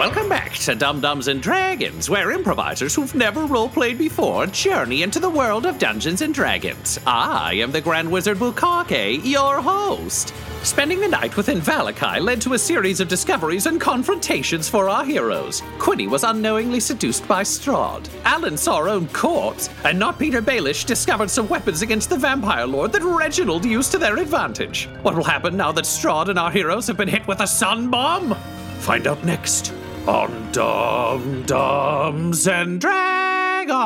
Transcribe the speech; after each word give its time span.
Welcome 0.00 0.30
back 0.30 0.54
to 0.54 0.74
Dum 0.74 1.02
Dums 1.02 1.28
and 1.28 1.42
Dragons, 1.42 2.08
where 2.08 2.30
improvisers 2.30 2.94
who've 2.94 3.14
never 3.14 3.42
roleplayed 3.42 3.98
before 3.98 4.46
journey 4.46 5.02
into 5.02 5.20
the 5.20 5.28
world 5.28 5.66
of 5.66 5.78
Dungeons 5.78 6.22
and 6.22 6.32
Dragons. 6.32 6.98
I 7.06 7.52
am 7.56 7.70
the 7.70 7.82
Grand 7.82 8.10
Wizard 8.10 8.38
Bukake, 8.38 9.22
your 9.22 9.60
host. 9.60 10.32
Spending 10.62 11.00
the 11.00 11.08
night 11.08 11.36
within 11.36 11.60
Valakai 11.60 12.18
led 12.18 12.40
to 12.40 12.54
a 12.54 12.58
series 12.58 13.00
of 13.00 13.08
discoveries 13.08 13.66
and 13.66 13.78
confrontations 13.78 14.70
for 14.70 14.88
our 14.88 15.04
heroes. 15.04 15.62
Quinny 15.78 16.06
was 16.06 16.24
unknowingly 16.24 16.80
seduced 16.80 17.28
by 17.28 17.42
Strahd. 17.42 18.08
Alan 18.24 18.56
saw 18.56 18.78
her 18.78 18.88
own 18.88 19.06
corpse, 19.08 19.68
and 19.84 19.98
not 19.98 20.18
Peter 20.18 20.40
Baelish 20.40 20.86
discovered 20.86 21.28
some 21.28 21.46
weapons 21.46 21.82
against 21.82 22.08
the 22.08 22.16
vampire 22.16 22.66
lord 22.66 22.90
that 22.92 23.02
Reginald 23.02 23.66
used 23.66 23.92
to 23.92 23.98
their 23.98 24.16
advantage. 24.16 24.88
What 25.02 25.14
will 25.14 25.24
happen 25.24 25.58
now 25.58 25.72
that 25.72 25.84
Strahd 25.84 26.30
and 26.30 26.38
our 26.38 26.50
heroes 26.50 26.86
have 26.86 26.96
been 26.96 27.06
hit 27.06 27.28
with 27.28 27.40
a 27.40 27.46
sun 27.46 27.90
bomb? 27.90 28.34
Find 28.78 29.06
out 29.06 29.22
next 29.24 29.74
on 30.06 30.52
Dum 30.52 31.42
Dums 31.44 32.48
and 32.48 32.80
Dragons. 32.80 33.80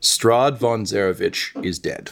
Strahd 0.00 0.58
von 0.58 0.84
Zarovich 0.84 1.64
is 1.64 1.78
dead. 1.78 2.10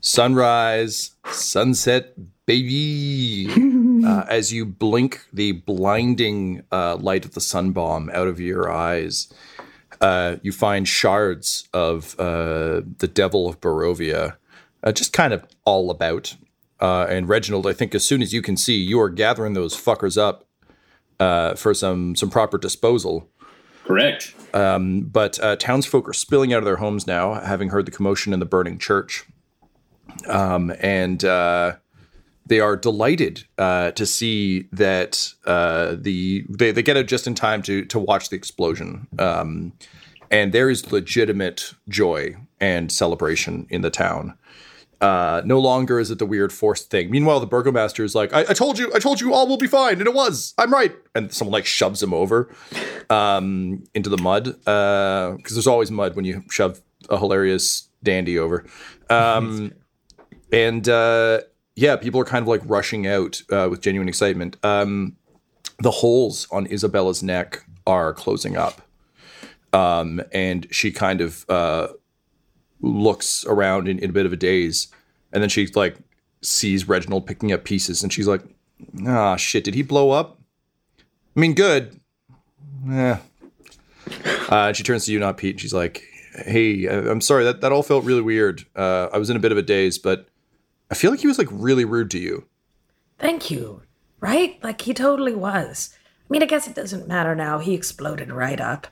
Sunrise, 0.00 1.12
sunset, 1.26 2.14
baby. 2.46 3.48
uh, 4.06 4.24
as 4.28 4.52
you 4.52 4.64
blink 4.64 5.26
the 5.32 5.52
blinding 5.52 6.62
uh, 6.72 6.96
light 6.96 7.24
of 7.24 7.34
the 7.34 7.40
sun 7.40 7.70
bomb 7.72 8.10
out 8.12 8.28
of 8.28 8.40
your 8.40 8.70
eyes, 8.70 9.32
uh, 10.00 10.36
you 10.42 10.52
find 10.52 10.88
shards 10.88 11.68
of 11.72 12.18
uh, 12.18 12.82
the 12.98 13.10
Devil 13.12 13.48
of 13.48 13.60
Barovia, 13.60 14.36
uh, 14.82 14.92
just 14.92 15.12
kind 15.12 15.32
of 15.32 15.44
all 15.64 15.90
about. 15.90 16.36
Uh, 16.80 17.06
and 17.08 17.28
Reginald, 17.28 17.66
I 17.66 17.72
think 17.72 17.94
as 17.94 18.04
soon 18.04 18.22
as 18.22 18.32
you 18.32 18.42
can 18.42 18.56
see, 18.56 18.76
you 18.76 19.00
are 19.00 19.10
gathering 19.10 19.52
those 19.54 19.74
fuckers 19.74 20.16
up 20.16 20.46
for 21.58 21.74
some 21.74 22.16
some 22.16 22.30
proper 22.30 22.58
disposal. 22.58 23.28
Correct. 23.84 24.34
Um, 24.54 25.02
but 25.02 25.42
uh, 25.42 25.56
townsfolk 25.56 26.08
are 26.08 26.12
spilling 26.12 26.52
out 26.52 26.58
of 26.58 26.64
their 26.64 26.76
homes 26.76 27.06
now, 27.06 27.34
having 27.34 27.70
heard 27.70 27.86
the 27.86 27.90
commotion 27.90 28.32
in 28.32 28.40
the 28.40 28.46
burning 28.46 28.78
church. 28.78 29.24
Um, 30.28 30.72
and 30.80 31.24
uh, 31.24 31.76
they 32.46 32.60
are 32.60 32.76
delighted 32.76 33.44
uh, 33.58 33.92
to 33.92 34.06
see 34.06 34.68
that 34.72 35.32
uh, 35.44 35.96
the 35.98 36.44
they, 36.48 36.72
they 36.72 36.82
get 36.82 36.96
out 36.96 37.06
just 37.06 37.26
in 37.26 37.34
time 37.34 37.62
to 37.62 37.84
to 37.86 37.98
watch 37.98 38.28
the 38.28 38.36
explosion. 38.36 39.06
Um, 39.18 39.72
and 40.30 40.52
there 40.52 40.70
is 40.70 40.92
legitimate 40.92 41.74
joy 41.88 42.36
and 42.60 42.92
celebration 42.92 43.66
in 43.70 43.82
the 43.82 43.90
town. 43.90 44.36
Uh, 45.00 45.40
no 45.46 45.58
longer 45.58 45.98
is 45.98 46.10
it 46.10 46.18
the 46.18 46.26
weird 46.26 46.52
forced 46.52 46.90
thing. 46.90 47.10
Meanwhile, 47.10 47.40
the 47.40 47.46
burgomaster 47.46 48.04
is 48.04 48.14
like, 48.14 48.32
I, 48.34 48.40
I, 48.40 48.52
told 48.52 48.78
you, 48.78 48.92
I 48.94 48.98
told 48.98 49.20
you 49.20 49.32
all 49.32 49.46
will 49.46 49.56
be 49.56 49.66
fine. 49.66 49.94
And 49.94 50.06
it 50.06 50.12
was, 50.14 50.52
I'm 50.58 50.70
right. 50.70 50.94
And 51.14 51.32
someone 51.32 51.52
like 51.52 51.64
shoves 51.64 52.02
him 52.02 52.12
over 52.12 52.54
um, 53.08 53.82
into 53.94 54.10
the 54.10 54.18
mud. 54.18 54.48
Uh, 54.66 55.36
cause 55.42 55.54
there's 55.54 55.66
always 55.66 55.90
mud 55.90 56.16
when 56.16 56.26
you 56.26 56.44
shove 56.50 56.82
a 57.08 57.18
hilarious 57.18 57.88
dandy 58.02 58.38
over. 58.38 58.66
Um, 59.08 59.72
and 60.52 60.86
uh, 60.86 61.40
yeah, 61.76 61.96
people 61.96 62.20
are 62.20 62.24
kind 62.24 62.42
of 62.42 62.48
like 62.48 62.60
rushing 62.64 63.06
out 63.06 63.42
uh, 63.50 63.68
with 63.70 63.80
genuine 63.80 64.08
excitement. 64.08 64.58
Um, 64.62 65.16
the 65.78 65.90
holes 65.90 66.46
on 66.52 66.66
Isabella's 66.66 67.22
neck 67.22 67.64
are 67.86 68.12
closing 68.12 68.56
up. 68.56 68.82
Um, 69.72 70.20
and 70.32 70.66
she 70.70 70.90
kind 70.90 71.20
of 71.20 71.46
uh, 71.48 71.88
looks 72.80 73.44
around 73.46 73.88
in, 73.88 73.98
in 73.98 74.10
a 74.10 74.12
bit 74.12 74.26
of 74.26 74.32
a 74.32 74.36
daze, 74.36 74.88
and 75.32 75.42
then 75.42 75.48
she 75.48 75.66
like 75.68 75.96
sees 76.42 76.88
Reginald 76.88 77.26
picking 77.26 77.52
up 77.52 77.64
pieces, 77.64 78.02
and 78.02 78.12
she's 78.12 78.28
like, 78.28 78.42
"Ah, 79.06 79.36
shit! 79.36 79.64
Did 79.64 79.74
he 79.74 79.82
blow 79.82 80.10
up? 80.10 80.38
I 81.36 81.40
mean, 81.40 81.54
good. 81.54 82.00
Yeah." 82.86 83.18
Uh, 84.48 84.72
she 84.72 84.82
turns 84.82 85.04
to 85.06 85.12
you, 85.12 85.18
not 85.18 85.36
Pete. 85.36 85.54
And 85.54 85.60
she's 85.60 85.74
like, 85.74 86.02
"Hey, 86.44 86.86
I'm 86.86 87.20
sorry 87.20 87.44
that 87.44 87.60
that 87.60 87.72
all 87.72 87.82
felt 87.82 88.04
really 88.04 88.22
weird. 88.22 88.64
Uh, 88.74 89.08
I 89.12 89.18
was 89.18 89.30
in 89.30 89.36
a 89.36 89.40
bit 89.40 89.52
of 89.52 89.58
a 89.58 89.62
daze, 89.62 89.98
but 89.98 90.26
I 90.90 90.94
feel 90.94 91.10
like 91.10 91.20
he 91.20 91.26
was 91.26 91.38
like 91.38 91.48
really 91.50 91.84
rude 91.84 92.10
to 92.12 92.18
you." 92.18 92.46
Thank 93.18 93.50
you. 93.50 93.82
Right? 94.20 94.62
Like 94.62 94.80
he 94.82 94.92
totally 94.94 95.34
was. 95.34 95.94
I 95.94 96.26
mean, 96.28 96.42
I 96.42 96.46
guess 96.46 96.68
it 96.68 96.74
doesn't 96.74 97.08
matter 97.08 97.34
now. 97.34 97.58
He 97.58 97.74
exploded 97.74 98.30
right 98.30 98.60
up. 98.60 98.86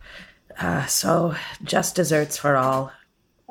Uh, 0.59 0.87
so 0.87 1.35
just 1.63 1.95
desserts 1.95 2.37
for 2.37 2.57
all. 2.57 2.93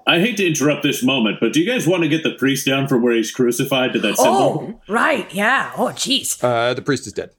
I 0.07 0.19
hate 0.22 0.38
to 0.38 0.47
interrupt 0.47 0.84
this 0.84 1.03
moment, 1.03 1.40
but 1.41 1.51
do 1.51 1.59
you 1.59 1.69
guys 1.69 1.85
want 1.85 2.03
to 2.03 2.09
get 2.09 2.23
the 2.23 2.34
priest 2.34 2.66
down 2.66 2.88
from 2.88 3.01
where 3.01 3.13
he's 3.13 3.29
crucified 3.29 3.91
to 3.91 4.00
that 4.00 4.16
symbol? 4.16 4.31
Oh, 4.34 4.81
right. 4.88 5.31
Yeah. 5.34 5.73
Oh, 5.75 5.88
jeez. 5.90 6.41
Uh, 6.41 6.73
the 6.73 6.81
priest 6.81 7.06
is 7.07 7.13
dead. 7.13 7.31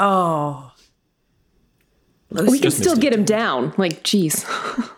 Oh. 0.00 0.72
we 2.30 2.58
can 2.58 2.72
still 2.72 2.96
get 2.96 3.12
him 3.12 3.24
down. 3.24 3.74
Like, 3.76 4.02
jeez. 4.02 4.44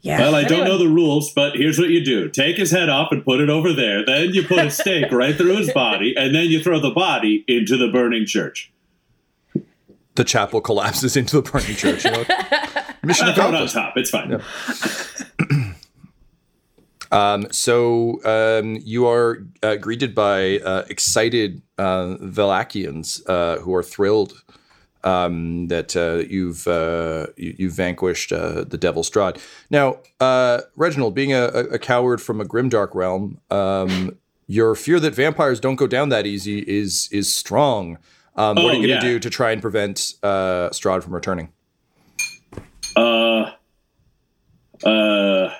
yeah. 0.00 0.20
Well, 0.20 0.34
I 0.34 0.44
don't 0.44 0.64
know 0.64 0.78
the 0.78 0.88
rules, 0.88 1.30
but 1.34 1.54
here's 1.54 1.78
what 1.78 1.90
you 1.90 2.02
do 2.02 2.30
take 2.30 2.56
his 2.56 2.70
head 2.70 2.88
off 2.88 3.12
and 3.12 3.22
put 3.22 3.40
it 3.40 3.50
over 3.50 3.74
there. 3.74 4.02
Then 4.02 4.32
you 4.32 4.42
put 4.42 4.58
a 4.64 4.70
stake 4.80 5.12
right 5.12 5.36
through 5.36 5.56
his 5.56 5.70
body, 5.72 6.14
and 6.16 6.34
then 6.34 6.46
you 6.46 6.62
throw 6.62 6.80
the 6.80 6.92
body 6.92 7.44
into 7.46 7.76
the 7.76 7.88
burning 7.88 8.24
church. 8.24 8.72
The 10.14 10.24
chapel 10.24 10.62
collapses 10.62 11.14
into 11.14 11.40
the 11.40 11.50
burning 11.50 11.76
church. 11.76 12.06
You 12.06 12.10
know? 12.10 12.24
Mission 13.02 13.26
I'll 13.26 13.34
throw 13.34 13.44
it 13.44 13.48
on 13.48 13.54
accomplished. 13.54 13.74
top. 13.74 13.96
It's 13.96 14.10
fine. 14.10 14.30
Yeah. 14.30 15.58
Um, 17.12 17.46
so 17.52 18.20
um, 18.24 18.78
you 18.82 19.06
are 19.06 19.44
uh, 19.62 19.76
greeted 19.76 20.14
by 20.14 20.58
uh, 20.58 20.84
excited 20.88 21.62
uh, 21.78 22.16
Valakians 22.20 23.20
uh, 23.28 23.60
who 23.60 23.74
are 23.74 23.82
thrilled 23.82 24.32
um, 25.04 25.68
that 25.68 25.94
uh, 25.94 26.26
you've 26.28 26.66
uh, 26.66 27.26
you, 27.36 27.54
you've 27.58 27.74
vanquished 27.74 28.32
uh, 28.32 28.64
the 28.64 28.78
Devil 28.78 29.02
Strahd. 29.02 29.38
Now, 29.70 29.98
uh, 30.20 30.62
Reginald, 30.76 31.14
being 31.14 31.32
a, 31.32 31.44
a 31.48 31.78
coward 31.78 32.20
from 32.22 32.40
a 32.40 32.44
grimdark 32.44 32.94
realm, 32.94 33.38
um, 33.50 34.16
your 34.46 34.74
fear 34.74 34.98
that 35.00 35.14
vampires 35.14 35.60
don't 35.60 35.76
go 35.76 35.86
down 35.86 36.08
that 36.08 36.26
easy 36.26 36.60
is 36.60 37.08
is 37.12 37.32
strong. 37.32 37.98
Um, 38.36 38.56
what 38.56 38.64
Oh, 38.64 38.68
are 38.68 38.72
you 38.74 38.86
going 38.86 39.00
to 39.00 39.06
yeah. 39.06 39.12
do 39.12 39.18
to 39.18 39.28
try 39.28 39.50
and 39.52 39.60
prevent 39.60 40.14
uh, 40.22 40.70
Strahd 40.70 41.02
from 41.02 41.14
returning? 41.14 41.52
Uh, 42.96 43.50
uh, 44.84 45.50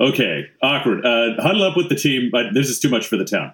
okay, 0.00 0.50
awkward. 0.62 1.04
Uh, 1.04 1.40
huddle 1.40 1.62
up 1.62 1.76
with 1.76 1.88
the 1.88 1.94
team, 1.94 2.30
but 2.30 2.54
this 2.54 2.68
is 2.68 2.78
too 2.78 2.88
much 2.88 3.06
for 3.06 3.16
the 3.16 3.24
town. 3.24 3.52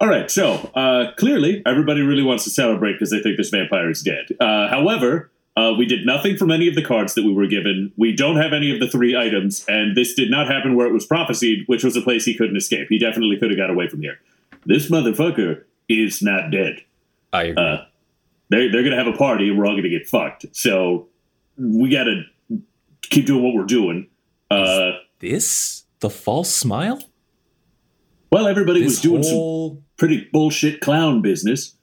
All 0.00 0.08
right, 0.08 0.30
so 0.30 0.70
uh, 0.74 1.12
clearly 1.16 1.62
everybody 1.64 2.02
really 2.02 2.22
wants 2.22 2.44
to 2.44 2.50
celebrate 2.50 2.92
because 2.94 3.10
they 3.10 3.22
think 3.22 3.38
this 3.38 3.48
vampire 3.48 3.88
is 3.88 4.02
dead. 4.02 4.26
Uh, 4.38 4.68
however, 4.68 5.30
uh, 5.56 5.72
we 5.76 5.86
did 5.86 6.04
nothing 6.04 6.36
from 6.36 6.50
any 6.50 6.68
of 6.68 6.74
the 6.74 6.84
cards 6.84 7.14
that 7.14 7.24
we 7.24 7.32
were 7.32 7.46
given. 7.46 7.92
We 7.96 8.14
don't 8.14 8.36
have 8.36 8.52
any 8.52 8.70
of 8.74 8.78
the 8.78 8.88
three 8.88 9.16
items, 9.16 9.64
and 9.68 9.96
this 9.96 10.12
did 10.12 10.30
not 10.30 10.48
happen 10.48 10.76
where 10.76 10.86
it 10.86 10.92
was 10.92 11.06
prophesied, 11.06 11.60
which 11.66 11.82
was 11.82 11.96
a 11.96 12.02
place 12.02 12.26
he 12.26 12.36
couldn't 12.36 12.56
escape. 12.56 12.88
He 12.90 12.98
definitely 12.98 13.38
could 13.38 13.50
have 13.50 13.56
got 13.58 13.70
away 13.70 13.88
from 13.88 14.02
here. 14.02 14.18
This 14.66 14.90
motherfucker 14.90 15.64
is 15.88 16.20
not 16.20 16.50
dead. 16.50 16.82
I 17.32 17.44
agree. 17.44 17.64
Uh, 17.64 17.84
they're 18.48 18.70
they're 18.70 18.84
gonna 18.84 18.96
have 18.96 19.06
a 19.06 19.16
party 19.16 19.48
and 19.48 19.58
we're 19.58 19.66
all 19.66 19.76
gonna 19.76 19.88
get 19.88 20.08
fucked. 20.08 20.46
So 20.52 21.08
we 21.56 21.90
gotta 21.90 22.22
keep 23.02 23.26
doing 23.26 23.42
what 23.42 23.54
we're 23.54 23.64
doing. 23.64 24.08
Uh, 24.50 24.92
this 25.18 25.75
the 26.00 26.10
false 26.10 26.54
smile? 26.54 27.00
well, 28.30 28.46
everybody 28.46 28.80
This 28.80 28.90
was 28.90 29.00
doing 29.00 29.22
some 29.22 29.84
pretty 29.96 30.28
bullshit 30.32 30.80
clown 30.80 31.22
business. 31.22 31.74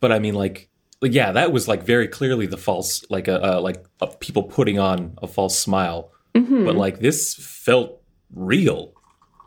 but 0.00 0.10
I 0.12 0.18
mean 0.18 0.34
like 0.34 0.68
like, 1.00 1.14
yeah, 1.14 1.30
that 1.30 1.52
was 1.52 1.68
like 1.68 1.84
very 1.84 2.08
clearly 2.08 2.46
the 2.46 2.56
false 2.56 3.04
like 3.08 3.28
a 3.28 3.56
uh, 3.56 3.60
like 3.60 3.84
uh, 4.00 4.06
people 4.18 4.42
putting 4.42 4.78
on 4.78 5.16
a 5.22 5.26
false 5.28 5.56
smile. 5.58 6.10
But 6.34 6.76
like 6.76 7.00
this 7.00 7.34
felt 7.34 8.00
real. 8.32 8.92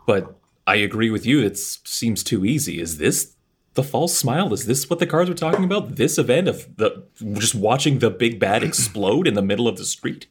But 0.06 0.36
I 0.66 0.76
agree 0.76 1.10
with 1.10 1.24
you. 1.24 1.40
It 1.40 1.56
seems 1.56 2.22
too 2.22 2.44
easy. 2.44 2.80
Is 2.80 2.98
this 2.98 3.34
the 3.74 3.82
false 3.82 4.14
smile? 4.16 4.52
Is 4.52 4.66
this 4.66 4.90
what 4.90 4.98
the 4.98 5.06
cards 5.06 5.30
were 5.30 5.34
talking 5.36 5.64
about? 5.64 5.96
This 5.96 6.18
event 6.18 6.48
of 6.48 6.76
the 6.76 7.04
just 7.38 7.54
watching 7.54 7.98
the 8.00 8.10
big 8.10 8.38
bad 8.38 8.62
explode 8.62 9.26
in 9.26 9.32
the 9.34 9.42
middle 9.42 9.66
of 9.68 9.78
the 9.78 9.86
street? 9.86 10.26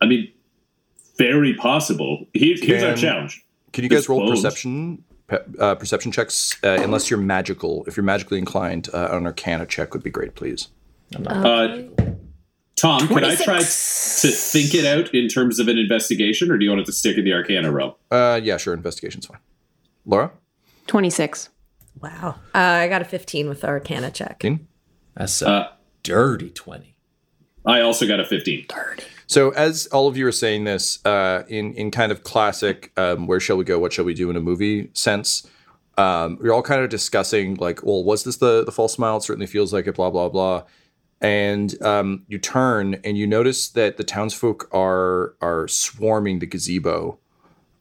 I 0.00 0.06
mean, 0.06 0.32
very 1.18 1.54
possible. 1.54 2.26
Here, 2.34 2.56
here's 2.60 2.82
our 2.82 2.94
challenge. 2.94 3.44
Can 3.72 3.84
you 3.84 3.90
guys 3.90 4.08
roll 4.08 4.20
Explode. 4.22 4.34
perception 4.36 5.04
pe- 5.26 5.38
uh, 5.58 5.74
perception 5.74 6.12
checks? 6.12 6.56
Uh, 6.64 6.78
unless 6.82 7.10
you're 7.10 7.18
magical. 7.20 7.84
If 7.86 7.96
you're 7.96 8.04
magically 8.04 8.38
inclined, 8.38 8.88
uh, 8.94 9.08
an 9.12 9.26
Arcana 9.26 9.66
check 9.66 9.92
would 9.94 10.02
be 10.02 10.10
great, 10.10 10.34
please. 10.34 10.68
Uh, 11.26 11.78
Tom, 12.76 13.06
can 13.08 13.24
I 13.24 13.34
try 13.36 13.58
to 13.58 13.64
think 13.64 14.74
it 14.74 14.84
out 14.84 15.14
in 15.14 15.28
terms 15.28 15.58
of 15.58 15.68
an 15.68 15.78
investigation, 15.78 16.50
or 16.50 16.58
do 16.58 16.64
you 16.64 16.70
want 16.70 16.82
it 16.82 16.86
to 16.86 16.92
stick 16.92 17.16
in 17.16 17.24
the 17.24 17.32
Arcana 17.32 17.70
realm? 17.72 17.94
Uh, 18.10 18.38
yeah, 18.42 18.56
sure. 18.58 18.74
Investigation's 18.74 19.26
fine. 19.26 19.38
Laura, 20.04 20.30
26. 20.86 21.48
Wow. 22.02 22.34
Uh, 22.54 22.58
I 22.58 22.88
got 22.88 23.00
a 23.00 23.06
15 23.06 23.48
with 23.48 23.62
the 23.62 23.68
Arcana 23.68 24.10
check. 24.10 24.40
Keen? 24.40 24.68
That's 25.16 25.40
a 25.42 25.48
Uh, 25.48 25.68
dirty 26.02 26.50
20. 26.50 26.94
I 27.64 27.80
also 27.80 28.06
got 28.06 28.20
a 28.20 28.24
15. 28.24 28.66
So 29.26 29.50
as 29.50 29.86
all 29.88 30.06
of 30.06 30.16
you 30.16 30.26
are 30.26 30.32
saying 30.32 30.64
this, 30.64 31.04
uh, 31.04 31.42
in 31.48 31.74
in 31.74 31.90
kind 31.90 32.12
of 32.12 32.22
classic, 32.22 32.92
um, 32.96 33.26
where 33.26 33.40
shall 33.40 33.56
we 33.56 33.64
go? 33.64 33.78
What 33.78 33.92
shall 33.92 34.04
we 34.04 34.14
do 34.14 34.30
in 34.30 34.36
a 34.36 34.40
movie 34.40 34.90
sense? 34.92 35.46
Um, 35.98 36.38
we're 36.40 36.52
all 36.52 36.62
kind 36.62 36.82
of 36.82 36.90
discussing 36.90 37.56
like, 37.56 37.82
well, 37.82 38.04
was 38.04 38.24
this 38.24 38.36
the 38.36 38.64
the 38.64 38.72
false 38.72 38.94
smile? 38.94 39.16
It 39.16 39.22
certainly 39.22 39.46
feels 39.46 39.72
like 39.72 39.86
it. 39.86 39.96
Blah 39.96 40.10
blah 40.10 40.28
blah. 40.28 40.64
And 41.20 41.80
um, 41.82 42.24
you 42.28 42.38
turn 42.38 43.00
and 43.02 43.16
you 43.16 43.26
notice 43.26 43.70
that 43.70 43.96
the 43.96 44.04
townsfolk 44.04 44.68
are 44.72 45.34
are 45.40 45.66
swarming 45.66 46.38
the 46.38 46.46
gazebo, 46.46 47.18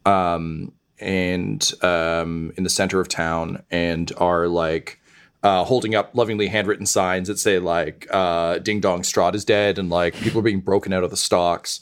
um, 0.05 0.71
and 0.99 1.71
um, 1.81 2.53
in 2.57 2.63
the 2.63 2.69
center 2.69 2.99
of 2.99 3.07
town, 3.07 3.61
and 3.69 4.11
are 4.17 4.47
like 4.47 4.99
uh, 5.45 5.63
holding 5.63 5.93
up 5.93 6.09
lovingly 6.15 6.47
handwritten 6.47 6.87
signs 6.87 7.27
that 7.27 7.37
say 7.37 7.59
like 7.59 8.07
uh, 8.09 8.57
"Ding 8.57 8.79
Dong 8.79 9.03
Strahd 9.03 9.35
is 9.35 9.45
dead" 9.45 9.77
and 9.77 9.91
like 9.91 10.15
people 10.15 10.39
are 10.39 10.43
being 10.43 10.59
broken 10.59 10.91
out 10.91 11.03
of 11.03 11.11
the 11.11 11.17
stocks. 11.17 11.81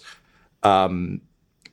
Um, 0.63 1.21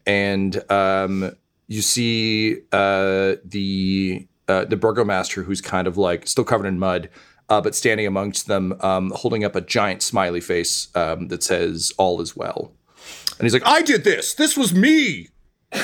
and 0.06 0.70
um, 0.70 1.36
you 1.66 1.82
see 1.82 2.58
uh, 2.70 3.34
the 3.44 4.24
uh, 4.46 4.66
the 4.66 4.76
burgomaster 4.76 5.42
who's 5.42 5.60
kind 5.60 5.88
of 5.88 5.96
like 5.96 6.28
still 6.28 6.44
covered 6.44 6.66
in 6.66 6.78
mud, 6.78 7.10
uh, 7.48 7.60
but 7.60 7.74
standing 7.74 8.06
amongst 8.06 8.46
them, 8.46 8.76
um, 8.82 9.12
holding 9.16 9.42
up 9.42 9.56
a 9.56 9.60
giant 9.60 10.00
smiley 10.00 10.40
face 10.40 10.94
um, 10.94 11.26
that 11.26 11.42
says 11.42 11.92
"All 11.98 12.20
is 12.20 12.36
well." 12.36 12.70
And 13.32 13.42
he's 13.42 13.52
like, 13.52 13.66
"I 13.66 13.82
did 13.82 14.04
this. 14.04 14.34
This 14.34 14.56
was 14.56 14.72
me." 14.72 15.28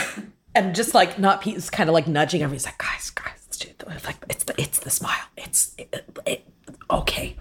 And 0.55 0.75
just 0.75 0.95
like 0.95 1.19
not 1.19 1.43
Pete 1.43 1.59
is 1.59 1.69
kind 1.69 1.91
of 1.91 1.93
like 1.93 2.09
nudging 2.09 2.41
everyone. 2.41 2.55
He's 2.55 2.65
like, 2.65 2.79
guys, 2.79 3.11
guys, 3.11 3.46
it's 3.65 3.85
just- 3.85 4.07
like 4.07 4.17
it's 4.29 4.45
the 4.45 4.61
it's 4.61 4.79
the 4.81 4.91
smile. 4.91 5.25
It's 5.37 5.75
it, 5.79 6.05
it, 6.27 6.47
okay. 6.91 7.37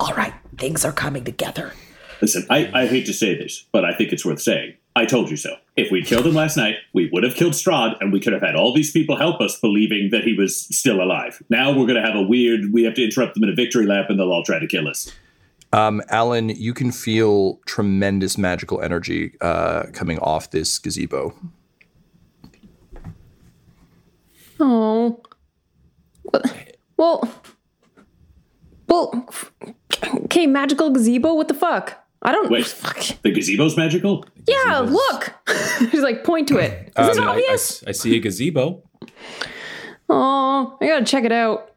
All 0.00 0.14
right, 0.14 0.34
things 0.58 0.84
are 0.84 0.92
coming 0.92 1.24
together. 1.24 1.72
Listen, 2.22 2.46
I, 2.48 2.70
I 2.72 2.86
hate 2.86 3.04
to 3.06 3.12
say 3.12 3.34
this, 3.36 3.66
but 3.72 3.84
I 3.84 3.92
think 3.92 4.12
it's 4.12 4.24
worth 4.24 4.40
saying. 4.40 4.74
I 4.94 5.04
told 5.04 5.28
you 5.30 5.36
so. 5.36 5.56
If 5.76 5.90
we'd 5.92 6.06
killed 6.06 6.26
him 6.26 6.34
last 6.34 6.56
night, 6.56 6.76
we 6.94 7.10
would 7.12 7.22
have 7.22 7.34
killed 7.34 7.52
Strahd, 7.52 7.96
and 8.00 8.10
we 8.10 8.18
could 8.20 8.32
have 8.32 8.40
had 8.40 8.56
all 8.56 8.72
these 8.72 8.90
people 8.90 9.16
help 9.18 9.42
us 9.42 9.60
believing 9.60 10.08
that 10.10 10.24
he 10.24 10.32
was 10.32 10.58
still 10.74 11.02
alive. 11.02 11.42
Now 11.50 11.68
we're 11.68 11.84
going 11.86 12.02
to 12.02 12.06
have 12.06 12.16
a 12.16 12.22
weird, 12.22 12.72
we 12.72 12.84
have 12.84 12.94
to 12.94 13.04
interrupt 13.04 13.34
them 13.34 13.44
in 13.44 13.50
a 13.50 13.54
victory 13.54 13.84
lap, 13.84 14.06
and 14.08 14.18
they'll 14.18 14.32
all 14.32 14.42
try 14.42 14.58
to 14.58 14.66
kill 14.66 14.88
us. 14.88 15.12
Um, 15.74 16.00
Alan, 16.08 16.48
you 16.48 16.72
can 16.72 16.92
feel 16.92 17.60
tremendous 17.66 18.38
magical 18.38 18.80
energy 18.80 19.34
uh, 19.42 19.82
coming 19.92 20.18
off 20.20 20.50
this 20.50 20.78
gazebo. 20.78 21.34
Oh. 24.58 25.20
Well, 26.98 27.28
well, 28.88 29.28
okay, 30.24 30.46
magical 30.46 30.88
gazebo. 30.90 31.34
What 31.34 31.48
the 31.48 31.54
fuck? 31.54 32.02
I 32.22 32.32
don't. 32.32 32.50
Wait, 32.50 32.66
Fuck. 32.66 33.20
the 33.22 33.30
gazebo's 33.30 33.76
magical? 33.76 34.24
Yeah, 34.48 34.78
look. 34.78 35.34
He's 35.90 36.00
like, 36.00 36.24
point 36.24 36.48
to 36.48 36.56
it. 36.56 36.92
Is 36.98 37.16
it 37.18 37.22
I, 37.22 37.24
I- 37.26 37.28
obvious? 37.28 37.84
I 37.86 37.92
see 37.92 38.16
a 38.16 38.20
gazebo. 38.20 38.82
Oh, 40.08 40.76
I 40.80 40.86
gotta 40.86 41.04
check 41.04 41.24
it 41.24 41.32
out. 41.32 41.72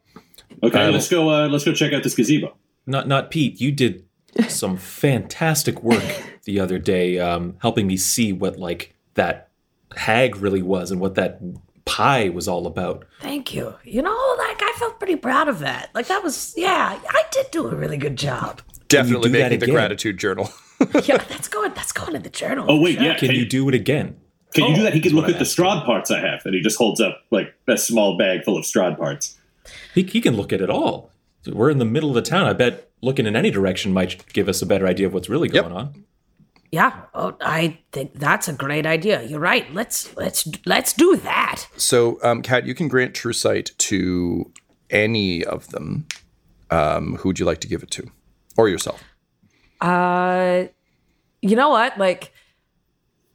Okay, 0.63 0.85
Uh, 0.87 0.91
let's 0.91 1.09
go. 1.09 1.29
Uh, 1.29 1.47
let's 1.47 1.65
go 1.65 1.73
check 1.73 1.93
out 1.93 2.03
this 2.03 2.15
gazebo. 2.15 2.55
Not 2.85 3.07
not 3.07 3.31
Pete. 3.31 3.59
You 3.59 3.71
did 3.71 4.05
some 4.47 4.77
fantastic 5.03 5.83
work 5.83 6.03
the 6.45 6.59
other 6.59 6.79
day, 6.79 7.19
um, 7.19 7.57
helping 7.61 7.87
me 7.87 7.97
see 7.97 8.31
what 8.33 8.57
like 8.57 8.95
that 9.15 9.49
hag 9.95 10.35
really 10.37 10.61
was 10.61 10.91
and 10.91 11.01
what 11.01 11.15
that 11.15 11.41
pie 11.85 12.29
was 12.29 12.47
all 12.47 12.67
about. 12.67 13.05
Thank 13.21 13.53
you. 13.55 13.73
You 13.83 14.01
know, 14.03 14.35
like 14.37 14.48
I 14.48 14.48
felt 14.79 14.97
pretty 14.99 15.15
proud 15.17 15.47
of 15.47 15.59
that. 15.59 15.89
Like 15.93 16.07
that 16.07 16.23
was 16.23 16.53
yeah, 16.57 16.99
I 17.09 17.23
did 17.31 17.51
do 17.51 17.67
a 17.67 17.75
really 17.75 17.97
good 17.97 18.15
job. 18.17 18.61
Definitely 18.87 19.29
making 19.29 19.59
the 19.59 19.67
gratitude 19.67 20.17
journal. 20.17 20.49
Yeah, 21.03 21.17
that's 21.17 21.49
going 21.49 21.73
that's 21.73 21.91
going 21.91 22.15
in 22.15 22.21
the 22.23 22.29
journal. 22.29 22.65
Oh 22.69 22.79
wait, 22.79 23.01
yeah. 23.01 23.17
Can 23.17 23.31
you 23.31 23.45
do 23.45 23.67
it 23.67 23.75
again? 23.75 24.15
Can 24.53 24.63
you 24.69 24.75
do 24.75 24.81
Oh, 24.81 24.83
that? 24.85 24.93
He 24.93 25.01
can 25.01 25.11
look 25.13 25.27
at 25.27 25.37
the 25.37 25.43
Strahd 25.43 25.75
asked. 25.79 25.85
Parts 25.85 26.09
I 26.09 26.19
have, 26.21 26.41
and 26.45 26.55
he 26.55 26.61
just 26.61 26.77
holds 26.77 27.01
up 27.01 27.19
like 27.31 27.53
a 27.67 27.77
small 27.77 28.17
bag 28.17 28.45
full 28.45 28.57
of 28.57 28.63
Strahd 28.63 28.97
parts. 28.97 29.37
He, 29.93 30.03
he 30.03 30.21
can 30.21 30.37
look 30.37 30.53
at 30.53 30.61
it 30.61 30.69
all. 30.69 31.11
We're 31.45 31.69
in 31.69 31.79
the 31.79 31.85
middle 31.85 32.07
of 32.09 32.15
the 32.15 32.21
town. 32.21 32.47
I 32.47 32.53
bet 32.53 32.89
looking 33.01 33.25
in 33.25 33.35
any 33.35 33.51
direction 33.51 33.91
might 33.91 34.25
give 34.31 34.47
us 34.47 34.61
a 34.61 34.65
better 34.65 34.87
idea 34.87 35.05
of 35.07 35.13
what's 35.13 35.27
really 35.27 35.49
Yep. 35.49 35.63
going 35.65 35.75
on. 35.75 36.05
Yeah, 36.71 36.93
oh, 37.13 37.35
I 37.41 37.79
think 37.91 38.13
that's 38.13 38.47
a 38.47 38.53
great 38.53 38.85
idea. 38.85 39.21
You're 39.23 39.39
right. 39.41 39.71
Let's 39.73 40.15
let's 40.15 40.47
let's 40.65 40.93
do 40.93 41.17
that. 41.17 41.65
So, 41.75 42.19
um, 42.23 42.41
Kat, 42.41 42.65
you 42.65 42.73
can 42.73 42.87
grant 42.87 43.13
true 43.15 43.33
sight 43.33 43.71
to 43.79 44.49
any 44.89 45.43
of 45.43 45.69
them. 45.69 46.07
Um, 46.71 47.15
who 47.17 47.29
would 47.29 47.39
you 47.39 47.45
like 47.45 47.61
to 47.61 47.67
give 47.67 47.81
it 47.81 47.89
to, 47.91 48.11
or 48.55 48.69
yourself? 48.69 49.03
Uh, 49.81 50.65
you 51.41 51.55
know 51.55 51.69
what? 51.69 51.97
Like, 51.97 52.31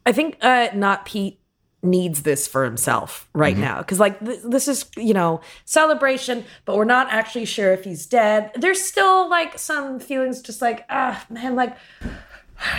I 0.06 0.12
think 0.12 0.38
uh, 0.40 0.68
not 0.74 1.04
Pete 1.04 1.40
needs 1.82 2.22
this 2.22 2.48
for 2.48 2.64
himself 2.64 3.28
right 3.34 3.58
now 3.58 3.78
because 3.78 4.00
like 4.00 4.18
th- 4.24 4.40
this 4.42 4.68
is 4.68 4.86
you 4.96 5.12
know 5.12 5.42
celebration 5.66 6.42
but 6.64 6.76
we're 6.76 6.84
not 6.84 7.08
actually 7.10 7.44
sure 7.44 7.72
if 7.74 7.84
he's 7.84 8.06
dead 8.06 8.50
there's 8.56 8.80
still 8.80 9.28
like 9.28 9.58
some 9.58 10.00
feelings 10.00 10.40
just 10.40 10.62
like 10.62 10.86
ah 10.88 11.22
man 11.28 11.54
like 11.54 11.76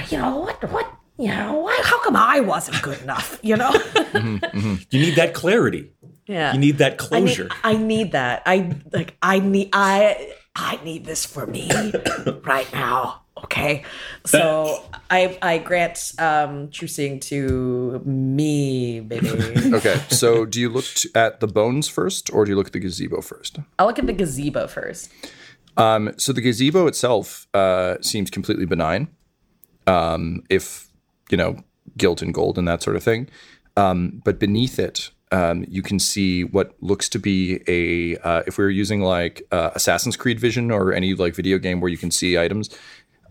you 0.10 0.18
know 0.18 0.40
what 0.40 0.72
what 0.72 0.92
you 1.20 1.28
know 1.28 1.54
why, 1.54 1.80
how 1.84 2.02
come 2.02 2.16
i 2.16 2.40
wasn't 2.40 2.82
good 2.82 3.00
enough 3.04 3.40
you 3.44 3.56
know 3.56 3.72
You 4.90 5.00
need 5.00 5.16
that 5.16 5.34
clarity. 5.36 5.92
Yeah 6.28 6.54
You 6.54 6.60
need 6.60 6.78
that 6.80 6.94
I 6.94 6.96
closure. 6.96 7.44
need, 7.44 7.52
I 7.64 7.78
need 7.78 8.12
that. 8.14 8.44
I 8.46 8.76
like 8.92 9.16
I 9.22 9.40
need 9.40 9.70
I 9.74 10.34
I 10.56 10.80
need 10.84 11.06
this 11.06 11.26
for 11.26 11.46
me 11.46 11.70
right 12.44 12.72
now. 12.74 13.22
Okay. 13.44 13.84
So 14.26 14.82
I 15.10 15.38
I 15.42 15.58
grant 15.60 16.14
um 16.20 16.70
choosing 16.72 17.20
to 17.32 18.02
me, 18.06 19.02
baby. 19.02 19.28
Okay, 19.76 20.00
so 20.10 20.46
do 20.46 20.60
you 20.62 20.70
look 20.70 20.86
t- 20.86 21.10
at 21.14 21.40
the 21.42 21.48
bones 21.48 21.88
first, 21.90 22.32
or 22.34 22.46
do 22.46 22.52
you 22.52 22.56
look 22.56 22.68
at 22.68 22.74
the 22.74 22.80
gazebo 22.80 23.22
first? 23.22 23.60
I'll 23.78 23.88
look 23.88 24.00
at 24.00 24.08
the 24.08 24.14
gazebo 24.14 24.68
first. 24.68 25.12
Um, 25.78 26.14
so 26.18 26.32
the 26.32 26.40
gazebo 26.42 26.88
itself 26.88 27.48
uh, 27.54 27.96
seems 28.02 28.30
completely 28.32 28.66
benign. 28.66 29.10
Um, 29.88 30.44
if 30.50 30.88
you 31.30 31.38
know 31.38 31.58
gilt 31.98 32.22
and 32.22 32.34
gold 32.34 32.58
and 32.58 32.68
that 32.68 32.82
sort 32.82 32.96
of 32.96 33.04
thing, 33.04 33.28
um, 33.76 34.22
but 34.24 34.40
beneath 34.40 34.80
it, 34.80 35.12
um, 35.32 35.66
you 35.68 35.82
can 35.82 36.00
see 36.00 36.44
what 36.44 36.76
looks 36.82 37.10
to 37.10 37.20
be 37.20 37.62
a. 37.68 38.18
Uh, 38.20 38.44
if 38.48 38.58
we 38.58 38.64
were 38.64 38.70
using 38.70 39.02
like 39.02 39.46
uh, 39.52 39.72
Assassin's 39.76 40.16
Creed 40.16 40.40
vision 40.40 40.72
or 40.72 40.94
any 40.94 41.14
like 41.14 41.36
video 41.36 41.58
game 41.58 41.82
where 41.82 41.90
you 41.90 41.98
can 41.98 42.12
see 42.12 42.38
items, 42.38 42.70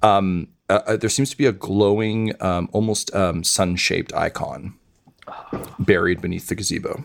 um, 0.03 0.49
uh, 0.69 0.81
uh, 0.87 0.97
there 0.97 1.11
seems 1.11 1.31
to 1.31 1.37
be 1.37 1.47
a 1.47 1.53
glowing, 1.53 2.33
um, 2.43 2.69
almost 2.73 3.15
um, 3.15 3.45
sun-shaped 3.45 4.13
icon 4.15 4.75
buried 5.79 6.21
beneath 6.21 6.49
the 6.49 6.55
gazebo. 6.55 7.05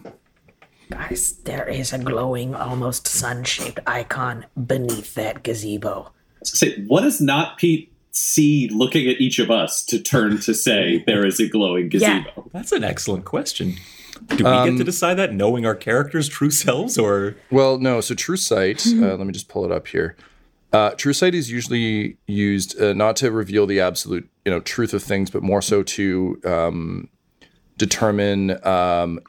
Guys, 0.89 1.34
there 1.43 1.67
is 1.67 1.93
a 1.93 2.00
glowing, 2.00 2.55
almost 2.55 3.08
sun-shaped 3.08 3.79
icon 3.86 4.46
beneath 4.65 5.13
that 5.13 5.43
gazebo. 5.43 6.12
Say, 6.43 6.84
what 6.86 7.01
does 7.01 7.22
not 7.22 7.58
Pete 7.58 7.93
see 8.12 8.69
looking 8.69 9.08
at 9.08 9.22
each 9.22 9.38
of 9.39 9.51
us 9.51 9.86
to 9.86 10.00
turn 10.00 10.39
to 10.39 10.53
say 10.53 11.03
there 11.08 11.25
is 11.25 11.39
a 11.39 11.48
glowing 11.48 11.89
gazebo? 11.89 12.34
Yeah. 12.36 12.43
That's 12.53 12.72
an 12.72 12.84
excellent 12.84 13.25
question. 13.25 13.75
Do 14.27 14.43
we 14.43 14.49
Um, 14.49 14.69
get 14.69 14.77
to 14.77 14.83
decide 14.83 15.15
that 15.15 15.33
knowing 15.33 15.65
our 15.65 15.75
characters' 15.75 16.27
true 16.27 16.51
selves, 16.51 16.97
or 16.97 17.35
Well, 17.51 17.77
no. 17.79 18.01
So 18.01 18.15
True 18.15 18.38
Sight. 18.38 18.85
Uh, 18.88 19.15
let 19.15 19.25
me 19.25 19.31
just 19.33 19.47
pull 19.49 19.65
it 19.65 19.71
up 19.71 19.88
here. 19.88 20.15
Uh, 20.71 20.91
true 20.91 21.13
Sight 21.13 21.33
is 21.33 21.49
usually 21.49 22.17
used 22.27 22.79
uh, 22.79 22.93
not 22.93 23.15
to 23.17 23.31
reveal 23.31 23.65
the 23.65 23.79
absolute, 23.79 24.29
you 24.45 24.51
know, 24.51 24.59
truth 24.59 24.93
of 24.93 25.01
things, 25.01 25.31
but 25.31 25.41
more 25.41 25.61
so 25.61 25.81
to 25.83 26.39
um, 26.45 27.09
determine. 27.77 28.63
Um, 28.65 29.19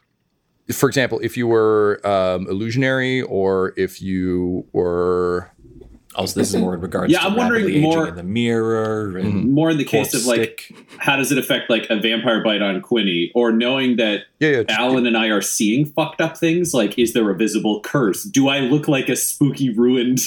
for 0.70 0.88
example, 0.88 1.18
if 1.20 1.36
you 1.36 1.46
were 1.46 2.00
um, 2.06 2.46
illusionary, 2.48 3.22
or 3.22 3.72
if 3.76 4.00
you 4.02 4.66
were 4.72 5.50
also 6.16 6.40
this 6.40 6.52
is 6.52 6.60
more 6.60 6.74
in 6.74 6.80
regards 6.80 7.12
to 7.12 7.12
Yeah, 7.12 7.20
to 7.22 7.28
I'm 7.28 7.36
wondering 7.36 7.80
more- 7.82 8.08
in 8.08 8.14
the 8.16 8.22
mirror 8.22 9.16
and 9.16 9.26
Mm-hmm. 9.32 9.50
More 9.52 9.70
in 9.70 9.78
the 9.78 9.84
case 9.84 10.10
Corpse 10.12 10.14
of 10.14 10.26
like, 10.26 10.72
how 10.98 11.16
does 11.16 11.30
it 11.32 11.38
affect 11.38 11.70
like 11.70 11.86
a 11.90 11.96
vampire 11.96 12.42
bite 12.42 12.62
on 12.62 12.80
Quinny, 12.82 13.30
or 13.34 13.52
knowing 13.52 13.96
that 13.96 14.22
yeah, 14.38 14.48
yeah, 14.50 14.62
just- 14.64 14.78
Alan 14.78 15.06
and 15.06 15.16
I 15.16 15.26
are 15.28 15.40
seeing 15.42 15.84
fucked 15.86 16.20
up 16.20 16.36
things? 16.36 16.74
Like, 16.74 16.98
is 16.98 17.12
there 17.12 17.28
a 17.30 17.34
visible 17.36 17.80
curse? 17.80 18.24
Do 18.24 18.48
I 18.48 18.58
look 18.60 18.88
like 18.88 19.08
a 19.08 19.16
spooky, 19.16 19.70
ruined 19.70 20.20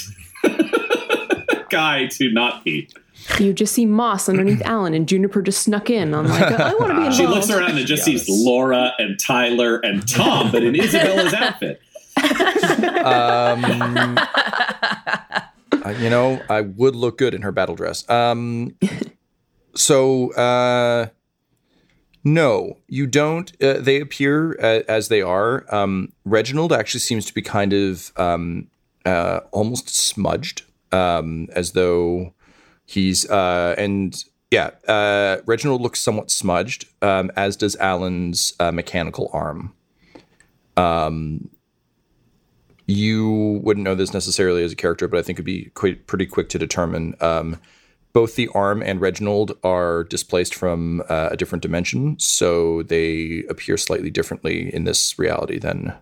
guy 1.70 2.08
to 2.08 2.32
not 2.32 2.64
Pete? 2.64 2.94
You 3.40 3.54
just 3.54 3.74
see 3.74 3.86
moss 3.86 4.28
underneath 4.28 4.62
Alan, 4.66 4.94
and 4.94 5.08
Juniper 5.08 5.42
just 5.42 5.62
snuck 5.62 5.90
in. 5.90 6.14
I'm 6.14 6.28
like, 6.28 6.44
I 6.44 6.74
want 6.76 6.92
to 6.92 6.96
be 6.96 7.06
involved. 7.06 7.16
She 7.18 7.28
looks 7.28 7.50
around 7.50 7.78
and 7.78 7.86
just 7.88 8.04
sees 8.04 8.28
Laura 8.28 8.92
and 9.00 9.20
Tyler 9.20 9.78
and 9.78 10.06
Tom, 10.08 10.52
but 10.52 10.64
in 10.64 10.76
Isabella's 10.80 11.34
outfit. 11.34 11.82
um, 13.06 14.18
you 15.92 16.10
know, 16.10 16.42
I 16.50 16.62
would 16.62 16.96
look 16.96 17.18
good 17.18 17.34
in 17.34 17.42
her 17.42 17.52
battle 17.52 17.76
dress. 17.76 18.10
Um, 18.10 18.76
So, 19.76 20.32
uh, 20.34 21.08
no, 22.24 22.78
you 22.88 23.08
don't. 23.08 23.52
Uh, 23.62 23.80
they 23.80 24.00
appear 24.00 24.54
uh, 24.60 24.84
as 24.88 25.08
they 25.08 25.22
are. 25.22 25.66
Um, 25.74 26.14
Reginald 26.26 26.72
actually 26.72 27.00
seems 27.02 27.26
to 27.26 27.34
be 27.34 27.42
kind 27.42 27.74
of 27.74 28.12
um, 28.18 28.68
uh, 29.06 29.42
almost 29.52 29.90
smudged, 29.90 30.64
um, 30.92 31.48
as 31.54 31.72
though 31.72 32.34
he's 32.86 33.30
uh, 33.30 33.76
and 33.78 34.24
yeah, 34.52 34.72
uh, 34.88 35.38
Reginald 35.46 35.82
looks 35.82 36.00
somewhat 36.00 36.30
smudged, 36.30 36.86
um, 37.02 37.32
as 37.36 37.56
does 37.56 37.76
Alan's 37.78 38.54
uh, 38.60 38.72
mechanical 38.72 39.30
arm. 39.34 39.74
Um, 40.78 41.50
you 42.86 43.60
wouldn't 43.64 43.84
know 43.84 43.96
this 43.96 44.14
necessarily 44.14 44.64
as 44.64 44.72
a 44.72 44.76
character, 44.76 45.08
but 45.08 45.18
I 45.20 45.22
think 45.22 45.38
it'd 45.38 45.46
be 45.46 45.66
quite, 45.74 46.06
pretty 46.08 46.26
quick 46.26 46.50
to 46.50 46.60
determine. 46.60 47.16
Um, 47.22 47.60
both 48.12 48.36
the 48.36 48.48
arm 48.54 48.84
and 48.84 49.02
Reginald 49.02 49.58
are 49.64 50.04
displaced 50.04 50.54
from 50.54 51.02
uh, 51.10 51.30
a 51.32 51.38
different 51.38 51.62
dimension, 51.64 52.16
so 52.20 52.84
they 52.84 53.44
appear 53.50 53.76
slightly 53.78 54.12
differently 54.12 54.74
in 54.74 54.84
this 54.84 55.18
reality 55.18 55.58
than 55.58 55.94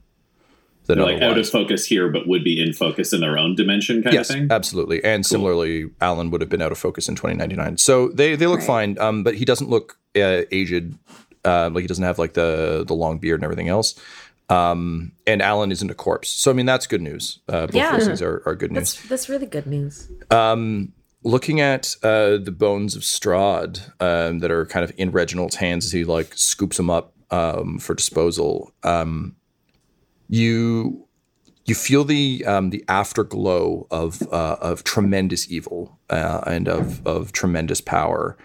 than 0.87 0.97
They're 0.97 1.05
like 1.13 1.21
out 1.21 1.37
of 1.37 1.47
focus 1.47 1.85
here, 1.85 2.09
but 2.09 2.27
would 2.27 2.43
be 2.43 2.59
in 2.59 2.73
focus 2.73 3.13
in 3.13 3.21
their 3.21 3.37
own 3.37 3.55
dimension 3.55 4.01
kind 4.01 4.13
yes, 4.13 4.29
of 4.29 4.35
thing. 4.35 4.47
absolutely. 4.51 5.01
And 5.03 5.23
similarly, 5.25 5.91
Alan 6.01 6.31
would 6.31 6.41
have 6.41 6.49
been 6.49 6.61
out 6.61 6.71
of 6.71 6.79
focus 6.79 7.07
in 7.07 7.15
2099. 7.15 7.77
So 7.77 8.09
they 8.09 8.35
they 8.35 8.47
look 8.47 8.59
Right. 8.59 8.67
fine, 8.67 8.97
um, 8.99 9.23
but 9.23 9.35
he 9.35 9.45
doesn't 9.45 9.69
look 9.69 9.97
uh, 10.17 10.41
aged. 10.51 10.95
Uh, 11.45 11.69
like 11.73 11.81
he 11.83 11.87
doesn't 11.87 12.03
have 12.03 12.19
like 12.19 12.33
the 12.33 12.83
the 12.85 12.93
long 12.93 13.19
beard 13.19 13.39
and 13.39 13.43
everything 13.45 13.69
else. 13.69 13.95
Um, 14.51 15.13
and 15.25 15.41
Alan 15.41 15.71
isn't 15.71 15.89
a 15.89 15.93
corpse. 15.95 16.29
So 16.29 16.51
I 16.51 16.53
mean 16.53 16.65
that's 16.65 16.87
good 16.87 17.01
news. 17.01 17.39
Uh, 17.47 17.67
both 17.67 17.75
Yeah. 17.75 17.97
those 17.97 18.07
things 18.07 18.21
are, 18.21 18.43
are 18.45 18.55
good 18.55 18.71
news. 18.71 18.93
That's 18.95 19.09
that's 19.09 19.29
really 19.29 19.45
good 19.45 19.65
news. 19.67 20.09
Um, 20.29 20.93
looking 21.23 21.61
at 21.61 21.95
uh, 22.03 22.37
the 22.37 22.51
bones 22.51 22.95
of 22.95 23.03
Strahd 23.03 23.79
um, 24.01 24.39
that 24.39 24.51
are 24.51 24.65
kind 24.65 24.83
of 24.83 24.91
in 24.97 25.11
Reginald's 25.11 25.55
hands 25.55 25.85
as 25.85 25.91
he 25.91 26.03
like 26.03 26.33
scoops 26.35 26.77
them 26.77 26.89
up 26.89 27.13
um, 27.31 27.79
for 27.79 27.93
disposal, 27.93 28.73
um, 28.83 29.35
you 30.27 31.07
you 31.65 31.75
feel 31.75 32.03
the 32.03 32.43
um, 32.45 32.71
the 32.71 32.83
afterglow 32.87 33.87
of 33.91 34.21
uh, 34.33 34.57
of 34.61 34.83
tremendous 34.83 35.49
evil 35.49 35.99
uh, 36.09 36.41
and 36.47 36.67
of 36.67 37.05
of 37.07 37.31
tremendous 37.31 37.81
power. 37.81 38.37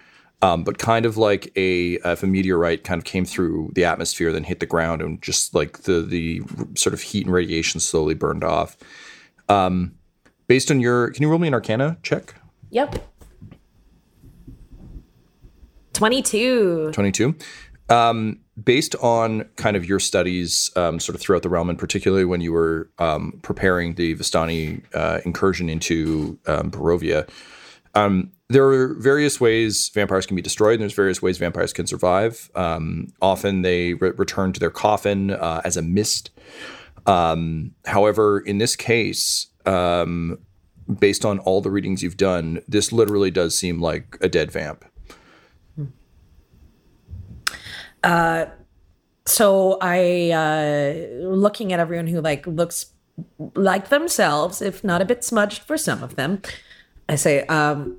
Um, 0.43 0.65
but 0.65 0.79
kind 0.79 1.07
of 1.07 1.17
like 1.17 1.51
a 1.57 1.95
if 2.05 2.23
a 2.23 2.27
meteorite 2.27 2.85
kind 2.85 2.99
of 2.99 3.05
came 3.05 3.25
through 3.25 3.71
the 3.75 3.85
atmosphere, 3.85 4.33
then 4.33 4.45
hit 4.45 4.61
the 4.61 4.67
ground, 4.67 5.01
and 5.01 5.21
just 5.23 5.55
like 5.55 5.83
the 5.83 6.03
the 6.03 6.43
sort 6.75 6.93
of 6.93 7.01
heat 7.01 7.25
and 7.25 7.35
radiation 7.35 7.81
slowly 7.81 8.15
burned 8.15 8.45
off. 8.45 8.77
Um, 9.49 9.95
based 10.47 10.71
on 10.71 10.81
your, 10.81 11.11
can 11.11 11.23
you 11.23 11.31
roll 11.31 11.39
me 11.39 11.49
an 11.49 11.55
Arcana 11.55 11.99
check? 12.03 12.35
Yep. 12.71 12.97
Twenty-two. 15.95 16.91
22. 16.93 17.35
Um, 17.89 18.41
based 18.63 18.95
on 18.97 19.45
kind 19.57 19.77
of 19.77 19.87
your 19.87 20.01
studies 20.01 20.71
um, 20.77 20.99
sort 20.99 21.15
of 21.15 21.21
throughout 21.21 21.43
the 21.43 21.49
realm, 21.49 21.71
and 21.71 21.79
particularly 21.79 22.25
when 22.25 22.41
you 22.41 22.53
were 22.53 22.91
um, 22.99 23.39
preparing 23.43 23.95
the 23.95 24.15
Vistani 24.17 24.83
uh, 24.95 25.21
incursion 25.25 25.69
into 25.69 26.39
um, 26.47 26.71
Barovia, 26.71 27.29
um, 27.95 28.33
there 28.49 28.65
are 28.65 28.95
various 28.95 29.41
ways 29.41 29.91
vampires 29.95 30.27
can 30.27 30.37
be 30.37 30.43
destroyed, 30.43 30.75
and 30.75 30.83
there's 30.83 30.95
various 30.95 31.21
ways 31.21 31.39
vampires 31.39 31.73
can 31.73 31.87
survive. 31.87 32.51
Um, 32.55 33.09
often 33.21 33.63
they 33.63 33.95
re- 33.95 34.13
return 34.17 34.53
to 34.53 34.61
their 34.61 34.71
coffin 34.71 35.33
uh, 35.33 35.63
as 35.65 35.77
a 35.77 35.83
mist. 35.83 36.31
Um, 37.07 37.73
however, 37.85 38.41
in 38.41 38.59
this 38.59 38.77
case, 38.77 39.49
um, 39.65 40.39
based 41.01 41.25
on 41.25 41.39
all 41.41 41.61
the 41.61 41.71
readings 41.71 42.03
you've 42.03 42.17
done, 42.17 42.61
this 42.69 42.93
literally 42.93 43.31
does 43.31 43.59
seem 43.59 43.81
like 43.81 44.17
a 44.21 44.29
dead 44.29 44.53
vamp. 44.53 44.85
So 49.27 49.77
I, 49.81 50.31
uh, 50.31 51.27
looking 51.27 51.73
at 51.73 51.81
everyone 51.81 52.07
who 52.07 52.21
like 52.21 52.47
looks 52.47 52.87
like 53.55 53.89
themselves, 53.89 54.63
if 54.63 54.85
not 54.85 55.03
a 55.03 55.05
bit 55.05 55.25
smudged 55.25 55.63
for 55.63 55.77
some 55.77 56.03
of 56.03 56.15
them, 56.15 56.41
I 57.09 57.17
say, 57.17 57.45
um, 57.47 57.99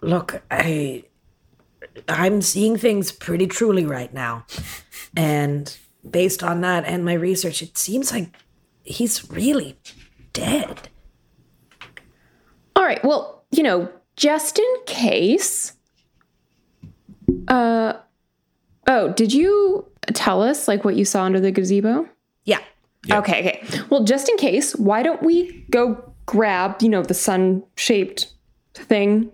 "Look, 0.00 0.42
I, 0.50 1.04
I'm 2.08 2.42
seeing 2.42 2.76
things 2.76 3.12
pretty 3.12 3.46
truly 3.46 3.84
right 3.84 4.12
now, 4.12 4.44
and 5.16 5.76
based 6.08 6.42
on 6.42 6.60
that 6.62 6.84
and 6.84 7.04
my 7.04 7.14
research, 7.14 7.62
it 7.62 7.76
seems 7.76 8.12
like 8.12 8.34
he's 8.82 9.30
really 9.30 9.78
dead." 10.32 10.88
All 12.76 12.84
right. 12.84 13.02
Well, 13.04 13.44
you 13.50 13.62
know, 13.62 13.90
just 14.16 14.58
in 14.58 14.74
case. 14.86 15.74
Uh 17.48 17.94
oh, 18.86 19.12
did 19.12 19.32
you 19.32 19.86
tell 20.14 20.42
us 20.42 20.68
like 20.68 20.84
what 20.84 20.96
you 20.96 21.04
saw 21.04 21.24
under 21.24 21.40
the 21.40 21.50
gazebo? 21.50 22.08
Yeah. 22.44 22.60
Okay, 23.10 23.40
okay. 23.40 23.82
Well, 23.88 24.04
just 24.04 24.28
in 24.28 24.36
case, 24.36 24.74
why 24.76 25.02
don't 25.02 25.22
we 25.22 25.64
go 25.70 26.12
grab, 26.26 26.82
you 26.82 26.88
know, 26.88 27.02
the 27.02 27.14
sun-shaped 27.14 28.32
thing? 28.74 29.30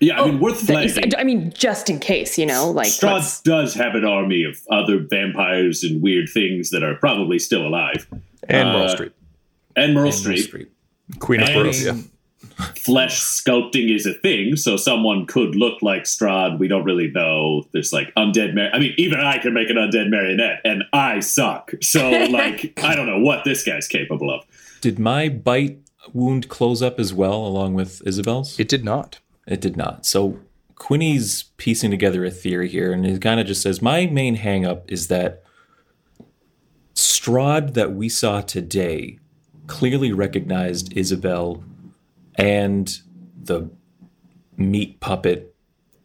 Yeah, 0.00 0.20
I 0.22 0.26
mean, 0.26 0.40
worth 0.40 0.62
that 0.62 0.90
flagging. 0.90 1.14
I 1.16 1.24
mean, 1.24 1.52
just 1.54 1.90
in 1.90 1.98
case, 1.98 2.38
you 2.38 2.46
know, 2.46 2.70
like 2.70 2.88
Strahd 2.88 3.42
does 3.42 3.74
have 3.74 3.94
an 3.94 4.04
army 4.04 4.44
of 4.44 4.56
other 4.70 4.98
vampires 4.98 5.82
and 5.84 6.00
weird 6.02 6.28
things 6.28 6.70
that 6.70 6.82
are 6.82 6.94
probably 6.94 7.38
still 7.38 7.66
alive. 7.66 8.06
And 8.48 8.68
Uh, 8.68 8.72
Merle 8.72 8.88
Street. 8.88 9.12
And 9.76 9.94
Merle 9.94 10.04
Merle 10.04 10.12
Street. 10.12 10.38
Street. 10.42 10.68
Queen 11.18 11.42
of 11.42 11.48
And 11.50 11.56
Barovia. 11.58 12.04
Flesh 12.76 13.20
sculpting 13.20 13.94
is 13.94 14.06
a 14.06 14.12
thing, 14.14 14.56
so 14.56 14.76
someone 14.76 15.26
could 15.26 15.54
look 15.54 15.80
like 15.82 16.04
Strahd. 16.04 16.58
We 16.58 16.68
don't 16.68 16.84
really 16.84 17.10
know. 17.10 17.64
There's 17.72 17.92
like 17.92 18.12
undead. 18.16 18.54
Mar- 18.54 18.70
I 18.72 18.78
mean, 18.78 18.94
even 18.98 19.20
I 19.20 19.38
can 19.38 19.54
make 19.54 19.70
an 19.70 19.76
undead 19.76 20.08
marionette, 20.10 20.60
and 20.64 20.84
I 20.92 21.20
suck. 21.20 21.72
So, 21.82 22.10
like, 22.30 22.78
I 22.82 22.94
don't 22.94 23.06
know 23.06 23.18
what 23.20 23.44
this 23.44 23.64
guy's 23.64 23.88
capable 23.88 24.30
of. 24.34 24.44
Did 24.80 24.98
my 24.98 25.28
bite 25.28 25.78
wound 26.12 26.48
close 26.48 26.82
up 26.82 26.98
as 26.98 27.12
well, 27.14 27.34
along 27.46 27.74
with 27.74 28.02
Isabel's? 28.06 28.58
It 28.58 28.68
did 28.68 28.84
not. 28.84 29.20
It 29.50 29.60
did 29.60 29.76
not. 29.76 30.06
So 30.06 30.38
Quinny's 30.76 31.42
piecing 31.58 31.90
together 31.90 32.24
a 32.24 32.30
theory 32.30 32.68
here, 32.68 32.92
and 32.92 33.04
he 33.04 33.18
kind 33.18 33.38
of 33.40 33.46
just 33.46 33.60
says, 33.60 33.82
My 33.82 34.06
main 34.06 34.36
hangup 34.38 34.82
is 34.90 35.08
that 35.08 35.42
Strahd 36.94 37.74
that 37.74 37.92
we 37.92 38.08
saw 38.08 38.40
today 38.40 39.18
clearly 39.66 40.12
recognized 40.12 40.96
Isabel 40.96 41.62
and 42.36 42.98
the 43.42 43.70
meat 44.56 45.00
puppet. 45.00 45.54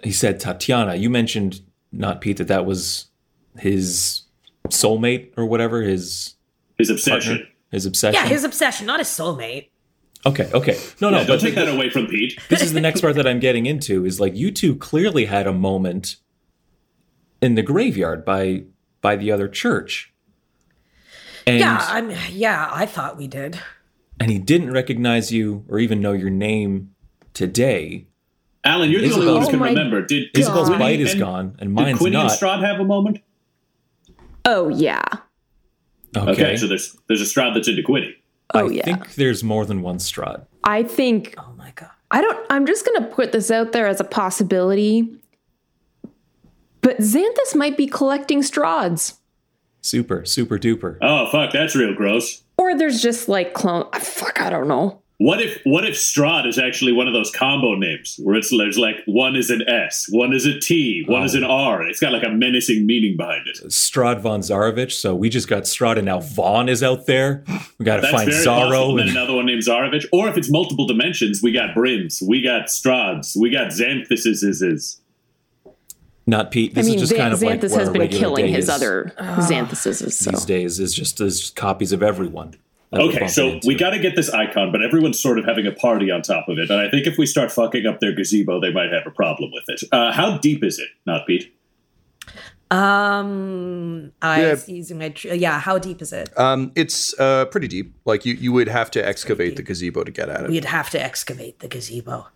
He 0.04 0.12
said, 0.12 0.40
Tatiana, 0.40 0.96
you 0.96 1.10
mentioned, 1.10 1.62
not 1.92 2.22
Pete, 2.22 2.38
that 2.38 2.48
that 2.48 2.66
was 2.66 3.08
his 3.58 4.24
soulmate 4.70 5.32
or 5.38 5.46
whatever, 5.46 5.82
his 5.82 6.36
His 6.78 6.90
obsession. 6.90 7.38
partner, 7.38 7.48
his 7.72 7.86
obsession. 7.86 8.22
Yeah, 8.22 8.28
his 8.28 8.44
obsession, 8.44 8.86
not 8.86 9.00
his 9.00 9.08
soulmate. 9.08 9.70
Okay, 10.26 10.50
okay. 10.54 10.80
No, 11.02 11.10
no, 11.10 11.20
Yeah, 11.20 11.24
don't 11.26 11.40
take 11.42 11.56
that 11.56 11.68
away 11.68 11.90
from 11.90 12.08
Pete. 12.08 12.40
this 12.50 12.62
is 12.62 12.74
the 12.74 12.82
next 12.82 13.02
part 13.02 13.16
that 13.16 13.28
I'm 13.28 13.40
getting 13.40 13.66
into 13.66 14.06
is 14.06 14.20
like 14.20 14.36
you 14.36 14.52
two 14.52 14.76
clearly 14.76 15.26
had 15.26 15.48
a 15.48 15.54
moment 15.54 16.18
in 17.42 17.56
the 17.56 17.62
graveyard 17.62 18.26
by 18.26 18.64
by 19.02 19.16
the 19.16 19.32
other 19.32 19.48
church. 19.48 20.14
And 21.48 21.60
Yeah, 21.60 21.78
I'm. 21.82 22.12
Yeah, 22.32 22.70
I 22.72 22.86
thought 22.86 23.18
we 23.18 23.28
did. 23.28 23.60
and 24.20 24.32
he 24.32 24.40
didn't 24.40 24.72
recognize 24.72 25.32
you 25.32 25.64
or 25.70 25.78
even 25.80 26.02
know 26.02 26.14
your 26.14 26.30
name 26.32 26.92
today. 27.34 28.08
Alan, 28.64 28.90
you're 28.90 29.02
the 29.02 29.12
only 29.14 29.28
one 29.28 29.42
who 29.42 29.48
Oh 29.48 29.50
can 29.52 29.60
my 29.60 29.70
remember. 29.70 30.02
Did, 30.02 30.32
did 30.34 30.40
Isabel's 30.42 30.70
Quinny 30.70 30.84
bite 30.84 31.00
is 31.00 31.12
and- 31.12 31.20
gone 31.20 31.46
and 31.60 31.70
Did 31.76 31.84
mine's 31.84 31.98
Quinny 32.00 32.16
and 32.16 32.28
not. 32.28 32.40
Strahd 32.40 32.66
have 32.66 32.80
a 32.80 32.84
moment? 32.84 33.20
Oh 34.44 34.70
yeah. 34.70 35.04
Okay. 36.18 36.32
Okay, 36.32 36.58
so 36.58 36.66
there's 36.68 36.96
there's 37.08 37.22
a 37.22 37.26
Strahd 37.26 37.54
that's 37.54 37.68
into 37.68 37.84
Quinny. 37.84 38.16
Oh 38.54 38.70
I 38.70 38.72
yeah. 38.72 38.84
think 38.84 39.16
there's 39.16 39.44
more 39.44 39.66
than 39.66 39.82
one 39.82 39.98
Strahd. 39.98 40.46
I 40.64 40.84
think 40.84 41.36
Oh 41.38 41.54
my 41.58 41.72
god. 41.76 41.90
I 42.12 42.22
don't 42.22 42.46
I'm 42.50 42.66
just 42.66 42.86
going 42.86 43.02
to 43.04 43.08
put 43.16 43.32
this 43.32 43.50
out 43.52 43.72
there 43.72 43.88
as 43.88 44.00
a 44.00 44.04
possibility. 44.06 45.20
But 46.82 46.98
Xanthus 47.00 47.56
might 47.56 47.78
be 47.78 47.88
collecting 47.88 48.42
Strahds. 48.42 49.18
Super, 49.82 50.26
super 50.26 50.58
duper. 50.58 50.98
Oh 51.02 51.28
fuck, 51.32 51.52
that's 51.52 51.76
real 51.76 51.94
gross. 51.94 52.44
Or 52.58 52.76
there's 52.78 53.02
just 53.02 53.28
like 53.28 53.54
clone 53.54 53.90
fuck, 53.94 54.40
I 54.42 54.50
don't 54.50 54.68
know. 54.68 55.02
What 55.18 55.42
if 55.42 55.62
what 55.64 55.86
if 55.86 55.96
Strahd 55.96 56.46
is 56.46 56.60
actually 56.60 56.92
one 56.92 57.08
of 57.08 57.14
those 57.14 57.32
combo 57.32 57.76
names 57.76 58.20
where 58.22 58.36
it's 58.36 58.50
there's 58.50 58.78
like 58.78 58.98
one 59.06 59.38
is 59.38 59.50
an 59.50 59.62
S, 59.68 60.08
one 60.10 60.34
is 60.34 60.46
a 60.46 60.60
T, 60.60 61.06
one 61.08 61.24
is 61.24 61.36
an 61.36 61.46
oh. 61.46 61.50
R. 61.50 61.84
It's 61.84 62.02
got 62.02 62.12
like 62.12 62.26
a 62.26 62.30
menacing 62.30 62.86
meaning 62.86 63.16
behind 63.16 63.48
it. 63.48 63.58
Strahd 63.68 64.20
von 64.20 64.42
Zarovich. 64.42 64.92
So 64.92 65.16
we 65.16 65.30
just 65.30 65.48
got 65.48 65.64
Strahd 65.64 65.96
and 65.96 66.06
now 66.06 66.20
Vaughn 66.20 66.68
is 66.68 66.84
out 66.84 67.06
there. 67.06 67.46
We 67.78 67.86
got 67.86 68.02
to 68.02 68.12
find 68.12 68.30
very. 68.30 68.46
Zaro. 68.46 68.90
And 68.90 69.00
then 69.00 69.10
another 69.10 69.36
one 69.36 69.46
named 69.46 69.64
Zarovich. 69.64 70.06
Or 70.12 70.28
if 70.28 70.36
it's 70.36 70.52
multiple 70.52 70.86
dimensions, 70.86 71.42
we 71.42 71.54
got 71.54 71.74
Brins, 71.74 72.22
we 72.22 72.42
got 72.42 72.68
Strahds, 72.68 73.38
we 73.40 73.50
got 73.50 73.68
Xanthuses. 73.68 75.00
not 76.28 76.52
Pete. 76.52 76.76
This 76.76 76.88
I 76.88 76.90
mean, 76.90 76.96
is 76.96 77.02
just 77.04 77.14
Xan- 77.14 77.18
kind 77.18 77.34
of 77.34 77.42
like 77.42 77.62
Xanthus 77.62 77.72
what 77.72 77.80
has 77.80 77.90
been 77.90 78.10
killing 78.10 78.48
his 78.50 78.66
is 78.66 78.70
other 78.70 79.14
ah. 79.18 79.38
Xanthuses. 79.50 80.12
So 80.12 80.32
these 80.32 80.44
days. 80.44 80.80
Is 80.82 80.94
just 80.94 81.22
as 81.22 81.52
copies 81.52 81.94
of 81.94 82.04
everyone. 82.04 82.56
That 82.96 83.04
we're 83.04 83.10
Okay, 83.10 83.28
so 83.28 83.50
into. 83.50 83.68
we 83.68 83.76
got 83.76 83.92
to 83.92 84.00
get 84.00 84.16
this 84.16 84.30
icon, 84.32 84.72
but 84.72 84.82
everyone's 84.84 85.20
sort 85.20 85.38
of 85.40 85.46
having 85.46 85.68
a 85.68 85.72
party 85.72 86.10
on 86.12 86.22
top 86.22 86.50
of 86.50 86.58
it. 86.58 86.70
And 86.70 86.80
I 86.82 86.90
think 86.90 87.06
if 87.08 87.18
we 87.18 87.26
start 87.26 87.52
fucking 87.52 87.86
up 87.86 88.00
their 88.00 88.14
gazebo, 88.14 88.60
they 88.60 88.72
might 88.74 88.92
have 88.92 89.06
a 89.06 89.12
problem 89.12 89.52
with 89.54 89.64
it. 89.68 89.82
Uh, 89.92 90.12
how 90.12 90.38
deep 90.40 90.64
is 90.64 90.80
it? 90.80 90.90
Not 91.06 91.28
Pete. 91.28 91.52
Um, 92.72 94.12
I 94.22 94.42
Yeah. 94.42 94.56
using 94.68 94.98
my 94.98 95.10
tr- 95.10 95.34
yeah. 95.34 95.60
How 95.60 95.78
deep 95.78 96.02
is 96.02 96.12
it? 96.12 96.38
Um, 96.38 96.72
it's 96.76 97.18
uh, 97.20 97.46
pretty 97.46 97.68
deep. 97.68 97.94
Like 98.06 98.26
you, 98.26 98.34
you 98.34 98.52
would 98.54 98.68
have 98.68 98.90
to 98.92 99.06
excavate 99.08 99.56
the 99.56 99.64
gazebo 99.64 100.04
to 100.04 100.12
get 100.12 100.30
at 100.30 100.46
it. 100.46 100.50
We'd 100.50 100.66
have 100.66 100.90
to 100.92 101.02
excavate 101.02 101.60
the 101.60 101.68
gazebo. 101.68 102.28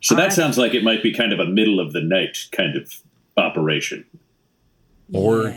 So 0.00 0.14
that 0.14 0.20
Alright. 0.22 0.32
sounds 0.34 0.58
like 0.58 0.74
it 0.74 0.82
might 0.84 1.02
be 1.02 1.12
kind 1.12 1.32
of 1.32 1.38
a 1.38 1.46
middle 1.46 1.80
of 1.80 1.92
the 1.92 2.02
night 2.02 2.36
kind 2.52 2.76
of 2.76 2.92
operation. 3.36 4.04
or 5.12 5.54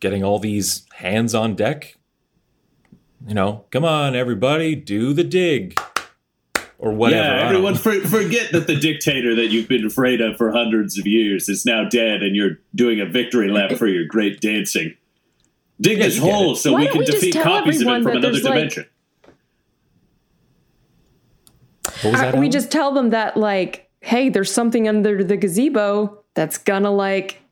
getting 0.00 0.22
all 0.22 0.38
these 0.38 0.84
hands 0.94 1.34
on 1.34 1.54
deck. 1.54 1.96
You 3.26 3.34
know, 3.34 3.64
come 3.70 3.84
on, 3.84 4.16
everybody, 4.16 4.74
do 4.74 5.12
the 5.12 5.24
dig, 5.24 5.78
or 6.78 6.92
whatever. 6.92 7.22
yeah, 7.36 7.46
everyone 7.46 7.74
for, 7.74 7.92
forget 8.00 8.50
that 8.52 8.66
the 8.66 8.76
dictator 8.76 9.34
that 9.34 9.48
you've 9.48 9.68
been 9.68 9.84
afraid 9.84 10.20
of 10.20 10.36
for 10.36 10.50
hundreds 10.52 10.98
of 10.98 11.06
years 11.06 11.48
is 11.48 11.66
now 11.66 11.84
dead, 11.88 12.22
and 12.22 12.34
you're 12.34 12.58
doing 12.74 13.00
a 13.00 13.06
victory 13.06 13.50
lap 13.50 13.72
for 13.72 13.86
your 13.86 14.06
great 14.06 14.40
dancing. 14.40 14.94
Dig 15.80 15.98
Yeah, 15.98 16.04
this 16.06 16.18
hole 16.18 16.54
so 16.54 16.72
Why 16.72 16.80
we 16.80 16.88
can 16.88 16.98
we 17.00 17.04
defeat 17.06 17.34
copies 17.34 17.80
of 17.82 17.88
it 17.88 18.02
from 18.02 18.12
another 18.12 18.32
there's, 18.32 18.44
like- 18.44 18.54
dimension. 18.54 18.86
What 22.02 22.12
was 22.12 22.20
that? 22.20 22.34
Uh, 22.34 22.38
we 22.38 22.46
Alan? 22.46 22.50
just 22.50 22.70
tell 22.70 22.92
them 22.92 23.10
that 23.10 23.36
like, 23.36 23.90
hey, 24.00 24.30
there's 24.30 24.50
something 24.52 24.88
under 24.88 25.22
the 25.22 25.36
gazebo 25.36 26.22
that's 26.34 26.56
gonna 26.56 26.90
like 26.90 27.42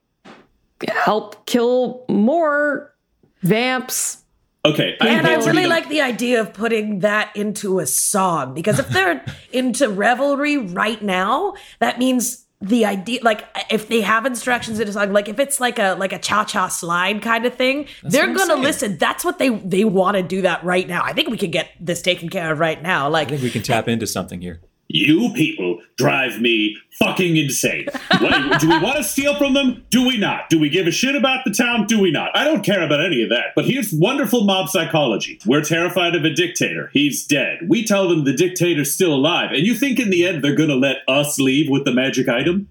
help 0.88 1.44
kill 1.46 2.04
more 2.08 2.94
vamps. 3.42 4.24
Okay, 4.64 4.96
I 5.00 5.08
And 5.08 5.26
I 5.26 5.36
really 5.36 5.66
like 5.66 5.88
the 5.88 6.00
idea 6.00 6.40
of 6.40 6.52
putting 6.52 7.00
that 7.00 7.34
into 7.36 7.78
a 7.78 7.86
song 7.86 8.54
because 8.54 8.78
if 8.78 8.88
they're 8.88 9.24
into 9.52 9.88
revelry 9.88 10.56
right 10.56 11.00
now, 11.00 11.54
that 11.78 11.98
means 11.98 12.44
the 12.60 12.84
idea 12.84 13.20
like 13.22 13.44
if 13.70 13.86
they 13.86 14.00
have 14.00 14.26
instructions 14.26 14.80
in 14.80 14.88
a 14.88 14.92
song 14.92 15.12
like 15.12 15.28
if 15.28 15.38
it's 15.38 15.60
like 15.60 15.78
a 15.78 15.94
like 15.94 16.12
a 16.12 16.18
cha-cha 16.18 16.66
slide 16.66 17.22
kind 17.22 17.46
of 17.46 17.54
thing 17.54 17.86
they're 18.02 18.26
gonna 18.26 18.46
saying. 18.46 18.62
listen 18.62 18.98
that's 18.98 19.24
what 19.24 19.38
they 19.38 19.48
they 19.48 19.84
want 19.84 20.16
to 20.16 20.24
do 20.24 20.42
that 20.42 20.64
right 20.64 20.88
now 20.88 21.00
i 21.04 21.12
think 21.12 21.28
we 21.28 21.36
can 21.36 21.52
get 21.52 21.70
this 21.78 22.02
taken 22.02 22.28
care 22.28 22.50
of 22.50 22.58
right 22.58 22.82
now 22.82 23.08
like 23.08 23.28
I 23.28 23.30
think 23.30 23.42
we 23.42 23.50
can 23.50 23.62
tap 23.62 23.86
into 23.86 24.08
something 24.08 24.40
here. 24.40 24.60
You 24.90 25.30
people 25.34 25.80
drive 25.96 26.40
me 26.40 26.76
fucking 26.98 27.36
insane. 27.36 27.86
What, 28.20 28.58
do 28.60 28.68
we 28.70 28.78
want 28.80 28.96
to 28.96 29.04
steal 29.04 29.36
from 29.36 29.52
them? 29.52 29.84
Do 29.90 30.06
we 30.06 30.16
not? 30.16 30.48
Do 30.48 30.58
we 30.58 30.70
give 30.70 30.86
a 30.86 30.90
shit 30.90 31.14
about 31.14 31.44
the 31.44 31.50
town? 31.52 31.84
Do 31.86 32.00
we 32.00 32.10
not? 32.10 32.30
I 32.34 32.42
don't 32.44 32.64
care 32.64 32.82
about 32.82 33.04
any 33.04 33.22
of 33.22 33.28
that. 33.28 33.48
But 33.54 33.66
here's 33.66 33.92
wonderful 33.92 34.44
mob 34.44 34.70
psychology. 34.70 35.38
We're 35.44 35.62
terrified 35.62 36.14
of 36.14 36.24
a 36.24 36.30
dictator. 36.30 36.88
He's 36.94 37.26
dead. 37.26 37.58
We 37.68 37.84
tell 37.84 38.08
them 38.08 38.24
the 38.24 38.32
dictator's 38.32 38.92
still 38.94 39.12
alive. 39.14 39.50
And 39.52 39.66
you 39.66 39.74
think 39.74 40.00
in 40.00 40.08
the 40.08 40.26
end 40.26 40.42
they're 40.42 40.56
going 40.56 40.70
to 40.70 40.74
let 40.76 40.98
us 41.06 41.38
leave 41.38 41.68
with 41.70 41.84
the 41.84 41.92
magic 41.92 42.28
item? 42.28 42.68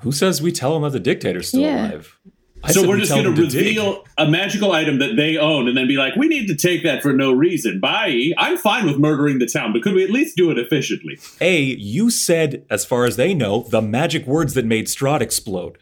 Who 0.00 0.12
says 0.12 0.42
we 0.42 0.52
tell 0.52 0.74
them 0.74 0.82
that 0.82 0.90
the 0.90 1.00
dictator's 1.00 1.48
still 1.48 1.62
Yeah. 1.62 1.88
alive? 1.88 2.18
I 2.64 2.72
so 2.72 2.86
we're 2.86 2.98
just 2.98 3.12
going 3.12 3.24
to 3.24 3.30
them 3.30 3.48
dig. 3.48 3.54
reveal 3.54 4.04
a 4.16 4.28
magical 4.28 4.72
item 4.72 4.98
that 4.98 5.16
they 5.16 5.36
own 5.36 5.68
and 5.68 5.76
then 5.76 5.86
be 5.86 5.96
like, 5.96 6.16
we 6.16 6.28
need 6.28 6.46
to 6.48 6.56
take 6.56 6.82
that 6.82 7.02
for 7.02 7.12
no 7.12 7.32
reason. 7.32 7.78
Bye. 7.80 8.32
I'm 8.36 8.56
fine 8.56 8.86
with 8.86 8.98
murdering 8.98 9.38
the 9.38 9.46
town, 9.46 9.72
but 9.72 9.82
could 9.82 9.94
we 9.94 10.02
at 10.02 10.10
least 10.10 10.36
do 10.36 10.50
it 10.50 10.58
efficiently? 10.58 11.18
A, 11.40 11.60
you 11.60 12.10
said, 12.10 12.64
as 12.68 12.84
far 12.84 13.04
as 13.04 13.16
they 13.16 13.32
know, 13.34 13.62
the 13.62 13.80
magic 13.80 14.26
words 14.26 14.54
that 14.54 14.64
made 14.64 14.86
Strahd 14.86 15.20
explode. 15.20 15.78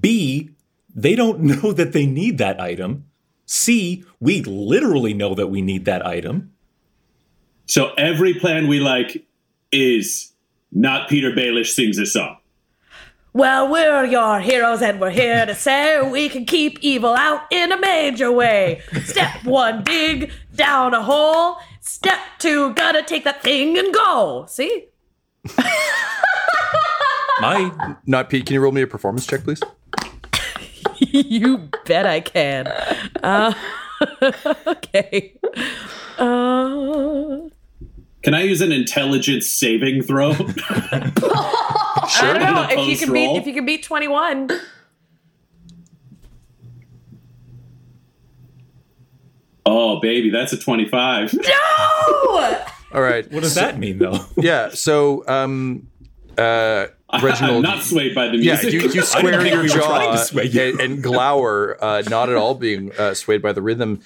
B, 0.00 0.50
they 0.94 1.14
don't 1.14 1.40
know 1.62 1.72
that 1.72 1.92
they 1.92 2.06
need 2.06 2.38
that 2.38 2.60
item. 2.60 3.04
C, 3.46 4.04
we 4.20 4.42
literally 4.42 5.12
know 5.12 5.34
that 5.34 5.48
we 5.48 5.60
need 5.60 5.84
that 5.84 6.06
item. 6.06 6.52
So 7.66 7.92
every 7.94 8.34
plan 8.34 8.68
we 8.68 8.80
like 8.80 9.24
is 9.72 10.32
not 10.72 11.08
Peter 11.08 11.30
Baelish 11.32 11.68
sings 11.74 11.98
a 11.98 12.06
song. 12.06 12.38
Well, 13.36 13.68
we're 13.68 14.04
your 14.04 14.38
heroes 14.38 14.80
and 14.80 15.00
we're 15.00 15.10
here 15.10 15.44
to 15.44 15.56
say 15.56 16.00
we 16.08 16.28
can 16.28 16.44
keep 16.44 16.78
evil 16.82 17.14
out 17.14 17.40
in 17.50 17.72
a 17.72 17.80
major 17.80 18.30
way. 18.30 18.80
Step 19.02 19.44
one, 19.44 19.82
dig 19.82 20.30
down 20.54 20.94
a 20.94 21.02
hole. 21.02 21.56
Step 21.80 22.20
two, 22.38 22.72
gotta 22.74 23.02
take 23.02 23.24
that 23.24 23.42
thing 23.42 23.76
and 23.76 23.92
go. 23.92 24.46
See? 24.48 24.86
My 27.40 27.96
Not 28.06 28.30
Pete. 28.30 28.46
Can 28.46 28.54
you 28.54 28.60
roll 28.60 28.70
me 28.70 28.82
a 28.82 28.86
performance 28.86 29.26
check, 29.26 29.42
please? 29.42 29.60
you 30.98 31.68
bet 31.84 32.06
I 32.06 32.20
can. 32.20 32.68
Uh, 33.20 33.52
okay. 34.68 35.40
Uh, 36.18 37.38
Can 38.24 38.34
I 38.34 38.42
use 38.42 38.60
an 38.60 38.72
intelligence 38.72 39.48
saving 39.48 40.02
throw? 40.02 40.30
I 40.32 41.12
don't 42.20 42.40
know 42.40 42.62
if 42.64 42.70
you 42.70 42.76
Post 42.76 43.04
can 43.04 43.12
beat 43.12 43.36
if 43.36 43.46
you 43.46 43.54
can 43.54 43.66
beat 43.66 43.82
twenty 43.82 44.08
one. 44.08 44.50
oh, 49.66 50.00
baby, 50.00 50.30
that's 50.30 50.52
a 50.52 50.58
25. 50.58 51.34
No. 51.34 52.60
All 52.92 53.02
right. 53.02 53.30
what 53.32 53.42
does 53.42 53.54
that 53.54 53.78
mean 53.78 53.98
though? 53.98 54.24
Yeah. 54.36 54.70
So, 54.70 55.26
um, 55.26 55.88
uh, 56.38 56.86
I'm 57.10 57.24
Reginald. 57.24 57.62
not 57.62 57.82
swayed 57.82 58.14
by 58.14 58.28
the 58.28 58.38
yeah, 58.38 58.54
music. 58.54 58.72
you, 58.72 58.80
you 58.90 59.02
square 59.02 59.44
your 59.46 59.62
we 59.62 59.62
were 59.62 59.68
trying 59.68 60.08
jaw 60.08 60.12
to 60.12 60.18
sway 60.18 60.44
you. 60.46 60.62
and, 60.62 60.80
and 60.80 61.02
glower, 61.02 61.76
uh, 61.82 62.02
not 62.08 62.28
at 62.28 62.36
all 62.36 62.54
being 62.54 62.92
uh, 62.98 63.14
swayed 63.14 63.40
by 63.40 63.52
the 63.52 63.62
rhythm, 63.62 64.00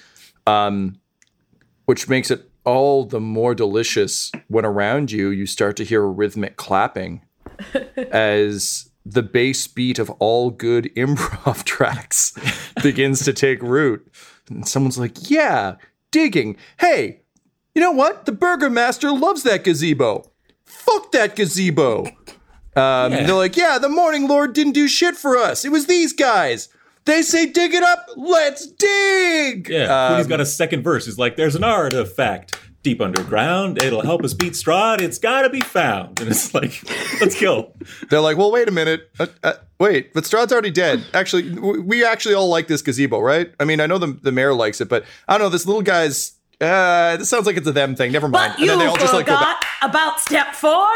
um, 0.45 0.99
which 1.85 2.07
makes 2.07 2.29
it 2.29 2.48
all 2.69 3.05
the 3.05 3.19
more 3.19 3.55
delicious 3.55 4.31
when 4.47 4.65
around 4.65 5.11
you 5.11 5.29
you 5.29 5.45
start 5.45 5.75
to 5.77 5.83
hear 5.85 6.03
a 6.03 6.07
rhythmic 6.09 6.55
clapping 6.55 7.21
as 8.11 8.89
the 9.05 9.23
bass 9.23 9.65
beat 9.67 9.97
of 9.99 10.09
all 10.19 10.51
good 10.51 10.85
improv 10.95 11.63
tracks 11.63 12.33
begins 12.83 13.23
to 13.25 13.33
take 13.33 13.61
root. 13.61 14.07
And 14.49 14.67
someone's 14.67 14.97
like, 14.99 15.29
Yeah, 15.29 15.75
digging. 16.11 16.57
Hey, 16.79 17.21
you 17.75 17.81
know 17.81 17.91
what? 17.91 18.25
The 18.25 18.31
Burgomaster 18.31 19.11
loves 19.11 19.43
that 19.43 19.63
gazebo. 19.63 20.31
Fuck 20.65 21.11
that 21.11 21.35
gazebo. 21.35 22.05
Um, 22.75 23.11
Yeah. 23.11 23.23
They're 23.25 23.35
like, 23.35 23.57
yeah, 23.57 23.77
the 23.79 23.89
Morning 23.89 24.27
Lord 24.27 24.53
didn't 24.53 24.73
do 24.73 24.87
shit 24.87 25.15
for 25.15 25.37
us. 25.37 25.65
It 25.65 25.71
was 25.71 25.87
these 25.87 26.13
guys. 26.13 26.69
They 27.05 27.21
say 27.21 27.47
dig 27.47 27.73
it 27.73 27.83
up. 27.83 28.05
Let's 28.15 28.67
dig. 28.67 29.69
Yeah, 29.69 30.17
Um, 30.17 30.27
got 30.27 30.39
a 30.41 30.45
second 30.45 30.83
verse. 30.83 31.05
He's 31.05 31.17
like, 31.17 31.35
"There's 31.37 31.55
an 31.55 31.63
artifact 31.63 32.57
deep 32.83 33.01
underground. 33.01 33.81
It'll 33.81 34.01
help 34.03 34.23
us 34.23 34.33
beat 34.33 34.53
Strahd. 34.53 35.01
It's 35.01 35.17
got 35.17 35.41
to 35.41 35.49
be 35.49 35.61
found." 35.61 36.19
And 36.21 36.29
it's 36.29 36.53
like, 36.53 36.81
let's 37.21 37.39
go. 37.39 37.73
They're 38.09 38.21
like, 38.21 38.37
well, 38.37 38.51
wait 38.51 38.67
a 38.67 38.71
minute. 38.71 39.09
Uh, 39.19 39.27
uh, 39.43 39.53
wait, 39.79 40.13
but 40.13 40.23
Strahd's 40.23 40.51
already 40.51 40.71
dead. 40.71 41.03
Actually, 41.13 41.49
w- 41.55 41.81
we 41.81 42.05
actually 42.05 42.35
all 42.35 42.47
like 42.49 42.67
this 42.67 42.81
gazebo, 42.81 43.19
right? 43.19 43.51
I 43.59 43.65
mean, 43.65 43.81
I 43.81 43.85
know 43.87 43.97
the, 43.97 44.17
the 44.21 44.31
mayor 44.31 44.53
likes 44.53 44.79
it, 44.81 44.87
but 44.89 45.03
I 45.27 45.37
don't 45.37 45.45
know. 45.45 45.49
This 45.49 45.65
little 45.65 45.81
guy's. 45.81 46.33
Uh, 46.61 47.15
this 47.15 47.29
sounds 47.29 47.45
like 47.45 47.55
it's 47.55 47.67
a 47.67 47.71
them 47.71 47.95
thing. 47.95 48.11
Never 48.11 48.27
mind. 48.27 48.53
But 48.57 48.59
you 48.59 48.67
go 48.67 48.95
forgot 48.95 49.63
about 49.81 50.19
step 50.19 50.53
four. 50.53 50.89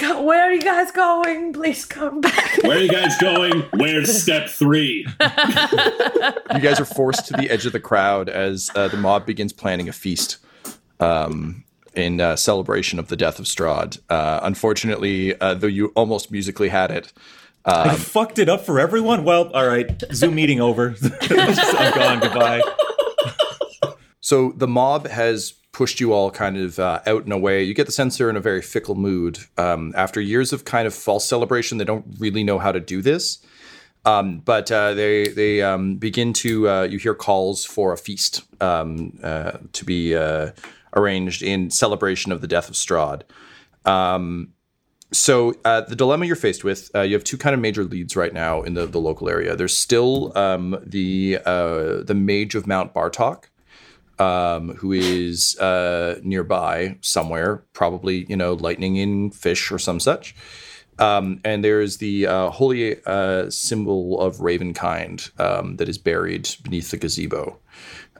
Where 0.00 0.44
are 0.44 0.52
you 0.52 0.60
guys 0.60 0.92
going? 0.92 1.52
Please 1.52 1.84
come 1.84 2.20
back. 2.20 2.62
Where 2.62 2.78
are 2.78 2.80
you 2.80 2.88
guys 2.88 3.16
going? 3.18 3.62
Where's 3.74 4.22
step 4.22 4.48
three? 4.48 5.04
you 5.20 6.60
guys 6.60 6.78
are 6.78 6.84
forced 6.84 7.26
to 7.26 7.32
the 7.32 7.50
edge 7.50 7.66
of 7.66 7.72
the 7.72 7.80
crowd 7.80 8.28
as 8.28 8.70
uh, 8.76 8.86
the 8.86 8.96
mob 8.96 9.26
begins 9.26 9.52
planning 9.52 9.88
a 9.88 9.92
feast 9.92 10.36
um, 11.00 11.64
in 11.94 12.20
uh, 12.20 12.36
celebration 12.36 13.00
of 13.00 13.08
the 13.08 13.16
death 13.16 13.40
of 13.40 13.46
Strahd. 13.46 13.98
Uh, 14.08 14.38
unfortunately, 14.44 15.38
uh, 15.40 15.54
though 15.54 15.66
you 15.66 15.88
almost 15.96 16.30
musically 16.30 16.68
had 16.68 16.92
it, 16.92 17.12
I 17.64 17.96
fucked 17.96 18.38
it 18.38 18.48
up 18.48 18.64
for 18.64 18.78
everyone. 18.78 19.24
Well, 19.24 19.50
all 19.52 19.66
right. 19.66 20.02
Zoom 20.12 20.36
meeting 20.36 20.60
over. 20.60 20.94
I'm 21.22 21.94
gone. 21.94 22.20
Goodbye. 22.20 22.62
So 24.28 24.52
the 24.54 24.68
mob 24.68 25.06
has 25.06 25.52
pushed 25.72 26.00
you 26.00 26.12
all 26.12 26.30
kind 26.30 26.58
of 26.58 26.78
uh, 26.78 27.00
out 27.06 27.24
and 27.24 27.32
away. 27.32 27.62
You 27.62 27.72
get 27.72 27.86
the 27.86 27.92
sense 27.92 28.18
they're 28.18 28.28
in 28.28 28.36
a 28.36 28.40
very 28.40 28.60
fickle 28.60 28.94
mood. 28.94 29.38
Um, 29.56 29.94
after 29.96 30.20
years 30.20 30.52
of 30.52 30.66
kind 30.66 30.86
of 30.86 30.92
false 30.92 31.26
celebration, 31.26 31.78
they 31.78 31.86
don't 31.86 32.04
really 32.18 32.44
know 32.44 32.58
how 32.58 32.70
to 32.70 32.78
do 32.78 33.00
this. 33.00 33.38
Um, 34.04 34.40
but 34.40 34.70
uh, 34.70 34.92
they 34.92 35.28
they 35.28 35.62
um, 35.62 35.96
begin 35.96 36.34
to 36.44 36.68
uh, 36.68 36.82
you 36.82 36.98
hear 36.98 37.14
calls 37.14 37.64
for 37.64 37.94
a 37.94 37.96
feast 37.96 38.42
um, 38.60 39.18
uh, 39.22 39.52
to 39.72 39.84
be 39.86 40.14
uh, 40.14 40.50
arranged 40.94 41.42
in 41.42 41.70
celebration 41.70 42.30
of 42.30 42.42
the 42.42 42.46
death 42.46 42.68
of 42.68 42.74
Strahd. 42.74 43.22
Um, 43.86 44.52
so 45.10 45.54
uh, 45.64 45.80
the 45.80 45.96
dilemma 45.96 46.26
you're 46.26 46.36
faced 46.36 46.64
with, 46.64 46.90
you 46.94 47.14
have 47.14 47.24
two 47.24 47.38
kind 47.38 47.54
of 47.54 47.60
major 47.60 47.82
leads 47.82 48.14
right 48.14 48.34
now 48.34 48.60
in 48.60 48.74
the, 48.74 48.84
the 48.84 49.00
local 49.00 49.30
area. 49.30 49.56
There's 49.56 49.78
still 49.78 50.36
um, 50.36 50.76
the 50.84 51.38
the 51.46 52.14
mage 52.14 52.54
of 52.54 52.66
Mount 52.66 52.92
Bartok, 52.92 53.44
um, 54.18 54.74
who 54.74 54.92
is 54.92 55.58
uh, 55.58 56.18
nearby 56.22 56.96
somewhere, 57.00 57.64
probably 57.72 58.26
you 58.28 58.36
know 58.36 58.54
lightning 58.54 58.96
in 58.96 59.30
fish 59.30 59.70
or 59.70 59.78
some 59.78 60.00
such. 60.00 60.34
Um, 60.98 61.40
and 61.44 61.64
there's 61.64 61.98
the 61.98 62.26
uh, 62.26 62.50
holy 62.50 62.96
uh, 63.06 63.50
symbol 63.50 64.20
of 64.20 64.38
Ravenkind 64.38 65.38
um, 65.40 65.76
that 65.76 65.88
is 65.88 65.96
buried 65.96 66.48
beneath 66.62 66.90
the 66.90 66.96
gazebo. 66.96 67.60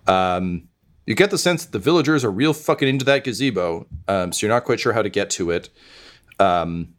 Um, 0.06 0.68
you 1.06 1.14
get 1.14 1.30
the 1.30 1.38
sense 1.38 1.64
that 1.64 1.72
the 1.72 1.78
villagers 1.78 2.24
are 2.24 2.30
real 2.30 2.52
fucking 2.52 2.86
into 2.86 3.04
that 3.06 3.24
gazebo. 3.24 3.86
Um, 4.06 4.30
so 4.30 4.46
you're 4.46 4.54
not 4.54 4.64
quite 4.64 4.78
sure 4.78 4.92
how 4.92 5.02
to 5.02 5.08
get 5.08 5.30
to 5.30 5.50
it. 5.50 5.70
Um, 6.38 6.94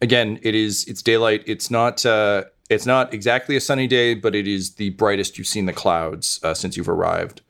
again, 0.00 0.40
it 0.42 0.54
is 0.54 0.84
it's 0.86 1.02
daylight. 1.02 1.44
It's 1.46 1.70
not 1.70 2.04
uh, 2.04 2.44
it's 2.68 2.86
not 2.86 3.14
exactly 3.14 3.56
a 3.56 3.60
sunny 3.60 3.86
day, 3.86 4.14
but 4.14 4.34
it 4.34 4.48
is 4.48 4.74
the 4.74 4.90
brightest 4.90 5.38
you've 5.38 5.46
seen 5.46 5.66
the 5.66 5.72
clouds 5.72 6.40
uh, 6.42 6.54
since 6.54 6.76
you've 6.76 6.88
arrived. 6.88 7.42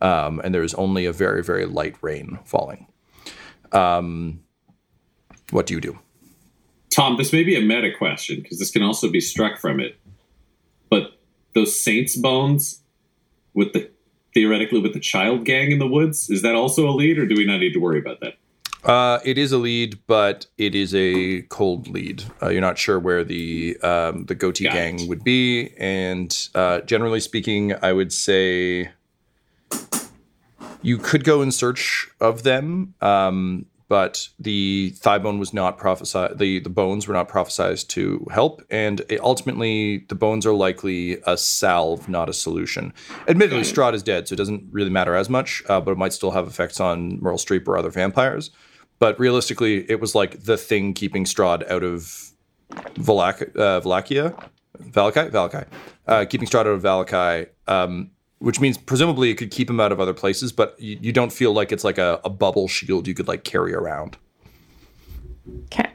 Um, 0.00 0.40
and 0.44 0.54
there 0.54 0.62
is 0.62 0.74
only 0.74 1.06
a 1.06 1.12
very 1.12 1.42
very 1.42 1.66
light 1.66 1.96
rain 2.00 2.38
falling. 2.44 2.86
Um, 3.72 4.40
what 5.50 5.66
do 5.66 5.74
you 5.74 5.80
do? 5.80 5.98
Tom, 6.90 7.16
this 7.16 7.32
may 7.32 7.42
be 7.42 7.54
a 7.56 7.60
meta 7.60 7.90
question 7.96 8.40
because 8.42 8.58
this 8.58 8.70
can 8.70 8.82
also 8.82 9.10
be 9.10 9.20
struck 9.20 9.58
from 9.58 9.80
it. 9.80 9.98
But 10.90 11.18
those 11.54 11.78
saints' 11.78 12.16
bones 12.16 12.80
with 13.54 13.72
the 13.72 13.90
theoretically 14.34 14.80
with 14.80 14.92
the 14.94 15.00
child 15.00 15.44
gang 15.44 15.72
in 15.72 15.78
the 15.78 15.86
woods, 15.86 16.30
is 16.30 16.42
that 16.42 16.54
also 16.54 16.88
a 16.88 16.92
lead, 16.92 17.18
or 17.18 17.26
do 17.26 17.34
we 17.34 17.44
not 17.44 17.58
need 17.58 17.72
to 17.72 17.78
worry 17.78 17.98
about 17.98 18.20
that? 18.20 18.34
Uh, 18.84 19.18
it 19.24 19.36
is 19.36 19.50
a 19.50 19.58
lead, 19.58 19.98
but 20.06 20.46
it 20.56 20.74
is 20.74 20.94
a 20.94 21.42
cold 21.48 21.88
lead. 21.88 22.22
Uh, 22.40 22.48
you're 22.48 22.60
not 22.60 22.78
sure 22.78 22.98
where 22.98 23.24
the 23.24 23.76
um, 23.82 24.24
the 24.26 24.34
goatee 24.34 24.64
Got 24.64 24.72
gang 24.72 25.00
it. 25.00 25.08
would 25.08 25.24
be, 25.24 25.74
and 25.78 26.48
uh, 26.54 26.80
generally 26.82 27.20
speaking, 27.20 27.74
I 27.82 27.92
would 27.92 28.12
say 28.12 28.90
you 30.82 30.98
could 30.98 31.24
go 31.24 31.42
in 31.42 31.50
search 31.52 32.08
of 32.20 32.42
them. 32.42 32.94
Um, 33.00 33.66
but 33.88 34.28
the 34.38 34.90
thigh 34.98 35.16
bone 35.16 35.38
was 35.38 35.54
not 35.54 35.78
prophesied. 35.78 36.38
The 36.38 36.58
the 36.60 36.68
bones 36.68 37.08
were 37.08 37.14
not 37.14 37.26
prophesized 37.28 37.88
to 37.88 38.26
help, 38.30 38.60
and 38.70 39.00
it- 39.08 39.20
ultimately 39.22 40.04
the 40.10 40.14
bones 40.14 40.44
are 40.44 40.52
likely 40.52 41.18
a 41.26 41.38
salve, 41.38 42.06
not 42.06 42.28
a 42.28 42.34
solution. 42.34 42.92
Admittedly, 43.26 43.62
Strahd 43.62 43.94
is 43.94 44.02
dead, 44.02 44.28
so 44.28 44.34
it 44.34 44.36
doesn't 44.36 44.64
really 44.70 44.90
matter 44.90 45.14
as 45.14 45.30
much, 45.30 45.62
uh, 45.70 45.80
but 45.80 45.92
it 45.92 45.96
might 45.96 46.12
still 46.12 46.32
have 46.32 46.46
effects 46.46 46.80
on 46.80 47.18
Merle 47.22 47.38
Streep 47.38 47.66
or 47.66 47.78
other 47.78 47.88
vampires. 47.88 48.50
But 48.98 49.18
realistically, 49.18 49.90
it 49.90 50.00
was 50.00 50.14
like 50.14 50.44
the 50.44 50.58
thing 50.58 50.92
keeping 50.92 51.24
Strahd 51.24 51.66
out 51.70 51.82
of 51.82 52.32
Valak- 52.96 53.56
uh, 53.56 53.80
Valakia, 53.80 54.34
Valakai, 54.82 55.30
Valakai, 55.30 55.66
uh, 56.06 56.26
keeping 56.26 56.46
Strahd 56.46 56.60
out 56.60 56.66
of 56.66 56.82
Valakai, 56.82 57.46
um, 57.66 58.10
which 58.38 58.60
means 58.60 58.78
presumably 58.78 59.30
it 59.30 59.34
could 59.34 59.50
keep 59.50 59.68
him 59.68 59.80
out 59.80 59.92
of 59.92 60.00
other 60.00 60.14
places, 60.14 60.52
but 60.52 60.78
you, 60.78 60.98
you 61.00 61.12
don't 61.12 61.32
feel 61.32 61.52
like 61.52 61.72
it's 61.72 61.84
like 61.84 61.98
a, 61.98 62.20
a 62.24 62.30
bubble 62.30 62.68
shield 62.68 63.08
you 63.08 63.14
could 63.14 63.28
like 63.28 63.44
carry 63.44 63.74
around. 63.74 64.16
Okay. 65.64 65.90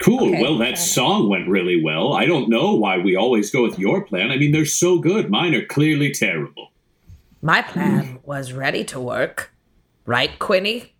Cool. 0.00 0.28
Okay. 0.28 0.42
well, 0.42 0.58
that 0.58 0.76
song 0.76 1.28
went 1.28 1.48
really 1.48 1.82
well. 1.82 2.12
I 2.12 2.26
don't 2.26 2.48
know 2.48 2.74
why 2.74 2.98
we 2.98 3.16
always 3.16 3.50
go 3.50 3.62
with 3.62 3.78
your 3.78 4.02
plan. 4.02 4.30
I 4.30 4.36
mean, 4.36 4.52
they're 4.52 4.66
so 4.66 4.98
good. 4.98 5.30
Mine 5.30 5.54
are 5.54 5.64
clearly 5.64 6.12
terrible. 6.12 6.72
My 7.40 7.62
plan 7.62 8.18
was 8.24 8.52
ready 8.52 8.84
to 8.84 9.00
work. 9.00 9.52
Right, 10.04 10.38
Quinny? 10.38 10.94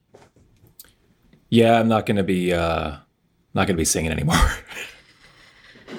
Yeah, 1.50 1.80
I'm 1.80 1.88
not 1.88 2.06
gonna 2.06 2.22
be 2.22 2.52
uh 2.52 2.96
not 3.54 3.66
gonna 3.66 3.76
be 3.76 3.84
singing 3.84 4.12
anymore. 4.12 4.36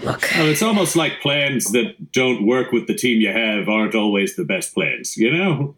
Look, 0.03 0.21
Well, 0.35 0.47
it's 0.47 0.61
almost 0.61 0.95
like 0.95 1.19
plans 1.21 1.71
that 1.71 2.11
don't 2.11 2.45
work 2.45 2.71
with 2.71 2.87
the 2.87 2.95
team 2.95 3.19
you 3.21 3.31
have 3.31 3.67
aren't 3.67 3.95
always 3.95 4.35
the 4.35 4.45
best 4.45 4.73
plans, 4.73 5.17
you 5.17 5.31
know? 5.31 5.75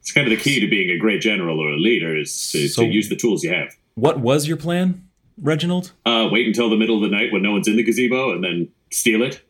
It's 0.00 0.12
kind 0.12 0.26
of 0.26 0.30
the 0.36 0.42
key 0.42 0.60
to 0.60 0.68
being 0.68 0.90
a 0.90 0.98
great 0.98 1.20
general 1.20 1.60
or 1.60 1.70
a 1.70 1.76
leader 1.76 2.16
is 2.16 2.50
to, 2.52 2.68
So- 2.68 2.82
to 2.82 2.88
use 2.88 3.08
the 3.08 3.16
tools 3.16 3.42
you 3.44 3.50
have. 3.52 3.74
what 3.94 4.20
was 4.20 4.46
your 4.48 4.56
plan, 4.56 5.02
Reginald? 5.40 5.92
Uh, 6.06 6.28
wait 6.30 6.46
until 6.46 6.68
the 6.70 6.76
middle 6.76 6.96
of 7.02 7.10
the 7.10 7.14
night 7.16 7.32
when 7.32 7.42
no 7.42 7.52
one's 7.52 7.68
in 7.68 7.76
the 7.76 7.82
gazebo 7.82 8.32
and 8.32 8.42
then 8.44 8.68
steal 8.90 9.22
it. 9.22 9.42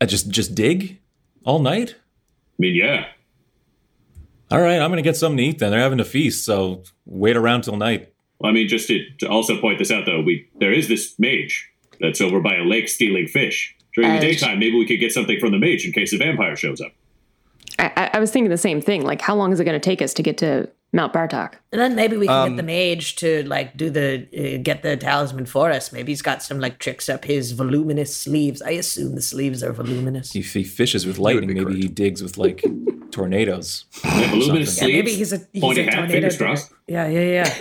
Uh, 0.00 0.06
just 0.06 0.28
just 0.30 0.54
dig 0.54 0.98
all 1.44 1.58
night? 1.60 1.94
I 1.98 2.56
mean, 2.58 2.74
yeah. 2.74 3.06
All 4.50 4.60
right, 4.60 4.80
I'm 4.80 4.90
gonna 4.90 5.02
get 5.02 5.16
something 5.16 5.36
to 5.38 5.42
eat 5.44 5.58
then. 5.58 5.70
They're 5.70 5.80
having 5.80 6.00
a 6.00 6.04
feast, 6.04 6.44
so 6.44 6.82
wait 7.06 7.36
around 7.36 7.62
till 7.62 7.76
night. 7.76 8.12
Well, 8.38 8.50
I 8.50 8.54
mean, 8.54 8.68
just 8.68 8.88
to, 8.88 9.04
to 9.20 9.28
also 9.28 9.60
point 9.60 9.78
this 9.78 9.90
out, 9.90 10.04
though, 10.06 10.20
we 10.20 10.48
there 10.58 10.72
is 10.72 10.88
this 10.88 11.14
mage 11.18 11.70
that's 12.00 12.20
over 12.20 12.40
by 12.40 12.56
a 12.56 12.64
lake 12.64 12.88
stealing 12.88 13.26
fish. 13.26 13.74
During 13.94 14.14
the 14.14 14.20
daytime, 14.20 14.58
maybe 14.58 14.76
we 14.76 14.86
could 14.86 14.98
get 14.98 15.12
something 15.12 15.38
from 15.38 15.52
the 15.52 15.58
mage 15.58 15.84
in 15.86 15.92
case 15.92 16.12
a 16.12 16.18
vampire 16.18 16.56
shows 16.56 16.80
up. 16.80 16.92
I, 17.78 17.92
I- 17.96 18.10
I 18.14 18.18
was 18.20 18.30
thinking 18.30 18.50
the 18.50 18.58
same 18.58 18.80
thing. 18.80 19.02
Like, 19.02 19.20
how 19.20 19.34
long 19.36 19.52
is 19.52 19.60
it 19.60 19.64
going 19.64 19.80
to 19.80 19.84
take 19.84 20.02
us 20.02 20.12
to 20.14 20.22
get 20.22 20.36
to 20.38 20.68
Mount 20.92 21.12
Bartok? 21.12 21.54
and 21.72 21.80
then 21.80 21.94
maybe 21.96 22.16
we 22.16 22.26
can 22.26 22.36
Um, 22.36 22.48
get 22.50 22.56
the 22.56 22.62
mage 22.64 23.16
to 23.16 23.42
like 23.48 23.76
do 23.76 23.90
the 23.90 24.26
uh, 24.36 24.62
get 24.62 24.82
the 24.82 24.96
talisman 24.96 25.46
for 25.46 25.70
us. 25.70 25.92
Maybe 25.92 26.12
he's 26.12 26.22
got 26.22 26.42
some 26.42 26.58
like 26.60 26.78
tricks 26.78 27.08
up 27.08 27.24
his 27.24 27.52
voluminous 27.52 28.14
sleeves. 28.14 28.62
I 28.62 28.70
assume 28.70 29.14
the 29.16 29.22
sleeves 29.22 29.62
are 29.62 29.72
voluminous. 29.72 30.34
If 30.36 30.54
he 30.54 30.62
fishes 30.64 31.04
with 31.06 31.18
lightning, 31.18 31.48
be 31.48 31.54
maybe 31.54 31.80
he 31.80 31.88
digs 31.88 32.22
with 32.22 32.36
like 32.38 32.64
tornadoes. 33.10 33.84
Yeah, 34.04 34.30
voluminous 34.30 34.76
Yeah, 34.76 34.84
sleeves, 34.84 34.96
maybe 35.04 35.14
he's 35.14 35.32
a 35.32 35.40
he's 35.52 35.60
pointy 35.62 35.80
a 35.82 35.84
hat, 35.84 35.94
tornado 36.08 36.30
fingers 36.30 36.70
Yeah, 36.86 37.08
yeah, 37.08 37.20
yeah. 37.20 37.54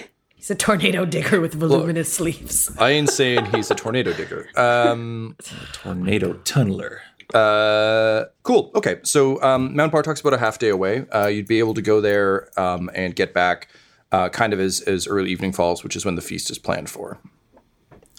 He's 0.43 0.51
a 0.51 0.56
tornado 0.56 1.06
digger 1.06 1.39
with 1.39 1.53
voluminous 1.53 2.12
sleeves. 2.12 2.69
I 2.77 2.89
ain't 2.89 3.10
saying 3.10 3.45
he's 3.56 3.71
a 3.71 3.75
tornado 3.75 4.12
digger. 4.12 4.49
Um, 4.58 5.38
Tornado 5.71 6.34
tunneler. 6.34 6.97
Uh, 7.34 8.25
cool. 8.43 8.69
Okay, 8.75 8.99
so 9.03 9.41
um, 9.41 9.73
Mount 9.73 9.93
talks 9.93 10.19
about 10.19 10.34
a 10.34 10.38
half 10.38 10.60
day 10.60 10.67
away. 10.67 11.08
Uh, 11.12 11.27
you'd 11.27 11.47
be 11.47 11.60
able 11.60 11.73
to 11.75 11.82
go 11.82 12.01
there 12.01 12.49
um, 12.60 12.89
and 12.93 13.15
get 13.15 13.34
back 13.34 13.69
uh, 14.12 14.27
kind 14.27 14.51
of 14.51 14.60
as, 14.60 14.82
as 14.82 15.08
early 15.08 15.32
evening 15.32 15.53
falls, 15.53 15.82
which 15.82 15.95
is 15.95 16.03
when 16.03 16.15
the 16.15 16.21
feast 16.21 16.51
is 16.51 16.58
planned 16.60 16.89
for. 16.89 17.19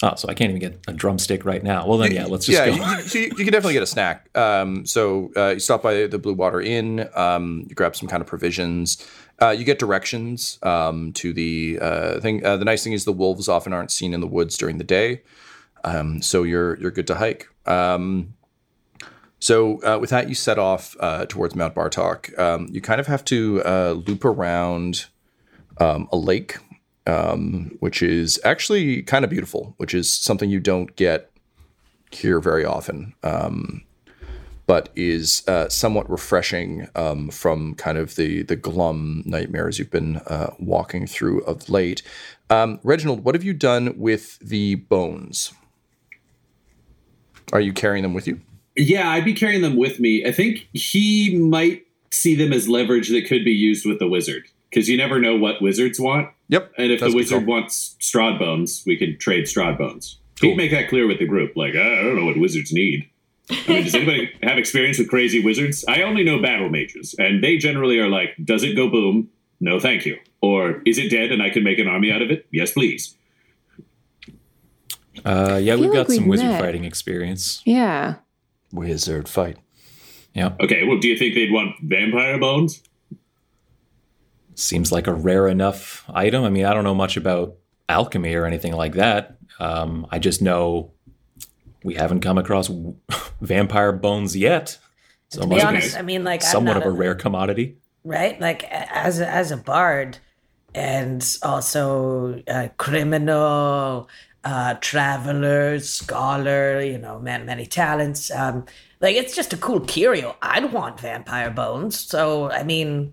Oh, 0.02 0.14
so 0.16 0.26
I 0.28 0.34
can't 0.34 0.48
even 0.48 0.60
get 0.60 0.80
a 0.88 0.94
drumstick 0.94 1.44
right 1.44 1.62
now. 1.62 1.86
Well 1.86 1.98
then, 1.98 2.10
yeah, 2.10 2.24
let's 2.24 2.46
just 2.46 2.58
yeah, 2.58 2.74
go. 2.74 3.18
You, 3.18 3.20
you, 3.20 3.32
you 3.36 3.44
can 3.44 3.52
definitely 3.52 3.74
get 3.74 3.82
a 3.82 3.86
snack. 3.86 4.36
Um, 4.36 4.86
so 4.86 5.30
uh, 5.36 5.50
you 5.50 5.60
stop 5.60 5.82
by 5.82 6.06
the 6.06 6.18
Blue 6.18 6.34
Water 6.34 6.60
Inn. 6.60 7.06
Um, 7.14 7.66
you 7.68 7.74
grab 7.74 7.94
some 7.94 8.08
kind 8.08 8.20
of 8.22 8.26
provisions. 8.26 9.06
Uh, 9.40 9.50
you 9.50 9.64
get 9.64 9.78
directions 9.78 10.58
um, 10.62 11.12
to 11.12 11.32
the 11.32 11.78
uh, 11.80 12.20
thing. 12.20 12.44
Uh, 12.44 12.56
the 12.56 12.64
nice 12.64 12.84
thing 12.84 12.92
is 12.92 13.04
the 13.04 13.12
wolves 13.12 13.48
often 13.48 13.72
aren't 13.72 13.90
seen 13.90 14.14
in 14.14 14.20
the 14.20 14.26
woods 14.26 14.56
during 14.56 14.78
the 14.78 14.84
day, 14.84 15.22
um, 15.82 16.22
so 16.22 16.44
you're 16.44 16.78
you're 16.80 16.90
good 16.90 17.06
to 17.06 17.16
hike. 17.16 17.48
Um, 17.66 18.34
so 19.40 19.82
uh, 19.82 19.98
with 19.98 20.10
that, 20.10 20.28
you 20.28 20.34
set 20.34 20.58
off 20.58 20.96
uh, 21.00 21.26
towards 21.26 21.54
Mount 21.54 21.74
Bartok. 21.74 22.38
Um, 22.38 22.68
you 22.70 22.80
kind 22.80 23.00
of 23.00 23.06
have 23.08 23.24
to 23.26 23.62
uh, 23.64 23.92
loop 24.06 24.24
around 24.24 25.06
um, 25.78 26.08
a 26.12 26.16
lake, 26.16 26.56
um, 27.06 27.76
which 27.80 28.02
is 28.02 28.40
actually 28.44 29.02
kind 29.02 29.24
of 29.24 29.30
beautiful, 29.30 29.74
which 29.76 29.92
is 29.92 30.10
something 30.10 30.48
you 30.48 30.60
don't 30.60 30.96
get 30.96 31.30
here 32.10 32.40
very 32.40 32.64
often, 32.64 33.14
but 34.66 34.88
is 34.96 35.42
uh, 35.46 35.68
somewhat 35.68 36.08
refreshing 36.10 36.88
um, 36.94 37.30
from 37.30 37.74
kind 37.74 37.98
of 37.98 38.16
the 38.16 38.42
the 38.42 38.56
glum 38.56 39.22
nightmares 39.26 39.78
you've 39.78 39.90
been 39.90 40.16
uh, 40.26 40.54
walking 40.58 41.06
through 41.06 41.42
of 41.42 41.68
late. 41.68 42.02
Um, 42.50 42.80
Reginald, 42.82 43.24
what 43.24 43.34
have 43.34 43.44
you 43.44 43.54
done 43.54 43.94
with 43.96 44.38
the 44.38 44.76
bones? 44.76 45.52
Are 47.52 47.60
you 47.60 47.72
carrying 47.72 48.02
them 48.02 48.14
with 48.14 48.26
you? 48.26 48.40
Yeah, 48.76 49.10
I'd 49.10 49.24
be 49.24 49.34
carrying 49.34 49.62
them 49.62 49.76
with 49.76 50.00
me. 50.00 50.26
I 50.26 50.32
think 50.32 50.68
he 50.72 51.38
might 51.38 51.86
see 52.10 52.34
them 52.34 52.52
as 52.52 52.68
leverage 52.68 53.08
that 53.10 53.26
could 53.26 53.44
be 53.44 53.52
used 53.52 53.86
with 53.86 53.98
the 53.98 54.08
wizard 54.08 54.44
because 54.70 54.88
you 54.88 54.96
never 54.96 55.20
know 55.20 55.36
what 55.36 55.62
wizards 55.62 56.00
want. 56.00 56.30
Yep. 56.48 56.72
And 56.78 56.90
if 56.90 57.00
the 57.00 57.12
wizard 57.12 57.46
call. 57.46 57.54
wants 57.54 57.96
Strahd 58.00 58.38
bones, 58.38 58.82
we 58.86 58.96
can 58.96 59.16
trade 59.18 59.44
Strahd 59.44 59.78
bones. 59.78 60.18
Cool. 60.40 60.50
He'd 60.50 60.56
make 60.56 60.70
that 60.72 60.88
clear 60.88 61.06
with 61.06 61.18
the 61.18 61.26
group. 61.26 61.56
Like, 61.56 61.74
I 61.74 62.02
don't 62.02 62.16
know 62.16 62.24
what 62.24 62.38
wizards 62.38 62.72
need. 62.72 63.08
I 63.50 63.64
mean, 63.68 63.84
does 63.84 63.94
anybody 63.94 64.30
have 64.42 64.56
experience 64.58 64.98
with 64.98 65.08
crazy 65.10 65.42
wizards? 65.44 65.84
I 65.86 66.02
only 66.02 66.24
know 66.24 66.40
battle 66.40 66.70
mages, 66.70 67.14
and 67.18 67.42
they 67.44 67.56
generally 67.58 67.98
are 67.98 68.08
like, 68.08 68.30
"Does 68.42 68.62
it 68.62 68.74
go 68.74 68.88
boom? 68.88 69.28
No, 69.60 69.78
thank 69.78 70.06
you." 70.06 70.18
Or 70.40 70.82
is 70.86 70.98
it 70.98 71.10
dead 71.10 71.30
and 71.32 71.42
I 71.42 71.50
can 71.50 71.62
make 71.64 71.78
an 71.78 71.86
army 71.88 72.10
out 72.10 72.22
of 72.22 72.30
it? 72.30 72.46
Yes, 72.50 72.72
please. 72.72 73.16
Uh, 75.24 75.58
yeah, 75.62 75.74
we've 75.74 75.84
feel 75.84 75.92
got 75.92 76.08
like 76.08 76.16
some 76.16 76.24
we've 76.24 76.30
wizard 76.30 76.48
met. 76.48 76.60
fighting 76.60 76.84
experience. 76.84 77.62
Yeah. 77.64 78.16
wizard 78.72 79.28
fight. 79.28 79.56
Yeah, 80.34 80.54
Okay, 80.60 80.82
well, 80.84 80.98
do 80.98 81.06
you 81.06 81.16
think 81.16 81.34
they'd 81.34 81.52
want 81.52 81.76
vampire 81.82 82.38
bones? 82.38 82.82
seems 84.56 84.90
like 84.92 85.06
a 85.06 85.12
rare 85.14 85.46
enough 85.48 86.04
item. 86.12 86.44
I 86.44 86.50
mean, 86.50 86.64
I 86.64 86.74
don't 86.74 86.84
know 86.84 86.94
much 86.94 87.16
about 87.16 87.54
alchemy 87.88 88.34
or 88.34 88.44
anything 88.44 88.72
like 88.72 88.94
that. 88.94 89.36
Um, 89.60 90.06
I 90.10 90.18
just 90.18 90.40
know 90.42 90.90
we 91.84 91.94
haven't 91.94 92.20
come 92.20 92.38
across 92.38 92.68
vampire 93.40 93.92
bones 93.92 94.36
yet. 94.36 94.78
So 95.28 95.42
To 95.42 95.46
be 95.46 95.62
honest, 95.62 95.96
I 95.96 96.02
mean, 96.02 96.24
like 96.24 96.42
somewhat 96.42 96.76
of 96.76 96.84
a 96.84 96.90
rare 96.90 97.14
commodity. 97.14 97.76
right? 98.02 98.40
Like 98.40 98.64
as 98.64 99.20
a, 99.20 99.28
as 99.28 99.50
a 99.52 99.56
bard, 99.56 100.18
and 100.74 101.24
also 101.42 102.42
a 102.48 102.68
criminal, 102.78 104.08
uh, 104.44 104.74
traveler, 104.80 105.78
scholar. 105.78 106.80
You 106.80 106.98
know, 106.98 107.20
man, 107.20 107.46
many 107.46 107.66
talents. 107.66 108.30
Um, 108.32 108.64
like 109.00 109.14
it's 109.16 109.36
just 109.36 109.52
a 109.52 109.56
cool 109.56 109.80
curio. 109.80 110.36
I'd 110.42 110.72
want 110.72 110.98
vampire 111.00 111.50
bones. 111.50 111.98
So 111.98 112.50
I 112.50 112.62
mean, 112.64 113.12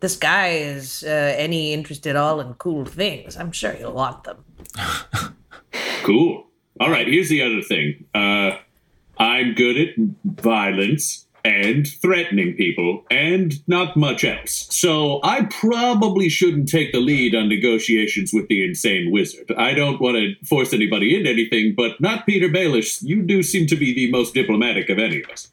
this 0.00 0.16
guy 0.16 0.48
is 0.48 1.02
uh, 1.06 1.34
any 1.36 1.72
interest 1.72 2.06
at 2.06 2.16
all 2.16 2.40
in 2.40 2.54
cool 2.54 2.84
things. 2.84 3.36
I'm 3.36 3.52
sure 3.52 3.72
he'll 3.72 3.92
want 3.92 4.24
them. 4.24 4.44
Cool. 6.04 6.45
All 6.80 6.90
right, 6.90 7.06
here's 7.06 7.28
the 7.28 7.42
other 7.42 7.62
thing. 7.62 8.04
Uh, 8.14 8.58
I'm 9.18 9.54
good 9.54 9.76
at 9.76 9.94
violence, 10.24 11.26
and 11.44 11.86
threatening 11.86 12.54
people 12.56 13.04
and 13.08 13.54
not 13.68 13.96
much 13.96 14.24
else. 14.24 14.66
So 14.70 15.20
I 15.22 15.44
probably 15.44 16.28
shouldn't 16.28 16.68
take 16.68 16.90
the 16.92 16.98
lead 16.98 17.36
on 17.36 17.48
negotiations 17.48 18.32
with 18.34 18.48
the 18.48 18.64
insane 18.66 19.12
wizard. 19.12 19.52
I 19.56 19.72
don't 19.72 20.00
want 20.00 20.16
to 20.16 20.34
force 20.44 20.72
anybody 20.72 21.16
into 21.16 21.30
anything, 21.30 21.74
but 21.76 22.00
not 22.00 22.26
Peter 22.26 22.48
Baelish. 22.48 23.00
You 23.02 23.22
do 23.22 23.44
seem 23.44 23.68
to 23.68 23.76
be 23.76 23.94
the 23.94 24.10
most 24.10 24.34
diplomatic 24.34 24.88
of 24.90 24.98
any 24.98 25.22
of 25.22 25.30
us. 25.30 25.52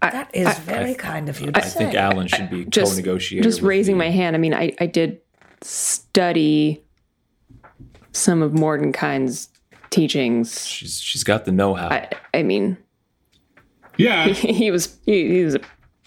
That 0.00 0.28
is 0.34 0.58
very 0.58 0.94
kind 0.94 1.28
of 1.28 1.40
you 1.40 1.52
to 1.52 1.58
I 1.58 1.62
think. 1.62 1.94
Alan 1.94 2.26
should 2.26 2.50
be 2.50 2.64
Just, 2.64 2.94
co-negotiator. 2.94 3.44
just 3.44 3.62
raising 3.62 3.94
the- 3.94 4.04
my 4.04 4.10
hand. 4.10 4.34
I 4.34 4.40
mean, 4.40 4.54
I, 4.54 4.74
I 4.80 4.86
did 4.86 5.20
study 5.60 6.82
some 8.10 8.42
of 8.42 8.50
Mordenkainen's 8.52 9.48
teachings. 9.92 10.66
She's 10.66 11.00
she's 11.00 11.22
got 11.24 11.44
the 11.44 11.52
know-how. 11.52 11.88
I, 11.88 12.08
I 12.34 12.42
mean, 12.42 12.76
Yeah, 13.96 14.26
he 14.60 14.70
was 14.70 14.98
he, 15.06 15.28
he 15.28 15.44
was 15.44 15.54
a 15.54 15.60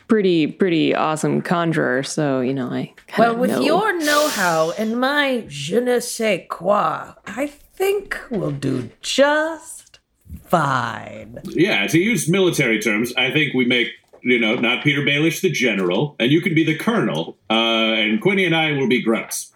pretty 0.08 0.48
pretty 0.48 0.94
awesome 0.94 1.42
conjurer. 1.42 2.04
So 2.04 2.42
you 2.42 2.54
know, 2.54 2.68
I 2.70 2.94
kinda 3.08 3.20
Well, 3.32 3.38
with 3.38 3.52
know. 3.52 3.62
your 3.62 3.98
know-how 3.98 4.72
and 4.78 5.00
my 5.00 5.46
je 5.48 5.80
ne 5.80 6.00
sais 6.00 6.46
quoi, 6.50 7.14
I 7.26 7.48
think 7.48 8.18
we'll 8.30 8.52
do 8.52 8.90
just 9.02 10.00
fine. 10.44 11.40
yeah. 11.46 11.88
To 11.88 11.98
use 12.00 12.28
military 12.30 12.80
terms, 12.82 13.14
I 13.18 13.32
think 13.32 13.54
we 13.54 13.66
make 13.66 13.88
you 14.22 14.40
know 14.40 14.56
not 14.56 14.84
Peter 14.84 15.02
Baelish 15.02 15.42
the 15.42 15.50
general, 15.52 16.16
and 16.20 16.32
you 16.32 16.42
can 16.42 16.54
be 16.56 16.64
the 16.64 16.76
colonel, 16.78 17.38
uh, 17.50 17.54
and 17.54 18.20
Quinny 18.22 18.46
and 18.46 18.56
I 18.56 18.72
will 18.74 18.88
be 18.88 19.02
grunts. 19.02 19.52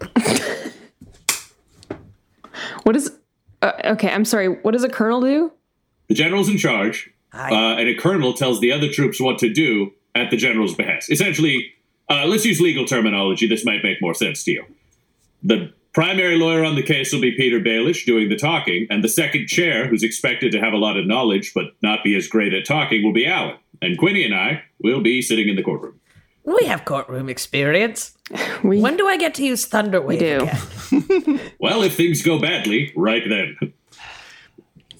what 2.84 2.96
is 2.96 3.17
uh, 3.62 3.72
okay? 3.84 4.10
I'm 4.10 4.24
sorry. 4.24 4.48
What 4.48 4.72
does 4.72 4.84
a 4.84 4.88
colonel 4.88 5.20
do? 5.20 5.52
The 6.08 6.14
general's 6.14 6.48
in 6.48 6.58
charge, 6.58 7.10
I- 7.32 7.50
uh, 7.52 7.76
and 7.78 7.88
a 7.88 7.94
colonel 7.94 8.32
tells 8.32 8.60
the 8.60 8.72
other 8.72 8.88
troops 8.90 9.20
what 9.20 9.38
to 9.38 9.52
do 9.52 9.92
at 10.14 10.30
the 10.30 10.36
general's 10.36 10.74
behest. 10.74 11.10
Essentially, 11.10 11.72
uh, 12.10 12.24
let's 12.26 12.44
use 12.44 12.60
legal 12.60 12.84
terminology. 12.86 13.46
This 13.46 13.64
might 13.64 13.82
make 13.84 14.00
more 14.00 14.14
sense 14.14 14.42
to 14.44 14.52
you. 14.52 14.64
The 15.42 15.72
primary 15.92 16.36
lawyer 16.36 16.64
on 16.64 16.74
the 16.76 16.82
case 16.82 17.12
will 17.12 17.20
be 17.20 17.32
Peter 17.36 17.60
Baelish 17.60 18.04
doing 18.06 18.28
the 18.28 18.36
talking, 18.36 18.86
and 18.90 19.04
the 19.04 19.08
second 19.08 19.46
chair, 19.46 19.86
who's 19.86 20.02
expected 20.02 20.50
to 20.52 20.60
have 20.60 20.72
a 20.72 20.76
lot 20.78 20.96
of 20.96 21.06
knowledge 21.06 21.52
but 21.54 21.66
not 21.82 22.02
be 22.02 22.16
as 22.16 22.26
great 22.26 22.54
at 22.54 22.64
talking, 22.64 23.04
will 23.04 23.12
be 23.12 23.26
Alan. 23.26 23.56
And 23.82 23.96
Quinny 23.98 24.24
and 24.24 24.34
I 24.34 24.62
will 24.82 25.00
be 25.00 25.20
sitting 25.22 25.48
in 25.48 25.56
the 25.56 25.62
courtroom. 25.62 26.00
We 26.44 26.64
have 26.66 26.84
courtroom 26.84 27.28
experience. 27.28 28.14
We 28.64 28.80
When 28.80 28.96
do 28.96 29.06
I 29.06 29.16
get 29.18 29.34
to 29.34 29.44
use 29.44 29.68
Thunderwave 29.68 30.18
do. 30.18 30.36
again? 30.42 30.56
Well, 31.60 31.82
if 31.82 31.96
things 31.96 32.22
go 32.22 32.38
badly, 32.40 32.92
right 32.96 33.22
then. 33.28 33.56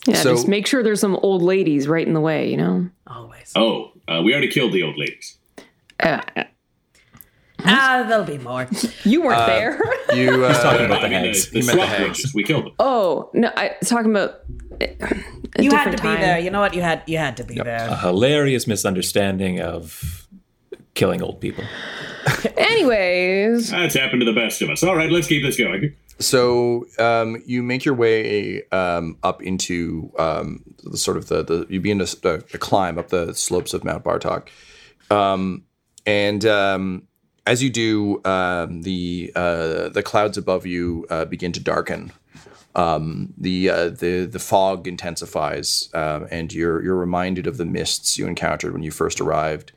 yeah, 0.07 0.23
So- 0.23 0.31
just 0.35 0.49
make 0.49 0.67
sure 0.67 0.83
there's 0.83 1.01
some 1.01 1.17
old 1.17 1.43
ladies 1.43 1.87
right 1.89 2.07
in 2.07 2.15
the 2.15 2.21
way. 2.21 2.51
You 2.51 2.57
know. 2.57 2.91
Always. 3.07 3.53
Oh, 3.57 3.93
uh, 4.09 4.23
we 4.25 4.33
already 4.33 4.49
killed 4.49 4.73
the 4.73 4.83
old 4.83 4.97
ladies. 4.99 5.39
Uh, 6.01 6.21
Ah, 7.65 8.05
there'll 8.09 8.25
be 8.25 8.39
more. 8.39 8.69
you 9.05 9.21
weren't 9.21 9.45
there. 9.47 9.81
You 10.15 10.45
uh, 10.45 10.63
talking 10.63 10.87
about 10.87 11.01
the 11.01 11.09
I 11.09 11.11
mean, 11.11 11.25
hags. 11.25 11.51
the, 11.51 11.59
the 11.59 11.59
You 11.61 11.67
meant 11.67 11.79
the 11.81 11.87
swamp 11.87 11.91
hags. 12.07 12.35
We 12.35 12.45
killed 12.45 12.67
them. 12.67 12.73
oh 12.79 13.31
no, 13.35 13.51
I 13.57 13.75
was 13.81 13.89
talking 13.89 14.11
about. 14.13 14.43
a 14.81 14.87
You 15.61 15.73
had 15.73 15.91
different 15.91 15.97
to 15.97 16.03
be 16.05 16.17
there. 16.21 16.39
You 16.39 16.51
know 16.51 16.61
what? 16.61 16.75
You 16.75 16.83
had 16.83 17.03
you 17.09 17.19
had 17.19 17.37
to 17.39 17.45
be 17.45 17.59
a 17.59 17.65
there. 17.65 17.89
A 17.91 17.97
hilarious 17.97 18.69
misunderstanding 18.69 19.61
of 19.61 20.28
killing 20.99 21.23
old 21.23 21.41
people. 21.41 21.65
Anyways, 22.57 23.71
That's 23.71 23.95
happened 23.95 24.21
to 24.21 24.27
the 24.27 24.35
best 24.35 24.61
of 24.61 24.69
us. 24.69 24.83
All 24.83 24.97
right, 24.97 25.11
let's 25.11 25.29
keep 25.29 25.45
this 25.45 25.57
going. 25.57 25.95
So 26.19 26.87
um, 26.99 27.41
you 27.47 27.63
make 27.63 27.85
your 27.85 27.95
way 27.95 28.65
um, 28.73 29.17
up 29.23 29.41
into 29.41 30.13
um, 30.19 30.65
the 30.83 30.99
sort 30.99 31.17
of 31.17 31.29
the, 31.29 31.45
the 31.45 31.67
you 31.71 31.81
begin 31.81 32.01
to, 32.01 32.29
uh, 32.29 32.39
to 32.39 32.59
climb 32.59 32.99
up 32.99 33.09
the 33.09 33.33
slopes 33.33 33.73
of 33.73 33.85
Mount 33.85 34.03
Bartok, 34.03 34.49
um, 35.11 35.63
and 36.05 36.45
um, 36.45 37.07
as 37.47 37.63
you 37.63 37.71
do, 37.71 38.21
um, 38.25 38.83
the 38.83 39.31
uh, 39.37 39.91
the 39.91 40.03
clouds 40.03 40.37
above 40.37 40.67
you 40.67 41.07
uh, 41.09 41.25
begin 41.25 41.53
to 41.53 41.61
darken. 41.61 42.13
Um, 42.75 43.33
the 43.39 43.71
uh, 43.71 43.89
the 43.91 44.25
the 44.25 44.41
fog 44.41 44.89
intensifies, 44.89 45.89
um, 45.95 46.27
and 46.33 46.53
you're 46.53 46.83
you're 46.83 46.97
reminded 46.97 47.47
of 47.47 47.57
the 47.57 47.65
mists 47.65 48.19
you 48.19 48.27
encountered 48.27 48.73
when 48.73 48.83
you 48.83 48.91
first 48.91 49.21
arrived. 49.21 49.71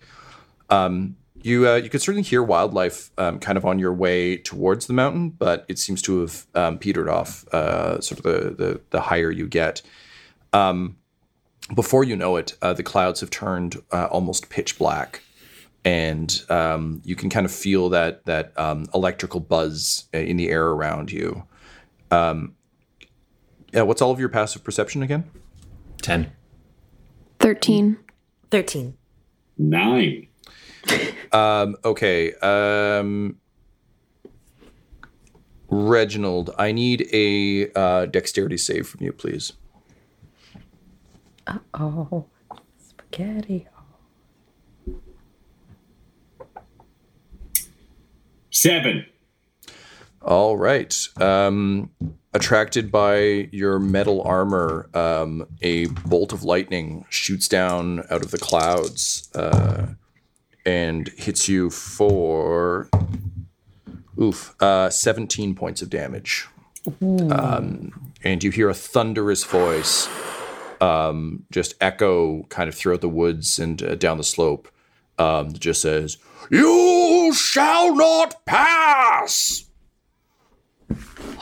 Um, 0.72 1.18
you 1.44 1.68
uh, 1.68 1.76
you 1.76 1.90
could 1.90 2.02
certainly 2.02 2.24
hear 2.24 2.44
wildlife 2.44 3.12
um, 3.18 3.40
kind 3.40 3.58
of 3.58 3.66
on 3.66 3.80
your 3.80 3.94
way 3.94 4.38
towards 4.38 4.88
the 4.88 4.94
mountain, 4.94 5.30
but 5.30 5.66
it 5.68 5.80
seems 5.80 6.02
to 6.04 6.22
have 6.22 6.48
um, 6.56 6.78
petered 6.78 7.10
off. 7.10 7.48
Uh, 7.54 8.00
sort 8.00 8.20
of 8.20 8.24
the, 8.24 8.56
the 8.56 8.82
the 8.92 9.02
higher 9.02 9.32
you 9.32 9.48
get, 9.48 9.82
um, 10.54 10.98
before 11.76 12.04
you 12.04 12.16
know 12.16 12.36
it, 12.38 12.56
uh, 12.62 12.74
the 12.74 12.84
clouds 12.84 13.20
have 13.22 13.30
turned 13.30 13.82
uh, 13.92 14.06
almost 14.12 14.50
pitch 14.50 14.78
black, 14.78 15.22
and 15.84 16.44
um, 16.50 17.02
you 17.04 17.16
can 17.16 17.30
kind 17.30 17.46
of 17.46 17.52
feel 17.52 17.90
that 17.90 18.26
that 18.26 18.58
um, 18.58 18.86
electrical 18.94 19.40
buzz 19.40 20.06
uh, 20.14 20.20
in 20.20 20.38
the 20.38 20.50
air 20.50 20.68
around 20.68 21.12
you. 21.12 21.44
Um, 22.12 22.56
yeah, 23.74 23.82
what's 23.82 24.02
all 24.02 24.12
of 24.12 24.20
your 24.20 24.30
passive 24.30 24.64
perception 24.64 25.02
again? 25.02 25.30
Ten. 26.02 26.32
thirteen. 27.40 27.98
Thirteen. 28.52 28.98
Nine. 29.58 30.28
Um, 31.32 31.78
okay. 31.86 32.34
Um, 32.36 33.38
Reginald, 35.70 36.54
I 36.58 36.74
need 36.74 37.08
a 37.14 37.72
uh, 37.74 38.06
dexterity 38.08 38.58
save 38.58 38.88
from 38.88 39.04
you, 39.04 39.14
please. 39.14 39.54
Uh 41.48 41.60
oh, 41.74 42.26
spaghetti. 42.78 43.68
Seven. 48.50 49.06
All 50.22 50.58
right. 50.58 50.96
Um, 51.20 51.90
attracted 52.34 52.92
by 52.92 53.50
your 53.52 53.80
metal 53.80 54.22
armor, 54.22 54.90
um, 54.94 55.48
a 55.62 55.86
bolt 56.06 56.32
of 56.34 56.44
lightning 56.44 57.06
shoots 57.10 57.48
down 57.48 58.02
out 58.12 58.22
of 58.22 58.32
the 58.32 58.38
clouds 58.38 59.30
uh, 59.34 59.88
and 60.66 61.08
hits 61.18 61.48
you 61.50 61.70
for 61.70 62.90
oof, 64.20 64.56
uh, 64.62 64.90
17 64.90 65.56
points 65.56 65.82
of 65.82 65.90
damage. 65.90 66.48
Um, 67.02 68.12
and 68.24 68.44
you 68.44 68.50
hear 68.52 68.70
a 68.70 68.74
thunderous 68.74 69.44
voice 69.44 70.08
um, 70.82 71.46
just 71.52 71.76
echo 71.80 72.44
kind 72.44 72.68
of 72.68 72.76
throughout 72.76 73.02
the 73.02 73.10
woods 73.10 73.60
and 73.60 73.82
uh, 73.84 73.96
down 73.96 74.18
the 74.18 74.24
slope. 74.24 74.68
Um, 75.20 75.50
that 75.52 75.60
just 75.60 75.82
says, 75.82 76.18
"You 76.50 77.32
shall 77.36 77.96
not 77.96 78.44
pass." 78.46 79.66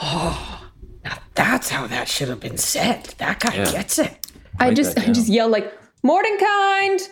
oh, 0.01 0.69
now 1.05 1.17
That's 1.36 1.69
how 1.69 1.88
that 1.88 2.10
should 2.10 2.27
have 2.27 2.41
been 2.41 2.58
said. 2.58 3.15
That 3.17 3.39
guy 3.39 3.55
Yeah. 3.55 3.71
gets 3.71 3.97
it. 3.99 4.27
I 4.60 4.67
Write 4.67 4.75
just 4.75 4.97
I 4.99 5.05
just 5.13 5.29
yell 5.29 5.47
like 5.47 5.73
Mordenkind. 6.03 7.08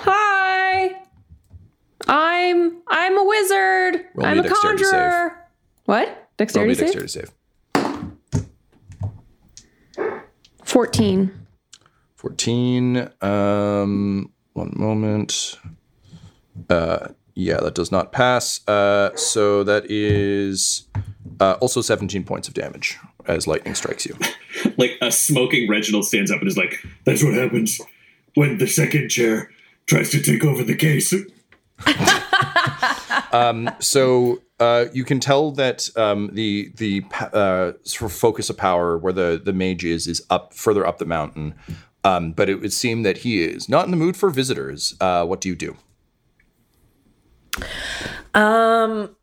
Hi. 0.00 1.01
I'm 2.08 2.82
I'm 2.88 3.18
a 3.18 3.24
wizard. 3.24 4.06
Roll 4.14 4.26
I'm 4.26 4.38
a 4.38 4.40
a 4.40 4.42
dexterity 4.44 4.84
save. 4.84 4.92
conjurer. 4.92 5.48
What? 5.84 6.06
Roll 6.08 6.16
me 6.16 6.24
Dexterity 6.38 6.74
save? 6.74 6.92
dexterity 6.92 7.08
save. 7.08 7.32
14. 10.64 11.32
14. 12.16 13.08
Um, 13.20 14.30
one 14.54 14.72
moment. 14.76 15.58
Uh, 16.68 17.08
yeah, 17.34 17.58
that 17.58 17.74
does 17.74 17.90
not 17.92 18.12
pass. 18.12 18.66
Uh, 18.68 19.14
so 19.16 19.64
that 19.64 19.90
is 19.90 20.86
uh, 21.40 21.56
also 21.60 21.80
17 21.80 22.24
points 22.24 22.48
of 22.48 22.54
damage 22.54 22.98
as 23.26 23.46
lightning 23.46 23.74
strikes 23.74 24.06
you. 24.06 24.16
Like 24.78 24.92
a 25.02 25.10
smoking 25.10 25.68
Reginald 25.68 26.04
stands 26.06 26.30
up 26.30 26.38
and 26.40 26.46
is 26.48 26.56
like, 26.56 26.84
"That's 27.04 27.22
what 27.24 27.34
happens 27.34 27.80
when 28.34 28.58
the 28.58 28.66
second 28.68 29.08
chair 29.08 29.50
tries 29.86 30.10
to 30.10 30.22
take 30.22 30.44
over 30.44 30.62
the 30.62 30.76
case." 30.76 31.12
So 33.80 34.40
uh, 34.60 34.86
you 34.92 35.04
can 35.04 35.20
tell 35.20 35.50
that 35.52 35.88
um, 35.96 36.30
the 36.32 36.72
the 36.76 37.04
uh, 37.32 37.72
sort 37.82 38.10
of 38.10 38.16
focus 38.16 38.48
of 38.48 38.56
power 38.56 38.96
where 38.96 39.12
the 39.12 39.40
the 39.44 39.52
mage 39.52 39.84
is 39.84 40.06
is 40.06 40.24
up 40.30 40.54
further 40.54 40.86
up 40.86 40.98
the 40.98 41.04
mountain. 41.04 41.54
Um, 42.04 42.32
but 42.32 42.48
it 42.48 42.60
would 42.60 42.72
seem 42.72 43.02
that 43.02 43.18
he 43.18 43.42
is 43.42 43.68
not 43.68 43.84
in 43.84 43.90
the 43.90 43.96
mood 43.96 44.16
for 44.16 44.30
visitors. 44.30 44.96
Uh, 45.00 45.24
what 45.24 45.40
do 45.40 45.48
you 45.48 45.56
do? 45.56 45.76
Um. 48.34 49.16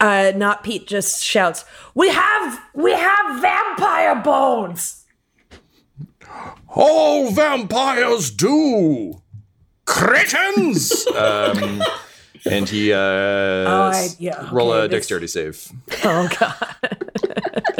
Uh, 0.00 0.32
not 0.36 0.62
Pete 0.62 0.86
just 0.86 1.24
shouts, 1.24 1.64
"We 1.94 2.10
have, 2.10 2.60
we 2.74 2.92
have 2.92 3.40
vampire 3.40 4.16
bones." 4.16 5.04
All 6.68 7.30
vampires 7.30 8.30
do, 8.30 9.22
cretins. 9.84 11.06
um, 11.16 11.82
and 12.50 12.68
he 12.68 12.92
uh, 12.92 12.98
I- 12.98 14.08
yeah, 14.18 14.48
roll 14.52 14.72
a 14.72 14.82
this- 14.82 14.90
dexterity 14.90 15.26
save. 15.26 15.70
Oh 16.04 16.28
god. 16.38 16.76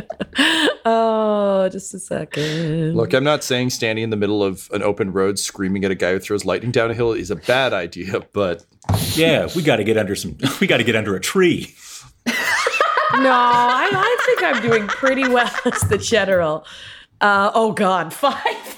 Oh, 0.86 1.66
just 1.70 1.94
a 1.94 1.98
second. 1.98 2.94
Look, 2.94 3.14
I'm 3.14 3.24
not 3.24 3.42
saying 3.42 3.70
standing 3.70 4.04
in 4.04 4.10
the 4.10 4.16
middle 4.16 4.42
of 4.42 4.68
an 4.72 4.82
open 4.82 5.12
road 5.12 5.38
screaming 5.38 5.82
at 5.84 5.90
a 5.90 5.94
guy 5.94 6.12
who 6.12 6.18
throws 6.18 6.44
lightning 6.44 6.72
down 6.72 6.90
a 6.90 6.94
hill 6.94 7.12
is 7.12 7.30
a 7.30 7.36
bad 7.36 7.72
idea, 7.72 8.20
but 8.34 8.66
Yeah, 9.14 9.48
we 9.56 9.62
got 9.62 9.76
to 9.76 9.84
get 9.84 9.96
under 9.96 10.14
some. 10.14 10.36
We 10.60 10.66
got 10.66 10.76
to 10.78 10.84
get 10.84 10.94
under 10.96 11.16
a 11.16 11.20
tree. 11.20 11.74
No, 12.26 12.32
I, 13.30 13.88
I 13.92 14.22
think 14.26 14.42
I'm 14.42 14.60
doing 14.60 14.86
pretty 14.86 15.26
well 15.26 15.50
as 15.72 15.80
the 15.82 15.96
general. 15.96 16.66
Uh, 17.20 17.50
oh 17.54 17.72
God, 17.72 18.12
five. 18.12 18.76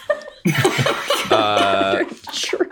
Tree. 2.33 2.69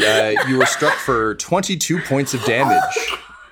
Yeah, 0.00 0.48
you 0.48 0.58
were 0.58 0.66
struck 0.66 0.94
for 0.94 1.34
22 1.36 2.00
points 2.02 2.34
of 2.34 2.42
damage, 2.44 2.82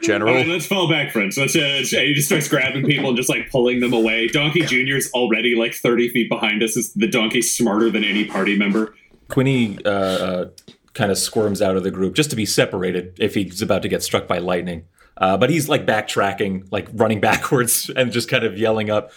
General. 0.03 0.33
All 0.33 0.37
right, 0.39 0.49
let's 0.49 0.67
fall 0.67 0.89
back, 0.89 1.13
friends. 1.13 1.37
Let's. 1.37 1.55
Uh, 1.55 1.83
he 1.83 2.15
just 2.15 2.29
starts 2.29 2.49
grabbing 2.49 2.85
people 2.85 3.09
and 3.09 3.17
just 3.17 3.29
like 3.29 3.51
pulling 3.51 3.81
them 3.81 3.93
away. 3.93 4.29
Donkey 4.29 4.63
Junior's 4.63 5.11
already 5.13 5.55
like 5.55 5.75
thirty 5.75 6.09
feet 6.09 6.29
behind 6.29 6.63
us. 6.63 6.77
Is 6.77 6.93
the 6.95 7.09
donkey 7.09 7.43
smarter 7.43 7.91
than 7.91 8.05
any 8.05 8.25
party 8.25 8.57
member? 8.57 8.95
Quinny 9.29 9.79
uh, 9.85 9.91
uh, 9.91 10.49
kind 10.95 11.11
of 11.11 11.19
squirms 11.19 11.61
out 11.61 11.77
of 11.77 11.83
the 11.83 11.91
group 11.91 12.15
just 12.15 12.31
to 12.31 12.37
be 12.37 12.47
separated 12.47 13.15
if 13.19 13.35
he's 13.35 13.61
about 13.61 13.83
to 13.83 13.89
get 13.89 14.03
struck 14.03 14.27
by 14.27 14.39
lightning. 14.39 14.85
Uh, 15.19 15.37
but 15.37 15.51
he's 15.51 15.69
like 15.69 15.85
backtracking, 15.85 16.67
like 16.71 16.89
running 16.95 17.21
backwards, 17.29 17.91
and 17.95 18.13
just 18.13 18.29
kind 18.29 18.45
of 18.45 18.57
yelling 18.57 18.89
up. 18.89 19.11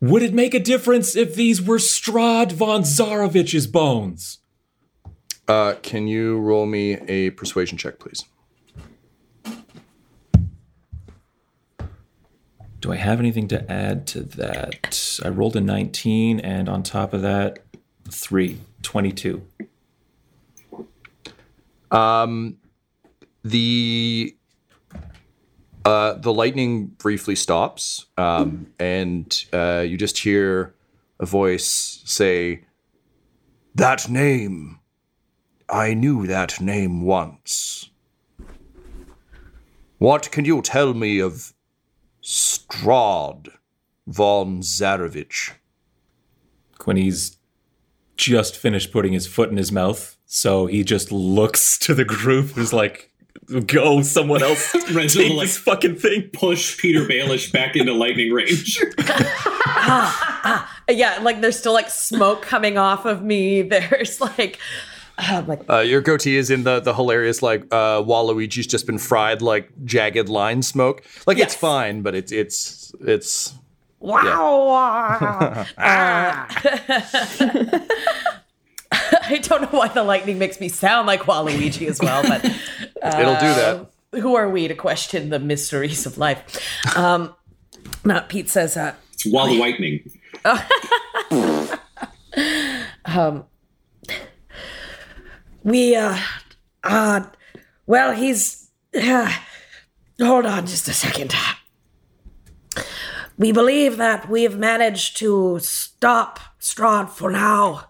Would 0.00 0.22
it 0.22 0.34
make 0.34 0.54
a 0.54 0.60
difference 0.60 1.16
if 1.16 1.34
these 1.34 1.60
were 1.60 1.78
Strahd 1.78 2.52
von 2.52 2.82
Zarovich's 2.82 3.66
bones? 3.66 4.38
Uh, 5.48 5.74
can 5.82 6.08
you 6.08 6.38
roll 6.38 6.66
me 6.66 6.94
a 7.08 7.30
persuasion 7.30 7.78
check, 7.78 7.98
please? 7.98 8.24
Do 12.80 12.92
I 12.92 12.96
have 12.96 13.20
anything 13.20 13.48
to 13.48 13.70
add 13.70 14.06
to 14.08 14.22
that? 14.22 15.20
I 15.24 15.28
rolled 15.28 15.56
a 15.56 15.60
19, 15.60 16.40
and 16.40 16.68
on 16.68 16.82
top 16.82 17.12
of 17.12 17.22
that, 17.22 17.60
3, 18.10 18.58
22. 18.82 19.42
the 23.42 24.36
uh, 25.84 26.14
the 26.14 26.32
lightning 26.32 26.86
briefly 26.86 27.36
stops, 27.36 28.06
um, 28.18 28.66
and 28.80 29.44
uh, 29.52 29.84
you 29.86 29.96
just 29.96 30.18
hear 30.18 30.74
a 31.20 31.26
voice 31.26 32.02
say, 32.04 32.64
"That 33.76 34.08
name, 34.08 34.80
I 35.68 35.94
knew 35.94 36.26
that 36.26 36.60
name 36.60 37.02
once. 37.02 37.90
What 39.98 40.30
can 40.30 40.44
you 40.44 40.62
tell 40.62 40.94
me 40.94 41.18
of 41.20 41.52
Strahd 42.22 43.48
von 44.06 44.60
Zarovich?" 44.60 45.52
Quinny's 46.78 47.36
just 48.16 48.56
finished 48.56 48.92
putting 48.92 49.12
his 49.12 49.26
foot 49.26 49.50
in 49.50 49.56
his 49.56 49.72
mouth, 49.72 50.16
so 50.26 50.66
he 50.66 50.84
just 50.84 51.10
looks 51.10 51.78
to 51.78 51.94
the 51.94 52.04
group 52.04 52.50
who's 52.50 52.72
like, 52.72 53.10
go, 53.66 54.02
someone 54.02 54.42
else 54.42 54.74
Reginald, 54.92 55.10
take 55.10 55.30
like- 55.32 55.46
this 55.48 55.58
fucking 55.58 55.96
thing. 55.96 56.30
Push 56.32 56.78
Peter 56.78 57.04
Baelish 57.04 57.52
back 57.52 57.76
into 57.76 57.92
lightning 57.92 58.32
range. 58.32 58.82
Ah, 59.88 60.40
ah, 60.42 60.82
yeah, 60.90 61.20
like 61.22 61.40
there's 61.40 61.56
still 61.56 61.72
like 61.72 61.88
smoke 61.90 62.42
coming 62.42 62.76
off 62.76 63.04
of 63.04 63.22
me. 63.22 63.62
There's 63.68 64.20
like, 64.20 64.58
I'm 65.18 65.46
like 65.46 65.62
Uh, 65.68 65.78
your 65.80 66.00
goatee 66.02 66.36
is 66.36 66.50
in 66.50 66.64
the 66.64 66.80
the 66.80 66.92
hilarious 66.94 67.42
like 67.42 67.62
uh, 67.72 68.02
Waluigi's 68.02 68.66
just 68.66 68.86
been 68.86 68.98
fried 68.98 69.40
like 69.42 69.70
jagged 69.84 70.28
line 70.28 70.62
smoke. 70.62 71.02
Like 71.26 71.38
it's 71.38 71.54
fine, 71.54 72.02
but 72.02 72.14
it's 72.14 72.32
it's 72.32 72.92
it's 73.00 73.54
wow. 74.00 75.66
Uh, 75.78 76.46
I 79.28 79.38
don't 79.42 79.62
know 79.62 79.78
why 79.78 79.88
the 79.88 80.04
lightning 80.04 80.38
makes 80.38 80.60
me 80.60 80.68
sound 80.68 81.06
like 81.06 81.22
Waluigi 81.22 81.88
as 81.88 81.98
well, 82.00 82.22
but 82.22 82.44
it'll 83.18 83.34
do 83.34 83.54
that. 83.54 83.90
who 84.12 84.36
are 84.36 84.48
we 84.48 84.68
to 84.68 84.74
question 84.74 85.30
the 85.30 85.38
mysteries 85.38 86.06
of 86.06 86.18
life? 86.18 86.96
Um, 86.96 87.34
not 88.04 88.28
Pete 88.28 88.48
says, 88.48 88.76
uh, 88.76 88.94
It's 89.12 89.26
Walla 89.26 89.58
Whitening. 89.58 90.08
We, 95.66 95.96
uh, 95.96 96.16
uh, 96.84 97.22
well, 97.86 98.12
he's, 98.12 98.70
uh, 98.94 99.32
hold 100.20 100.46
on 100.46 100.64
just 100.64 100.86
a 100.86 100.92
second. 100.92 101.34
We 103.36 103.50
believe 103.50 103.96
that 103.96 104.30
we've 104.30 104.56
managed 104.56 105.16
to 105.16 105.58
stop 105.58 106.38
Strahd 106.60 107.10
for 107.10 107.32
now 107.32 107.88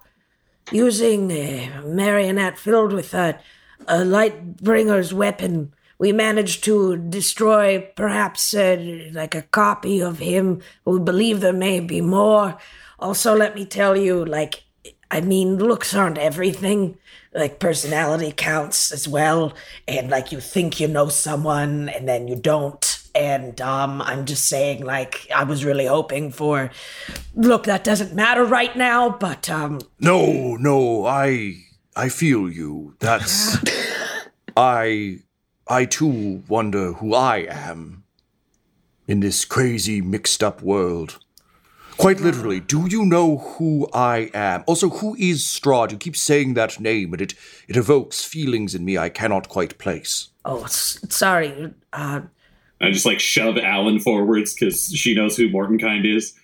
using 0.73 1.31
a 1.31 1.83
marionette 1.85 2.59
filled 2.59 2.95
with 2.95 3.13
a, 3.13 3.39
a 3.87 3.99
Lightbringer's 3.99 5.13
weapon. 5.13 5.75
We 5.99 6.13
managed 6.13 6.65
to 6.65 6.97
destroy 6.97 7.91
perhaps 7.95 8.55
uh, 8.55 9.11
like 9.13 9.35
a 9.35 9.43
copy 9.43 10.01
of 10.01 10.19
him. 10.19 10.63
We 10.87 10.99
believe 10.99 11.41
there 11.41 11.53
may 11.53 11.81
be 11.81 12.01
more. 12.01 12.57
Also, 12.99 13.37
let 13.37 13.55
me 13.55 13.67
tell 13.67 13.99
you, 13.99 14.25
like, 14.25 14.65
I 15.11 15.21
mean, 15.21 15.59
looks 15.59 15.95
aren't 15.95 16.19
everything. 16.19 16.97
Like, 17.37 17.61
personality 17.61 18.33
counts 18.35 18.91
as 18.91 19.07
well. 19.07 19.53
And, 19.87 20.11
like, 20.11 20.33
you 20.33 20.41
think 20.41 20.81
you 20.81 20.89
know 20.89 21.09
someone 21.09 21.89
and 21.91 22.09
then 22.09 22.27
you 22.27 22.35
don't. 22.35 23.03
And 23.15 23.61
um, 23.61 24.03
I'm 24.03 24.25
just 24.27 24.47
saying, 24.47 24.85
like, 24.85 25.29
I 25.35 25.45
was 25.45 25.65
really 25.65 25.87
hoping 25.87 26.33
for. 26.33 26.71
Look, 27.35 27.65
that 27.65 27.85
doesn't 27.85 28.15
matter 28.15 28.45
right 28.45 28.75
now, 28.75 29.11
but 29.11 29.49
um, 29.49 29.81
No, 30.01 30.57
no, 30.57 31.07
I 31.07 31.55
I 31.95 32.11
feel 32.11 32.51
you. 32.51 32.95
That's 33.01 33.57
I 34.57 35.21
I 35.67 35.87
too 35.87 36.43
wonder 36.47 36.93
who 36.93 37.15
I 37.15 37.47
am 37.49 38.05
in 39.07 39.21
this 39.21 39.45
crazy 39.45 40.03
mixed 40.03 40.43
up 40.43 40.63
world. 40.63 41.19
Quite 41.99 42.21
literally, 42.21 42.61
do 42.61 42.87
you 42.87 43.07
know 43.07 43.39
who 43.39 43.89
I 43.93 44.31
am? 44.35 44.65
Also, 44.67 44.91
who 44.91 45.17
is 45.19 45.43
Strahd? 45.45 45.93
You 45.93 45.97
keep 45.97 46.17
saying 46.17 46.55
that 46.55 46.79
name, 46.79 47.13
and 47.15 47.23
it 47.23 47.35
it 47.69 47.77
evokes 47.77 48.23
feelings 48.25 48.75
in 48.75 48.85
me 48.85 48.99
I 48.99 49.09
cannot 49.09 49.49
quite 49.49 49.79
place. 49.79 50.29
oh, 50.45 50.65
s- 50.65 50.99
sorry. 51.09 51.73
Uh, 51.93 52.21
I 52.81 52.91
just 52.91 53.07
like 53.07 53.19
shove 53.21 53.57
Alan 53.57 53.99
forwards 53.99 54.55
because 54.55 54.89
she 54.95 55.15
knows 55.15 55.37
who 55.37 55.49
Mortonkind 55.49 56.05
is. 56.05 56.35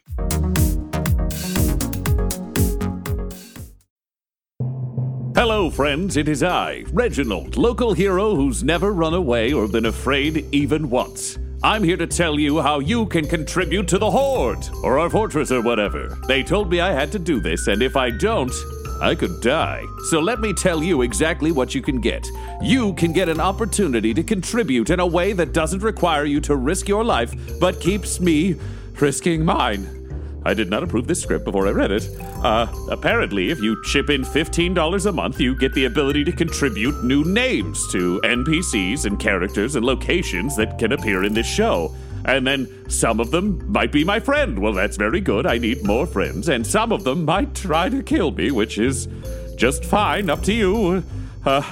Hello, 5.35 5.71
friends. 5.71 6.17
It 6.17 6.29
is 6.29 6.43
I, 6.43 6.85
Reginald, 6.93 7.57
local 7.57 7.95
hero 7.95 8.35
who's 8.35 8.63
never 8.63 8.93
run 8.93 9.15
away 9.15 9.53
or 9.53 9.67
been 9.67 9.87
afraid 9.87 10.47
even 10.53 10.89
once. 10.91 11.39
I'm 11.65 11.85
here 11.85 11.97
to 11.97 12.09
tell 12.09 12.41
you 12.41 12.61
how 12.61 12.81
you 12.81 13.07
can 13.07 13.29
contribute 13.29 13.87
to 13.89 13.99
the 13.99 14.11
Horde, 14.11 14.69
or 14.83 14.99
our 14.99 15.09
fortress, 15.09 15.53
or 15.53 15.63
whatever. 15.63 16.19
They 16.27 16.43
told 16.43 16.69
me 16.69 16.81
I 16.81 16.91
had 16.91 17.13
to 17.13 17.21
do 17.21 17.39
this, 17.39 17.69
and 17.69 17.83
if 17.83 17.97
I 17.97 18.11
don't, 18.11 18.53
I 19.01 19.15
could 19.15 19.41
die. 19.41 19.85
So 20.11 20.19
let 20.19 20.41
me 20.41 20.53
tell 20.53 20.83
you 20.83 21.03
exactly 21.03 21.53
what 21.53 21.73
you 21.73 21.81
can 21.81 22.01
get. 22.01 22.27
You 22.61 22.95
can 22.95 23.13
get 23.13 23.29
an 23.29 23.39
opportunity 23.39 24.13
to 24.13 24.25
contribute 24.25 24.91
in 24.91 24.99
a 24.99 25.07
way 25.07 25.35
that 25.35 25.53
doesn't 25.53 25.85
require 25.85 26.25
you 26.25 26.41
to 26.41 26.57
risk 26.57 26.89
your 26.89 27.05
life, 27.05 27.33
but 27.61 27.81
keeps 27.81 28.19
me 28.19 28.57
risking 28.99 29.45
mine. 29.45 30.02
I 30.45 30.55
did 30.55 30.71
not 30.71 30.83
approve 30.83 31.07
this 31.07 31.23
script 31.23 31.45
before 31.45 31.67
I 31.67 31.71
read 31.71 31.91
it. 31.91 32.09
Uh, 32.43 32.67
apparently, 32.91 33.51
if 33.51 33.61
you 33.61 33.81
chip 33.85 34.11
in 34.11 34.23
$15 34.23 35.07
a 35.07 35.13
month, 35.13 35.41
you 35.41 35.57
get 35.57 35.73
the 35.75 35.85
ability 35.85 36.25
to 36.25 36.33
contribute 36.33 37.05
new 37.05 37.25
names 37.25 37.91
to 37.93 38.21
NPCs 38.25 39.05
and 39.05 39.19
characters 39.19 39.77
and 39.77 39.85
locations 39.85 40.57
that 40.57 40.79
can 40.79 40.93
appear 40.93 41.25
in 41.25 41.35
this 41.35 41.47
show. 41.47 41.95
And 42.25 42.47
then 42.47 42.69
some 42.89 43.21
of 43.21 43.31
them 43.31 43.71
might 43.71 43.91
be 43.91 44.05
my 44.05 44.21
friend. 44.21 44.59
Well, 44.59 44.73
that's 44.73 44.97
very 44.97 45.21
good. 45.21 45.47
I 45.47 45.59
need 45.59 45.85
more 45.85 46.07
friends. 46.07 46.49
And 46.49 46.67
some 46.67 46.93
of 46.93 47.05
them 47.05 47.25
might 47.25 47.55
try 47.55 47.89
to 47.89 48.03
kill 48.03 48.31
me, 48.31 48.51
which 48.51 48.79
is 48.79 49.09
just 49.57 49.85
fine. 49.85 50.31
Up 50.31 50.43
to 50.43 50.53
you. 50.53 51.03
Uh, 51.45 51.63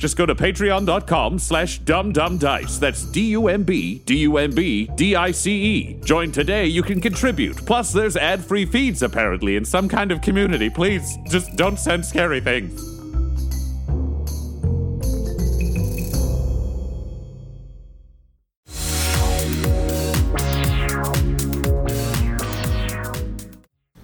just 0.00 0.16
go 0.16 0.24
to 0.24 0.34
patreon.com 0.34 1.38
slash 1.38 1.80
dumbdumbdice. 1.82 2.80
That's 2.80 3.04
D-U-M-B, 3.04 3.98
D-U-M-B, 4.06 4.90
D-I-C-E. 4.96 6.00
Join 6.02 6.32
today, 6.32 6.66
you 6.66 6.82
can 6.82 7.02
contribute. 7.02 7.56
Plus, 7.66 7.92
there's 7.92 8.16
ad-free 8.16 8.64
feeds, 8.64 9.02
apparently, 9.02 9.56
in 9.56 9.64
some 9.66 9.88
kind 9.88 10.10
of 10.10 10.22
community. 10.22 10.70
Please, 10.70 11.18
just 11.28 11.54
don't 11.56 11.78
send 11.78 12.04
scary 12.06 12.40
things. 12.40 12.82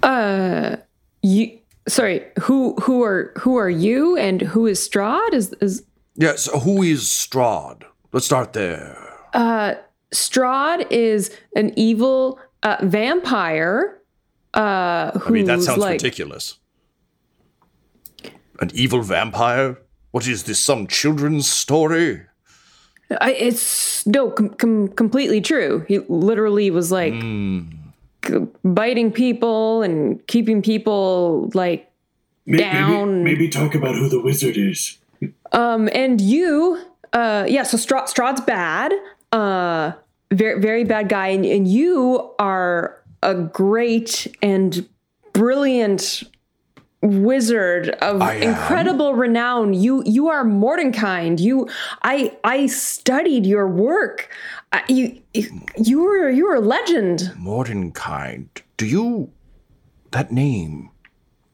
Uh, 0.03 0.77
you. 1.23 1.59
Sorry. 1.89 2.23
Who 2.41 2.75
who 2.83 3.03
are 3.03 3.33
who 3.39 3.57
are 3.57 3.71
you 3.71 4.17
and 4.17 4.43
who 4.43 4.67
is 4.67 4.87
Strahd? 4.87 5.33
Is 5.33 5.53
is 5.61 5.83
Yes, 6.17 6.49
who 6.63 6.83
is 6.83 7.03
Strahd? 7.05 7.83
Let's 8.13 8.27
start 8.27 8.53
there. 8.53 8.97
Strahd 10.13 10.87
is 10.91 11.31
an 11.55 11.73
evil 11.77 12.39
uh, 12.63 12.77
vampire 12.83 14.01
uh, 14.55 15.11
who's 15.19 15.27
I 15.27 15.31
mean, 15.31 15.45
that 15.47 15.61
sounds 15.63 15.79
like, 15.79 15.93
ridiculous. 16.03 16.59
An 18.61 18.71
evil 18.73 19.03
vampire? 19.03 19.77
What 20.13 20.27
is 20.27 20.45
this? 20.45 20.59
Some 20.59 20.87
children's 20.87 21.47
story? 21.49 22.23
I, 23.21 23.33
it's 23.33 24.07
no 24.07 24.31
com- 24.31 24.49
com- 24.51 24.89
completely 24.89 25.41
true. 25.43 25.85
He 25.87 25.99
literally 26.09 26.71
was 26.71 26.91
like 26.91 27.13
Hmm. 27.13 27.61
g- 28.27 28.47
biting 28.65 29.13
people 29.13 29.83
and 29.83 30.27
keeping 30.27 30.63
people 30.63 31.51
like 31.53 31.91
May- 32.47 32.59
down. 32.59 33.23
Maybe, 33.25 33.35
maybe 33.41 33.49
talk 33.51 33.75
about 33.75 33.95
who 33.97 34.09
the 34.09 34.21
wizard 34.23 34.57
is. 34.57 34.97
Um, 35.53 35.89
and 35.93 36.21
you, 36.21 36.83
uh, 37.13 37.47
yeah. 37.49 37.63
So 37.63 37.77
Stra- 37.77 38.07
Strahd's 38.07 38.41
bad, 38.41 38.93
uh, 39.33 39.93
very 40.33 40.61
very 40.61 40.85
bad 40.85 41.09
guy, 41.09 41.29
and, 41.29 41.45
and 41.45 41.69
you 41.69 42.33
are 42.39 43.03
a 43.23 43.35
great 43.35 44.27
and 44.43 44.89
brilliant 45.33 46.23
wizard 47.03 47.91
of 48.01 48.23
incredible 48.43 49.15
renown. 49.15 49.75
You 49.75 50.03
you 50.05 50.29
are 50.29 50.45
Mordenkind. 50.45 51.41
You, 51.41 51.69
I 52.03 52.37
I 52.45 52.67
studied 52.67 53.47
your 53.47 53.69
work. 53.69 54.31
Uh, 54.73 54.81
you 54.89 55.23
you 55.33 56.01
were 56.03 56.31
you 56.31 56.47
were 56.47 56.57
a 56.57 56.61
legend. 56.61 57.33
Mordenkind. 57.37 58.49
Do 58.77 58.87
you. 58.87 59.31
That 60.13 60.33
name. 60.33 60.91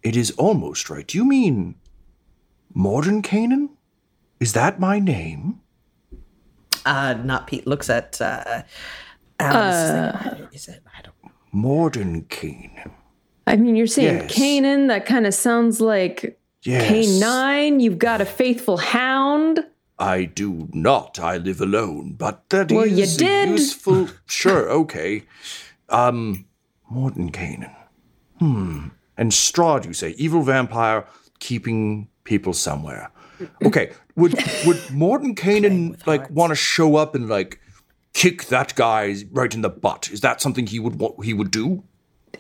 It 0.03 0.17
is 0.17 0.31
almost 0.33 0.91
right. 0.91 1.07
Do 1.07 1.19
you 1.19 1.25
mean. 1.25 1.77
Mordenkainen? 2.75 3.71
Is 4.41 4.53
that 4.55 4.81
my 4.81 4.99
name? 4.99 5.61
Uh, 6.85 7.15
not 7.23 7.47
Pete 7.47 7.67
looks 7.67 7.89
at 7.91 8.21
uh, 8.21 8.63
Alice. 9.39 10.49
is 10.53 10.69
it? 10.69 10.83
I 10.97 11.03
don't. 11.03 11.15
Mordenkainen. 11.55 12.91
I 13.47 13.57
mean, 13.57 13.77
you're 13.77 13.87
saying 13.87 14.17
Yes. 14.23 14.35
Canaan. 14.35 14.87
That 14.89 15.07
kind 15.07 15.27
of 15.27 15.35
sounds 15.35 15.81
like 15.81 16.39
Yes. 16.63 16.91
K9. 16.91 17.81
You've 17.81 17.99
got 17.99 18.21
a 18.21 18.25
faithful 18.25 18.79
hound. 18.79 19.65
I 19.99 20.25
do 20.25 20.69
not. 20.73 21.19
I 21.21 21.37
live 21.37 21.61
alone, 21.61 22.15
but 22.15 22.49
that 22.51 22.71
is 22.71 22.77
Well, 22.77 22.87
you 22.87 23.07
did. 23.07 23.51
useful. 23.51 24.09
Sure, 24.27 24.69
okay. 24.71 25.25
Um, 25.89 26.47
Mordenkainen. 26.93 27.75
Hmm. 28.39 28.89
And 29.17 29.31
Strahd, 29.31 29.85
you 29.85 29.93
say, 29.93 30.11
evil 30.17 30.43
vampire 30.43 31.05
keeping 31.39 32.09
people 32.25 32.53
somewhere. 32.53 33.11
Okay, 33.65 33.93
would 34.17 34.35
would 34.67 34.77
Mordenkainen 34.91 36.01
like 36.07 36.31
want 36.31 36.51
to 36.51 36.55
show 36.55 36.97
up 36.97 37.15
and 37.15 37.29
like 37.29 37.61
kick 38.13 38.47
that 38.47 38.75
guy 38.75 39.17
right 39.33 39.53
in 39.55 39.63
the 39.63 39.71
butt? 39.71 40.11
Is 40.13 40.21
that 40.21 40.41
something 40.41 40.67
he 40.67 40.79
would 40.79 40.99
want? 40.99 41.25
He 41.25 41.35
would 41.35 41.51
do? 41.51 41.83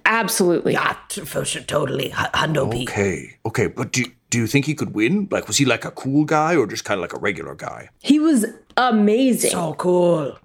Absolutely. 0.05 0.73
Yeah, 0.73 0.95
for 1.09 1.45
sure, 1.45 1.63
totally. 1.63 2.11
Hundo 2.11 2.71
Pete. 2.71 2.89
Okay, 2.89 3.37
okay, 3.47 3.67
but 3.67 3.93
do 3.93 4.05
do 4.31 4.39
you 4.39 4.47
think 4.47 4.65
he 4.65 4.75
could 4.75 4.95
win? 4.95 5.29
Like, 5.31 5.47
was 5.47 5.59
he 5.59 5.65
like 5.65 5.85
a 5.85 5.91
cool 5.91 6.25
guy 6.25 6.57
or 6.57 6.67
just 6.67 6.85
kind 6.85 6.99
of 6.99 7.03
like 7.03 7.13
a 7.13 7.19
regular 7.19 7.55
guy? 7.55 7.91
He 8.01 8.19
was 8.19 8.47
amazing. 8.77 9.51
So 9.51 9.75
cool. 9.75 10.39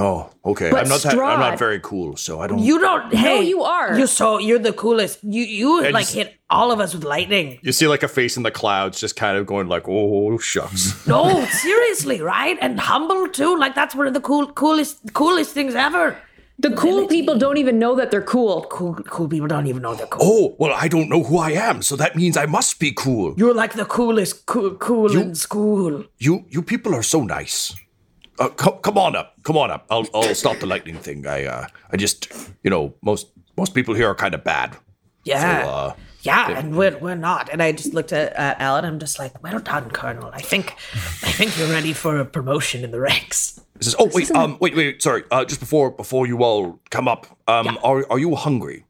Oh, 0.00 0.30
okay. 0.44 0.70
But 0.70 0.82
I'm 0.84 0.88
not 0.88 1.02
that, 1.02 1.14
I'm 1.18 1.40
not 1.40 1.58
very 1.58 1.80
cool, 1.80 2.16
so 2.16 2.40
I 2.40 2.46
don't. 2.46 2.60
You 2.60 2.78
don't. 2.78 3.12
Hey, 3.12 3.42
you 3.42 3.62
are. 3.62 3.98
You're 3.98 4.06
so. 4.06 4.38
You're 4.38 4.60
the 4.60 4.72
coolest. 4.72 5.18
You 5.24 5.42
you 5.42 5.84
And 5.84 5.92
like 5.92 6.04
s- 6.06 6.14
hit 6.14 6.34
all 6.48 6.70
of 6.70 6.78
us 6.78 6.94
with 6.94 7.04
lightning. 7.04 7.58
You 7.62 7.72
see 7.72 7.88
like 7.88 8.02
a 8.04 8.08
face 8.08 8.36
in 8.36 8.42
the 8.44 8.50
clouds 8.52 9.00
just 9.00 9.16
kind 9.16 9.36
of 9.36 9.46
going 9.46 9.66
like, 9.68 9.84
oh 9.88 10.38
shucks. 10.38 11.06
No, 11.06 11.44
seriously, 11.46 12.20
right? 12.20 12.56
And 12.60 12.78
humble 12.78 13.28
too. 13.28 13.58
Like 13.58 13.74
that's 13.74 13.94
one 13.94 14.06
of 14.06 14.14
the 14.14 14.20
cool, 14.20 14.46
coolest, 14.52 15.12
coolest 15.14 15.52
things 15.52 15.74
ever. 15.74 16.16
the 16.60 16.70
cool 16.82 17.06
people 17.06 17.36
don't 17.38 17.56
even 17.56 17.78
know 17.78 17.94
that 17.96 18.10
they're 18.10 18.22
cool. 18.36 18.66
Cool, 18.70 18.94
cool 19.14 19.28
people 19.28 19.48
don't 19.48 19.66
even 19.66 19.82
know 19.82 19.94
they're 19.94 20.06
cool. 20.14 20.22
oh, 20.30 20.56
well, 20.58 20.74
I 20.84 20.86
don't 20.88 21.08
know 21.08 21.22
who 21.22 21.38
I 21.38 21.50
am, 21.70 21.82
so 21.82 21.94
that 21.96 22.14
means 22.16 22.36
I 22.36 22.46
must 22.46 22.78
be 22.80 22.90
cool. 22.92 23.34
You're 23.36 23.54
like 23.54 23.74
the 23.74 23.84
coolest, 23.84 24.46
cool, 24.46 24.74
cool 24.76 25.10
You- 25.12 25.20
in 25.22 25.34
school. 25.34 26.04
You 26.18 26.44
you 26.54 26.62
people 26.62 26.94
are 26.94 27.02
so 27.14 27.22
nice. 27.22 27.74
Uh, 28.38 28.48
come, 28.50 28.74
come 28.82 28.98
on 28.98 29.16
up. 29.16 29.34
Come 29.42 29.56
on 29.56 29.70
up. 29.70 29.86
I'll 29.90 30.06
I'll 30.14 30.34
stop 30.34 30.58
the 30.60 30.66
lightning 30.66 30.96
thing. 30.96 31.26
I 31.26 31.44
uh 31.44 31.66
I 31.92 31.96
just 31.96 32.32
you 32.62 32.70
know 32.70 32.94
most 33.02 33.28
most 33.56 33.74
people 33.74 33.94
here 33.94 34.08
are 34.08 34.14
kind 34.14 34.34
of 34.34 34.44
bad. 34.44 34.76
Yeah. 35.24 35.64
So, 35.64 35.70
uh, 35.70 35.94
yeah, 36.22 36.58
and 36.58 36.76
we're, 36.76 36.98
we're 36.98 37.14
not. 37.14 37.48
And 37.50 37.62
I 37.62 37.72
just 37.72 37.94
looked 37.94 38.12
at, 38.12 38.32
at 38.32 38.60
Alan. 38.60 38.84
I'm 38.84 38.98
just 38.98 39.18
like, 39.18 39.40
well 39.42 39.60
done, 39.60 39.88
Colonel. 39.90 40.30
I 40.32 40.40
think 40.40 40.74
I 41.22 41.30
think 41.32 41.56
you're 41.56 41.68
ready 41.68 41.92
for 41.92 42.18
a 42.18 42.24
promotion 42.24 42.84
in 42.84 42.90
the 42.90 43.00
ranks. 43.00 43.60
This 43.76 43.88
is, 43.88 43.96
oh 43.98 44.10
wait 44.12 44.30
um 44.32 44.58
wait 44.60 44.74
wait 44.74 45.00
sorry 45.00 45.22
uh 45.30 45.44
just 45.44 45.60
before 45.60 45.92
before 45.92 46.26
you 46.26 46.42
all 46.42 46.80
come 46.90 47.06
up 47.06 47.26
um 47.46 47.78
are 47.84 48.04
are 48.10 48.18
you 48.18 48.34
hungry? 48.34 48.84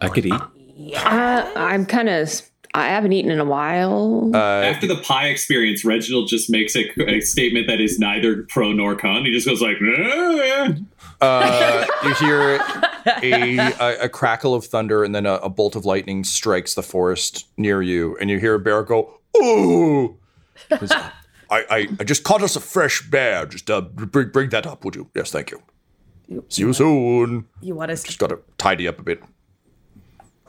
I 0.00 0.08
could 0.08 0.26
eat. 0.26 0.40
Uh, 0.94 1.52
I'm 1.56 1.84
kind 1.86 2.08
of. 2.08 2.42
I 2.76 2.88
haven't 2.88 3.12
eaten 3.12 3.30
in 3.30 3.40
a 3.40 3.44
while. 3.44 4.30
After 4.36 4.86
the 4.86 4.96
pie 4.96 5.28
experience, 5.28 5.82
Reginald 5.82 6.28
just 6.28 6.50
makes 6.50 6.76
a, 6.76 6.84
a 7.08 7.20
statement 7.20 7.66
that 7.68 7.80
is 7.80 7.98
neither 7.98 8.42
pro 8.42 8.72
nor 8.72 8.94
con. 8.94 9.24
He 9.24 9.32
just 9.32 9.46
goes 9.46 9.62
like, 9.62 9.78
"Eh." 9.80 10.74
Uh, 11.22 11.86
you 12.04 12.14
hear 12.16 12.56
a, 13.22 13.72
a 13.80 13.98
a 14.02 14.08
crackle 14.10 14.54
of 14.54 14.66
thunder 14.66 15.04
and 15.04 15.14
then 15.14 15.24
a, 15.24 15.34
a 15.36 15.48
bolt 15.48 15.74
of 15.74 15.86
lightning 15.86 16.22
strikes 16.22 16.74
the 16.74 16.82
forest 16.82 17.46
near 17.56 17.80
you, 17.80 18.14
and 18.20 18.28
you 18.28 18.38
hear 18.38 18.54
a 18.54 18.58
bear 18.60 18.82
go, 18.82 19.20
"Oh!" 19.34 20.16
I, 20.70 21.12
I, 21.50 21.88
I 22.00 22.04
just 22.04 22.24
caught 22.24 22.42
us 22.42 22.56
a 22.56 22.60
fresh 22.60 23.08
bear. 23.08 23.46
Just 23.46 23.70
uh, 23.70 23.80
bring, 23.80 24.28
bring 24.28 24.50
that 24.50 24.66
up, 24.66 24.84
would 24.84 24.96
you? 24.96 25.08
Yes, 25.14 25.30
thank 25.30 25.50
you. 25.50 25.62
See 26.48 26.62
you 26.62 26.72
soon. 26.72 27.46
You 27.62 27.74
want 27.76 27.90
us 27.90 28.02
Just 28.02 28.18
gotta 28.18 28.40
tidy 28.58 28.86
up 28.86 28.98
a 28.98 29.02
bit. 29.02 29.22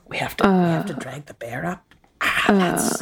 We 0.07 0.17
have 0.17 0.36
to. 0.38 0.47
we 0.47 0.53
have 0.53 0.86
to 0.88 0.93
drag 0.93 1.28
the 1.28 1.34
bear 1.34 1.65
up. 1.65 1.86
Ah, 2.22 2.45
that's, 2.49 3.01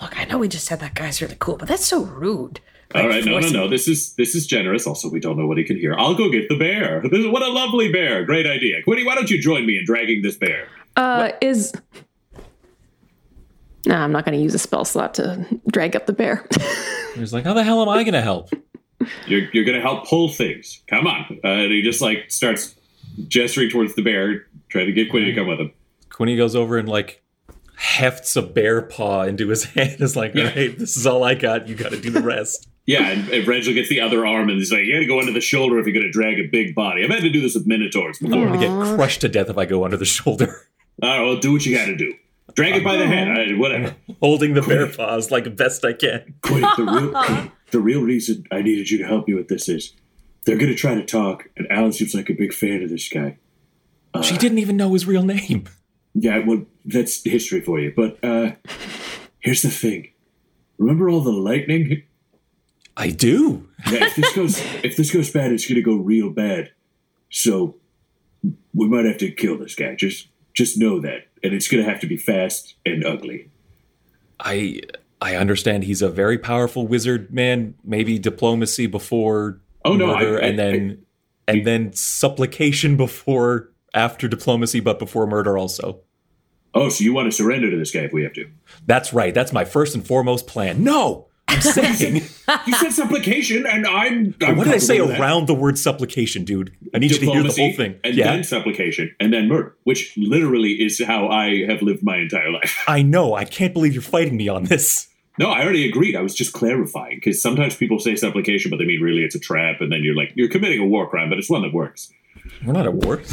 look, 0.00 0.18
I 0.18 0.24
know 0.24 0.38
we 0.38 0.48
just 0.48 0.66
said 0.66 0.80
that 0.80 0.94
guy's 0.94 1.20
really 1.22 1.36
cool, 1.38 1.56
but 1.56 1.68
that's 1.68 1.86
so 1.86 2.02
rude. 2.04 2.60
All 2.94 3.06
right, 3.08 3.24
no, 3.24 3.32
no, 3.32 3.40
forcing- 3.40 3.56
no. 3.56 3.68
This 3.68 3.86
is 3.86 4.14
this 4.14 4.34
is 4.34 4.46
generous. 4.46 4.86
Also, 4.86 5.08
we 5.08 5.20
don't 5.20 5.38
know 5.38 5.46
what 5.46 5.58
he 5.58 5.64
can 5.64 5.76
hear. 5.76 5.94
I'll 5.96 6.14
go 6.14 6.28
get 6.30 6.48
the 6.48 6.58
bear. 6.58 7.00
This, 7.08 7.24
what 7.26 7.42
a 7.42 7.48
lovely 7.48 7.92
bear! 7.92 8.24
Great 8.24 8.46
idea, 8.46 8.82
Quinny. 8.82 9.04
Why 9.04 9.14
don't 9.14 9.30
you 9.30 9.40
join 9.40 9.64
me 9.64 9.78
in 9.78 9.84
dragging 9.84 10.22
this 10.22 10.36
bear? 10.36 10.66
Uh, 10.96 11.30
is. 11.40 11.72
Nah, 13.86 14.04
I'm 14.04 14.12
not 14.12 14.24
going 14.26 14.36
to 14.36 14.42
use 14.42 14.54
a 14.54 14.58
spell 14.58 14.84
slot 14.84 15.14
to 15.14 15.46
drag 15.70 15.96
up 15.96 16.06
the 16.06 16.12
bear. 16.12 16.46
He's 17.14 17.32
like, 17.32 17.44
how 17.44 17.54
the 17.54 17.64
hell 17.64 17.80
am 17.80 17.88
I 17.88 18.02
going 18.02 18.12
to 18.12 18.20
help? 18.20 18.50
You're 19.26 19.48
you're 19.52 19.64
gonna 19.64 19.80
help 19.80 20.06
pull 20.06 20.28
things. 20.28 20.82
Come 20.86 21.06
on. 21.06 21.40
Uh, 21.42 21.48
and 21.48 21.72
he 21.72 21.80
just 21.80 22.02
like 22.02 22.30
starts 22.30 22.74
gesturing 23.28 23.70
towards 23.70 23.94
the 23.94 24.02
bear, 24.02 24.46
trying 24.68 24.86
to 24.86 24.92
get 24.92 25.10
Quinny 25.10 25.26
to 25.26 25.34
come 25.34 25.46
with 25.46 25.58
him. 25.58 25.72
Quinny 26.10 26.36
goes 26.36 26.54
over 26.54 26.76
and 26.76 26.86
like 26.88 27.22
hefts 27.80 28.36
a 28.36 28.42
bear 28.42 28.82
paw 28.82 29.22
into 29.22 29.48
his 29.48 29.64
hand. 29.74 30.00
Is 30.00 30.14
like, 30.16 30.36
all 30.36 30.44
right, 30.44 30.78
this 30.78 30.96
is 30.96 31.06
all 31.06 31.24
I 31.24 31.34
got. 31.34 31.66
You 31.66 31.74
got 31.74 31.92
to 31.92 32.00
do 32.00 32.10
the 32.10 32.22
rest. 32.22 32.66
Yeah, 32.86 33.08
and, 33.08 33.28
and 33.28 33.46
Reginald 33.46 33.76
gets 33.76 33.88
the 33.88 34.00
other 34.00 34.26
arm, 34.26 34.48
and 34.48 34.58
he's 34.58 34.72
like, 34.72 34.84
"You 34.84 34.94
got 34.94 35.00
to 35.00 35.06
go 35.06 35.20
under 35.20 35.30
the 35.30 35.40
shoulder 35.40 35.78
if 35.78 35.86
you're 35.86 35.94
gonna 35.94 36.10
drag 36.10 36.40
a 36.40 36.48
big 36.48 36.74
body." 36.74 37.04
I've 37.04 37.10
had 37.10 37.20
to 37.20 37.30
do 37.30 37.40
this 37.40 37.54
with 37.54 37.64
minotaurs 37.64 38.18
before. 38.18 38.38
I'm 38.48 38.54
gonna 38.54 38.58
get 38.58 38.96
crushed 38.96 39.20
to 39.20 39.28
death 39.28 39.48
if 39.48 39.56
I 39.58 39.64
go 39.64 39.84
under 39.84 39.96
the 39.96 40.06
shoulder. 40.06 40.66
All 41.02 41.08
right, 41.08 41.20
well, 41.24 41.36
do 41.36 41.52
what 41.52 41.64
you 41.64 41.76
got 41.76 41.84
to 41.84 41.94
do. 41.94 42.12
Drag 42.54 42.74
it 42.74 42.82
by 42.82 42.96
the 42.96 43.06
head. 43.06 43.28
All 43.28 43.34
right, 43.34 43.56
whatever. 43.56 43.94
Holding 44.20 44.54
the 44.54 44.62
bear 44.62 44.88
paws 44.88 45.30
like 45.30 45.54
best 45.54 45.84
I 45.84 45.92
can. 45.92 46.34
Quinn, 46.42 46.62
the 46.62 46.82
real, 46.84 47.52
the 47.70 47.80
real 47.80 48.02
reason 48.02 48.44
I 48.50 48.62
needed 48.62 48.90
you 48.90 48.98
to 48.98 49.04
help 49.06 49.28
me 49.28 49.34
with 49.34 49.46
this 49.46 49.68
is 49.68 49.94
they're 50.44 50.58
going 50.58 50.72
to 50.72 50.74
try 50.74 50.94
to 50.94 51.04
talk, 51.04 51.48
and 51.56 51.68
Alan 51.70 51.92
seems 51.92 52.12
like 52.14 52.28
a 52.28 52.34
big 52.34 52.52
fan 52.52 52.82
of 52.82 52.88
this 52.88 53.08
guy. 53.08 53.36
she 54.22 54.34
uh, 54.34 54.38
didn't 54.38 54.58
even 54.58 54.76
know 54.76 54.94
his 54.94 55.06
real 55.06 55.22
name. 55.22 55.68
Yeah, 56.14 56.38
well, 56.46 56.64
that's 56.84 57.22
history 57.24 57.60
for 57.60 57.78
you. 57.80 57.92
But 57.94 58.18
uh, 58.24 58.52
here's 59.40 59.62
the 59.62 59.70
thing. 59.70 60.08
Remember 60.78 61.08
all 61.08 61.20
the 61.20 61.30
lightning? 61.32 62.02
I 62.96 63.10
do. 63.10 63.68
Yeah, 63.90 64.06
if 64.06 64.16
this 64.16 64.32
goes 64.34 64.58
if 64.84 64.96
this 64.96 65.12
goes 65.12 65.30
bad, 65.30 65.52
it's 65.52 65.66
going 65.66 65.76
to 65.76 65.82
go 65.82 65.96
real 65.96 66.30
bad. 66.30 66.70
So 67.30 67.76
we 68.74 68.88
might 68.88 69.04
have 69.04 69.18
to 69.18 69.30
kill 69.30 69.58
this 69.58 69.74
guy. 69.74 69.94
Just 69.94 70.28
just 70.52 70.76
know 70.78 71.00
that, 71.00 71.28
and 71.42 71.54
it's 71.54 71.68
going 71.68 71.82
to 71.84 71.88
have 71.90 72.00
to 72.00 72.06
be 72.06 72.16
fast 72.16 72.74
and 72.84 73.04
ugly. 73.04 73.50
I 74.40 74.80
I 75.20 75.36
understand 75.36 75.84
he's 75.84 76.02
a 76.02 76.08
very 76.10 76.38
powerful 76.38 76.86
wizard 76.86 77.32
man. 77.32 77.74
Maybe 77.84 78.18
diplomacy 78.18 78.86
before 78.86 79.60
Oh, 79.84 79.94
no, 79.96 80.08
murder, 80.08 80.38
I- 80.40 80.44
I- 80.44 80.48
and 80.48 80.58
then 80.58 81.06
and 81.46 81.66
then 81.66 81.92
supplication 81.92 82.96
before 82.96 83.70
after 83.94 84.28
diplomacy, 84.28 84.80
but 84.80 84.98
before 84.98 85.26
murder 85.26 85.58
also. 85.58 86.00
Oh, 86.72 86.88
so 86.88 87.02
you 87.02 87.12
want 87.12 87.30
to 87.30 87.36
surrender 87.36 87.70
to 87.70 87.76
this 87.76 87.90
guy 87.90 88.00
if 88.00 88.12
we 88.12 88.22
have 88.22 88.32
to? 88.34 88.48
That's 88.86 89.12
right. 89.12 89.34
That's 89.34 89.52
my 89.52 89.64
first 89.64 89.94
and 89.94 90.06
foremost 90.06 90.46
plan. 90.46 90.84
No, 90.84 91.26
I'm 91.48 91.60
saying. 91.60 92.22
You 92.66 92.74
said 92.74 92.92
supplication, 92.92 93.66
and 93.66 93.86
I'm. 93.86 94.34
I'm 94.40 94.56
what 94.56 94.64
did 94.64 94.74
I 94.74 94.78
say 94.78 94.98
comfortable 94.98 95.06
with 95.08 95.16
that. 95.16 95.20
around 95.20 95.48
the 95.48 95.54
word 95.54 95.78
supplication, 95.78 96.44
dude? 96.44 96.76
I 96.94 96.98
need 96.98 97.10
you 97.10 97.18
to 97.18 97.26
hear 97.26 97.42
the 97.42 97.52
whole 97.52 97.72
thing. 97.72 97.98
and 98.04 98.14
yeah, 98.14 98.32
then 98.32 98.44
supplication, 98.44 99.14
and 99.18 99.32
then 99.32 99.48
murder, 99.48 99.76
which 99.84 100.16
literally 100.16 100.72
is 100.72 101.02
how 101.04 101.28
I 101.28 101.66
have 101.66 101.82
lived 101.82 102.04
my 102.04 102.18
entire 102.18 102.50
life. 102.50 102.84
I 102.88 103.02
know. 103.02 103.34
I 103.34 103.44
can't 103.44 103.74
believe 103.74 103.92
you're 103.92 104.02
fighting 104.02 104.36
me 104.36 104.48
on 104.48 104.64
this. 104.64 105.08
No, 105.38 105.48
I 105.50 105.62
already 105.62 105.88
agreed. 105.88 106.16
I 106.16 106.20
was 106.20 106.34
just 106.34 106.52
clarifying 106.52 107.16
because 107.16 107.40
sometimes 107.40 107.74
people 107.74 107.98
say 107.98 108.14
supplication, 108.14 108.70
but 108.70 108.76
they 108.78 108.84
mean 108.84 109.00
really 109.00 109.22
it's 109.22 109.34
a 109.34 109.40
trap, 109.40 109.80
and 109.80 109.90
then 109.90 110.04
you're 110.04 110.14
like 110.14 110.32
you're 110.36 110.48
committing 110.48 110.80
a 110.80 110.86
war 110.86 111.08
crime, 111.08 111.30
but 111.30 111.38
it's 111.38 111.50
one 111.50 111.62
that 111.62 111.72
works. 111.72 112.12
We're 112.64 112.74
not 112.74 112.86
at 112.86 112.94
war. 112.94 113.22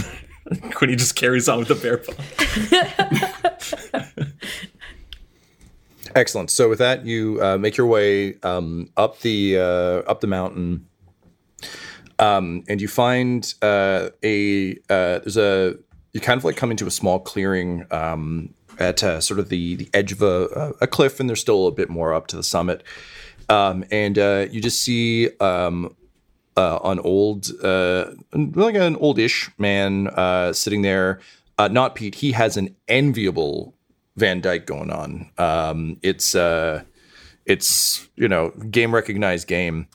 Quinny 0.74 0.96
just 0.96 1.16
carries 1.16 1.50
on 1.50 1.60
with 1.60 1.68
the 1.68 1.76
bear 1.76 1.98
paw. 1.98 2.14
Excellent. 6.16 6.50
So 6.50 6.70
with 6.70 6.80
that, 6.80 7.06
you 7.06 7.40
uh, 7.44 7.58
make 7.58 7.78
your 7.78 7.88
way 7.88 8.40
um, 8.42 8.90
up 8.98 9.20
the 9.20 9.58
uh, 9.58 10.10
up 10.10 10.22
the 10.22 10.28
mountain, 10.28 10.88
um, 12.18 12.64
and 12.68 12.82
you 12.82 12.88
find 12.88 13.54
uh, 13.62 14.10
a 14.24 14.72
uh, 14.90 15.20
there's 15.20 15.38
a 15.38 15.76
you 16.14 16.20
kind 16.20 16.38
of 16.40 16.44
like 16.44 16.56
come 16.56 16.72
into 16.72 16.88
a 16.88 16.92
small 16.92 17.20
clearing 17.20 17.86
um, 17.92 18.54
at 18.80 19.04
uh, 19.04 19.22
sort 19.22 19.40
of 19.40 19.50
the 19.50 19.76
the 19.76 19.90
edge 19.94 20.12
of 20.12 20.22
a, 20.22 20.74
a 20.82 20.88
cliff, 20.88 21.20
and 21.20 21.30
there's 21.30 21.42
still 21.42 21.68
a 21.68 21.72
bit 21.72 21.90
more 21.90 22.14
up 22.14 22.28
to 22.28 22.36
the 22.36 22.44
summit, 22.44 22.84
um, 23.50 23.84
and 23.92 24.18
uh, 24.18 24.48
you 24.50 24.62
just 24.62 24.82
see 24.82 25.30
um, 25.40 25.96
uh, 26.58 26.80
an 26.84 27.00
old, 27.00 27.52
uh, 27.64 28.06
like 28.34 28.76
an 28.76 28.96
oldish 28.98 29.50
man 29.58 30.08
uh, 30.08 30.52
sitting 30.52 30.82
there. 30.82 31.20
Uh, 31.58 31.68
not 31.68 31.96
Pete. 31.96 32.16
He 32.16 32.34
has 32.34 32.58
an 32.58 32.76
enviable 32.88 33.74
Van 34.18 34.42
Dyke 34.42 34.66
going 34.66 34.92
on. 34.92 35.30
Um, 35.38 35.98
it's 36.02 36.36
uh, 36.36 36.84
it's 37.46 38.08
you 38.16 38.28
know 38.28 38.50
game 38.70 38.94
recognized 38.94 39.48
game. 39.48 39.88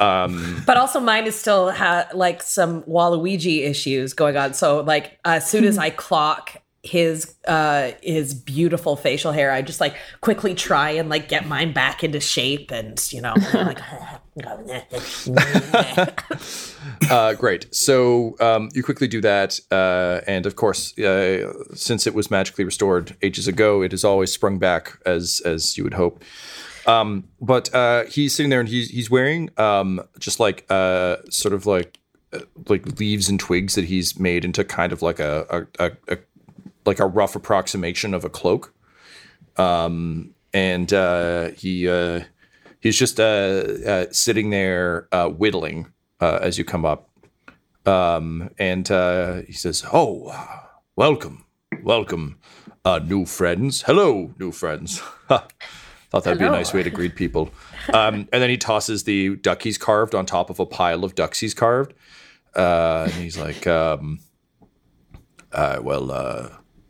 Um, 0.00 0.62
But 0.66 0.76
also, 0.76 1.00
mine 1.00 1.26
is 1.26 1.34
still 1.34 1.72
ha- 1.72 2.08
like 2.14 2.42
some 2.42 2.82
Waluigi 2.82 3.64
issues 3.68 4.14
going 4.14 4.36
on. 4.36 4.54
So, 4.54 4.80
like, 4.80 5.18
as 5.24 5.48
soon 5.48 5.64
as 5.64 5.76
I 5.78 5.90
clock 5.90 6.62
his 6.82 7.34
uh 7.46 7.92
his 8.02 8.34
beautiful 8.34 8.96
facial 8.96 9.32
hair, 9.32 9.50
I 9.50 9.62
just 9.62 9.80
like 9.80 9.96
quickly 10.20 10.54
try 10.54 10.90
and 10.90 11.08
like 11.08 11.28
get 11.28 11.46
mine 11.46 11.72
back 11.72 12.04
into 12.04 12.20
shape, 12.20 12.70
and 12.70 13.00
you 13.12 13.20
know, 13.20 13.34
like. 13.54 13.80
uh, 17.10 17.34
great. 17.34 17.74
So 17.74 18.36
um, 18.38 18.68
you 18.72 18.84
quickly 18.84 19.08
do 19.08 19.20
that, 19.22 19.58
uh, 19.72 20.20
and 20.28 20.46
of 20.46 20.54
course, 20.54 20.96
uh, 20.98 21.52
since 21.74 22.06
it 22.06 22.14
was 22.14 22.30
magically 22.30 22.62
restored 22.64 23.16
ages 23.20 23.48
ago, 23.48 23.82
it 23.82 23.90
has 23.90 24.04
always 24.04 24.32
sprung 24.32 24.60
back 24.60 24.96
as 25.04 25.42
as 25.44 25.76
you 25.76 25.82
would 25.82 25.94
hope. 25.94 26.22
Um, 26.86 27.24
but 27.40 27.74
uh, 27.74 28.04
he's 28.04 28.32
sitting 28.34 28.50
there 28.50 28.60
and 28.60 28.68
he's 28.68 28.90
he's 28.90 29.10
wearing 29.10 29.50
um, 29.58 30.00
just 30.18 30.40
like 30.40 30.64
uh, 30.70 31.16
sort 31.30 31.52
of 31.52 31.66
like 31.66 31.98
uh, 32.32 32.40
like 32.68 32.98
leaves 32.98 33.28
and 33.28 33.38
twigs 33.38 33.74
that 33.74 33.84
he's 33.84 34.18
made 34.18 34.44
into 34.44 34.64
kind 34.64 34.92
of 34.92 35.02
like 35.02 35.20
a, 35.20 35.66
a, 35.78 35.86
a, 35.86 36.14
a 36.14 36.18
like 36.88 36.98
a 36.98 37.06
rough 37.06 37.36
approximation 37.36 38.14
of 38.14 38.24
a 38.24 38.28
cloak. 38.28 38.74
Um, 39.56 40.34
and 40.52 40.92
uh, 40.92 41.50
he 41.50 41.88
uh, 41.88 42.22
he's 42.80 42.98
just 42.98 43.20
uh, 43.20 43.22
uh, 43.86 44.06
sitting 44.10 44.50
there 44.50 45.08
uh, 45.12 45.28
whittling 45.28 45.92
uh, 46.20 46.38
as 46.42 46.58
you 46.58 46.64
come 46.64 46.84
up. 46.84 47.10
Um, 47.86 48.50
and 48.58 48.90
uh, 48.90 49.42
he 49.46 49.52
says, 49.52 49.84
"Oh, 49.92 50.34
welcome, 50.96 51.44
welcome, 51.82 52.38
uh, 52.84 52.98
new 52.98 53.24
friends. 53.24 53.82
Hello, 53.82 54.34
new 54.38 54.52
friends." 54.52 54.98
Thought 56.10 56.24
that'd 56.24 56.38
be 56.38 56.46
a 56.46 56.50
nice 56.50 56.72
way 56.72 56.82
to 56.82 56.88
greet 56.88 57.16
people. 57.16 57.50
Um, 57.92 58.28
and 58.32 58.42
then 58.42 58.48
he 58.48 58.56
tosses 58.56 59.04
the 59.04 59.36
duck 59.36 59.62
he's 59.62 59.76
carved 59.76 60.14
on 60.14 60.24
top 60.24 60.48
of 60.48 60.58
a 60.58 60.64
pile 60.64 61.04
of 61.04 61.14
ducks 61.14 61.40
he's 61.40 61.52
carved. 61.52 61.92
Uh, 62.56 63.02
and 63.04 63.12
he's 63.12 63.36
like, 63.36 63.66
um, 63.66 64.20
uh, 65.52 65.80
"Well, 65.82 66.10
uh, 66.10 66.48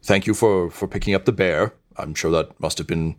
thank 0.09 0.27
you 0.27 0.35
for 0.35 0.71
for 0.71 0.89
picking 0.89 1.15
up 1.15 1.25
the 1.25 1.33
bear. 1.33 1.73
I'm 1.97 2.15
sure 2.15 2.31
that 2.33 2.59
must 2.61 2.79
have 2.79 2.87
been 2.87 3.17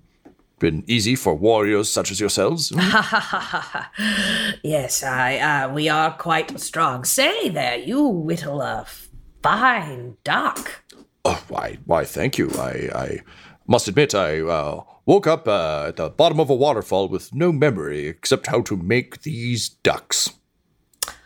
been 0.59 0.83
easy 0.87 1.15
for 1.15 1.33
warriors 1.35 1.87
such 1.91 2.11
as 2.11 2.19
yourselves." 2.19 2.71
yes, 4.63 5.03
I. 5.03 5.37
Uh, 5.37 5.73
we 5.73 5.89
are 5.89 6.11
quite 6.17 6.59
strong. 6.59 7.05
Say 7.05 7.49
there, 7.49 7.77
you 7.77 8.03
whittle 8.07 8.61
a 8.61 8.85
fine 9.43 10.17
duck. 10.23 10.83
Oh, 11.25 11.43
why, 11.49 11.77
why? 11.85 12.05
Thank 12.05 12.37
you. 12.37 12.49
I, 12.57 12.89
I 12.95 13.19
must 13.67 13.87
admit, 13.87 14.15
I 14.15 14.39
uh, 14.41 14.83
woke 15.05 15.27
up 15.27 15.47
uh, 15.47 15.85
at 15.89 15.95
the 15.97 16.09
bottom 16.09 16.39
of 16.39 16.49
a 16.49 16.55
waterfall 16.55 17.07
with 17.09 17.33
no 17.33 17.51
memory 17.51 18.07
except 18.07 18.47
how 18.47 18.61
to 18.63 18.77
make 18.77 19.21
these 19.23 19.69
ducks. 19.69 20.31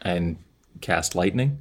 and 0.01 0.37
cast 0.81 1.15
lightning. 1.15 1.59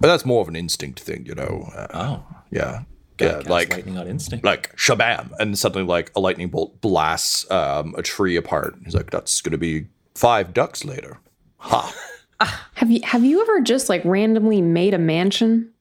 But 0.00 0.08
that's 0.08 0.24
more 0.24 0.40
of 0.42 0.48
an 0.48 0.56
instinct 0.56 1.00
thing, 1.00 1.26
you 1.26 1.34
know. 1.34 1.68
Uh, 1.74 1.86
Oh, 1.94 2.36
yeah, 2.50 2.72
gotta 2.72 2.86
yeah, 3.20 3.42
like 3.46 3.70
lightning 3.70 3.98
on 3.98 4.06
instinct. 4.06 4.44
like 4.44 4.74
shabam, 4.76 5.30
and 5.38 5.58
suddenly 5.58 5.86
like 5.86 6.10
a 6.14 6.20
lightning 6.20 6.48
bolt 6.48 6.80
blasts 6.80 7.50
um, 7.50 7.94
a 7.96 8.02
tree 8.02 8.36
apart. 8.36 8.74
He's 8.84 8.94
like, 8.94 9.10
"That's 9.10 9.40
gonna 9.40 9.58
be 9.58 9.86
five 10.14 10.52
ducks 10.54 10.84
later." 10.84 11.18
Ha! 11.58 11.94
Have 12.74 12.90
you 12.90 13.00
have 13.04 13.22
you 13.22 13.42
ever 13.42 13.60
just 13.60 13.90
like 13.90 14.02
randomly 14.02 14.62
made 14.62 14.94
a 14.94 14.98
mansion? 14.98 15.74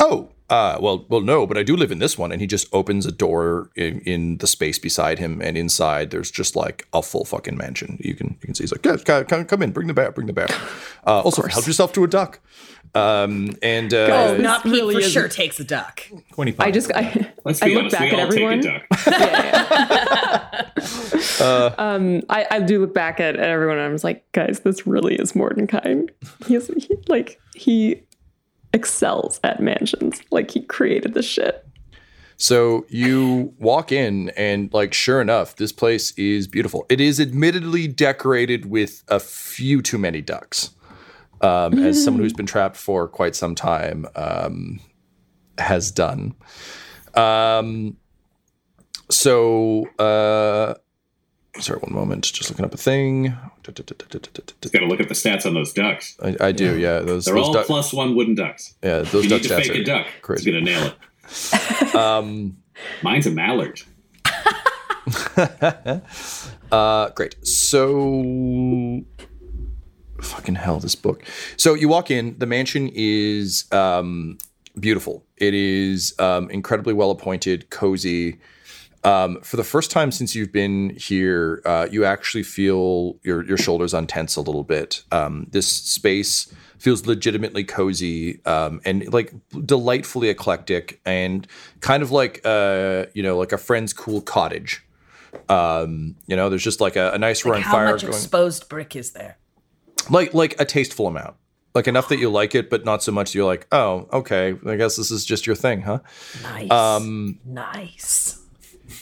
Oh, 0.00 0.30
uh, 0.50 0.78
well, 0.80 1.04
well, 1.10 1.20
no, 1.20 1.46
but 1.46 1.58
I 1.58 1.62
do 1.62 1.76
live 1.76 1.92
in 1.92 1.98
this 1.98 2.16
one. 2.16 2.32
And 2.32 2.40
he 2.40 2.46
just 2.46 2.66
opens 2.72 3.04
a 3.04 3.12
door 3.12 3.70
in, 3.76 4.00
in 4.00 4.38
the 4.38 4.46
space 4.46 4.78
beside 4.78 5.18
him, 5.18 5.42
and 5.42 5.58
inside 5.58 6.10
there's 6.10 6.30
just 6.30 6.56
like 6.56 6.86
a 6.94 7.02
full 7.02 7.26
fucking 7.26 7.56
mansion. 7.56 7.98
You 8.00 8.14
can 8.14 8.28
you 8.40 8.46
can 8.46 8.54
see 8.54 8.64
he's 8.64 8.72
like, 8.72 8.84
yeah, 8.84 8.96
come, 8.96 9.24
come, 9.26 9.44
come 9.44 9.62
in, 9.62 9.72
bring 9.72 9.88
the 9.88 9.94
bear, 9.94 10.10
bring 10.10 10.26
the 10.26 10.32
bear. 10.32 10.48
Uh, 11.06 11.22
also, 11.22 11.40
help 11.46 11.66
yourself 11.66 11.90
to 11.94 12.04
a 12.04 12.06
duck. 12.06 12.38
Um, 12.94 13.50
and 13.62 13.92
uh, 13.92 14.06
Guys, 14.08 14.30
Oh, 14.30 14.36
not 14.42 14.62
Pete 14.62 14.72
really 14.72 14.94
for 14.94 15.00
is- 15.00 15.12
sure 15.12 15.28
takes 15.28 15.60
a 15.60 15.64
duck. 15.64 16.02
Quinny 16.32 16.54
I 16.58 16.70
just 16.70 16.90
I, 16.94 17.32
Let's 17.44 17.62
I 17.62 17.66
be 17.66 17.74
look 17.74 17.80
honest, 17.84 17.96
back 17.98 18.12
we 18.12 18.18
at 18.18 18.26
everyone. 18.26 18.60
take 18.62 18.82
a 18.82 18.86
duck. 21.40 21.78
um, 21.78 22.22
I, 22.28 22.46
I 22.50 22.60
do 22.60 22.80
look 22.80 22.94
back 22.94 23.20
at, 23.20 23.36
at 23.36 23.48
everyone 23.48 23.78
and 23.78 23.86
I'm 23.86 23.94
just 23.94 24.04
like, 24.04 24.30
guys, 24.32 24.60
this 24.60 24.86
really 24.86 25.14
is 25.16 25.32
Mordenkainen. 25.32 26.08
He's 26.46 26.68
he, 26.68 26.96
like 27.08 27.40
he 27.54 28.02
excels 28.72 29.40
at 29.44 29.60
mansions. 29.60 30.20
Like 30.30 30.50
he 30.50 30.62
created 30.62 31.14
the 31.14 31.22
shit. 31.22 31.64
So 32.40 32.86
you 32.88 33.52
walk 33.58 33.90
in, 33.90 34.28
and 34.36 34.72
like, 34.72 34.94
sure 34.94 35.20
enough, 35.20 35.56
this 35.56 35.72
place 35.72 36.12
is 36.12 36.46
beautiful. 36.46 36.86
It 36.88 37.00
is 37.00 37.18
admittedly 37.18 37.88
decorated 37.88 38.66
with 38.66 39.02
a 39.08 39.18
few 39.18 39.82
too 39.82 39.98
many 39.98 40.20
ducks. 40.22 40.70
Um, 41.40 41.78
as 41.78 42.02
someone 42.02 42.22
who's 42.22 42.32
been 42.32 42.46
trapped 42.46 42.76
for 42.76 43.06
quite 43.08 43.36
some 43.36 43.54
time 43.54 44.06
um, 44.16 44.80
has 45.58 45.90
done. 45.90 46.34
Um, 47.14 47.96
so, 49.10 49.86
uh, 49.98 50.74
sorry, 51.60 51.78
one 51.80 51.92
moment. 51.94 52.24
Just 52.24 52.50
looking 52.50 52.64
up 52.64 52.74
a 52.74 52.76
thing. 52.76 53.36
Got 53.62 53.76
to 53.76 54.86
look 54.86 55.00
at 55.00 55.08
the 55.08 55.14
stats 55.14 55.46
on 55.46 55.54
those 55.54 55.72
ducks. 55.72 56.16
I, 56.22 56.36
I 56.40 56.52
do, 56.52 56.78
yeah. 56.78 57.00
Those, 57.00 57.24
They're 57.26 57.34
those 57.34 57.46
all 57.46 57.52
duck- 57.52 57.66
plus 57.66 57.92
one 57.92 58.14
wooden 58.16 58.34
ducks. 58.34 58.74
yeah, 58.82 59.00
those 59.00 59.24
you 59.24 59.30
duck 59.30 59.42
need 59.42 59.48
to 59.48 59.54
stats 59.54 59.62
fake 59.66 59.70
are 59.70 59.80
a 59.80 59.84
duck. 59.84 60.06
It's 60.16 60.20
crazy. 60.22 60.50
gonna 60.52 60.64
nail 60.64 60.86
it. 60.86 61.94
Um, 61.94 62.58
Mine's 63.02 63.26
a 63.26 63.30
mallard. 63.30 63.80
Uh, 66.70 67.08
great. 67.10 67.34
So, 67.46 69.02
fucking 70.20 70.56
hell, 70.56 70.78
this 70.78 70.94
book. 70.94 71.22
So 71.56 71.74
you 71.74 71.88
walk 71.88 72.10
in. 72.10 72.38
The 72.38 72.46
mansion 72.46 72.90
is 72.92 73.70
um, 73.72 74.38
beautiful. 74.78 75.24
It 75.36 75.54
is 75.54 76.14
um, 76.18 76.50
incredibly 76.50 76.94
well 76.94 77.10
appointed, 77.10 77.70
cozy. 77.70 78.38
Um, 79.04 79.40
for 79.42 79.56
the 79.56 79.64
first 79.64 79.90
time 79.90 80.10
since 80.10 80.34
you've 80.34 80.52
been 80.52 80.90
here, 80.90 81.62
uh, 81.64 81.86
you 81.90 82.04
actually 82.04 82.42
feel 82.42 83.16
your 83.22 83.44
your 83.44 83.56
shoulders 83.56 83.94
untense 83.94 84.36
a 84.36 84.40
little 84.40 84.64
bit. 84.64 85.02
Um, 85.12 85.46
this 85.50 85.68
space 85.68 86.52
feels 86.78 87.06
legitimately 87.06 87.64
cozy 87.64 88.44
um, 88.44 88.80
and 88.84 89.12
like 89.12 89.32
delightfully 89.64 90.28
eclectic 90.28 91.00
and 91.04 91.46
kind 91.80 92.02
of 92.02 92.10
like 92.10 92.40
uh, 92.44 93.06
you 93.14 93.22
know 93.22 93.38
like 93.38 93.52
a 93.52 93.58
friend's 93.58 93.92
cool 93.92 94.20
cottage. 94.20 94.84
Um, 95.48 96.16
you 96.26 96.36
know, 96.36 96.48
there's 96.48 96.64
just 96.64 96.80
like 96.80 96.96
a, 96.96 97.12
a 97.12 97.18
nice 97.18 97.44
roaring 97.44 97.62
How 97.62 97.72
fire 97.72 97.92
much 97.92 98.02
going, 98.02 98.12
exposed 98.12 98.68
brick 98.68 98.96
is 98.96 99.12
there? 99.12 99.38
Like 100.10 100.34
like 100.34 100.60
a 100.60 100.64
tasteful 100.64 101.06
amount, 101.06 101.36
like 101.74 101.86
enough 101.86 102.08
that 102.08 102.18
you 102.18 102.30
like 102.30 102.54
it, 102.54 102.70
but 102.70 102.84
not 102.84 103.02
so 103.02 103.12
much 103.12 103.34
you're 103.34 103.46
like, 103.46 103.66
oh, 103.72 104.08
okay, 104.12 104.56
I 104.66 104.76
guess 104.76 104.96
this 104.96 105.10
is 105.10 105.24
just 105.24 105.46
your 105.46 105.56
thing, 105.56 105.82
huh? 105.82 106.00
Nice. 106.42 106.70
Um, 106.70 107.38
nice. 107.44 108.38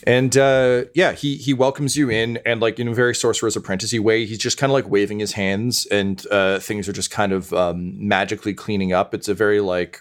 and 0.07 0.37
uh, 0.37 0.85
yeah, 0.95 1.13
he 1.13 1.37
he 1.37 1.55
welcomes 1.55 1.97
you 1.97 2.11
in, 2.11 2.39
and 2.45 2.61
like 2.61 2.79
in 2.79 2.89
a 2.89 2.95
very 2.95 3.15
sorcerer's 3.15 3.57
apprenticey 3.57 4.01
way, 4.01 4.27
he's 4.27 4.39
just 4.39 4.59
kind 4.59 4.71
of 4.71 4.75
like 4.75 4.89
waving 4.89 5.21
his 5.21 5.33
hands, 5.33 5.87
and 5.87 6.27
uh, 6.31 6.59
things 6.59 6.89
are 6.89 6.93
just 6.93 7.11
kind 7.11 7.33
of 7.33 7.53
um, 7.53 7.95
magically 8.07 8.55
cleaning 8.55 8.93
up. 8.93 9.15
It's 9.15 9.29
a 9.29 9.35
very 9.35 9.61
like 9.61 10.01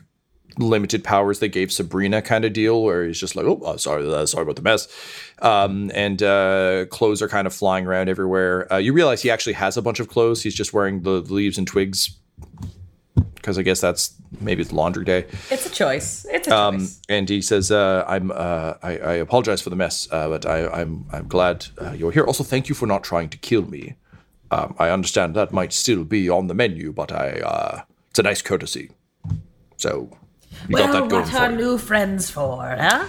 limited 0.57 1.03
powers 1.03 1.39
they 1.39 1.49
gave 1.49 1.71
Sabrina 1.71 2.21
kind 2.21 2.45
of 2.45 2.53
deal, 2.53 2.81
where 2.83 3.05
he's 3.05 3.19
just 3.19 3.35
like, 3.35 3.45
oh, 3.45 3.61
uh, 3.65 3.77
sorry, 3.77 4.11
uh, 4.11 4.25
sorry 4.25 4.43
about 4.43 4.55
the 4.55 4.61
mess, 4.61 4.87
um, 5.41 5.91
and 5.93 6.21
uh, 6.23 6.85
clothes 6.89 7.21
are 7.21 7.27
kind 7.29 7.45
of 7.47 7.53
flying 7.53 7.85
around 7.85 8.09
everywhere. 8.09 8.71
Uh, 8.71 8.77
you 8.77 8.93
realize 8.93 9.21
he 9.21 9.29
actually 9.31 9.53
has 9.53 9.77
a 9.77 9.81
bunch 9.81 9.99
of 9.99 10.07
clothes. 10.07 10.43
He's 10.43 10.55
just 10.55 10.73
wearing 10.73 11.01
the 11.03 11.21
leaves 11.21 11.57
and 11.57 11.67
twigs 11.67 12.17
because 13.35 13.57
I 13.57 13.61
guess 13.61 13.79
that's 13.79 14.13
maybe 14.41 14.61
it's 14.61 14.71
laundry 14.71 15.05
day. 15.05 15.25
It's 15.51 15.65
a 15.65 15.69
choice. 15.69 16.25
It's 16.29 16.47
a 16.47 16.55
Um, 16.55 16.79
choice. 16.79 17.01
and 17.09 17.29
he 17.29 17.41
says, 17.41 17.71
uh, 17.71 18.03
"I'm. 18.07 18.31
Uh, 18.31 18.73
I, 18.81 18.97
I 18.97 19.13
apologize 19.15 19.61
for 19.61 19.69
the 19.69 19.75
mess, 19.75 20.07
uh, 20.11 20.29
but 20.29 20.45
I, 20.45 20.67
I'm. 20.67 21.05
I'm 21.11 21.27
glad 21.27 21.67
uh, 21.81 21.91
you're 21.91 22.11
here. 22.11 22.23
Also, 22.23 22.43
thank 22.43 22.69
you 22.69 22.75
for 22.75 22.87
not 22.87 23.03
trying 23.03 23.29
to 23.29 23.37
kill 23.37 23.63
me. 23.69 23.95
Um, 24.51 24.75
I 24.79 24.89
understand 24.89 25.35
that 25.35 25.51
might 25.51 25.73
still 25.73 26.03
be 26.03 26.29
on 26.29 26.47
the 26.47 26.53
menu, 26.53 26.91
but 26.93 27.11
I 27.11 27.39
uh, 27.41 27.81
it's 28.09 28.19
a 28.19 28.23
nice 28.23 28.41
courtesy. 28.41 28.91
So 29.77 30.09
you 30.67 30.73
well, 30.73 30.87
got 30.87 30.93
that 30.93 31.09
going 31.09 31.23
what 31.23 31.31
for 31.31 31.37
are 31.37 31.51
you. 31.51 31.57
new 31.57 31.77
friends 31.77 32.29
for, 32.29 32.75
huh? 32.79 33.05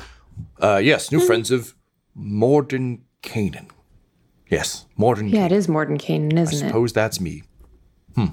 Uh, 0.60 0.80
yes, 0.82 1.10
new 1.12 1.20
friends 1.20 1.50
of 1.50 1.74
Morden 2.14 3.02
Canaan. 3.22 3.68
Yes, 4.48 4.86
Morden. 4.96 5.28
Yeah, 5.28 5.46
it 5.46 5.52
is 5.52 5.66
Mordenkainen, 5.66 6.38
isn't 6.38 6.38
it? 6.38 6.64
I 6.64 6.68
suppose 6.68 6.92
that's 6.92 7.20
me. 7.20 7.42
Hmm. 8.14 8.26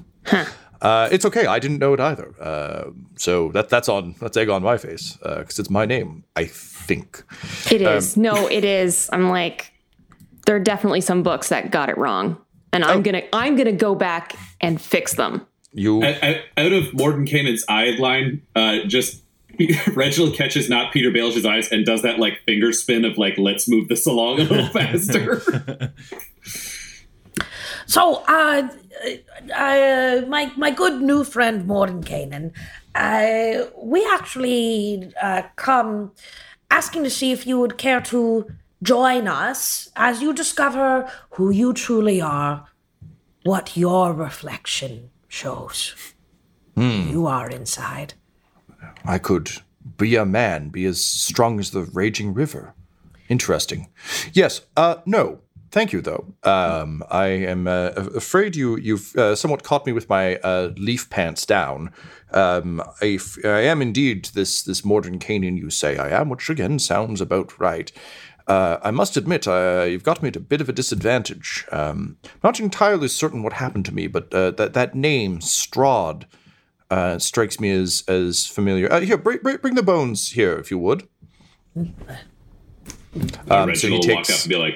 Uh, 0.84 1.07
it's 1.14 1.24
okay. 1.24 1.45
I 1.45 1.59
didn't 1.59 1.80
know 1.80 1.93
it 1.93 2.01
either. 2.01 2.34
Uh, 2.41 2.91
so 3.16 3.53
that 3.53 3.70
that's 3.70 3.88
on 3.88 4.16
that's 4.20 4.36
egg 4.36 4.49
on 4.49 4.61
my 4.61 4.78
face 4.78 5.18
because 5.24 5.57
it's 5.57 5.70
my 5.70 5.86
name. 5.86 6.26
I 6.36 6.43
think. 6.43 7.24
It 7.72 7.82
is. 7.82 8.18
no, 8.18 8.47
it 8.47 8.66
is. 8.66 9.09
I'm 9.14 9.30
like, 9.30 9.72
there 10.45 10.57
are 10.57 10.59
definitely 10.59 10.99
some 10.99 11.24
books 11.24 11.47
that 11.49 11.72
got 11.72 11.88
it 11.88 11.97
wrong, 11.97 12.38
and 12.74 12.84
I'm 12.84 13.01
gonna 13.01 13.24
I'm 13.32 13.55
gonna 13.55 13.72
go 13.72 13.95
back 13.95 14.36
and 14.59 14.82
fix 14.82 15.14
them. 15.14 15.47
You 15.74 16.03
Out, 16.03 16.24
out- 16.24 16.41
out 16.57 16.71
of 16.71 16.84
Mordenkainen's 16.91 17.65
eye 17.67 17.95
line, 17.97 18.41
uh, 18.55 18.80
just 18.88 19.21
Reginald 19.93 20.36
catches 20.36 20.69
not 20.69 20.91
Peter 20.93 21.11
Baelish's 21.11 21.45
eyes 21.45 21.71
and 21.71 21.86
does 21.86 22.01
that 22.01 22.19
like 22.19 22.39
finger 22.45 22.71
spin 22.74 23.05
of 23.05 23.17
like, 23.17 23.38
let's 23.38 23.67
move 23.67 23.88
this 23.88 24.05
along 24.05 24.39
a 24.39 24.43
little 24.43 24.67
faster. 24.80 25.41
So, 27.86 28.24
uh, 28.28 28.69
uh, 29.55 30.21
my 30.28 30.51
my 30.55 30.71
good 30.71 31.01
new 31.01 31.24
friend 31.24 31.67
Mordenkainen, 31.67 32.51
uh, 32.95 33.65
we 33.78 34.05
actually 34.13 35.11
uh, 35.21 35.43
come 35.55 36.11
asking 36.71 37.03
to 37.03 37.09
see 37.09 37.32
if 37.32 37.45
you 37.45 37.59
would 37.59 37.78
care 37.78 38.01
to 38.01 38.49
join 38.82 39.28
us 39.28 39.89
as 39.95 40.21
you 40.21 40.34
discover 40.34 41.09
who 41.32 41.49
you 41.49 41.74
truly 41.74 42.21
are, 42.21 42.65
what 43.43 43.76
your 43.78 44.13
reflection 44.13 45.09
shows. 45.34 45.95
You 46.75 47.27
are 47.27 47.49
inside. 47.49 48.13
I 49.05 49.17
could 49.17 49.51
be 49.97 50.15
a 50.15 50.25
man, 50.25 50.69
be 50.69 50.86
as 50.86 51.03
strong 51.03 51.59
as 51.59 51.71
the 51.71 51.84
raging 51.84 52.34
river. 52.34 52.73
Interesting. 53.29 53.89
Yes. 54.34 54.61
Uh, 54.77 54.95
no. 55.05 55.39
Thank 55.71 55.91
you, 55.91 56.01
though. 56.01 56.36
Um, 56.43 57.03
I 57.09 57.25
am 57.25 57.67
uh, 57.67 57.89
afraid 58.15 58.55
you 58.55 58.77
you've 58.77 59.15
uh, 59.15 59.36
somewhat 59.36 59.63
caught 59.63 59.88
me 59.88 59.91
with 59.91 60.07
my 60.07 60.36
uh, 60.38 60.71
leaf 60.77 61.09
pants 61.09 61.47
down. 61.47 61.91
Um, 62.31 62.79
I, 63.01 63.15
f- 63.15 63.43
I 63.43 63.61
am 63.61 63.81
indeed 63.81 64.25
this 64.36 64.61
this 64.61 64.81
Mordenkainen 64.81 65.57
you 65.57 65.71
say 65.71 65.97
I 65.97 66.09
am, 66.09 66.29
which 66.29 66.49
again 66.49 66.77
sounds 66.77 67.21
about 67.21 67.59
right. 67.59 67.91
Uh, 68.48 68.78
I 68.84 68.91
must 68.91 69.16
admit, 69.16 69.48
uh, 69.48 69.86
you've 69.89 70.04
got 70.04 70.22
me 70.22 70.28
at 70.28 70.36
a 70.36 70.39
bit 70.39 70.60
of 70.60 70.68
a 70.68 70.74
disadvantage. 70.74 71.66
Um, 71.72 72.18
not 72.44 72.60
entirely 72.60 73.08
certain 73.08 73.41
what 73.41 73.54
happened 73.54 73.86
to 73.86 73.94
me, 73.94 74.08
but 74.08 74.34
uh, 74.34 74.52
that 74.52 74.74
that 74.74 74.96
name 74.96 75.39
Strahd 75.39 76.26
uh, 76.89 77.18
strikes 77.20 77.60
me 77.60 77.72
as 77.72 78.04
as 78.08 78.46
familiar. 78.46 78.91
Uh, 78.91 79.00
here, 79.02 79.18
bring, 79.18 79.39
bring, 79.39 79.58
bring 79.58 79.76
the 79.76 79.84
bones 79.84 80.32
here, 80.32 80.58
if 80.58 80.70
you 80.72 80.78
would. 80.78 81.08
Um, 83.50 83.76
so 83.76 83.88
he 83.88 84.00
takes 84.02 84.30
up 84.30 84.41
and 84.41 84.50
be 84.50 84.58
like, 84.58 84.76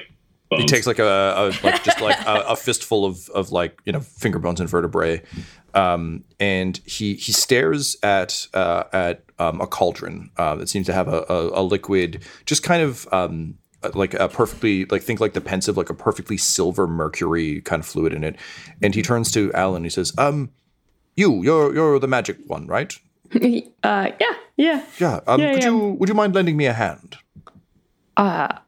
he 0.50 0.64
takes 0.64 0.86
like 0.86 0.98
a, 0.98 1.34
a 1.36 1.44
like 1.62 1.84
just 1.84 2.00
like 2.00 2.18
a, 2.26 2.44
a 2.48 2.56
fistful 2.56 3.04
of 3.04 3.28
of 3.30 3.52
like 3.52 3.80
you 3.84 3.92
know 3.92 4.00
finger 4.00 4.38
bones 4.38 4.60
and 4.60 4.68
vertebrae, 4.68 5.22
um, 5.74 6.24
and 6.40 6.78
he 6.84 7.14
he 7.14 7.32
stares 7.32 7.96
at 8.02 8.46
uh, 8.54 8.84
at 8.92 9.24
um, 9.38 9.60
a 9.60 9.66
cauldron 9.66 10.30
uh, 10.36 10.54
that 10.56 10.68
seems 10.68 10.86
to 10.86 10.92
have 10.92 11.08
a, 11.08 11.24
a, 11.28 11.60
a 11.60 11.62
liquid, 11.62 12.24
just 12.46 12.62
kind 12.62 12.82
of 12.82 13.06
um, 13.12 13.58
like 13.94 14.14
a 14.14 14.28
perfectly 14.28 14.84
like 14.86 15.02
think 15.02 15.20
like 15.20 15.34
the 15.34 15.40
Pensieve 15.40 15.76
like 15.76 15.90
a 15.90 15.94
perfectly 15.94 16.36
silver 16.36 16.86
mercury 16.86 17.60
kind 17.62 17.80
of 17.80 17.86
fluid 17.86 18.12
in 18.12 18.24
it, 18.24 18.36
and 18.82 18.94
he 18.94 19.02
turns 19.02 19.30
to 19.32 19.52
Alan. 19.52 19.84
He 19.84 19.90
says, 19.90 20.12
"Um, 20.18 20.50
you 21.16 21.42
you're 21.42 21.74
you're 21.74 21.98
the 21.98 22.08
magic 22.08 22.38
one, 22.46 22.66
right? 22.66 22.94
Uh, 23.84 24.10
yeah, 24.20 24.34
yeah. 24.56 24.84
Yeah. 24.98 25.20
Um, 25.26 25.40
Yeah, 25.40 25.52
could 25.52 25.62
yeah. 25.62 25.68
you 25.70 25.78
would 26.00 26.08
you 26.08 26.14
mind 26.14 26.34
lending 26.34 26.56
me 26.56 26.66
a 26.66 26.72
hand? 26.72 27.16
Uh, 28.16 28.58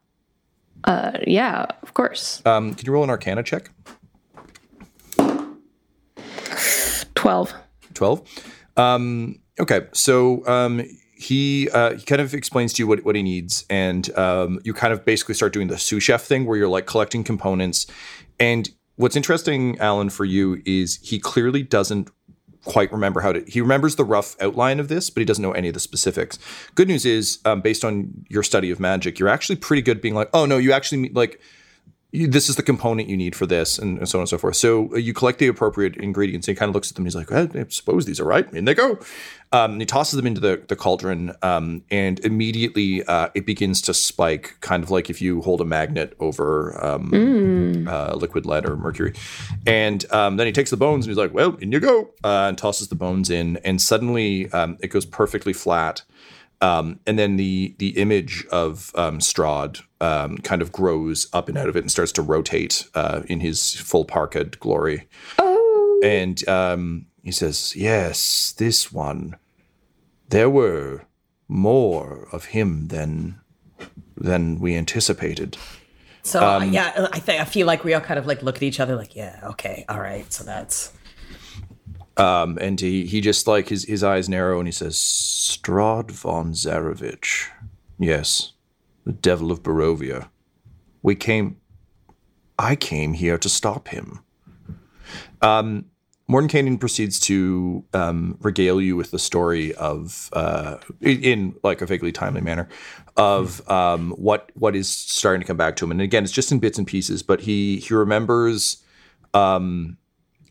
yeah, 1.27 1.67
of 1.83 1.95
course. 1.95 2.43
Um, 2.47 2.75
can 2.75 2.87
you 2.87 2.93
roll 2.93 3.05
an 3.05 3.11
Arcana 3.11 3.43
check? 3.43 3.71
Twelve. 7.31 7.55
12 7.95 8.22
um 8.76 9.39
okay 9.59 9.87
so 9.93 10.47
um 10.47 10.83
he 11.16 11.68
uh 11.70 11.95
he 11.95 12.05
kind 12.05 12.20
of 12.20 12.33
explains 12.35 12.72
to 12.72 12.83
you 12.83 12.87
what, 12.87 13.05
what 13.05 13.14
he 13.14 13.22
needs 13.22 13.64
and 13.68 14.16
um 14.16 14.59
you 14.64 14.72
kind 14.72 14.93
of 14.93 15.05
basically 15.05 15.35
start 15.35 15.53
doing 15.53 15.68
the 15.68 15.78
sous 15.78 16.03
chef 16.03 16.22
thing 16.22 16.47
where 16.47 16.57
you're 16.57 16.68
like 16.68 16.87
collecting 16.87 17.22
components. 17.22 17.87
And 18.39 18.70
what's 18.97 19.16
interesting 19.16 19.78
alan 19.81 20.11
for 20.11 20.24
you 20.24 20.62
is 20.64 20.99
he 21.03 21.18
clearly 21.18 21.62
doesn't 21.62 22.11
quite 22.64 22.91
remember 22.93 23.20
how 23.20 23.33
to 23.33 23.45
he 23.47 23.61
remembers 23.61 23.97
the 23.97 24.05
rough 24.05 24.37
outline 24.41 24.81
of 24.81 24.89
this 24.89 25.11
but 25.11 25.20
he 25.20 25.24
doesn't 25.24 25.43
know 25.43 25.53
any 25.53 25.68
of 25.68 25.74
the 25.74 25.81
specifics. 25.81 26.39
Good 26.74 26.89
news 26.89 27.05
is 27.05 27.39
um, 27.45 27.61
based 27.61 27.85
on 27.85 28.24
your 28.28 28.43
study 28.43 28.70
of 28.70 28.81
magic 28.81 29.18
you're 29.18 29.28
actually 29.28 29.57
pretty 29.57 29.83
good 29.83 30.01
being 30.01 30.14
like 30.14 30.31
oh 30.33 30.47
no 30.47 30.57
you 30.59 30.72
actually 30.72 31.11
like 31.11 31.41
this 32.13 32.49
is 32.49 32.57
the 32.57 32.63
component 32.63 33.09
you 33.09 33.17
need 33.17 33.37
for 33.37 33.47
this, 33.47 33.79
and, 33.79 33.99
and 33.99 34.09
so 34.09 34.19
on 34.19 34.23
and 34.23 34.29
so 34.29 34.39
forth. 34.39 34.57
So 34.57 34.93
uh, 34.93 34.97
you 34.97 35.13
collect 35.13 35.39
the 35.39 35.47
appropriate 35.47 35.97
ingredients. 35.97 36.49
And 36.49 36.57
he 36.57 36.59
kind 36.59 36.69
of 36.69 36.75
looks 36.75 36.91
at 36.91 36.97
them. 36.97 37.05
He's 37.05 37.15
like, 37.15 37.31
"Eh, 37.31 37.47
I 37.55 37.67
suppose 37.69 38.05
these 38.05 38.21
are 38.21 38.25
right. 38.25 38.53
In 38.53 38.65
they 38.65 38.75
go. 38.75 38.99
Um, 39.53 39.73
and 39.73 39.83
he 39.83 39.87
tosses 39.87 40.17
them 40.17 40.27
into 40.27 40.41
the, 40.41 40.63
the 40.69 40.77
cauldron, 40.77 41.33
um, 41.43 41.83
and 41.91 42.21
immediately 42.21 43.03
uh, 43.05 43.31
it 43.35 43.47
begins 43.47 43.83
to 43.83 43.95
spike, 43.95 44.57
kind 44.61 44.85
of 44.85 44.93
like 44.93 45.11
if 45.11 45.21
you 45.21 45.43
hold 45.43 45.61
a 45.61 45.65
magnet 45.65 46.15
over 46.21 46.85
um, 46.85 47.89
uh, 47.89 48.15
liquid 48.15 48.47
lead 48.47 48.65
or 48.65 48.77
mercury. 48.77 49.13
And 49.67 50.05
um, 50.13 50.37
then 50.37 50.47
he 50.47 50.53
takes 50.53 50.71
the 50.71 50.77
bones 50.77 51.05
and 51.07 51.11
he's 51.11 51.19
like, 51.19 51.35
"Well, 51.35 51.57
in 51.57 51.73
you 51.73 51.81
go," 51.81 52.11
uh, 52.23 52.47
and 52.49 52.59
tosses 52.59 52.89
the 52.89 52.95
bones 52.95 53.31
in, 53.31 53.57
and 53.59 53.81
suddenly 53.81 54.51
um, 54.53 54.79
it 54.81 54.89
goes 54.89 55.05
perfectly 55.05 55.53
flat. 55.53 56.03
Um, 56.63 57.01
and 57.07 57.19
then 57.19 57.37
the 57.37 57.75
the 57.79 57.91
image 57.91 58.45
of 58.51 58.93
um, 58.95 59.19
Strahd 59.19 59.81
um, 60.01 60.39
kind 60.39 60.61
of 60.61 60.73
grows 60.73 61.29
up 61.33 61.49
and 61.49 61.57
out 61.57 61.69
of 61.69 61.77
it 61.77 61.81
and 61.81 61.91
starts 61.91 62.13
to 62.13 62.23
rotate 62.23 62.87
uh, 62.95 63.23
in 63.27 63.41
his 63.41 63.75
full 63.77 64.05
parka 64.05 64.45
glory. 64.45 65.09
And 66.03 66.47
um, 66.49 67.07
he 67.23 67.33
says, 67.33 67.75
"Yes, 67.77 68.53
this 68.53 68.93
one. 68.93 69.37
There 70.29 70.51
were 70.51 71.03
more 71.49 72.29
of 72.31 72.47
him 72.47 72.89
than 72.89 73.41
than 74.17 74.59
we 74.61 74.77
anticipated." 74.77 75.57
So 76.23 76.41
uh, 76.41 76.61
yeah, 76.61 77.09
I 77.13 77.19
think 77.19 77.41
I 77.41 77.45
feel 77.45 77.67
like 77.67 77.85
we 77.85 77.95
all 77.95 78.01
kind 78.01 78.19
of 78.19 78.27
like 78.27 78.43
look 78.43 78.57
at 78.57 78.63
each 78.63 78.81
other, 78.81 78.97
like, 78.97 79.17
yeah, 79.17 79.41
okay, 79.45 79.85
all 79.89 80.01
right. 80.01 80.31
So 80.33 80.45
that's 80.45 80.93
Um, 82.21 82.59
and 82.61 82.79
he 82.79 83.07
he 83.07 83.21
just 83.21 83.47
like 83.47 83.68
his 83.68 83.85
his 83.85 84.05
eyes 84.05 84.29
narrow 84.29 84.59
and 84.59 84.68
he 84.68 84.73
says, 84.73 84.97
Strahd 84.97 86.11
von 86.11 86.53
Zarovich, 86.53 87.49
yes, 87.99 88.53
the 89.05 89.12
devil 89.12 89.51
of 89.51 89.62
Barovia. 89.62 90.29
We 91.03 91.14
came. 91.14 91.57
I 92.59 92.77
came 92.77 93.14
here 93.14 93.39
to 93.39 93.49
stop 93.49 93.89
him." 93.89 94.21
Um, 95.41 95.87
Mordenkainen 96.31 96.79
proceeds 96.79 97.18
to 97.21 97.85
um, 97.93 98.37
regale 98.41 98.81
you 98.81 98.95
with 98.97 99.11
the 99.11 99.18
story 99.18 99.75
of, 99.75 100.31
uh, 100.33 100.77
in, 101.01 101.57
like 101.64 101.81
a 101.81 101.87
vaguely 101.87 102.12
timely 102.12 102.41
manner, 102.41 102.68
of 103.16 103.68
um, 103.68 104.12
what 104.12 104.53
what 104.55 104.77
is 104.77 104.89
starting 104.89 105.41
to 105.41 105.47
come 105.47 105.57
back 105.57 105.75
to 105.77 105.85
him. 105.85 105.91
And 105.91 106.01
again, 106.01 106.23
it's 106.23 106.33
just 106.33 106.53
in 106.53 106.59
bits 106.61 106.79
and 106.79 106.87
pieces, 106.87 107.23
but 107.23 107.41
he 107.41 107.79
he 107.79 107.95
remembers 107.95 108.85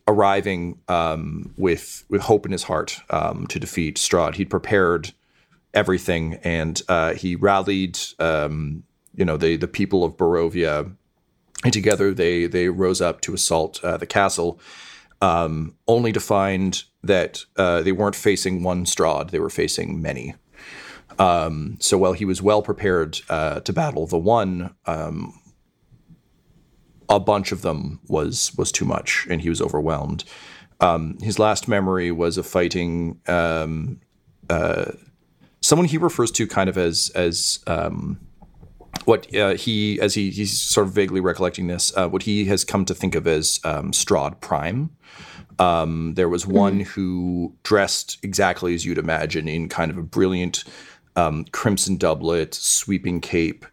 arriving 0.06 0.78
um, 0.88 1.52
with 1.56 2.04
with 2.08 2.22
hope 2.22 2.46
in 2.46 2.52
his 2.52 2.64
heart 2.64 3.00
um, 3.10 3.46
to 3.48 3.58
defeat 3.58 3.96
Strahd. 3.96 4.34
He'd 4.34 4.50
prepared 4.50 5.12
everything, 5.74 6.34
and 6.42 6.80
uh, 6.88 7.14
he 7.14 7.36
rallied, 7.36 7.98
um, 8.18 8.82
you 9.14 9.24
know, 9.24 9.36
the 9.36 9.56
the 9.56 9.68
people 9.68 10.04
of 10.04 10.16
Barovia, 10.16 10.92
and 11.64 11.72
together 11.72 12.12
they 12.12 12.46
they 12.46 12.68
rose 12.68 13.00
up 13.00 13.20
to 13.22 13.34
assault 13.34 13.82
uh, 13.84 13.96
the 13.96 14.06
castle, 14.06 14.60
um, 15.20 15.74
only 15.86 16.12
to 16.12 16.20
find 16.20 16.84
that 17.02 17.44
uh, 17.56 17.82
they 17.82 17.92
weren't 17.92 18.16
facing 18.16 18.62
one 18.62 18.84
Strahd; 18.84 19.30
they 19.30 19.40
were 19.40 19.50
facing 19.50 20.02
many. 20.02 20.34
Um, 21.18 21.76
so 21.80 21.98
while 21.98 22.14
he 22.14 22.24
was 22.24 22.40
well 22.40 22.62
prepared 22.62 23.20
uh, 23.28 23.60
to 23.60 23.72
battle 23.72 24.06
the 24.06 24.18
one, 24.18 24.74
um, 24.86 25.39
a 27.10 27.20
bunch 27.20 27.52
of 27.52 27.62
them 27.62 28.00
was 28.08 28.52
was 28.56 28.72
too 28.72 28.84
much, 28.84 29.26
and 29.28 29.42
he 29.42 29.50
was 29.50 29.60
overwhelmed. 29.60 30.24
Um, 30.80 31.18
his 31.20 31.38
last 31.38 31.68
memory 31.68 32.10
was 32.10 32.38
of 32.38 32.46
fighting 32.46 33.20
um, 33.26 34.00
uh, 34.48 34.92
someone 35.60 35.86
he 35.86 35.98
refers 35.98 36.30
to 36.32 36.46
kind 36.46 36.70
of 36.70 36.78
as 36.78 37.10
as 37.14 37.58
um, 37.66 38.18
what 39.04 39.34
uh, 39.34 39.54
he 39.54 40.00
as 40.00 40.14
he 40.14 40.30
he's 40.30 40.58
sort 40.58 40.86
of 40.86 40.92
vaguely 40.92 41.20
recollecting 41.20 41.66
this 41.66 41.94
uh, 41.96 42.08
what 42.08 42.22
he 42.22 42.46
has 42.46 42.64
come 42.64 42.84
to 42.86 42.94
think 42.94 43.14
of 43.14 43.26
as 43.26 43.60
um, 43.64 43.90
Strahd 43.90 44.40
Prime. 44.40 44.90
Um, 45.58 46.14
there 46.14 46.28
was 46.28 46.46
one 46.46 46.80
who 46.80 47.54
dressed 47.64 48.16
exactly 48.22 48.74
as 48.74 48.86
you'd 48.86 48.96
imagine 48.96 49.46
in 49.46 49.68
kind 49.68 49.90
of 49.90 49.98
a 49.98 50.02
brilliant 50.02 50.64
um, 51.16 51.44
crimson 51.52 51.98
doublet, 51.98 52.54
sweeping 52.54 53.20
cape, 53.20 53.66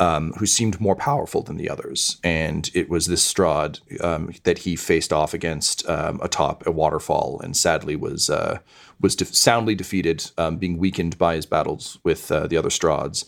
um, 0.00 0.32
who 0.34 0.46
seemed 0.46 0.80
more 0.80 0.94
powerful 0.94 1.42
than 1.42 1.56
the 1.56 1.68
others. 1.68 2.18
And 2.22 2.70
it 2.74 2.88
was 2.88 3.06
this 3.06 3.32
Strahd 3.32 3.80
um, 4.02 4.32
that 4.44 4.58
he 4.58 4.76
faced 4.76 5.12
off 5.12 5.34
against 5.34 5.88
um, 5.88 6.20
atop 6.22 6.66
a 6.66 6.70
waterfall, 6.70 7.40
and 7.42 7.56
sadly 7.56 7.96
was 7.96 8.30
uh, 8.30 8.58
was 9.00 9.16
de- 9.16 9.24
soundly 9.24 9.74
defeated, 9.74 10.30
um, 10.38 10.56
being 10.56 10.78
weakened 10.78 11.18
by 11.18 11.34
his 11.34 11.46
battles 11.46 11.98
with 12.04 12.30
uh, 12.30 12.46
the 12.46 12.56
other 12.56 12.70
Strahds. 12.70 13.24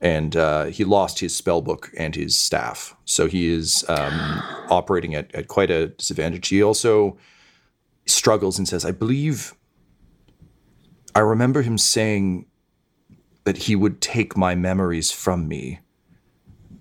And 0.00 0.36
uh, 0.36 0.64
he 0.64 0.84
lost 0.84 1.20
his 1.20 1.34
spell 1.34 1.62
book 1.62 1.92
and 1.96 2.14
his 2.14 2.36
staff, 2.36 2.96
so 3.04 3.26
he 3.26 3.52
is 3.52 3.84
um, 3.88 4.42
operating 4.68 5.14
at, 5.14 5.32
at 5.32 5.46
quite 5.46 5.70
a 5.70 5.88
disadvantage. 5.88 6.48
He 6.48 6.60
also 6.62 7.16
struggles 8.06 8.58
and 8.58 8.68
says, 8.68 8.84
"I 8.84 8.90
believe." 8.90 9.54
I 11.14 11.20
remember 11.20 11.60
him 11.60 11.76
saying 11.76 12.46
that 13.44 13.58
he 13.58 13.76
would 13.76 14.00
take 14.00 14.36
my 14.36 14.54
memories 14.54 15.12
from 15.12 15.46
me. 15.46 15.80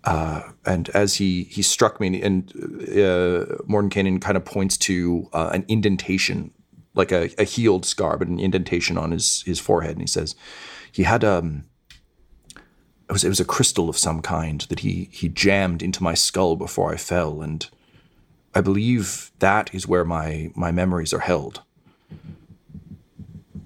Uh, 0.04 0.42
and 0.66 0.90
as 0.90 1.16
he 1.16 1.44
he 1.44 1.62
struck 1.62 2.00
me, 2.00 2.22
and 2.22 2.52
uh, 2.56 3.46
Mordenkainen 3.68 4.20
kind 4.20 4.36
of 4.36 4.44
points 4.44 4.78
to 4.78 5.30
uh, 5.32 5.52
an 5.54 5.64
indentation, 5.68 6.52
like 6.96 7.12
a, 7.12 7.30
a 7.38 7.44
healed 7.44 7.86
scar, 7.86 8.18
but 8.18 8.28
an 8.28 8.40
indentation 8.40 8.98
on 8.98 9.12
his 9.12 9.44
his 9.44 9.60
forehead, 9.60 9.92
and 9.92 10.02
he 10.02 10.08
says 10.08 10.36
he 10.92 11.04
had 11.04 11.24
um. 11.24 11.66
It 13.10 13.14
was, 13.14 13.24
it 13.26 13.30
was 13.30 13.42
a 13.42 13.46
crystal 13.46 13.90
of 13.90 13.98
some 13.98 14.22
kind 14.22 14.62
that 14.70 14.80
he 14.80 15.10
he 15.12 15.28
jammed 15.28 15.84
into 15.84 16.02
my 16.02 16.14
skull 16.14 16.56
before 16.56 16.94
I 16.94 16.98
fell, 16.98 17.42
and 17.42 17.70
I 18.56 18.62
believe 18.62 19.32
that 19.40 19.76
is 19.76 19.86
where 19.86 20.06
my 20.06 20.50
my 20.56 20.72
memories 20.72 21.14
are 21.14 21.20
held. 21.20 21.62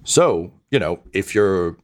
So 0.02 0.52
you 0.70 0.80
know, 0.80 0.98
if 1.12 1.34
you're 1.34 1.76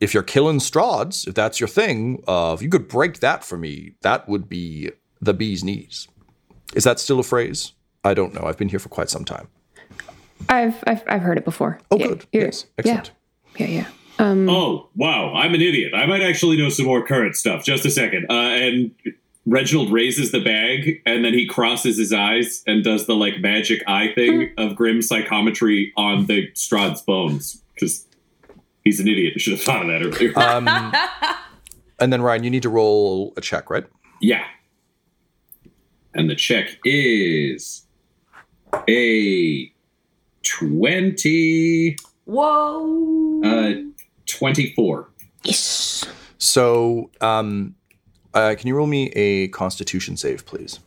if 0.00 0.14
you're 0.14 0.22
killing 0.22 0.58
Strahds, 0.58 1.26
if 1.26 1.34
that's 1.34 1.58
your 1.60 1.68
thing, 1.68 2.22
uh, 2.28 2.52
if 2.56 2.62
you 2.62 2.68
could 2.68 2.88
break 2.88 3.20
that 3.20 3.44
for 3.44 3.56
me, 3.58 3.94
that 4.02 4.28
would 4.28 4.48
be 4.48 4.90
the 5.20 5.34
bee's 5.34 5.64
knees. 5.64 6.08
Is 6.74 6.84
that 6.84 7.00
still 7.00 7.18
a 7.18 7.22
phrase? 7.24 7.72
I 8.04 8.14
don't 8.14 8.32
know. 8.34 8.42
I've 8.44 8.56
been 8.58 8.68
here 8.68 8.78
for 8.78 8.88
quite 8.88 9.10
some 9.10 9.24
time. 9.24 9.48
I've 10.48 10.82
I've, 10.86 11.02
I've 11.08 11.22
heard 11.22 11.38
it 11.38 11.44
before. 11.44 11.80
Oh, 11.90 11.98
Yeah, 11.98 12.06
good. 12.08 12.26
you're- 12.32 12.46
Yes, 12.46 12.66
excellent. 12.78 13.10
Yeah, 13.56 13.66
yeah, 13.66 13.72
yeah. 13.80 13.86
Um, 14.24 14.48
Oh, 14.48 14.88
wow. 14.96 15.32
I'm 15.34 15.54
an 15.54 15.60
idiot. 15.60 15.92
I 15.94 16.06
might 16.06 16.22
actually 16.22 16.56
know 16.56 16.68
some 16.68 16.86
more 16.86 17.04
current 17.06 17.36
stuff. 17.36 17.64
Just 17.64 17.84
a 17.84 17.90
second. 17.90 18.26
Uh, 18.28 18.32
and 18.34 18.90
Reginald 19.46 19.92
raises 19.92 20.32
the 20.32 20.40
bag 20.40 21.00
and 21.06 21.24
then 21.24 21.34
he 21.34 21.46
crosses 21.46 21.96
his 21.96 22.12
eyes 22.12 22.62
and 22.66 22.82
does 22.84 23.06
the 23.06 23.14
like 23.14 23.40
magic 23.40 23.82
eye 23.86 24.12
thing 24.14 24.52
of 24.58 24.74
grim 24.76 25.02
psychometry 25.02 25.92
on 25.96 26.26
the 26.26 26.48
Strahd's 26.52 27.00
bones 27.02 27.62
because 27.74 28.06
he's 28.88 29.00
an 29.00 29.06
idiot. 29.08 29.34
I 29.36 29.38
should 29.38 29.52
have 29.52 29.62
thought 29.62 29.82
of 29.82 29.88
that 29.88 30.02
earlier. 30.02 30.32
Um, 30.38 30.66
and 31.98 32.10
then 32.10 32.22
Ryan, 32.22 32.42
you 32.42 32.50
need 32.50 32.62
to 32.62 32.70
roll 32.70 33.34
a 33.36 33.40
check, 33.42 33.68
right? 33.70 33.84
yeah. 34.22 34.44
And 36.14 36.28
the 36.30 36.34
check 36.34 36.78
is 36.84 37.84
a 38.88 39.70
20, 40.42 41.96
Whoa. 42.24 43.42
uh, 43.44 43.72
24. 44.26 45.08
Yes. 45.44 46.06
So, 46.38 47.10
um, 47.20 47.74
uh, 48.32 48.54
can 48.58 48.68
you 48.68 48.74
roll 48.74 48.86
me 48.86 49.10
a 49.10 49.48
Constitution 49.48 50.16
save, 50.16 50.46
please? 50.46 50.80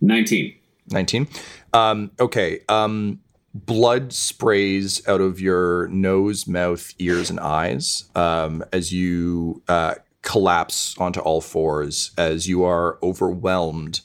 Nineteen. 0.00 0.56
19. 0.90 1.28
Um, 1.72 2.10
okay. 2.20 2.60
Um, 2.68 3.20
blood 3.54 4.12
sprays 4.12 5.06
out 5.06 5.20
of 5.20 5.40
your 5.40 5.88
nose, 5.88 6.46
mouth, 6.46 6.94
ears, 6.98 7.30
and 7.30 7.38
eyes 7.40 8.04
um, 8.14 8.64
as 8.72 8.92
you 8.92 9.62
uh, 9.68 9.94
collapse 10.22 10.96
onto 10.98 11.20
all 11.20 11.40
fours 11.40 12.12
as 12.16 12.48
you 12.48 12.64
are 12.64 12.98
overwhelmed 13.02 14.00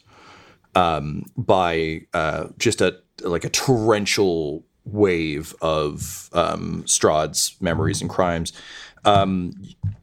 um, 0.75 1.23
by 1.37 2.01
uh, 2.13 2.47
just 2.57 2.81
a 2.81 2.99
like 3.23 3.43
a 3.43 3.49
torrential 3.49 4.63
wave 4.85 5.55
of 5.61 6.29
um, 6.33 6.83
Strahd's 6.85 7.55
memories 7.59 8.01
and 8.01 8.09
crimes. 8.09 8.53
Um, 9.05 9.53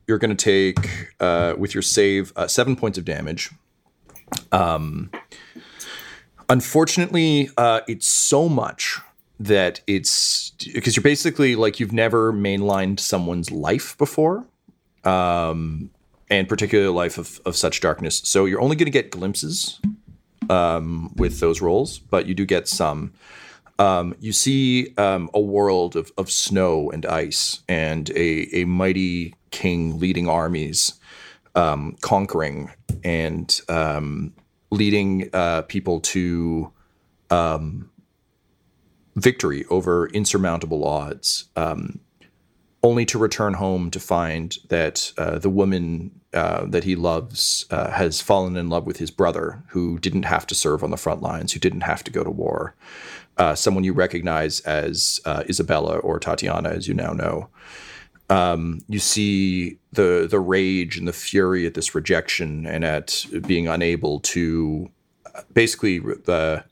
you're 0.07 0.19
going 0.19 0.35
to 0.35 0.45
take 0.45 1.13
uh, 1.21 1.55
with 1.57 1.75
your 1.75 1.83
save 1.83 2.33
uh, 2.37 2.49
seven 2.49 2.77
points 2.77 2.99
of 2.99 3.05
damage. 3.05 3.51
Um, 4.51 5.11
unfortunately, 6.49 7.51
uh, 7.57 7.81
it's 7.89 8.09
so 8.09 8.49
much 8.49 9.01
that 9.41 9.81
it's 9.87 10.51
because 10.73 10.97
you're 10.97 11.03
basically 11.03 11.57
like 11.57 11.81
you've 11.81 11.93
never 11.93 12.33
mainlined 12.33 13.01
someone's 13.01 13.51
life 13.51 13.97
before, 13.99 14.47
um, 15.05 15.91
and 16.31 16.49
particularly 16.49 16.89
a 16.89 16.93
life 16.93 17.19
of, 17.19 17.41
of 17.45 17.57
such 17.57 17.81
darkness. 17.81 18.21
So 18.25 18.45
you're 18.45 18.61
only 18.61 18.77
going 18.77 18.87
to 18.87 18.93
get 18.93 19.11
glimpses 19.11 19.81
um, 20.49 21.13
with 21.17 21.41
those 21.41 21.61
roles, 21.61 21.99
but 21.99 22.27
you 22.27 22.35
do 22.35 22.47
get 22.47 22.69
some. 22.69 23.13
Um, 23.79 24.15
you 24.21 24.33
see 24.33 24.95
um, 24.99 25.29
a 25.35 25.41
world 25.41 25.97
of, 25.97 26.13
of 26.17 26.31
snow 26.31 26.91
and 26.93 27.05
ice 27.05 27.61
and 27.69 28.09
a, 28.11 28.57
a 28.57 28.65
mighty 28.67 29.35
king 29.51 29.99
leading 29.99 30.29
armies, 30.29 31.01
um, 31.57 31.97
conquering 32.01 32.71
and 33.03 33.61
um, 33.69 34.33
leading 34.75 35.31
uh, 35.33 35.63
people 35.63 36.01
to 36.01 36.73
um, 37.31 37.91
victory 39.17 39.65
over 39.71 40.09
insurmountable 40.09 40.85
odds, 40.85 41.45
um, 41.57 42.01
only 42.83 43.07
to 43.07 43.19
return 43.19 43.55
home 43.55 43.91
to 43.91 44.01
find 44.01 44.59
that 44.69 45.13
uh, 45.17 45.39
the 45.39 45.49
woman 45.49 46.21
uh, 46.35 46.67
that 46.67 46.85
he 46.85 46.97
loves 46.97 47.65
uh, 47.71 47.91
has 47.91 48.21
fallen 48.21 48.57
in 48.57 48.69
love 48.69 48.85
with 48.85 48.99
his 48.99 49.11
brother, 49.11 49.63
who 49.69 49.99
didn't 49.99 50.25
have 50.25 50.47
to 50.47 50.55
serve 50.55 50.83
on 50.83 50.91
the 50.91 50.97
front 50.97 51.23
lines, 51.23 51.53
who 51.53 51.61
didn't 51.61 51.83
have 51.83 52.05
to 52.05 52.11
go 52.11 52.25
to 52.25 52.31
war. 52.31 52.75
Uh, 53.37 53.55
someone 53.55 53.85
you 53.85 53.93
recognize 53.93 54.61
as 54.61 55.21
uh, 55.25 55.43
Isabella 55.49 55.97
or 55.99 56.19
Tatiana, 56.21 56.71
as 56.71 56.87
you 56.87 56.95
now 56.95 57.13
know. 57.13 57.49
Um, 58.35 58.81
you 58.89 58.99
see 58.99 59.79
the 59.93 60.27
the 60.29 60.41
rage 60.41 60.99
and 60.99 61.07
the 61.07 61.13
fury 61.13 61.67
at 61.67 61.75
this 61.75 61.95
rejection 61.95 62.67
and 62.67 62.85
at 62.85 63.25
being 63.47 63.69
unable 63.69 64.19
to 64.21 64.91
uh, 65.35 65.43
basically 65.53 66.01
the 66.01 66.65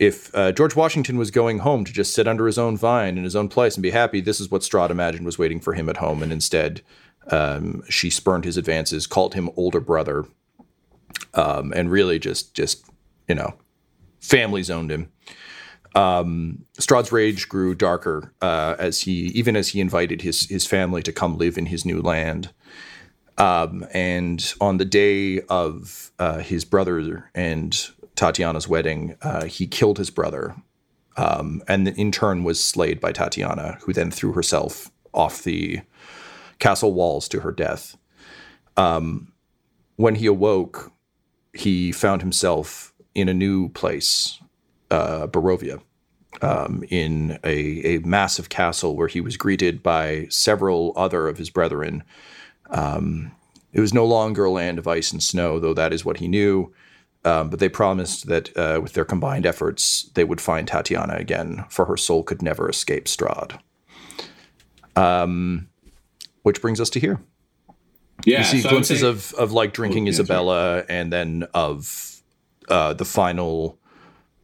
if 0.00 0.34
uh, 0.34 0.50
George 0.50 0.74
Washington 0.74 1.16
was 1.16 1.30
going 1.30 1.60
home 1.60 1.84
to 1.84 1.92
just 1.92 2.12
sit 2.12 2.26
under 2.26 2.46
his 2.46 2.58
own 2.58 2.76
vine 2.76 3.16
in 3.16 3.22
his 3.22 3.36
own 3.36 3.48
place 3.48 3.76
and 3.76 3.84
be 3.84 3.90
happy, 3.90 4.20
this 4.20 4.40
is 4.40 4.50
what 4.50 4.62
Strahd 4.62 4.90
imagined 4.90 5.24
was 5.24 5.38
waiting 5.38 5.60
for 5.60 5.74
him 5.74 5.88
at 5.88 5.98
home, 5.98 6.24
and 6.24 6.32
instead 6.32 6.82
um, 7.30 7.84
she 7.88 8.10
spurned 8.10 8.44
his 8.44 8.56
advances, 8.56 9.06
called 9.06 9.34
him 9.34 9.50
older 9.54 9.78
brother, 9.78 10.24
um, 11.34 11.72
and 11.76 11.88
really 11.88 12.18
just 12.18 12.52
just 12.52 12.84
you 13.28 13.36
know 13.36 13.54
family 14.18 14.64
zoned 14.64 14.90
him. 14.90 15.12
Um, 15.94 16.64
Strahd's 16.78 17.12
rage 17.12 17.48
grew 17.48 17.74
darker 17.74 18.32
uh, 18.42 18.74
as 18.78 19.02
he, 19.02 19.26
even 19.28 19.56
as 19.56 19.68
he 19.68 19.80
invited 19.80 20.22
his 20.22 20.48
his 20.48 20.66
family 20.66 21.02
to 21.02 21.12
come 21.12 21.38
live 21.38 21.56
in 21.56 21.66
his 21.66 21.84
new 21.84 22.00
land. 22.00 22.50
Um, 23.36 23.86
and 23.92 24.54
on 24.60 24.78
the 24.78 24.84
day 24.84 25.40
of 25.48 26.12
uh, 26.18 26.38
his 26.38 26.64
brother 26.64 27.30
and 27.34 27.76
Tatiana's 28.14 28.68
wedding, 28.68 29.16
uh, 29.22 29.44
he 29.44 29.66
killed 29.66 29.98
his 29.98 30.10
brother, 30.10 30.54
um, 31.16 31.62
and 31.66 31.88
in 31.88 32.12
turn 32.12 32.44
was 32.44 32.62
slayed 32.62 33.00
by 33.00 33.12
Tatiana, 33.12 33.78
who 33.82 33.92
then 33.92 34.10
threw 34.10 34.32
herself 34.32 34.90
off 35.12 35.42
the 35.42 35.80
castle 36.58 36.92
walls 36.92 37.28
to 37.28 37.40
her 37.40 37.52
death. 37.52 37.96
Um, 38.76 39.32
when 39.96 40.16
he 40.16 40.26
awoke, 40.26 40.92
he 41.52 41.92
found 41.92 42.22
himself 42.22 42.92
in 43.14 43.28
a 43.28 43.34
new 43.34 43.68
place, 43.70 44.40
uh, 44.94 45.26
Barovia, 45.26 45.80
um, 46.42 46.84
in 46.88 47.38
a, 47.44 47.96
a 47.96 47.98
massive 48.00 48.48
castle 48.48 48.96
where 48.96 49.08
he 49.08 49.20
was 49.20 49.36
greeted 49.36 49.82
by 49.82 50.26
several 50.30 50.92
other 50.96 51.28
of 51.28 51.38
his 51.38 51.50
brethren. 51.50 52.02
Um, 52.70 53.32
it 53.72 53.80
was 53.80 53.92
no 53.92 54.06
longer 54.06 54.44
a 54.44 54.50
land 54.50 54.78
of 54.78 54.86
ice 54.86 55.12
and 55.12 55.22
snow, 55.22 55.58
though 55.58 55.74
that 55.74 55.92
is 55.92 56.04
what 56.04 56.18
he 56.18 56.28
knew. 56.28 56.72
Um, 57.24 57.48
but 57.50 57.58
they 57.58 57.70
promised 57.70 58.26
that 58.26 58.56
uh, 58.56 58.80
with 58.82 58.92
their 58.92 59.04
combined 59.04 59.46
efforts, 59.46 60.10
they 60.14 60.24
would 60.24 60.40
find 60.40 60.68
Tatiana 60.68 61.14
again, 61.14 61.64
for 61.70 61.86
her 61.86 61.96
soul 61.96 62.22
could 62.22 62.42
never 62.42 62.68
escape 62.68 63.06
Strahd. 63.06 63.58
Um, 64.94 65.68
which 66.42 66.60
brings 66.60 66.80
us 66.80 66.90
to 66.90 67.00
here. 67.00 67.20
Yeah. 68.24 68.38
you 68.38 68.44
see 68.44 68.60
so 68.60 68.68
glimpses 68.68 69.02
of 69.02 69.32
of 69.34 69.52
like 69.52 69.72
drinking 69.72 70.06
Oh. 70.06 70.10
Isabella, 70.10 70.84
and 70.88 71.12
then 71.12 71.46
of 71.54 72.22
uh, 72.68 72.92
the 72.92 73.04
final 73.04 73.78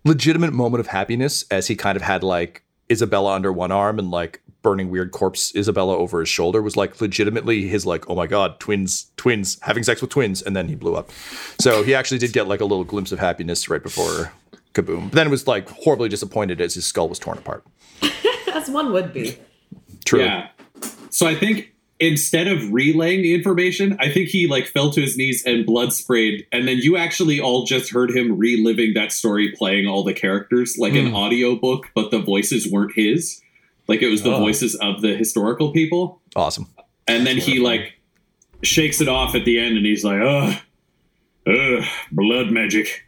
legitimate 0.04 0.52
moment 0.52 0.80
of 0.80 0.88
happiness 0.88 1.44
as 1.50 1.66
he 1.66 1.76
kind 1.76 1.96
of 1.96 2.02
had 2.02 2.22
like 2.22 2.62
Isabella 2.90 3.34
under 3.34 3.52
one 3.52 3.70
arm 3.70 3.98
and 3.98 4.10
like 4.10 4.42
burning 4.62 4.90
weird 4.90 5.10
corpse 5.10 5.54
Isabella 5.54 5.96
over 5.96 6.20
his 6.20 6.28
shoulder 6.28 6.60
was 6.60 6.76
like 6.76 7.00
legitimately 7.00 7.66
his 7.66 7.86
like 7.86 8.08
oh 8.10 8.14
my 8.14 8.26
god 8.26 8.60
twins 8.60 9.10
twins 9.16 9.58
having 9.62 9.82
sex 9.82 10.02
with 10.02 10.10
twins 10.10 10.42
and 10.42 10.54
then 10.56 10.68
he 10.68 10.74
blew 10.74 10.96
up. 10.96 11.10
So 11.60 11.82
he 11.82 11.94
actually 11.94 12.18
did 12.18 12.32
get 12.32 12.48
like 12.48 12.60
a 12.60 12.64
little 12.64 12.84
glimpse 12.84 13.12
of 13.12 13.18
happiness 13.18 13.68
right 13.68 13.82
before 13.82 14.32
kaboom. 14.74 15.04
But 15.04 15.12
then 15.12 15.26
it 15.26 15.30
was 15.30 15.46
like 15.46 15.68
horribly 15.68 16.08
disappointed 16.08 16.60
as 16.60 16.74
his 16.74 16.86
skull 16.86 17.08
was 17.08 17.18
torn 17.18 17.38
apart. 17.38 17.64
As 18.52 18.68
one 18.68 18.92
would 18.92 19.12
be. 19.12 19.38
True. 20.04 20.20
Yeah. 20.20 20.48
So 21.10 21.26
I 21.26 21.34
think 21.34 21.72
instead 22.00 22.48
of 22.48 22.72
relaying 22.72 23.22
the 23.22 23.34
information, 23.34 23.96
I 24.00 24.10
think 24.10 24.28
he 24.30 24.46
like 24.48 24.66
fell 24.66 24.90
to 24.90 25.00
his 25.00 25.16
knees 25.16 25.44
and 25.46 25.64
blood 25.66 25.92
sprayed, 25.92 26.46
and 26.50 26.66
then 26.66 26.78
you 26.78 26.96
actually 26.96 27.38
all 27.40 27.64
just 27.64 27.92
heard 27.92 28.10
him 28.10 28.36
reliving 28.38 28.94
that 28.94 29.12
story, 29.12 29.52
playing 29.52 29.86
all 29.86 30.02
the 30.02 30.14
characters 30.14 30.76
like 30.78 30.94
an 30.94 31.14
audiobook, 31.14 31.86
but 31.94 32.10
the 32.10 32.18
voices 32.18 32.70
weren't 32.70 32.92
his. 32.94 33.40
Like 33.86 34.02
it 34.02 34.08
was 34.08 34.22
the 34.22 34.34
Oh. 34.34 34.38
voices 34.38 34.74
of 34.76 35.02
the 35.02 35.14
historical 35.16 35.72
people. 35.72 36.20
Awesome. 36.34 36.66
And 37.06 37.26
then 37.26 37.36
he 37.38 37.58
like 37.58 37.94
shakes 38.62 39.00
it 39.00 39.08
off 39.08 39.34
at 39.34 39.44
the 39.44 39.58
end 39.58 39.76
and 39.76 39.84
he's 39.86 40.04
like, 40.04 40.20
ugh, 40.20 40.56
ugh, 41.46 41.84
blood 42.12 42.50
magic. 42.50 43.04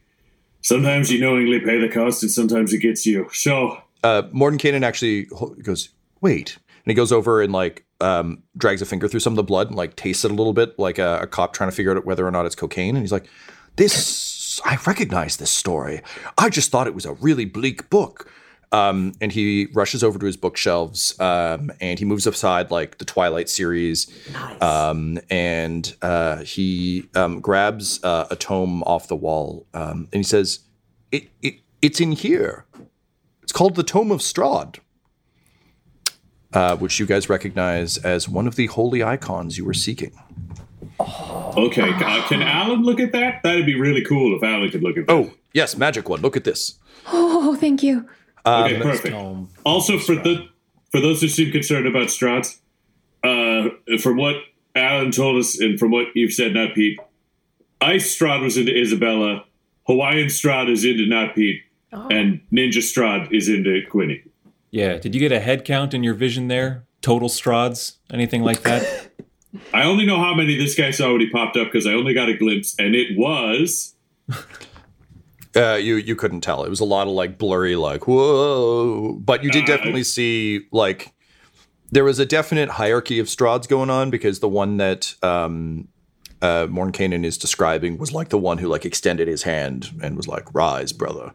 Sometimes 0.61 1.11
you 1.11 1.21
knowingly 1.21 1.61
pay 1.61 1.79
the 1.79 1.89
cost 1.89 2.23
and 2.23 2.31
sometimes 2.33 2.73
it 2.73 2.79
gets 2.79 3.07
you. 3.07 3.29
So 3.33 3.79
Uh, 4.05 4.23
Mordenkainen 4.35 4.83
actually 4.83 5.29
goes, 5.63 5.91
wait. 6.21 6.57
And 6.85 6.91
he 6.91 6.95
goes 6.95 7.13
over 7.13 7.41
and 7.43 7.53
like 7.53 7.85
um, 8.03 8.43
drags 8.57 8.83
a 8.83 8.87
finger 8.87 9.09
through 9.09 9.21
some 9.21 9.33
of 9.33 9.37
the 9.37 9.43
blood 9.43 9.69
and 9.69 9.77
like 9.77 9.97
tastes 9.97 10.25
it 10.25 10.31
a 10.31 10.35
little 10.35 10.53
bit, 10.53 10.79
like 10.79 10.99
a, 10.99 11.21
a 11.23 11.27
cop 11.27 11.53
trying 11.53 11.71
to 11.71 11.77
figure 11.77 11.97
out 11.97 12.05
whether 12.05 12.27
or 12.27 12.31
not 12.31 12.45
it's 12.45 12.55
cocaine. 12.55 12.97
And 12.97 13.03
he's 13.03 13.13
like, 13.13 13.27
this, 13.77 14.61
I 14.65 14.77
recognize 14.87 15.39
this 15.39 15.51
story. 15.51 16.03
I 16.37 16.51
just 16.51 16.71
thought 16.71 16.87
it 16.87 16.95
was 16.95 17.07
a 17.07 17.15
really 17.15 17.47
bleak 17.47 17.89
book. 17.89 18.31
Um, 18.73 19.13
and 19.21 19.33
he 19.33 19.69
rushes 19.73 20.03
over 20.03 20.19
to 20.19 20.27
his 20.27 20.37
bookshelves 20.37 21.19
um, 21.21 21.71
and 21.81 21.99
he 21.99 22.05
moves 22.05 22.27
aside 22.27 22.71
like 22.71 22.99
the 22.99 23.05
Twilight 23.05 23.49
series. 23.49 24.11
Um, 24.61 25.19
and 25.31 25.95
uh, 26.03 26.39
he 26.45 27.09
um, 27.15 27.41
grabs 27.41 28.03
uh, 28.03 28.27
a 28.31 28.37
tome 28.37 28.83
off 28.83 29.09
the 29.09 29.17
wall 29.17 29.67
um, 29.75 30.09
and 30.13 30.21
he 30.21 30.23
says, 30.23 30.61
it, 31.11 31.29
it, 31.43 31.55
It's 31.83 32.01
in 32.01 32.13
here. 32.13 32.65
It's 33.43 33.53
called 33.53 33.75
the 33.75 33.83
Tome 33.83 34.13
of 34.13 34.21
Strahd, 34.21 34.79
uh, 36.53 36.77
which 36.77 36.99
you 37.01 37.07
guys 37.07 37.29
recognize 37.29 37.99
as 37.99 38.29
one 38.29 38.47
of 38.47 38.57
the 38.57 38.67
holy 38.67 39.03
icons 39.03 39.57
you 39.59 39.65
were 39.65 39.75
seeking. 39.75 40.13
okay, 41.01 41.91
uh, 41.93 42.23
can 42.29 42.43
Alan 42.43 42.83
look 42.83 43.01
at 43.01 43.13
that? 43.13 43.43
That'd 43.43 43.67
be 43.67 43.79
really 43.79 44.03
cool 44.05 44.37
if 44.37 44.43
Alan 44.43 44.71
could 44.71 44.83
look 44.83 44.97
at 44.97 45.07
that. 45.07 45.13
Oh, 45.13 45.33
yes, 45.53 45.77
magic 45.77 46.09
one. 46.09 46.21
Look 46.21 46.37
at 46.37 46.45
this. 46.45 46.79
Oh, 47.07 47.57
thank 47.57 47.83
you. 47.83 48.09
okay, 48.47 48.81
perfect. 48.81 49.15
Um, 49.15 49.49
Also, 49.65 49.99
for 49.99 50.15
the 50.15 50.49
for 50.91 51.01
those 51.01 51.21
who 51.23 51.29
seem 51.29 51.51
concerned 51.51 51.87
about 51.87 52.09
Strahd, 52.09 52.59
uh, 53.25 53.71
from 53.99 54.17
what 54.19 54.37
Alan 54.75 55.11
told 55.11 55.39
us 55.39 55.59
and 55.59 55.79
from 55.79 55.91
what 55.91 56.09
you've 56.15 56.33
said, 56.33 56.53
not 56.55 56.75
Pete, 56.75 56.99
Ice 57.81 58.17
Strahd 58.17 58.43
was 58.43 58.57
into 58.57 58.79
Isabella, 58.79 59.45
Hawaiian 59.87 60.27
Strahd 60.29 60.71
is 60.71 60.85
into 60.85 61.07
not 61.07 61.35
Pete, 61.35 61.63
and 61.93 62.41
Ninja 62.53 62.79
Strahd 62.79 63.33
is 63.33 63.49
into 63.49 63.81
Quinny. 63.91 64.23
Yeah. 64.73 64.97
Did 64.99 65.15
you 65.15 65.21
get 65.21 65.31
a 65.31 65.39
head 65.39 65.65
count 65.65 65.95
in 65.95 66.03
your 66.03 66.15
vision 66.15 66.49
there? 66.49 66.85
Total 67.03 67.29
Strahds? 67.29 67.99
Anything 68.13 68.43
like 68.43 68.63
that? 68.63 69.11
I 69.75 69.85
only 69.85 70.05
know 70.07 70.17
how 70.17 70.35
many 70.35 70.57
this 70.57 70.75
guy 70.75 70.91
saw 70.91 71.13
when 71.13 71.21
he 71.21 71.31
popped 71.31 71.57
up 71.57 71.69
because 71.69 71.87
I 71.87 71.93
only 71.93 72.15
got 72.15 72.29
a 72.29 72.37
glimpse, 72.37 72.75
and 72.79 72.95
it 72.97 73.17
was 73.17 73.95
Uh, 75.55 75.75
you 75.75 75.97
you 75.97 76.17
couldn't 76.17 76.41
tell. 76.41 76.65
It 76.65 76.71
was 76.71 76.81
a 76.81 76.85
lot 76.87 77.07
of 77.07 77.13
like 77.13 77.37
blurry, 77.37 77.77
like 77.77 78.09
whoa. 78.09 79.13
But 79.23 79.45
you 79.45 79.51
did 79.51 79.65
Uh, 79.65 79.67
definitely 79.67 80.05
see 80.05 80.63
like 80.73 81.13
there 81.91 82.05
was 82.05 82.19
a 82.19 82.25
definite 82.25 82.71
hierarchy 82.71 83.19
of 83.19 83.27
Strahds 83.27 83.69
going 83.69 83.91
on 83.91 84.09
because 84.09 84.41
the 84.41 84.49
one 84.49 84.79
that 84.79 85.15
um, 85.23 85.89
uh, 86.41 86.67
Mordenkainen 86.69 87.23
is 87.23 87.37
describing 87.37 87.99
was 87.99 88.13
like 88.15 88.31
the 88.31 88.39
one 88.39 88.57
who 88.57 88.67
like 88.69 88.87
extended 88.87 89.29
his 89.29 89.43
hand 89.43 89.91
and 90.03 90.17
was 90.17 90.27
like, 90.27 90.55
"Rise, 90.55 90.93
brother." 90.95 91.35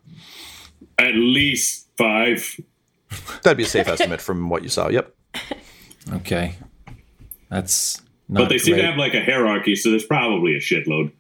at 0.97 1.13
least 1.13 1.87
five. 1.95 2.59
That'd 3.43 3.57
be 3.57 3.63
a 3.63 3.67
safe 3.67 3.87
estimate 3.87 4.21
from 4.21 4.49
what 4.49 4.63
you 4.63 4.69
saw. 4.69 4.89
Yep. 4.89 5.13
Okay. 6.13 6.55
That's 7.49 8.01
not 8.27 8.41
But 8.41 8.49
they 8.49 8.57
seem 8.57 8.75
to 8.75 8.83
have 8.83 8.97
like 8.97 9.13
a 9.13 9.23
hierarchy, 9.23 9.75
so 9.75 9.89
there's 9.89 10.05
probably 10.05 10.55
a 10.55 10.59
shitload. 10.59 11.11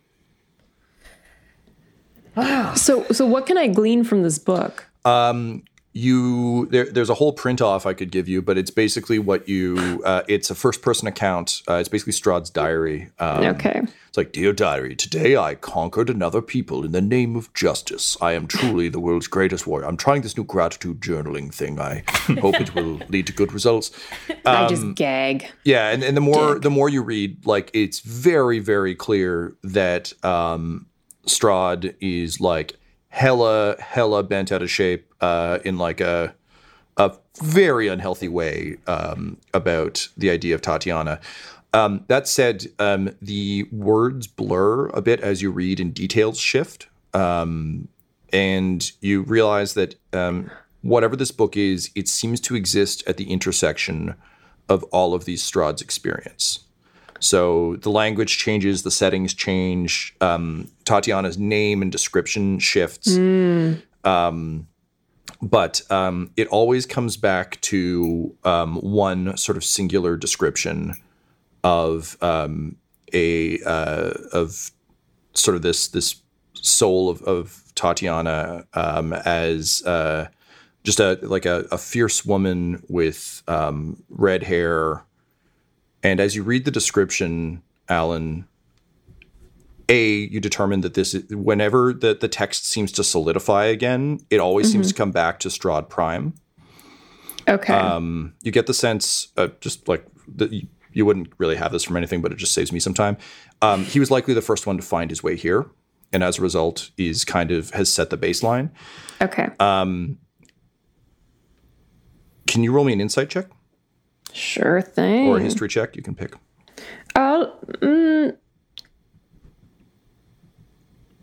So, 2.75 3.03
so 3.11 3.25
what 3.25 3.45
can 3.47 3.57
I 3.57 3.67
glean 3.67 4.03
from 4.03 4.21
this 4.23 4.37
book? 4.37 4.85
Um, 5.05 5.63
you 5.97 6.67
there, 6.67 6.85
there's 6.85 7.09
a 7.09 7.15
whole 7.15 7.33
print 7.33 7.61
off 7.61 7.85
I 7.85 7.93
could 7.93 8.11
give 8.11 8.27
you, 8.27 8.41
but 8.41 8.57
it's 8.57 8.71
basically 8.71 9.19
what 9.19 9.47
you. 9.49 10.01
Uh, 10.05 10.21
it's 10.27 10.49
a 10.49 10.55
first 10.55 10.81
person 10.81 11.07
account. 11.07 11.61
Uh, 11.67 11.75
it's 11.75 11.89
basically 11.89 12.13
Strahd's 12.13 12.49
diary. 12.49 13.09
Um, 13.19 13.43
Okay. 13.57 13.81
It's 14.07 14.17
like, 14.17 14.31
dear 14.31 14.53
diary, 14.53 14.95
today 14.95 15.35
I 15.35 15.55
conquered 15.55 16.09
another 16.09 16.41
people 16.41 16.85
in 16.85 16.91
the 16.91 17.01
name 17.01 17.35
of 17.35 17.53
justice. 17.53 18.15
I 18.21 18.31
am 18.33 18.47
truly 18.47 18.87
the 18.89 18.99
world's 19.01 19.27
greatest 19.27 19.67
warrior. 19.67 19.85
I'm 19.87 19.97
trying 19.97 20.21
this 20.21 20.37
new 20.37 20.45
gratitude 20.45 21.01
journaling 21.01 21.53
thing. 21.53 21.79
I 21.79 22.03
hope 22.41 22.55
it 22.61 22.73
will 22.73 22.99
lead 23.09 23.27
to 23.27 23.33
good 23.33 23.51
results. 23.51 23.91
I 24.45 24.63
Um, 24.63 24.69
just 24.69 24.95
gag. 24.95 25.51
Yeah, 25.65 25.89
and, 25.89 26.03
and 26.03 26.15
the 26.15 26.21
more 26.21 26.57
the 26.59 26.69
more 26.69 26.89
you 26.89 27.01
read, 27.03 27.45
like 27.45 27.69
it's 27.73 27.99
very 27.99 28.59
very 28.59 28.95
clear 28.95 29.55
that 29.63 30.13
um, 30.23 30.85
Strahd 31.25 31.93
is 31.99 32.39
like 32.39 32.75
hella 33.17 33.75
hella 33.79 34.21
bent 34.21 34.51
out 34.51 34.61
of 34.61 34.69
shape 34.69 35.11
uh, 35.21 35.57
in 35.65 35.77
like 35.77 35.99
a 35.99 36.35
a 36.97 37.11
very 37.41 37.87
unhealthy 37.87 38.27
way 38.27 38.77
um, 38.87 39.37
about 39.53 40.07
the 40.17 40.29
idea 40.29 40.55
of 40.55 40.61
Tatiana. 40.61 41.19
Um, 41.73 42.05
that 42.07 42.27
said, 42.27 42.67
um, 42.79 43.15
the 43.21 43.67
words 43.71 44.25
blur 44.25 44.87
a 44.87 45.01
bit 45.01 45.19
as 45.19 45.41
you 45.41 45.51
read 45.51 45.79
and 45.79 45.93
details 45.93 46.39
shift. 46.39 46.87
Um, 47.13 47.87
and 48.33 48.91
you 49.01 49.21
realize 49.21 49.75
that 49.75 49.95
um, 50.11 50.49
whatever 50.81 51.15
this 51.15 51.31
book 51.31 51.55
is, 51.55 51.91
it 51.93 52.07
seems 52.07 52.39
to 52.41 52.55
exist 52.55 53.03
at 53.07 53.17
the 53.17 53.31
intersection 53.31 54.15
of 54.69 54.83
all 54.85 55.13
of 55.13 55.25
these 55.25 55.43
Strahd's 55.43 55.81
experience. 55.81 56.59
So 57.19 57.77
the 57.77 57.89
language 57.89 58.37
changes, 58.37 58.83
the 58.83 58.91
settings 58.91 59.33
change, 59.33 60.15
um, 60.21 60.69
Tatiana's 60.85 61.37
name 61.37 61.81
and 61.81 61.91
description 61.91 62.59
shifts. 62.59 63.15
Um, 64.03 64.67
but 65.41 65.81
um, 65.91 66.31
it 66.37 66.47
always 66.47 66.85
comes 66.85 67.17
back 67.17 67.59
to 67.61 68.35
um, 68.43 68.77
one 68.77 69.37
sort 69.37 69.57
of 69.57 69.63
singular 69.63 70.15
description 70.15 70.93
of 71.63 72.17
um, 72.21 72.77
a 73.13 73.59
uh, 73.63 74.13
of 74.33 74.71
sort 75.33 75.55
of 75.55 75.61
this 75.61 75.87
this 75.89 76.21
soul 76.53 77.09
of, 77.09 77.21
of 77.23 77.63
Tatiana 77.75 78.65
um, 78.73 79.13
as 79.13 79.83
uh, 79.85 80.27
just 80.83 80.99
a 80.99 81.19
like 81.21 81.45
a, 81.45 81.65
a 81.71 81.77
fierce 81.77 82.25
woman 82.25 82.83
with 82.87 83.43
um, 83.47 84.01
red 84.09 84.43
hair. 84.43 85.03
And 86.03 86.19
as 86.19 86.35
you 86.35 86.43
read 86.43 86.65
the 86.65 86.71
description, 86.71 87.63
Alan, 87.89 88.47
a 89.89 90.09
you 90.09 90.39
determine 90.39 90.81
that 90.81 90.93
this 90.93 91.13
is 91.13 91.33
whenever 91.33 91.93
the, 91.93 92.13
the 92.13 92.27
text 92.27 92.65
seems 92.65 92.91
to 92.93 93.03
solidify 93.03 93.65
again, 93.65 94.19
it 94.29 94.39
always 94.39 94.71
seems 94.71 94.89
to 94.89 94.93
come 94.93 95.11
back 95.11 95.39
to 95.39 95.49
Strahd 95.49 95.89
Prime. 95.89 96.33
Okay. 97.47 97.73
Um, 97.73 98.33
you 98.41 98.51
get 98.51 98.67
the 98.67 98.73
sense, 98.73 99.29
uh, 99.37 99.47
just 99.61 99.87
like 99.87 100.05
that 100.35 100.51
you, 100.51 100.67
you 100.91 101.05
wouldn't 101.05 101.29
really 101.37 101.55
have 101.55 101.71
this 101.71 101.83
from 101.83 101.95
anything, 101.95 102.21
but 102.21 102.31
it 102.31 102.37
just 102.37 102.53
saves 102.53 102.71
me 102.73 102.79
some 102.79 102.93
time. 102.93 103.17
Um, 103.61 103.85
he 103.85 103.99
was 103.99 104.11
likely 104.11 104.33
the 104.33 104.41
first 104.41 104.67
one 104.67 104.75
to 104.77 104.83
find 104.83 105.09
his 105.09 105.23
way 105.23 105.37
here, 105.37 105.65
and 106.11 106.23
as 106.23 106.37
a 106.39 106.41
result, 106.41 106.91
is 106.97 107.23
kind 107.23 107.51
of 107.51 107.69
has 107.71 107.91
set 107.91 108.09
the 108.09 108.17
baseline. 108.17 108.71
okay. 109.21 109.49
Um, 109.59 110.17
can 112.45 112.63
you 112.63 112.71
roll 112.71 112.85
me 112.85 112.93
an 112.93 113.01
insight 113.01 113.29
check 113.29 113.47
sure 114.37 114.81
thing. 114.81 115.27
or 115.27 115.37
a 115.37 115.41
history 115.41 115.67
check? 115.67 115.95
You 115.95 116.03
can 116.03 116.15
pick. 116.15 116.33
I'll, 117.15 117.59
mm, 117.81 118.35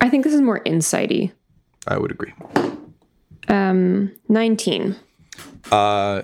I 0.01 0.09
think 0.11 0.25
this 0.25 0.35
is 0.35 0.41
more 0.41 0.61
insighty. 0.65 1.33
I 1.87 1.99
would 1.99 2.11
agree. 2.11 2.33
Um, 3.49 4.13
19. 4.29 4.97
Uh, 5.71 6.23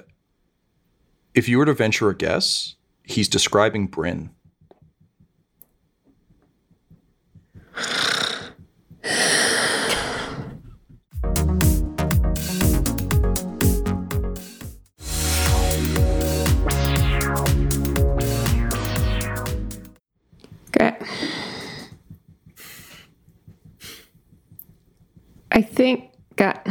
if 1.34 1.48
you 1.48 1.58
were 1.58 1.66
to 1.66 1.74
venture 1.74 2.08
a 2.10 2.16
guess, 2.16 2.74
he's 3.04 3.28
describing 3.28 3.86
Bryn. 3.86 4.30
Think 25.82 26.10
got 26.36 26.66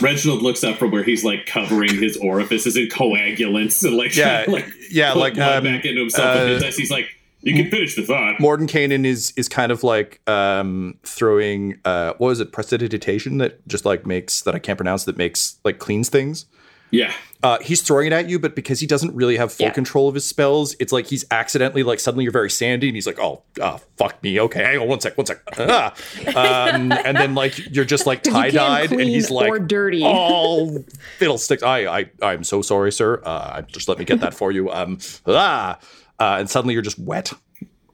Reginald 0.00 0.40
looks 0.42 0.64
up 0.64 0.76
from 0.78 0.90
where 0.92 1.02
he's 1.02 1.24
like 1.24 1.44
covering 1.44 1.94
his 1.94 2.16
orifices 2.16 2.74
in 2.76 2.86
coagulants 2.88 3.84
and 3.86 3.96
like 3.96 4.16
Yeah, 4.16 4.44
like 4.48 4.64
yeah, 4.90 5.12
like, 5.12 5.36
um, 5.38 5.64
back 5.64 5.84
into 5.84 6.00
himself. 6.00 6.26
uh, 6.36 6.40
and 6.40 6.62
his- 6.64 6.76
he's 6.76 6.90
like, 6.90 7.06
"You 7.42 7.52
can 7.54 7.70
finish 7.70 7.94
the 7.94 8.02
thought." 8.02 8.38
Mordenkainen 8.38 9.04
is 9.04 9.34
is 9.36 9.46
kind 9.46 9.70
of 9.70 9.82
like 9.84 10.26
um, 10.26 10.98
throwing 11.04 11.78
uh, 11.84 12.14
what 12.16 12.30
is 12.30 12.40
it 12.40 12.50
prestidigitation 12.50 13.36
that 13.38 13.66
just 13.68 13.84
like 13.84 14.06
makes 14.06 14.40
that 14.42 14.54
I 14.54 14.58
can't 14.58 14.78
pronounce 14.78 15.04
that 15.04 15.18
makes 15.18 15.58
like 15.64 15.78
cleans 15.78 16.08
things. 16.08 16.46
Yeah. 16.90 17.12
Uh, 17.40 17.58
he's 17.60 17.82
throwing 17.82 18.08
it 18.08 18.12
at 18.12 18.28
you, 18.28 18.38
but 18.38 18.56
because 18.56 18.80
he 18.80 18.86
doesn't 18.86 19.14
really 19.14 19.36
have 19.36 19.52
full 19.52 19.66
Yeah. 19.66 19.72
control 19.72 20.08
of 20.08 20.14
his 20.14 20.26
spells, 20.26 20.74
it's 20.80 20.92
like 20.92 21.06
he's 21.06 21.24
accidentally 21.30 21.84
like 21.84 22.00
suddenly 22.00 22.24
you're 22.24 22.32
very 22.32 22.50
sandy, 22.50 22.88
and 22.88 22.96
he's 22.96 23.06
like, 23.06 23.20
"Oh, 23.20 23.42
uh, 23.60 23.78
fuck 23.96 24.20
me, 24.24 24.40
okay, 24.40 24.64
hang 24.64 24.78
on 24.78 24.88
one 24.88 25.00
sec, 25.00 25.16
one 25.16 25.24
sec," 25.26 25.38
ah. 25.58 25.94
um, 26.34 26.90
and 26.90 27.16
then 27.16 27.36
like 27.36 27.56
you're 27.72 27.84
just 27.84 28.06
like 28.06 28.26
you 28.26 28.32
tie 28.32 28.50
dyed, 28.50 28.90
and 28.90 29.02
he's 29.02 29.30
like, 29.30 29.48
or 29.50 29.60
dirty. 29.60 30.02
"Oh, 30.04 30.84
fiddlesticks! 31.18 31.62
I, 31.62 32.00
I, 32.00 32.10
I'm 32.22 32.42
so 32.42 32.60
sorry, 32.60 32.90
sir. 32.90 33.22
Uh, 33.24 33.62
just 33.62 33.88
let 33.88 33.98
me 33.98 34.04
get 34.04 34.18
that 34.20 34.34
for 34.34 34.50
you." 34.50 34.68
Um, 34.72 34.98
ah, 35.26 35.78
uh, 36.18 36.36
and 36.40 36.50
suddenly 36.50 36.74
you're 36.74 36.82
just 36.82 36.98
wet, 36.98 37.32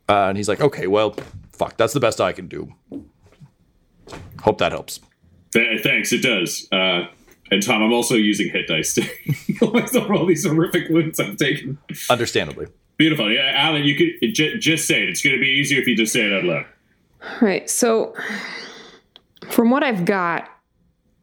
uh, 0.09 0.29
and 0.29 0.39
he's 0.39 0.49
like, 0.49 0.63
"Okay, 0.63 0.87
well, 0.87 1.17
fuck, 1.53 1.77
that's 1.77 1.93
the 1.93 2.01
best 2.01 2.19
I 2.19 2.33
can 2.33 2.49
do." 2.49 2.73
Hope 4.41 4.57
that 4.59 4.73
helps. 4.73 5.01
Th- 5.53 5.83
thanks, 5.83 6.13
it 6.15 6.23
does. 6.23 6.67
And 7.51 7.63
Tom, 7.63 7.83
I'm 7.83 7.93
also 7.93 8.15
using 8.15 8.51
hit 8.51 8.67
dice 8.67 8.95
to 8.95 9.03
heal 9.03 9.71
myself 9.71 10.07
for 10.07 10.15
all 10.15 10.27
these 10.27 10.47
horrific 10.47 10.89
wounds 10.89 11.21
I've 11.21 11.37
taken. 11.37 11.79
Understandably. 12.09 12.67
Beautiful. 12.97 13.31
Yeah, 13.31 13.53
Alan, 13.55 13.85
you 13.85 13.97
could 13.97 14.35
j- 14.35 14.59
just 14.59 14.87
say 14.87 15.03
it. 15.03 15.09
It's 15.09 15.23
going 15.23 15.37
to 15.37 15.41
be 15.41 15.49
easier 15.49 15.81
if 15.81 15.87
you 15.87 15.97
just 15.97 16.13
say 16.13 16.25
it 16.25 16.33
out 16.33 16.45
loud. 16.45 16.67
Right. 17.41 17.69
So, 17.69 18.15
from 19.51 19.71
what 19.71 19.83
I've 19.83 20.05
got, 20.05 20.49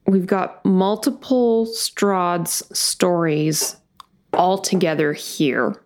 we've 0.07 0.27
got 0.27 0.63
multiple 0.65 1.65
Strahd's 1.67 2.63
stories 2.77 3.77
all 4.33 4.57
together 4.57 5.13
here. 5.13 5.81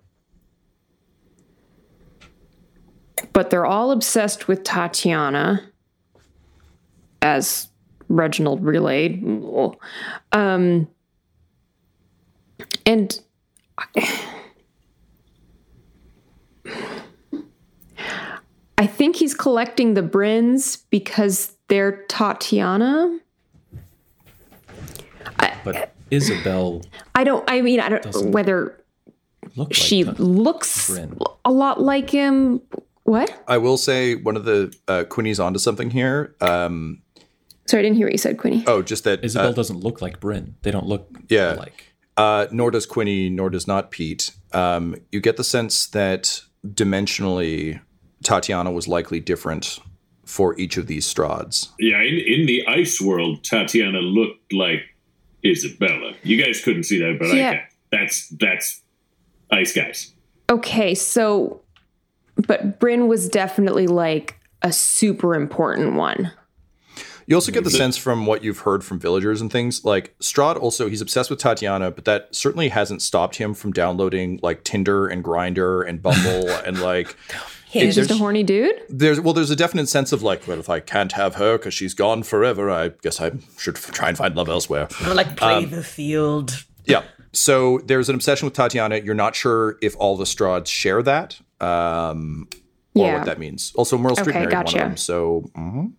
But 3.33 3.49
they're 3.49 3.65
all 3.65 3.91
obsessed 3.91 4.47
with 4.47 4.63
Tatiana, 4.63 5.69
as 7.21 7.69
Reginald 8.09 8.63
relayed. 8.63 9.23
Um, 10.31 10.87
and 12.85 13.19
I 18.77 18.87
think 18.87 19.15
he's 19.15 19.33
collecting 19.33 19.93
the 19.93 20.01
Brins 20.01 20.77
because 20.89 21.55
they're 21.67 22.03
Tatiana. 22.07 23.19
But 25.63 25.93
Isabel 26.11 26.83
I 27.15 27.23
don't. 27.23 27.43
I 27.49 27.61
mean, 27.61 27.79
I 27.79 27.89
don't 27.89 28.03
Doesn't 28.03 28.31
whether 28.31 28.79
looked 29.55 29.71
like 29.71 29.73
she 29.73 30.03
that. 30.03 30.19
looks 30.19 30.87
Bryn. 30.89 31.17
a 31.43 31.51
lot 31.51 31.81
like 31.81 32.09
him. 32.11 32.61
What? 33.03 33.43
I 33.47 33.57
will 33.57 33.77
say 33.77 34.15
one 34.15 34.35
of 34.35 34.45
the 34.45 34.75
uh, 34.87 35.05
Quinny's 35.05 35.39
onto 35.39 35.57
something 35.59 35.89
here. 35.89 36.35
Um, 36.41 37.01
Sorry, 37.67 37.79
I 37.81 37.83
didn't 37.83 37.97
hear 37.97 38.05
what 38.07 38.11
you 38.13 38.17
said, 38.17 38.37
Quinny. 38.37 38.63
oh, 38.67 38.81
just 38.81 39.03
that 39.05 39.23
Isabel 39.23 39.49
uh, 39.49 39.53
doesn't 39.53 39.79
look 39.79 40.01
like 40.01 40.19
Bryn. 40.19 40.55
They 40.61 40.71
don't 40.71 40.85
look 40.85 41.09
Yeah. 41.29 41.55
alike. 41.55 41.93
Uh, 42.17 42.47
nor 42.51 42.71
does 42.71 42.85
Quinny, 42.85 43.29
nor 43.29 43.49
does 43.49 43.67
not 43.67 43.91
Pete. 43.91 44.31
Um, 44.53 44.95
you 45.11 45.19
get 45.19 45.35
the 45.37 45.43
sense 45.43 45.87
that 45.87 46.41
dimensionally, 46.65 47.81
Tatiana 48.23 48.71
was 48.71 48.87
likely 48.87 49.19
different 49.19 49.79
for 50.25 50.57
each 50.59 50.77
of 50.77 50.87
these 50.87 51.11
Strahds. 51.11 51.69
Yeah, 51.79 52.01
in, 52.01 52.15
in 52.17 52.45
the 52.45 52.65
ice 52.67 53.01
world, 53.01 53.43
Tatiana 53.43 53.99
looked 53.99 54.53
like 54.53 54.81
Isabella. 55.43 56.13
You 56.23 56.41
guys 56.43 56.61
couldn't 56.63 56.83
see 56.83 56.99
that, 56.99 57.17
but 57.19 57.31
I 57.31 57.35
Yeah. 57.35 57.51
can. 57.53 57.61
That's 57.91 58.29
that's 58.29 58.81
ice 59.51 59.73
guys. 59.73 60.13
Okay, 60.49 60.95
so, 60.95 61.61
but 62.47 62.79
Bryn 62.79 63.07
was 63.07 63.29
definitely 63.29 63.87
like 63.87 64.35
a 64.61 64.71
super 64.71 65.35
important 65.35 65.93
one. 65.95 66.31
You 67.27 67.35
also 67.35 67.51
get 67.51 67.63
the 67.63 67.69
sense 67.71 67.97
from 67.97 68.25
what 68.25 68.43
you've 68.43 68.59
heard 68.59 68.83
from 68.83 68.99
villagers 68.99 69.41
and 69.41 69.51
things 69.51 69.83
like 69.83 70.15
Strahd. 70.19 70.57
Also, 70.61 70.87
he's 70.89 71.01
obsessed 71.01 71.29
with 71.29 71.39
Tatiana, 71.39 71.89
but 71.91 72.05
that 72.05 72.33
certainly 72.35 72.69
hasn't 72.69 73.01
stopped 73.01 73.37
him 73.37 73.53
from 73.53 73.71
downloading 73.73 74.39
like 74.43 74.63
Tinder 74.63 75.07
and 75.07 75.23
Grindr 75.23 75.87
and 75.87 76.01
Bumble 76.01 76.49
and 76.65 76.81
like. 76.81 77.15
He's 77.67 77.95
just 77.95 78.09
a 78.11 78.15
horny 78.15 78.43
dude. 78.43 78.73
There's 78.87 79.19
well, 79.19 79.33
there's 79.33 79.49
a 79.51 79.55
definite 79.55 79.89
sense 79.89 80.13
of 80.13 80.23
like, 80.23 80.47
well, 80.47 80.59
if 80.59 80.69
I 80.69 80.79
can't 80.79 81.11
have 81.13 81.35
her 81.35 81.57
because 81.57 81.73
she's 81.73 81.93
gone 81.93 82.23
forever, 82.23 82.69
I 82.71 82.89
guess 83.01 83.19
I 83.19 83.31
should 83.57 83.75
f- 83.75 83.91
try 83.91 84.07
and 84.07 84.17
find 84.17 84.33
love 84.35 84.47
elsewhere. 84.47 84.87
like 85.13 85.35
play 85.35 85.65
the 85.65 85.83
field. 85.83 86.63
Yeah. 86.85 87.03
So 87.33 87.79
there's 87.79 88.07
an 88.07 88.15
obsession 88.15 88.45
with 88.45 88.53
Tatiana. 88.53 88.99
You're 88.99 89.13
not 89.13 89.35
sure 89.35 89.77
if 89.81 89.93
all 89.97 90.15
the 90.15 90.23
Strahds 90.23 90.67
share 90.67 91.03
that, 91.03 91.37
um, 91.59 92.47
or 92.93 93.07
Yeah. 93.07 93.17
what 93.17 93.25
that 93.25 93.39
means. 93.39 93.73
Also, 93.75 93.97
Merle 93.97 94.15
Street 94.15 94.29
Okay, 94.37 94.39
married 94.45 94.53
one 94.55 94.65
of 94.67 94.71
them. 94.73 94.95
So, 94.97 95.49
mhm. 95.57 95.91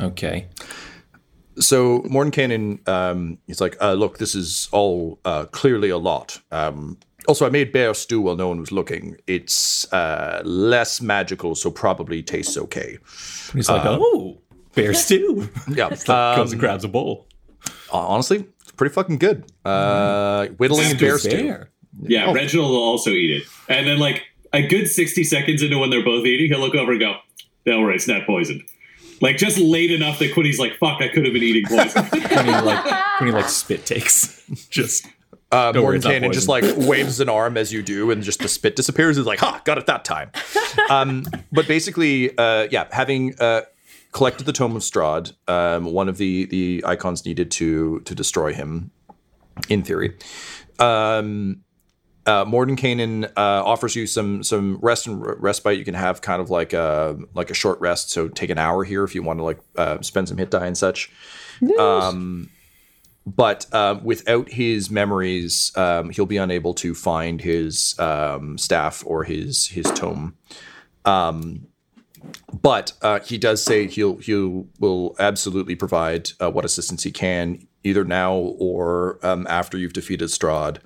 Okay. 0.00 0.46
so 1.58 2.00
Mordenkainen, 2.02 2.86
um, 2.88 3.38
he's 3.46 3.60
like, 3.60 3.76
uh, 3.80 3.94
look, 3.94 4.18
this 4.18 4.34
is 4.34 4.68
all 4.72 5.18
uh, 5.24 5.44
clearly 5.46 5.90
a 5.90 5.98
lot. 5.98 6.40
Um, 6.52 6.98
also, 7.26 7.44
I 7.44 7.50
made 7.50 7.72
bear 7.72 7.92
stew 7.94 8.20
while 8.22 8.36
no 8.36 8.48
one 8.48 8.60
was 8.60 8.72
looking. 8.72 9.16
It's 9.26 9.92
uh, 9.92 10.40
less 10.44 11.00
magical, 11.02 11.54
so 11.54 11.70
probably 11.70 12.22
tastes 12.22 12.56
okay. 12.56 12.96
He's 13.52 13.68
like, 13.68 13.82
oh, 13.84 14.38
bear 14.74 14.94
stew. 15.04 15.48
Yeah. 15.68 15.88
Comes 16.06 16.08
Um, 16.08 16.40
and 16.52 16.60
grabs 16.60 16.84
a 16.84 16.88
bowl. 16.88 17.26
honestly, 17.92 18.46
it's 18.62 18.72
pretty 18.72 18.94
fucking 18.94 19.18
good. 19.18 19.44
Uh, 19.64 20.46
whittling 20.56 20.90
and 20.92 20.98
bear 20.98 21.18
stew. 21.18 21.30
Bear. 21.30 21.70
Yeah, 22.02 22.32
Reginald 22.32 22.70
will 22.70 22.82
also 22.82 23.10
eat 23.10 23.42
it. 23.42 23.42
And 23.68 23.86
then, 23.86 23.98
like, 23.98 24.22
a 24.52 24.66
good 24.66 24.86
60 24.86 25.24
seconds 25.24 25.62
into 25.62 25.78
when 25.78 25.90
they're 25.90 26.04
both 26.04 26.24
eating, 26.24 26.46
he'll 26.48 26.60
look 26.64 26.76
over 26.76 26.92
and 26.92 27.00
go, 27.00 27.16
don't 27.66 27.82
worry, 27.82 27.96
it's 27.96 28.06
not 28.08 28.24
poisoned. 28.26 28.62
Like, 29.20 29.36
just 29.36 29.58
late 29.58 29.90
enough 29.90 30.18
that 30.20 30.32
Quinny's 30.34 30.58
like, 30.58 30.74
fuck, 30.78 31.00
I 31.00 31.08
could 31.08 31.24
have 31.24 31.32
been 31.32 31.42
eating 31.42 31.64
poison. 31.66 32.04
When 32.12 32.46
he 32.46 32.52
like 32.52 33.20
when 33.20 33.28
he 33.28 33.32
like 33.32 33.48
spit 33.48 33.84
takes. 33.86 34.44
Just 34.70 35.06
Uh, 35.50 35.72
Don't 35.72 35.84
worry, 35.84 35.96
it's 35.96 36.04
not 36.04 36.12
Mordenkainen 36.14 36.32
just 36.32 36.46
like 36.48 36.64
waves 36.76 37.20
an 37.20 37.28
arm 37.30 37.56
as 37.56 37.72
you 37.72 37.82
do, 37.82 38.10
and 38.10 38.22
just 38.22 38.40
the 38.40 38.48
spit 38.48 38.76
disappears. 38.76 39.16
He's 39.16 39.24
like, 39.26 39.38
"Ha, 39.38 39.62
got 39.64 39.78
it 39.78 39.86
that 39.86 40.04
time." 40.04 40.30
um, 40.90 41.24
but 41.50 41.66
basically, 41.66 42.36
uh, 42.36 42.68
yeah, 42.70 42.86
having 42.92 43.34
uh, 43.40 43.62
collected 44.12 44.44
the 44.44 44.52
Tome 44.52 44.76
of 44.76 44.82
Strahd, 44.82 45.32
um, 45.48 45.86
one 45.86 46.06
of 46.08 46.18
the 46.18 46.44
the 46.46 46.84
icons 46.86 47.24
needed 47.24 47.50
to 47.52 48.00
to 48.00 48.14
destroy 48.14 48.52
him, 48.52 48.90
in 49.70 49.82
theory. 49.82 50.16
Um, 50.78 51.62
uh, 52.28 52.44
Mordenkainen 52.44 53.24
uh, 53.24 53.64
offers 53.64 53.96
you 53.96 54.06
some 54.06 54.42
some 54.42 54.76
rest 54.82 55.06
and 55.06 55.24
respite. 55.42 55.78
You 55.78 55.84
can 55.84 55.94
have 55.94 56.20
kind 56.20 56.42
of 56.42 56.50
like 56.50 56.74
a 56.74 57.18
like 57.34 57.50
a 57.50 57.54
short 57.54 57.80
rest. 57.80 58.10
So 58.10 58.28
take 58.28 58.50
an 58.50 58.58
hour 58.58 58.84
here 58.84 59.02
if 59.02 59.14
you 59.14 59.22
want 59.22 59.38
to 59.38 59.44
like 59.44 59.60
uh, 59.76 60.02
spend 60.02 60.28
some 60.28 60.36
hit 60.36 60.50
die 60.50 60.66
and 60.66 60.76
such. 60.76 61.10
Um, 61.80 62.50
but 63.26 63.64
uh, 63.72 63.98
without 64.02 64.50
his 64.50 64.90
memories, 64.90 65.72
um, 65.74 66.10
he'll 66.10 66.26
be 66.26 66.36
unable 66.36 66.74
to 66.74 66.94
find 66.94 67.40
his 67.40 67.98
um, 67.98 68.58
staff 68.58 69.02
or 69.06 69.24
his 69.24 69.68
his 69.68 69.86
tome. 69.92 70.36
Um, 71.06 71.66
but 72.52 72.92
uh, 73.00 73.20
he 73.20 73.38
does 73.38 73.62
say 73.62 73.86
he'll 73.86 74.18
he 74.18 74.34
will 74.78 75.16
absolutely 75.18 75.76
provide 75.76 76.32
uh, 76.42 76.50
what 76.50 76.66
assistance 76.66 77.04
he 77.04 77.10
can, 77.10 77.66
either 77.84 78.04
now 78.04 78.34
or 78.34 79.18
um, 79.22 79.46
after 79.48 79.78
you've 79.78 79.94
defeated 79.94 80.28
Strahd. 80.28 80.80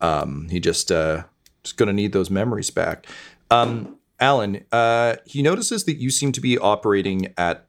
Um, 0.00 0.48
he 0.50 0.60
just 0.60 0.90
uh, 0.92 1.24
just 1.62 1.76
gonna 1.76 1.92
need 1.92 2.12
those 2.12 2.30
memories 2.30 2.70
back. 2.70 3.06
Um, 3.50 3.96
Alan, 4.20 4.64
uh, 4.72 5.16
he 5.26 5.42
notices 5.42 5.84
that 5.84 5.96
you 5.96 6.10
seem 6.10 6.32
to 6.32 6.40
be 6.40 6.58
operating 6.58 7.32
at 7.38 7.66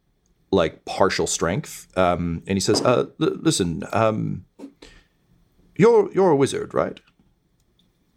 like 0.52 0.84
partial 0.86 1.28
strength, 1.28 1.88
um, 1.96 2.42
and 2.48 2.56
he 2.56 2.60
says, 2.60 2.82
uh, 2.82 3.06
l- 3.22 3.38
"Listen, 3.42 3.84
um, 3.94 4.46
you're 5.76 6.12
you're 6.14 6.32
a 6.32 6.36
wizard, 6.36 6.74
right? 6.74 7.00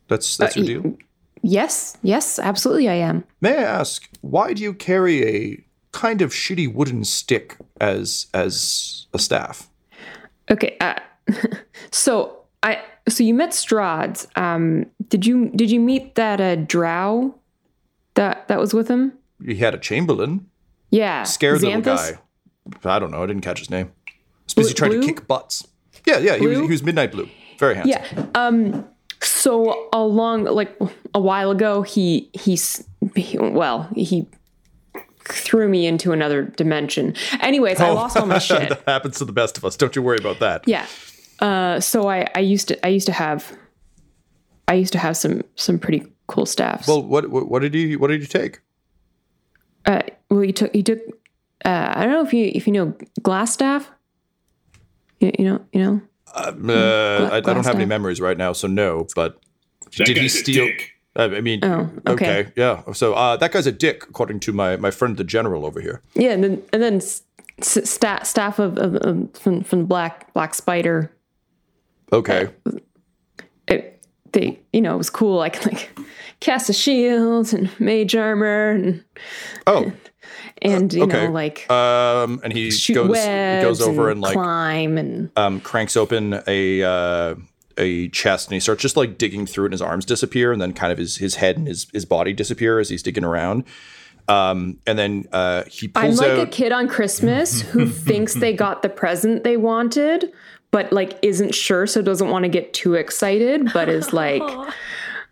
That's 0.08 0.36
that's 0.36 0.56
your 0.56 0.64
y- 0.64 0.66
deal. 0.82 0.98
Yes, 1.42 1.96
yes, 2.02 2.38
absolutely, 2.38 2.88
I 2.88 2.94
am. 2.94 3.24
May 3.40 3.56
I 3.58 3.62
ask, 3.62 4.08
why 4.20 4.52
do 4.52 4.62
you 4.62 4.72
carry 4.74 5.24
a 5.26 5.64
kind 5.90 6.22
of 6.22 6.30
shitty 6.30 6.72
wooden 6.72 7.04
stick 7.04 7.56
as 7.80 8.26
as 8.32 9.06
a 9.12 9.18
staff? 9.18 9.68
Okay, 10.50 10.76
uh, 10.80 10.94
so 11.90 12.44
I 12.62 12.80
so 13.08 13.22
you 13.24 13.34
met 13.34 13.50
Strahd's. 13.50 14.26
Um, 14.36 14.86
did 15.08 15.26
you 15.26 15.50
did 15.50 15.70
you 15.70 15.80
meet 15.80 16.14
that 16.14 16.40
uh, 16.40 16.56
Drow 16.56 17.34
that 18.14 18.48
that 18.48 18.58
was 18.58 18.72
with 18.74 18.88
him? 18.88 19.12
He 19.44 19.56
had 19.56 19.74
a 19.74 19.78
chamberlain, 19.78 20.46
Yeah, 20.90 21.24
scared 21.24 21.62
little 21.62 21.80
guy. 21.80 22.18
I 22.84 22.98
don't 22.98 23.10
know. 23.10 23.22
I 23.22 23.26
didn't 23.26 23.42
catch 23.42 23.58
his 23.58 23.70
name. 23.70 23.92
Blue- 24.54 24.68
trying 24.70 25.00
to 25.00 25.06
kick 25.06 25.26
butts. 25.26 25.66
Yeah, 26.06 26.18
yeah. 26.18 26.36
He 26.36 26.46
was, 26.46 26.58
he 26.58 26.66
was 26.66 26.82
midnight 26.82 27.12
blue. 27.12 27.28
Very 27.58 27.74
handsome. 27.74 28.02
Yeah. 28.14 28.26
Um. 28.34 28.86
So 29.20 29.88
along 29.92 30.44
like 30.44 30.76
a 31.14 31.20
while 31.20 31.50
ago, 31.50 31.82
he 31.82 32.30
he's 32.32 32.84
he, 33.14 33.38
well 33.38 33.88
he 33.94 34.26
threw 35.24 35.68
me 35.68 35.86
into 35.86 36.12
another 36.12 36.42
dimension. 36.42 37.14
Anyways, 37.40 37.80
I 37.80 37.90
lost 37.90 38.16
all 38.16 38.26
my 38.26 38.38
shit. 38.40 38.68
that 38.68 38.82
happens 38.86 39.18
to 39.18 39.24
the 39.24 39.32
best 39.32 39.56
of 39.56 39.64
us. 39.64 39.76
Don't 39.76 39.94
you 39.94 40.02
worry 40.02 40.18
about 40.18 40.40
that. 40.40 40.66
Yeah. 40.66 40.86
Uh. 41.40 41.80
So 41.80 42.08
I 42.08 42.26
I 42.34 42.40
used 42.40 42.68
to 42.68 42.86
I 42.86 42.88
used 42.90 43.06
to 43.06 43.12
have 43.12 43.56
I 44.68 44.74
used 44.74 44.92
to 44.92 44.98
have 44.98 45.16
some 45.16 45.42
some 45.56 45.78
pretty 45.78 46.04
cool 46.26 46.46
staffs. 46.46 46.86
Well, 46.88 47.02
what, 47.02 47.28
what 47.30 47.48
what 47.48 47.62
did 47.62 47.74
you 47.74 47.98
what 47.98 48.08
did 48.08 48.20
you 48.20 48.26
take? 48.26 48.60
uh, 49.86 50.02
well, 50.30 50.44
you 50.44 50.52
took 50.52 50.74
you 50.74 50.82
took. 50.82 51.00
Uh, 51.64 51.92
I 51.94 52.04
don't 52.04 52.12
know 52.12 52.24
if 52.24 52.32
you 52.32 52.50
if 52.54 52.66
you 52.66 52.72
know 52.72 52.94
glass 53.22 53.52
staff. 53.52 53.90
You, 55.20 55.32
you 55.38 55.44
know, 55.44 55.60
you 55.72 55.80
know. 55.82 56.00
Uh, 56.34 57.28
I, 57.30 57.36
I 57.36 57.40
don't 57.40 57.54
glass 57.54 57.66
have 57.66 57.76
any 57.76 57.84
memories 57.86 58.20
right 58.20 58.36
now, 58.38 58.52
so 58.52 58.66
no. 58.68 59.06
But 59.14 59.38
That 59.98 60.06
did 60.06 60.16
he 60.16 60.28
steal? 60.28 60.66
dick. 60.66 60.92
I 61.14 61.24
I 61.24 61.40
mean, 61.40 61.60
Oh, 61.62 61.90
okay. 62.06 62.40
okay, 62.40 62.52
yeah. 62.56 62.82
So 62.92 63.12
uh, 63.14 63.36
that 63.36 63.52
guy's 63.52 63.66
a 63.66 63.72
dick, 63.72 64.04
according 64.08 64.40
to 64.40 64.52
my 64.52 64.76
my 64.76 64.90
friend 64.90 65.16
the 65.16 65.24
general 65.24 65.66
over 65.66 65.80
here. 65.80 66.00
Yeah, 66.14 66.32
and 66.32 66.42
then 66.42 66.62
and 66.72 66.82
then 66.82 66.96
s- 66.96 67.22
s- 67.58 67.90
staff 67.90 68.58
of, 68.58 68.78
of, 68.78 68.94
of 68.96 69.34
from 69.34 69.62
from 69.62 69.84
Black 69.86 70.32
Black 70.32 70.54
Spider. 70.54 71.10
Okay, 72.12 72.48
It, 73.68 74.04
they, 74.32 74.60
you 74.72 74.80
know, 74.80 74.94
it 74.94 74.98
was 74.98 75.10
cool. 75.10 75.40
I 75.40 75.48
could 75.48 75.72
like 75.72 75.90
cast 76.40 76.68
a 76.68 76.72
shield 76.72 77.52
and 77.54 77.70
mage 77.80 78.14
armor 78.14 78.70
and 78.72 79.04
oh, 79.66 79.92
and 80.62 80.92
you 80.92 81.04
okay. 81.04 81.26
know 81.26 81.32
like 81.32 81.70
um, 81.70 82.40
and 82.44 82.52
he 82.52 82.70
goes 82.92 83.08
goes 83.16 83.80
over 83.80 84.10
and, 84.10 84.16
and 84.16 84.20
like 84.20 84.34
climb 84.34 84.98
and 84.98 85.30
um, 85.36 85.60
cranks 85.60 85.96
open 85.96 86.42
a 86.46 86.82
uh, 86.82 87.34
a 87.78 88.08
chest 88.08 88.48
and 88.48 88.54
he 88.54 88.60
starts 88.60 88.82
just 88.82 88.96
like 88.96 89.18
digging 89.18 89.46
through 89.46 89.64
it 89.64 89.68
and 89.68 89.74
his 89.74 89.82
arms 89.82 90.04
disappear 90.04 90.52
and 90.52 90.60
then 90.60 90.72
kind 90.72 90.92
of 90.92 90.98
his 90.98 91.16
his 91.16 91.36
head 91.36 91.56
and 91.56 91.66
his 91.66 91.86
his 91.92 92.04
body 92.04 92.32
disappear 92.32 92.78
as 92.78 92.88
he's 92.88 93.02
digging 93.02 93.24
around. 93.24 93.64
Um, 94.28 94.78
and 94.86 94.98
then 94.98 95.26
uh, 95.32 95.64
he 95.64 95.88
pulls 95.88 96.20
I'm 96.20 96.28
like 96.28 96.38
out. 96.38 96.46
a 96.46 96.50
kid 96.50 96.70
on 96.72 96.88
Christmas 96.88 97.60
who 97.60 97.86
thinks 97.88 98.34
they 98.34 98.52
got 98.52 98.82
the 98.82 98.88
present 98.88 99.42
they 99.42 99.56
wanted, 99.56 100.32
but 100.72 100.92
like 100.92 101.16
isn't 101.22 101.54
sure, 101.54 101.86
so 101.86 102.02
doesn't 102.02 102.28
want 102.28 102.42
to 102.44 102.48
get 102.48 102.74
too 102.74 102.94
excited, 102.94 103.72
but 103.72 103.88
is 103.88 104.12
like, 104.22 104.42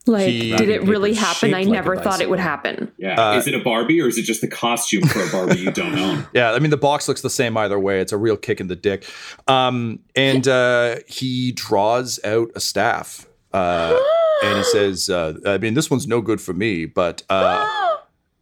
like, 0.06 0.28
He- 0.28 0.56
did 0.56 0.68
it 0.68 0.84
really 0.84 1.14
happen? 1.14 1.52
I 1.54 1.62
like 1.62 1.68
never 1.68 1.96
thought 1.96 2.20
it 2.20 2.30
would 2.30 2.38
happen. 2.40 2.90
Yeah. 2.96 3.20
Uh, 3.32 3.36
is 3.36 3.46
it 3.46 3.54
a 3.54 3.58
Barbie 3.58 4.00
or 4.00 4.06
is 4.06 4.16
it 4.18 4.22
just 4.22 4.40
the 4.40 4.48
costume 4.48 5.02
for 5.08 5.20
a 5.22 5.28
Barbie 5.30 5.58
you 5.60 5.70
don't 5.72 5.98
own? 5.98 6.26
Yeah, 6.32 6.52
I 6.52 6.58
mean 6.60 6.70
the 6.70 6.76
box 6.76 7.08
looks 7.08 7.22
the 7.22 7.30
same 7.30 7.56
either 7.56 7.78
way. 7.78 8.00
It's 8.00 8.12
a 8.12 8.16
real 8.16 8.36
kick 8.36 8.60
in 8.60 8.68
the 8.68 8.76
dick. 8.76 9.04
Um, 9.48 9.98
and 10.14 10.46
uh, 10.46 10.96
he 11.06 11.52
draws 11.52 12.18
out 12.24 12.50
a 12.54 12.60
staff, 12.60 13.26
uh, 13.52 13.98
and 14.44 14.58
he 14.58 14.64
says, 14.72 15.08
uh, 15.10 15.34
"I 15.44 15.58
mean, 15.58 15.74
this 15.74 15.90
one's 15.90 16.06
no 16.06 16.20
good 16.20 16.40
for 16.40 16.52
me, 16.54 16.86
but 16.86 17.22
uh, 17.28 17.89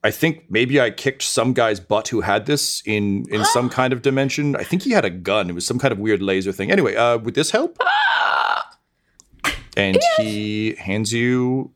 I 0.05 0.11
think 0.11 0.45
maybe 0.49 0.81
I 0.81 0.91
kicked 0.91 1.23
some 1.23 1.53
guy's 1.53 1.81
butt 1.81 2.09
who 2.09 2.21
had 2.21 2.47
this 2.47 2.83
in 2.87 3.25
in 3.31 3.45
some 3.47 3.69
kind 3.79 3.93
of 3.93 4.03
dimension. 4.03 4.57
I 4.57 4.63
think 4.63 4.83
he 4.83 4.93
had 4.93 5.05
a 5.05 5.11
gun. 5.11 5.51
It 5.51 5.55
was 5.55 5.67
some 5.67 5.79
kind 5.79 5.93
of 5.93 5.99
weird 5.99 6.23
laser 6.23 6.53
thing. 6.53 6.71
Anyway, 6.71 6.95
uh, 6.95 7.19
would 7.19 7.35
this 7.35 7.51
help?" 7.51 7.79
And 9.77 9.97
he 10.17 10.75
hands 10.75 11.13
you 11.13 11.73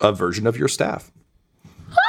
a 0.00 0.10
version 0.12 0.46
of 0.48 0.56
your 0.56 0.68
staff. 0.68 1.12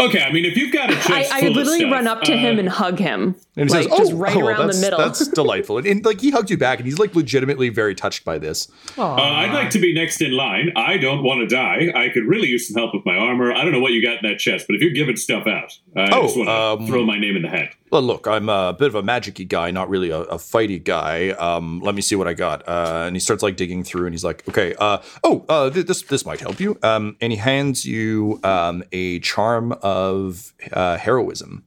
Okay, 0.00 0.22
I 0.22 0.30
mean, 0.32 0.44
if 0.44 0.56
you've 0.56 0.72
got 0.72 0.92
a 0.92 0.94
I, 0.94 1.00
chest 1.00 1.32
I 1.32 1.40
full 1.40 1.48
of 1.48 1.56
literally 1.56 1.78
stuff, 1.80 1.90
run 1.90 2.06
up 2.06 2.22
to 2.22 2.32
uh, 2.32 2.36
him 2.36 2.60
and 2.60 2.68
hug 2.68 3.00
him, 3.00 3.34
And 3.58 3.68
he 3.68 3.74
like 3.74 3.88
says, 3.88 3.98
just 3.98 4.12
"Oh, 4.12 4.16
right 4.16 4.36
oh, 4.36 4.40
around 4.46 4.58
the 4.68 4.72
that's- 4.74 4.80
middle. 4.80 4.98
That's 4.98 5.26
delightful." 5.42 5.78
And, 5.78 5.86
and, 5.86 6.04
like 6.04 6.20
he 6.20 6.30
hugged 6.30 6.50
you 6.50 6.56
back, 6.56 6.78
and 6.78 6.86
he's 6.86 6.98
like 6.98 7.14
legitimately 7.14 7.68
very 7.70 7.94
touched 7.94 8.24
by 8.24 8.38
this. 8.38 8.68
Uh, 8.96 9.04
I'd 9.12 9.52
like 9.52 9.70
to 9.70 9.78
be 9.78 9.92
next 9.92 10.20
in 10.22 10.32
line. 10.32 10.72
I 10.76 10.96
don't 10.96 11.22
want 11.22 11.40
to 11.40 11.46
die. 11.54 11.92
I 11.94 12.08
could 12.08 12.24
really 12.24 12.48
use 12.48 12.68
some 12.68 12.76
help 12.80 12.94
with 12.94 13.04
my 13.04 13.16
armor. 13.16 13.52
I 13.52 13.62
don't 13.64 13.72
know 13.72 13.80
what 13.80 13.92
you 13.92 14.02
got 14.02 14.22
in 14.22 14.30
that 14.30 14.38
chest, 14.38 14.66
but 14.68 14.76
if 14.76 14.82
you're 14.82 14.92
giving 14.92 15.16
stuff 15.16 15.46
out, 15.46 15.76
I 15.96 16.08
Oh, 16.12 16.22
just 16.22 16.36
want 16.36 16.48
to 16.48 16.54
um, 16.54 16.86
throw 16.86 17.04
my 17.04 17.18
name 17.18 17.36
in 17.36 17.42
the 17.42 17.48
hat. 17.48 17.74
Well, 17.90 18.02
look, 18.02 18.26
I'm 18.26 18.48
a 18.50 18.74
bit 18.78 18.88
of 18.88 18.94
a 18.94 19.02
magic-y 19.02 19.44
guy, 19.44 19.70
not 19.70 19.88
really 19.88 20.10
a, 20.10 20.18
a 20.20 20.36
fighty 20.36 20.82
guy. 20.82 21.30
Um, 21.30 21.80
let 21.80 21.94
me 21.94 22.02
see 22.02 22.16
what 22.16 22.28
I 22.28 22.34
got. 22.34 22.68
Uh, 22.68 23.04
and 23.06 23.16
he 23.16 23.20
starts 23.20 23.42
like 23.42 23.56
digging 23.56 23.82
through, 23.82 24.04
and 24.06 24.12
he's 24.14 24.24
like, 24.24 24.46
"Okay, 24.48 24.74
uh, 24.78 24.98
oh, 25.24 25.44
uh, 25.48 25.70
th- 25.70 25.86
this 25.86 26.02
this 26.02 26.26
might 26.26 26.40
help 26.40 26.60
you." 26.60 26.78
Um, 26.82 27.16
and 27.20 27.32
he 27.32 27.38
hands 27.38 27.86
you 27.86 28.40
um, 28.44 28.84
a 28.92 29.20
charm 29.20 29.72
of 29.82 30.52
uh, 30.72 30.98
heroism. 30.98 31.64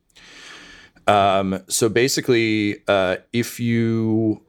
Um, 1.12 1.64
so 1.68 1.90
basically, 1.90 2.84
uh, 2.88 3.18
if 3.34 3.60
you 3.60 4.42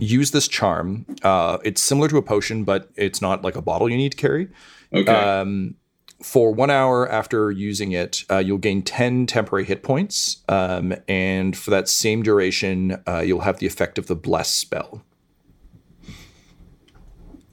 use 0.00 0.30
this 0.30 0.48
charm, 0.48 1.06
uh, 1.22 1.58
it's 1.64 1.82
similar 1.82 2.08
to 2.08 2.16
a 2.16 2.22
potion, 2.22 2.64
but 2.64 2.90
it's 2.96 3.20
not 3.20 3.42
like 3.42 3.56
a 3.56 3.62
bottle 3.62 3.90
you 3.90 3.96
need 3.96 4.12
to 4.12 4.18
carry. 4.18 4.48
Okay. 4.92 5.12
Um, 5.12 5.74
for 6.22 6.52
one 6.52 6.70
hour 6.70 7.10
after 7.10 7.50
using 7.50 7.92
it, 7.92 8.24
uh, 8.30 8.38
you'll 8.38 8.58
gain 8.58 8.82
10 8.82 9.26
temporary 9.26 9.64
hit 9.64 9.82
points. 9.82 10.42
Um, 10.48 10.94
and 11.08 11.56
for 11.56 11.70
that 11.70 11.88
same 11.88 12.22
duration, 12.22 13.02
uh, 13.06 13.20
you'll 13.20 13.40
have 13.40 13.58
the 13.58 13.66
effect 13.66 13.98
of 13.98 14.06
the 14.06 14.14
Bless 14.14 14.50
spell. 14.50 15.04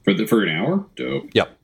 for 0.04 0.14
the 0.14 0.26
for 0.26 0.42
an 0.42 0.48
hour? 0.56 0.86
Dope. 0.96 1.30
Yep. 1.34 1.58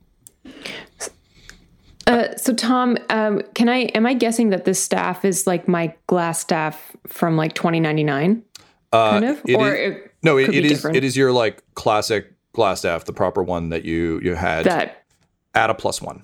Uh, 2.06 2.36
so 2.36 2.54
Tom, 2.54 2.96
um, 3.10 3.42
can 3.54 3.68
I? 3.68 3.84
Am 3.94 4.06
I 4.06 4.14
guessing 4.14 4.50
that 4.50 4.64
this 4.64 4.82
staff 4.82 5.24
is 5.24 5.46
like 5.46 5.66
my 5.66 5.92
glass 6.06 6.38
staff 6.40 6.96
from 7.06 7.36
like 7.36 7.54
2099? 7.54 8.42
kind 8.92 9.24
of, 9.24 9.38
Uh, 9.38 9.40
It 9.46 9.54
or 9.56 9.74
is- 9.74 9.96
it 9.96 10.12
no, 10.22 10.38
it, 10.38 10.48
it 10.54 10.64
is 10.64 10.72
different. 10.72 10.96
it 10.96 11.04
is 11.04 11.16
your 11.16 11.32
like 11.32 11.62
classic 11.74 12.32
glass 12.52 12.78
staff, 12.80 13.04
the 13.04 13.12
proper 13.12 13.42
one 13.42 13.68
that 13.70 13.84
you 13.84 14.20
you 14.22 14.34
had 14.34 14.64
that 14.66 15.04
at 15.54 15.68
a 15.70 15.74
plus 15.74 16.00
one. 16.00 16.22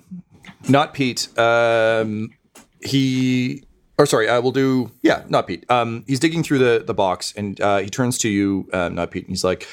Not 0.69 0.93
Pete. 0.93 1.27
Um, 1.37 2.31
he 2.81 3.63
or 3.97 4.05
sorry, 4.05 4.29
I 4.29 4.39
will 4.39 4.51
do 4.51 4.89
yeah, 5.03 5.23
not 5.27 5.47
Pete. 5.47 5.65
Um, 5.69 6.03
he's 6.07 6.19
digging 6.19 6.43
through 6.43 6.59
the 6.59 6.83
the 6.85 6.93
box 6.93 7.33
and 7.35 7.59
uh, 7.61 7.77
he 7.79 7.89
turns 7.89 8.17
to 8.19 8.29
you, 8.29 8.67
uh, 8.73 8.89
not 8.89 9.11
Pete, 9.11 9.25
and 9.25 9.31
he's 9.31 9.43
like, 9.43 9.67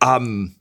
um, 0.00 0.54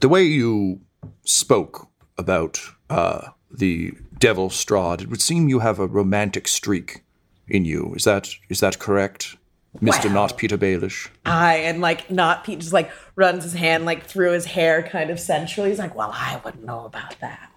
the 0.00 0.08
way 0.08 0.22
you 0.22 0.80
spoke 1.24 1.88
about 2.16 2.60
uh, 2.88 3.28
the 3.58 3.94
devil 4.18 4.48
Strahd, 4.48 5.02
it 5.02 5.08
would 5.08 5.22
seem 5.22 5.48
you 5.48 5.60
have 5.60 5.78
a 5.78 5.86
romantic 5.86 6.48
streak 6.48 7.02
in 7.48 7.64
you. 7.64 7.94
Is 7.94 8.04
that 8.04 8.30
is 8.48 8.60
that 8.60 8.78
correct, 8.78 9.36
Mister 9.80 10.08
Not 10.08 10.36
Peter 10.36 10.58
Baelish? 10.58 11.08
I 11.24 11.56
and 11.56 11.80
like 11.80 12.10
not 12.10 12.44
Pete 12.44 12.60
just 12.60 12.72
like 12.72 12.90
runs 13.16 13.44
his 13.44 13.54
hand 13.54 13.84
like 13.84 14.04
through 14.04 14.32
his 14.32 14.46
hair 14.46 14.82
kind 14.82 15.10
of 15.10 15.20
sensually. 15.20 15.70
He's 15.70 15.78
like, 15.78 15.94
well, 15.94 16.10
I 16.12 16.40
wouldn't 16.44 16.64
know 16.64 16.84
about 16.84 17.18
that. 17.20 17.50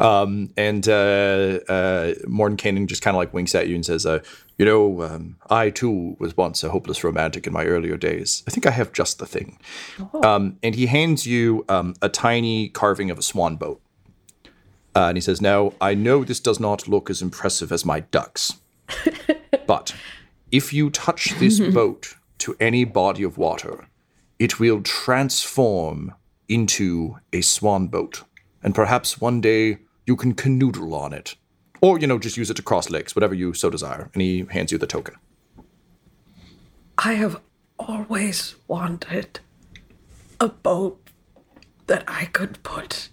Um, 0.00 0.50
and 0.56 0.88
uh, 0.88 1.60
uh, 1.68 2.14
Mordenkainen 2.26 2.86
just 2.86 3.02
kind 3.02 3.14
of 3.14 3.18
like 3.18 3.34
winks 3.34 3.54
at 3.54 3.68
you 3.68 3.74
and 3.74 3.84
says, 3.84 4.06
uh, 4.06 4.20
"You 4.56 4.64
know, 4.64 5.02
um, 5.02 5.36
I 5.50 5.70
too 5.70 6.16
was 6.18 6.34
once 6.34 6.64
a 6.64 6.70
hopeless 6.70 7.04
romantic 7.04 7.46
in 7.46 7.52
my 7.52 7.64
earlier 7.66 7.98
days. 7.98 8.42
I 8.48 8.50
think 8.50 8.66
I 8.66 8.70
have 8.70 8.92
just 8.92 9.18
the 9.18 9.26
thing." 9.26 9.58
Um, 10.24 10.56
and 10.62 10.74
he 10.74 10.86
hands 10.86 11.26
you 11.26 11.64
um, 11.68 11.94
a 12.00 12.08
tiny 12.08 12.70
carving 12.70 13.10
of 13.10 13.18
a 13.18 13.22
swan 13.22 13.56
boat, 13.56 13.80
uh, 14.96 15.08
and 15.08 15.16
he 15.16 15.20
says, 15.20 15.40
"Now 15.40 15.72
I 15.80 15.94
know 15.94 16.24
this 16.24 16.40
does 16.40 16.58
not 16.58 16.88
look 16.88 17.10
as 17.10 17.22
impressive 17.22 17.70
as 17.70 17.84
my 17.84 18.00
ducks, 18.00 18.54
but 19.66 19.94
if 20.50 20.72
you 20.72 20.90
touch 20.90 21.34
this 21.38 21.60
boat 21.78 22.16
to 22.38 22.56
any 22.58 22.84
body 22.84 23.22
of 23.22 23.38
water, 23.38 23.88
it 24.38 24.58
will 24.58 24.82
transform 24.82 26.14
into 26.48 27.18
a 27.32 27.42
swan 27.42 27.86
boat." 27.86 28.24
and 28.66 28.74
perhaps 28.74 29.20
one 29.20 29.40
day 29.40 29.78
you 30.06 30.16
can 30.16 30.34
canoodle 30.34 30.92
on 30.92 31.12
it. 31.12 31.36
Or, 31.80 32.00
you 32.00 32.08
know, 32.08 32.18
just 32.18 32.36
use 32.36 32.50
it 32.50 32.54
to 32.54 32.62
cross 32.62 32.90
legs, 32.90 33.14
whatever 33.14 33.32
you 33.32 33.54
so 33.54 33.70
desire. 33.70 34.10
And 34.12 34.20
he 34.20 34.44
hands 34.50 34.72
you 34.72 34.78
the 34.78 34.88
token. 34.88 35.14
I 36.98 37.12
have 37.12 37.40
always 37.78 38.56
wanted 38.66 39.38
a 40.40 40.48
boat 40.48 41.10
that 41.86 42.02
I 42.08 42.24
could 42.24 42.60
put 42.64 43.10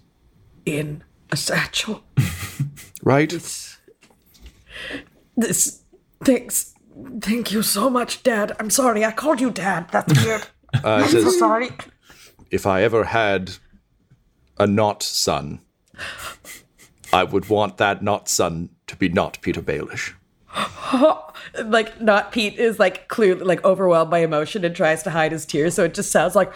in 0.66 1.04
a 1.34 1.36
satchel. 1.36 2.02
Right? 3.02 3.28
This 5.36 5.82
thanks 6.24 6.72
thank 7.20 7.52
you 7.52 7.62
so 7.62 7.90
much, 7.90 8.22
Dad. 8.22 8.56
I'm 8.58 8.70
sorry, 8.70 9.04
I 9.04 9.12
called 9.12 9.42
you 9.42 9.50
Dad. 9.50 9.88
That's 9.90 10.24
weird. 10.24 10.46
Uh, 10.82 11.02
he 11.02 11.10
so 11.10 11.28
sorry. 11.28 11.68
if 12.50 12.66
I 12.66 12.82
ever 12.82 13.04
had 13.04 13.56
a 14.58 14.66
not 14.66 15.02
son, 15.02 15.60
I 17.12 17.24
would 17.24 17.50
want 17.50 17.76
that 17.76 18.02
not 18.02 18.30
son 18.30 18.70
to 18.86 18.96
be 18.96 19.10
not 19.10 19.38
Peter 19.42 19.60
Baelish. 19.60 20.14
Like 21.62 22.00
not 22.00 22.32
Pete 22.32 22.58
is 22.58 22.78
like 22.78 23.06
clearly 23.08 23.44
like 23.44 23.62
overwhelmed 23.64 24.10
by 24.10 24.20
emotion 24.20 24.64
and 24.64 24.74
tries 24.74 25.02
to 25.02 25.10
hide 25.10 25.30
his 25.30 25.44
tears, 25.44 25.74
so 25.74 25.84
it 25.84 25.94
just 25.94 26.10
sounds 26.10 26.34
like 26.34 26.52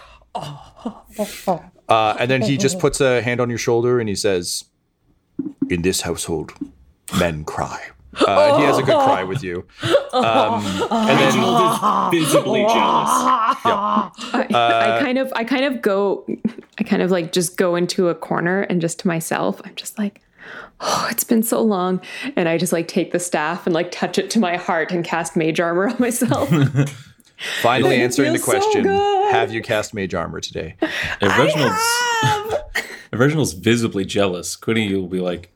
Uh, 1.87 2.15
and 2.19 2.29
then 2.29 2.41
he 2.41 2.57
just 2.57 2.79
puts 2.79 3.01
a 3.01 3.21
hand 3.21 3.39
on 3.39 3.49
your 3.49 3.57
shoulder 3.57 3.99
and 3.99 4.09
he 4.09 4.15
says, 4.15 4.65
In 5.69 5.81
this 5.81 6.01
household, 6.01 6.53
men 7.19 7.43
cry. 7.43 7.79
Uh, 8.25 8.57
he 8.57 8.63
has 8.63 8.77
a 8.77 8.81
good 8.81 8.95
cry 8.95 9.23
with 9.23 9.43
you. 9.43 9.65
Um, 10.13 10.65
and 10.91 11.19
then 11.19 11.25
Reginald 11.25 12.13
is 12.13 12.25
visibly 12.25 12.61
jealous. 12.61 13.09
I, 13.11 14.47
I 14.49 14.99
kind 15.03 15.17
of 15.19 15.31
I 15.35 15.43
kind 15.43 15.65
of 15.65 15.81
go 15.81 16.25
I 16.79 16.83
kind 16.83 17.01
of 17.01 17.11
like 17.11 17.31
just 17.31 17.55
go 17.55 17.75
into 17.75 18.09
a 18.09 18.15
corner 18.15 18.61
and 18.61 18.81
just 18.81 18.99
to 18.99 19.07
myself 19.07 19.61
I'm 19.63 19.75
just 19.75 19.99
like 19.99 20.21
oh 20.81 21.07
it's 21.11 21.23
been 21.23 21.43
so 21.43 21.61
long 21.61 22.01
and 22.35 22.49
I 22.49 22.57
just 22.57 22.73
like 22.73 22.87
take 22.87 23.11
the 23.11 23.19
staff 23.19 23.67
and 23.67 23.75
like 23.75 23.91
touch 23.91 24.17
it 24.17 24.31
to 24.31 24.39
my 24.39 24.57
heart 24.57 24.91
and 24.91 25.05
cast 25.05 25.37
mage 25.37 25.59
armor 25.59 25.89
on 25.89 25.95
myself. 25.99 26.49
finally 27.61 28.01
answering 28.01 28.33
the 28.33 28.39
feels 28.39 28.63
so 28.63 28.71
question. 28.71 28.85
Have 28.85 29.53
you 29.53 29.61
cast 29.61 29.93
Mage 29.93 30.13
Armor 30.13 30.39
today? 30.39 30.75
If 30.81 31.37
Reginald's, 31.37 31.81
if 33.13 33.19
Reginald's 33.19 33.53
visibly 33.53 34.05
jealous, 34.05 34.55
Quinny 34.55 34.93
will 34.93 35.07
be 35.07 35.19
like, 35.19 35.51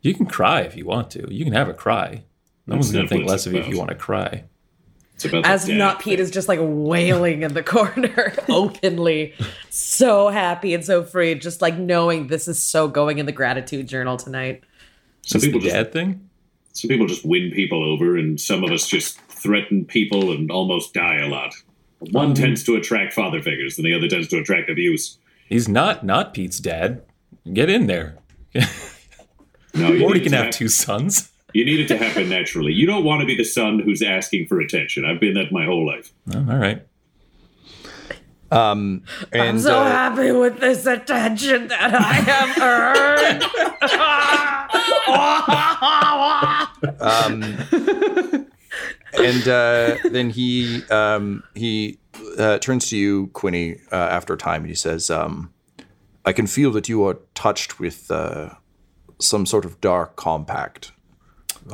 "You 0.00 0.14
can 0.14 0.26
cry 0.26 0.62
if 0.62 0.76
you 0.76 0.86
want 0.86 1.10
to. 1.12 1.32
You 1.32 1.44
can 1.44 1.54
have 1.54 1.68
a 1.68 1.74
cry. 1.74 2.24
No 2.66 2.76
one's 2.76 2.92
going 2.92 3.06
to 3.06 3.08
think 3.08 3.28
less 3.28 3.46
of 3.46 3.52
you 3.52 3.60
if 3.60 3.68
you 3.68 3.78
want 3.78 3.90
to 3.90 3.96
cry." 3.96 4.44
As 5.44 5.66
the 5.66 5.76
not 5.76 5.98
Pete 6.00 6.16
thing. 6.16 6.24
is 6.24 6.30
just 6.30 6.48
like 6.48 6.60
wailing 6.62 7.42
in 7.42 7.52
the 7.52 7.62
corner 7.62 8.32
openly, 8.48 9.34
so 9.68 10.28
happy 10.28 10.72
and 10.72 10.82
so 10.82 11.04
free, 11.04 11.34
just 11.34 11.60
like 11.60 11.76
knowing 11.76 12.28
this 12.28 12.48
is 12.48 12.62
so 12.62 12.88
going 12.88 13.18
in 13.18 13.26
the 13.26 13.32
gratitude 13.32 13.86
journal 13.86 14.16
tonight. 14.16 14.64
Some 15.22 15.36
Is 15.38 15.42
the 15.42 15.48
people 15.48 15.60
just 15.60 15.74
dad 15.74 15.92
thing? 15.92 16.30
some 16.72 16.88
people 16.88 17.06
just 17.06 17.24
win 17.24 17.50
people 17.50 17.84
over, 17.84 18.16
and 18.16 18.40
some 18.40 18.64
of 18.64 18.70
us 18.70 18.86
just 18.86 19.20
threaten 19.20 19.84
people 19.84 20.32
and 20.32 20.50
almost 20.50 20.94
die 20.94 21.16
a 21.16 21.28
lot. 21.28 21.54
One 21.98 22.32
mm-hmm. 22.32 22.42
tends 22.42 22.64
to 22.64 22.76
attract 22.76 23.12
father 23.12 23.42
figures, 23.42 23.76
and 23.76 23.86
the 23.86 23.94
other 23.94 24.08
tends 24.08 24.28
to 24.28 24.38
attract 24.38 24.70
abuse. 24.70 25.18
He's 25.46 25.68
not 25.68 26.04
not 26.04 26.32
Pete's 26.32 26.58
dad. 26.58 27.02
Get 27.52 27.68
in 27.68 27.86
there. 27.86 28.16
No, 29.74 29.92
you 29.92 30.00
Morty 30.00 30.18
need, 30.20 30.24
can 30.24 30.26
it 30.26 30.30
to 30.30 30.36
have 30.36 30.44
hap- 30.46 30.54
two 30.54 30.68
sons. 30.68 31.30
you 31.52 31.64
need 31.64 31.80
it 31.80 31.88
to 31.88 31.96
happen 31.96 32.28
naturally. 32.28 32.72
You 32.72 32.86
don't 32.86 33.04
want 33.04 33.20
to 33.20 33.26
be 33.26 33.36
the 33.36 33.44
son 33.44 33.78
who's 33.80 34.02
asking 34.02 34.46
for 34.46 34.60
attention. 34.60 35.04
I've 35.04 35.20
been 35.20 35.34
that 35.34 35.52
my 35.52 35.64
whole 35.64 35.86
life. 35.86 36.12
Oh, 36.34 36.38
all 36.50 36.58
right. 36.58 36.82
And 38.52 39.02
I'm 39.32 39.58
so 39.60 39.78
uh, 39.78 39.84
happy 39.84 40.32
with 40.32 40.58
this 40.58 40.84
attention 40.84 41.68
that 41.68 41.94
I 41.94 42.14
have 42.14 42.58
earned. 42.60 43.44
and 49.14 49.48
uh, 49.48 49.96
then 50.10 50.30
he 50.30 50.82
um, 50.90 51.42
he 51.54 51.98
uh, 52.38 52.58
turns 52.58 52.88
to 52.90 52.96
you, 52.96 53.28
Quinny, 53.28 53.76
uh, 53.92 53.94
after 53.94 54.34
a 54.34 54.36
time, 54.38 54.62
and 54.62 54.68
he 54.68 54.74
says, 54.74 55.10
um, 55.10 55.52
"I 56.24 56.32
can 56.32 56.46
feel 56.46 56.70
that 56.72 56.88
you 56.88 57.04
are 57.06 57.18
touched 57.34 57.78
with 57.78 58.10
uh, 58.10 58.50
some 59.20 59.46
sort 59.46 59.64
of 59.64 59.80
dark 59.80 60.16
compact. 60.16 60.92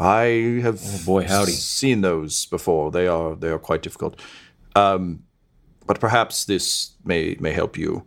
I 0.00 0.60
have 0.62 0.80
Oh, 0.84 1.00
boy, 1.06 1.24
howdy. 1.24 1.52
seen 1.52 2.00
those 2.02 2.46
before. 2.46 2.90
They 2.90 3.06
are 3.06 3.34
they 3.36 3.48
are 3.48 3.58
quite 3.58 3.82
difficult, 3.82 4.20
um, 4.74 5.22
but 5.86 6.00
perhaps 6.00 6.44
this 6.44 6.92
may 7.04 7.36
may 7.40 7.52
help 7.52 7.78
you." 7.78 8.04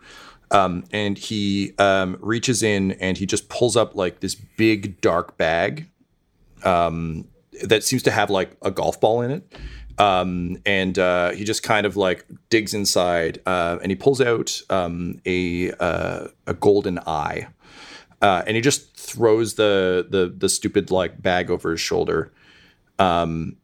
Um, 0.51 0.83
and 0.91 1.17
he 1.17 1.73
um, 1.77 2.17
reaches 2.21 2.63
in 2.63 2.93
and 2.93 3.17
he 3.17 3.25
just 3.27 3.49
pulls 3.49 3.75
up 3.77 3.95
like 3.95 4.19
this 4.19 4.35
big 4.35 4.99
dark 4.99 5.37
bag 5.37 5.89
that 6.63 7.83
seems 7.83 8.03
to 8.03 8.11
have 8.11 8.29
like 8.29 8.51
a 8.61 8.71
golf 8.71 8.99
ball 8.99 9.21
in 9.21 9.31
it. 9.31 9.53
Um, 9.99 10.57
and 10.65 10.97
uh, 10.97 11.31
he 11.31 11.43
just 11.43 11.61
kind 11.61 11.85
of 11.85 11.97
like 11.97 12.25
digs 12.49 12.73
inside 12.73 13.41
uh, 13.45 13.77
and 13.81 13.91
he 13.91 13.95
pulls 13.95 14.21
out 14.21 14.61
um, 14.69 15.19
a 15.25 15.71
uh, 15.73 16.27
a 16.47 16.53
golden 16.53 16.99
eye, 17.05 17.47
uh, 18.21 18.43
and 18.47 18.55
he 18.55 18.61
just 18.61 18.95
throws 18.97 19.55
the 19.55 20.05
the 20.09 20.33
the 20.35 20.49
stupid 20.49 20.91
like 20.91 21.21
bag 21.21 21.49
over 21.49 21.71
his 21.71 21.79
shoulder. 21.81 22.31
Um, 22.97 23.57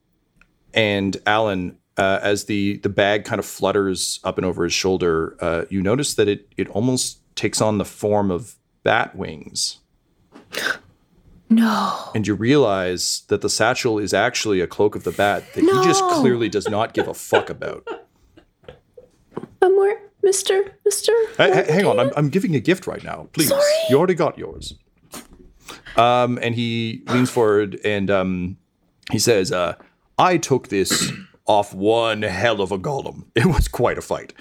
and 0.74 1.16
Alan, 1.26 1.78
uh, 1.98 2.20
as 2.22 2.46
the 2.46 2.78
the 2.78 2.90
bag 2.90 3.26
kind 3.26 3.40
of 3.40 3.46
flutters 3.46 4.20
up 4.24 4.38
and 4.38 4.46
over 4.46 4.64
his 4.64 4.74
shoulder, 4.74 5.36
uh, 5.40 5.66
you 5.70 5.82
notice 5.82 6.16
that 6.16 6.28
it 6.28 6.48
it 6.58 6.68
almost 6.70 7.20
takes 7.36 7.62
on 7.62 7.78
the 7.78 7.86
form 7.86 8.32
of 8.32 8.56
bat 8.84 9.16
wings 9.16 9.80
No. 11.50 12.12
and 12.16 12.26
you 12.26 12.34
realize 12.36 13.24
that 13.28 13.42
the 13.42 13.50
satchel 13.50 14.00
is 14.00 14.14
actually 14.14 14.62
a 14.62 14.68
cloak 14.68 14.96
of 14.96 15.04
the 15.04 15.12
bat 15.12 15.44
that 15.54 15.62
he 15.62 15.72
just 15.84 16.04
clearly 16.12 16.48
does 16.50 16.70
not 16.70 16.94
give 16.94 17.08
a 17.08 17.14
fuck 17.14 17.50
about. 17.50 17.86
One 19.60 19.76
more, 19.76 20.00
Mister, 20.26 20.76
Mister. 20.84 21.14
Hey, 21.38 21.54
hey, 21.54 21.72
hang 21.72 21.86
on, 21.86 22.00
I'm, 22.00 22.12
I'm 22.18 22.30
giving 22.30 22.56
a 22.56 22.60
gift 22.60 22.88
right 22.88 23.04
now. 23.04 23.30
Please, 23.34 23.50
Sorry. 23.50 23.64
you 23.92 23.96
already 23.96 24.16
got 24.16 24.40
yours. 24.40 24.74
Um, 25.96 26.40
and 26.42 26.56
he 26.56 27.04
leans 27.10 27.30
forward 27.30 27.80
and 27.86 28.10
um, 28.10 28.58
he 29.12 29.20
says, 29.20 29.52
uh, 29.52 29.76
"I 30.18 30.38
took 30.38 30.70
this 30.70 31.12
off 31.46 31.76
one 31.76 32.24
hell 32.24 32.60
of 32.60 32.72
a 32.72 32.80
golem. 32.80 33.26
It 33.36 33.46
was 33.46 33.68
quite 33.68 34.00
a 34.00 34.02
fight, 34.02 34.34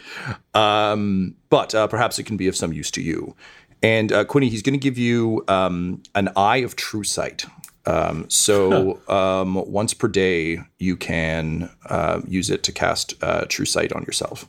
um, 0.54 1.36
but 1.50 1.74
uh, 1.74 1.86
perhaps 1.86 2.18
it 2.18 2.24
can 2.24 2.38
be 2.38 2.48
of 2.48 2.56
some 2.56 2.72
use 2.72 2.90
to 2.92 3.02
you." 3.02 3.36
And 3.82 4.10
uh, 4.10 4.24
Quinny, 4.24 4.48
he's 4.48 4.62
going 4.62 4.80
to 4.80 4.82
give 4.82 4.96
you 4.96 5.44
um, 5.48 6.02
an 6.14 6.30
eye 6.34 6.62
of 6.64 6.76
true 6.76 7.04
sight. 7.04 7.44
Um, 7.84 8.24
so 8.30 8.98
um, 9.10 9.56
once 9.70 9.92
per 9.92 10.08
day, 10.08 10.60
you 10.78 10.96
can 10.96 11.68
uh, 11.90 12.22
use 12.26 12.48
it 12.48 12.62
to 12.62 12.72
cast 12.72 13.22
uh, 13.22 13.44
true 13.50 13.66
sight 13.66 13.92
on 13.92 14.02
yourself. 14.04 14.48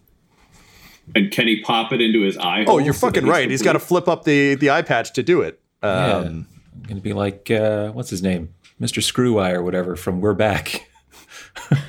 And 1.13 1.31
can 1.31 1.47
he 1.47 1.61
pop 1.61 1.91
it 1.93 2.01
into 2.01 2.21
his 2.21 2.37
eye? 2.37 2.65
Oh, 2.67 2.79
you're 2.79 2.93
so 2.93 3.07
fucking 3.07 3.25
right. 3.25 3.49
He's 3.49 3.61
got 3.61 3.73
to 3.73 3.79
flip 3.79 4.07
up 4.07 4.23
the 4.23 4.55
the 4.55 4.71
eye 4.71 4.81
patch 4.81 5.13
to 5.13 5.23
do 5.23 5.41
it. 5.41 5.59
Yeah. 5.83 5.89
Um, 5.89 6.47
I'm 6.75 6.83
gonna 6.83 7.01
be 7.01 7.13
like 7.13 7.51
uh, 7.51 7.91
what's 7.91 8.09
his 8.09 8.21
name, 8.21 8.53
Mr. 8.81 9.03
Screw 9.03 9.39
Eye 9.39 9.51
or 9.51 9.61
whatever 9.61 9.95
from 9.95 10.21
We're 10.21 10.33
Back. 10.33 10.89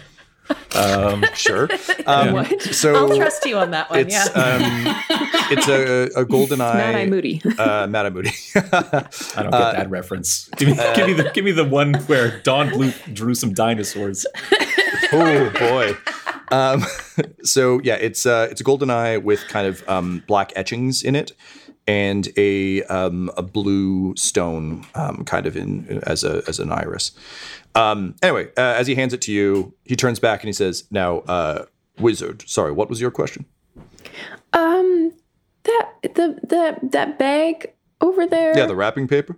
Sure. 1.34 1.68
Um, 2.06 2.34
What? 2.34 2.62
So 2.62 2.94
I'll 2.94 3.16
trust 3.16 3.44
you 3.46 3.58
on 3.58 3.72
that 3.72 3.90
one. 3.90 3.98
it's 3.98 4.14
yeah. 4.14 4.24
um, 4.32 5.04
it's 5.50 5.68
a, 5.68 6.08
a 6.20 6.24
golden 6.24 6.60
eye. 6.60 6.74
Mad 6.74 6.94
Eye 6.94 7.06
Moody. 7.06 7.42
Uh, 7.58 7.88
Mad 7.88 8.06
Eye 8.06 8.10
Moody. 8.10 8.30
I 8.54 8.62
don't 9.42 9.50
get 9.50 9.50
that 9.50 9.90
reference. 9.90 10.48
Give 10.56 10.68
me, 10.68 10.74
give 10.94 11.06
me 11.08 11.14
the 11.14 11.30
give 11.34 11.44
me 11.44 11.50
the 11.50 11.64
one 11.64 11.94
where 12.04 12.40
Don 12.42 12.68
Bluth 12.68 13.12
drew 13.12 13.34
some 13.34 13.54
dinosaurs. 13.54 14.24
oh 15.12 15.50
boy. 15.58 15.96
Um, 16.50 16.84
so 17.42 17.80
yeah, 17.82 17.96
it's 17.96 18.26
uh, 18.26 18.48
it's 18.50 18.60
a 18.60 18.64
golden 18.64 18.90
eye 18.90 19.16
with 19.18 19.46
kind 19.48 19.66
of 19.66 19.86
um, 19.88 20.22
black 20.26 20.52
etchings 20.56 21.02
in 21.02 21.14
it, 21.14 21.32
and 21.86 22.28
a 22.36 22.82
um, 22.84 23.30
a 23.36 23.42
blue 23.42 24.14
stone 24.16 24.84
um, 24.94 25.24
kind 25.24 25.46
of 25.46 25.56
in 25.56 26.00
as 26.04 26.24
a 26.24 26.42
as 26.48 26.58
an 26.58 26.72
iris. 26.72 27.12
Um, 27.74 28.14
anyway, 28.22 28.48
uh, 28.56 28.74
as 28.76 28.86
he 28.86 28.94
hands 28.94 29.12
it 29.12 29.20
to 29.22 29.32
you, 29.32 29.74
he 29.84 29.96
turns 29.96 30.18
back 30.18 30.42
and 30.42 30.48
he 30.48 30.52
says, 30.52 30.84
"Now, 30.90 31.18
uh, 31.20 31.66
wizard, 31.98 32.44
sorry, 32.48 32.72
what 32.72 32.88
was 32.88 33.00
your 33.00 33.10
question?" 33.10 33.44
Um, 34.52 35.12
that 35.64 35.90
the 36.02 36.38
the 36.42 36.78
that 36.90 37.18
bag 37.18 37.72
over 38.00 38.26
there. 38.26 38.56
Yeah, 38.56 38.66
the 38.66 38.76
wrapping 38.76 39.08
paper. 39.08 39.36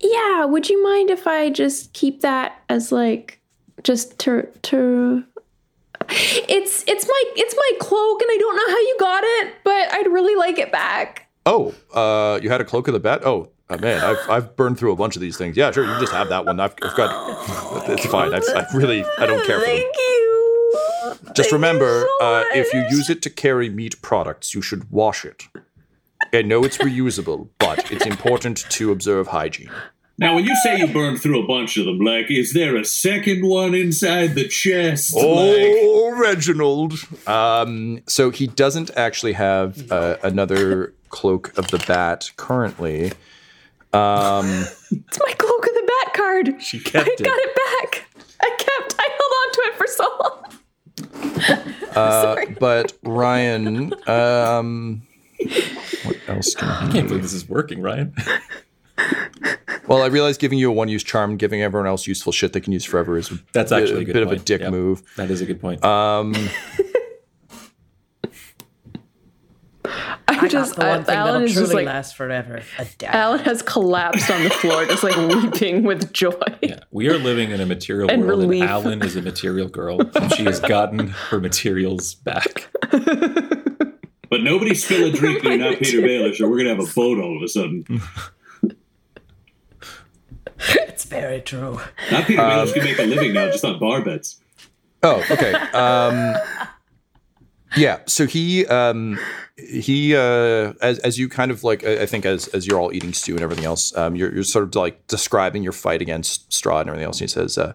Yeah, 0.00 0.44
would 0.44 0.68
you 0.68 0.82
mind 0.82 1.10
if 1.10 1.26
I 1.26 1.50
just 1.50 1.92
keep 1.94 2.20
that 2.20 2.62
as 2.68 2.92
like 2.92 3.40
just 3.82 4.18
to 4.20 4.46
to 4.62 5.24
It's 6.08 6.84
it's 6.86 7.06
my 7.06 7.24
it's 7.36 7.54
my 7.54 7.72
cloak 7.80 8.22
and 8.22 8.30
I 8.30 8.36
don't 8.38 8.56
know 8.56 8.68
how 8.68 8.78
you 8.78 8.96
got 8.98 9.24
it, 9.24 9.54
but 9.64 9.92
I'd 9.92 10.06
really 10.06 10.34
like 10.34 10.58
it 10.58 10.72
back. 10.72 11.28
Oh, 11.44 11.74
uh, 11.94 12.40
you 12.42 12.50
had 12.50 12.60
a 12.60 12.64
cloak 12.64 12.88
of 12.88 12.94
the 12.94 13.00
bat. 13.00 13.22
Oh, 13.24 13.50
uh, 13.68 13.76
man, 13.78 14.02
I've 14.02 14.30
I've 14.30 14.56
burned 14.56 14.78
through 14.78 14.92
a 14.92 14.96
bunch 14.96 15.16
of 15.16 15.22
these 15.22 15.36
things. 15.36 15.56
Yeah, 15.56 15.70
sure, 15.70 15.84
you 15.84 16.00
just 16.00 16.12
have 16.12 16.28
that 16.28 16.44
one. 16.44 16.60
I've, 16.60 16.74
I've 16.82 16.96
got. 16.96 17.88
It's 17.88 18.06
fine. 18.06 18.34
I, 18.34 18.38
I 18.38 18.66
really 18.76 19.04
I 19.18 19.26
don't 19.26 19.44
care 19.46 19.60
for 19.60 19.66
them. 19.66 19.76
Thank 19.76 19.96
you. 19.96 20.12
Just 21.34 21.36
Thank 21.36 21.50
you 21.50 21.56
remember, 21.56 22.06
so 22.20 22.26
uh, 22.26 22.44
if 22.54 22.72
you 22.72 22.84
use 22.90 23.10
it 23.10 23.22
to 23.22 23.30
carry 23.30 23.68
meat 23.68 24.00
products, 24.02 24.54
you 24.54 24.62
should 24.62 24.90
wash 24.90 25.24
it. 25.24 25.44
I 26.32 26.42
know 26.42 26.64
it's 26.64 26.78
reusable, 26.78 27.48
but 27.58 27.90
it's 27.92 28.06
important 28.06 28.64
to 28.70 28.90
observe 28.90 29.28
hygiene. 29.28 29.70
Now, 30.18 30.34
when 30.34 30.44
you 30.46 30.56
say 30.62 30.78
you 30.78 30.86
burned 30.86 31.20
through 31.20 31.42
a 31.44 31.46
bunch 31.46 31.76
of 31.76 31.84
them, 31.84 31.98
like, 32.00 32.30
is 32.30 32.54
there 32.54 32.74
a 32.76 32.84
second 32.84 33.46
one 33.46 33.74
inside 33.74 34.34
the 34.34 34.48
chest? 34.48 35.14
Like, 35.14 35.22
Oh, 35.24 36.14
Reginald. 36.18 36.94
Um, 37.26 38.00
so 38.06 38.30
he 38.30 38.46
doesn't 38.46 38.90
actually 38.96 39.34
have 39.34 39.92
uh, 39.92 40.16
another 40.22 40.94
cloak 41.10 41.56
of 41.58 41.68
the 41.68 41.84
bat 41.86 42.30
currently. 42.36 43.12
Um, 43.92 44.46
It's 44.90 45.18
my 45.18 45.32
cloak 45.36 45.66
of 45.66 45.74
the 45.74 45.92
bat 46.04 46.14
card. 46.14 46.62
She 46.62 46.78
I 46.78 46.80
kept 46.80 47.08
it. 47.08 47.24
got 47.24 47.38
it 47.38 47.54
back. 47.54 48.06
I 48.40 48.48
kept 48.58 48.94
I 48.98 49.08
held 49.18 49.32
on 49.42 49.52
to 49.52 49.60
it 49.66 49.74
for 49.76 49.86
so 49.86 50.04
long. 51.50 51.94
uh, 51.94 52.22
Sorry. 52.34 52.56
but 52.58 52.92
Ryan, 53.02 53.92
um, 54.08 55.02
what 56.04 56.16
else 56.28 56.54
can 56.54 56.68
I 56.68 56.90
can't 56.92 57.08
believe 57.08 57.22
this 57.22 57.32
is 57.34 57.48
working, 57.48 57.82
Ryan. 57.82 58.14
Well, 59.86 60.02
I 60.02 60.06
realize 60.06 60.36
giving 60.36 60.58
you 60.58 60.68
a 60.70 60.72
one-use 60.72 61.04
charm, 61.04 61.36
giving 61.36 61.62
everyone 61.62 61.86
else 61.86 62.06
ususeful 62.06 62.32
shit 62.32 62.52
they 62.52 62.60
can 62.60 62.72
use 62.72 62.84
forever 62.84 63.16
is 63.16 63.30
That's 63.52 63.70
a, 63.70 63.76
actually 63.76 63.98
a, 63.98 64.00
a 64.00 64.04
good 64.04 64.12
bit 64.14 64.22
of 64.24 64.32
a 64.32 64.36
dick 64.36 64.60
Yep. 64.62 64.70
move. 64.72 65.02
That 65.16 65.30
is 65.30 65.40
a 65.40 65.46
good 65.46 65.60
point. 65.60 65.84
Um, 65.84 66.34
I 69.84 70.18
I 70.28 70.48
just 70.48 70.74
got 70.76 70.82
the 70.82 70.88
one 70.88 71.00
I- 71.00 71.02
thing 71.04 71.14
Alan 71.16 71.32
that'll 71.34 71.46
is 71.48 71.54
just 71.54 71.72
like 71.74 71.86
last 71.86 72.16
forever. 72.16 72.60
A. 72.78 72.86
Alan 73.16 73.38
has 73.40 73.62
collapsed 73.62 74.28
on 74.30 74.42
the 74.42 74.50
floor, 74.50 74.84
just 74.86 75.04
like 75.04 75.16
weeping 75.42 75.84
with 75.84 76.12
joy. 76.12 76.32
yeah, 76.62 76.80
we 76.90 77.08
are 77.08 77.18
living 77.18 77.50
in 77.52 77.60
a 77.60 77.66
material 77.66 78.10
And 78.10 78.26
world, 78.26 78.40
relief. 78.40 78.62
and 78.62 78.70
Alan 78.70 79.02
is 79.02 79.14
a 79.16 79.22
material 79.22 79.68
girl, 79.68 80.00
and 80.16 80.34
she 80.34 80.44
has 80.44 80.58
gotten 80.60 81.08
her 81.08 81.38
materials 81.40 82.14
back. 82.16 82.66
But 82.90 84.42
nobody 84.42 84.74
spill 84.74 85.06
a 85.06 85.12
drink 85.12 85.44
and 85.44 85.60
you're 85.60 85.70
not 85.70 85.78
Peter 85.78 86.00
Baelish, 86.00 86.40
or 86.40 86.48
we're 86.50 86.62
going 86.62 86.76
to 86.76 86.82
have 86.82 86.90
a 86.90 86.94
boat 86.94 87.18
all 87.20 87.36
of 87.36 87.42
a 87.42 87.48
sudden. 87.48 87.84
It's 90.88 91.04
very 91.04 91.42
true. 91.42 91.78
Not 92.10 92.24
Peter 92.26 92.40
Um, 92.40 92.50
Baelish 92.50 92.72
can 92.72 92.84
make 92.84 92.98
a 92.98 93.02
living 93.02 93.34
now 93.34 93.50
just 93.50 93.64
on 93.64 93.78
bar 93.78 94.02
bets. 94.02 94.40
Oh, 95.02 95.22
okay. 95.30 95.52
Um, 95.52 96.34
yeah. 97.76 97.98
So 98.06 98.26
he 98.26 98.64
um, 98.66 99.18
he 99.56 100.16
uh, 100.16 100.72
as 100.80 100.98
as 101.00 101.18
you 101.18 101.28
kind 101.28 101.50
of 101.50 101.62
like 101.62 101.84
I 101.84 102.02
I 102.02 102.06
think 102.06 102.24
as 102.24 102.48
as 102.48 102.66
you're 102.66 102.80
all 102.80 102.94
eating 102.94 103.12
stew 103.12 103.34
and 103.34 103.42
everything 103.42 103.66
else, 103.66 103.94
um, 103.96 104.16
you're 104.16 104.32
you're 104.32 104.42
sort 104.42 104.64
of 104.64 104.74
like 104.74 105.06
describing 105.06 105.62
your 105.62 105.72
fight 105.72 106.00
against 106.00 106.48
Strahd 106.50 106.80
and 106.82 106.88
everything 106.88 107.06
else. 107.06 107.20
And 107.20 107.28
he 107.28 107.32
says, 107.32 107.58
uh, 107.58 107.74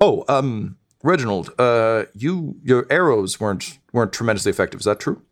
"Oh, 0.00 0.24
um, 0.28 0.76
Reginald, 1.02 1.50
uh, 1.58 2.04
you 2.14 2.56
your 2.62 2.86
arrows 2.90 3.40
weren't 3.40 3.78
weren't 3.94 4.12
tremendously 4.12 4.50
effective. 4.50 4.80
Is 4.80 4.84
that 4.84 5.00
true? 5.00 5.22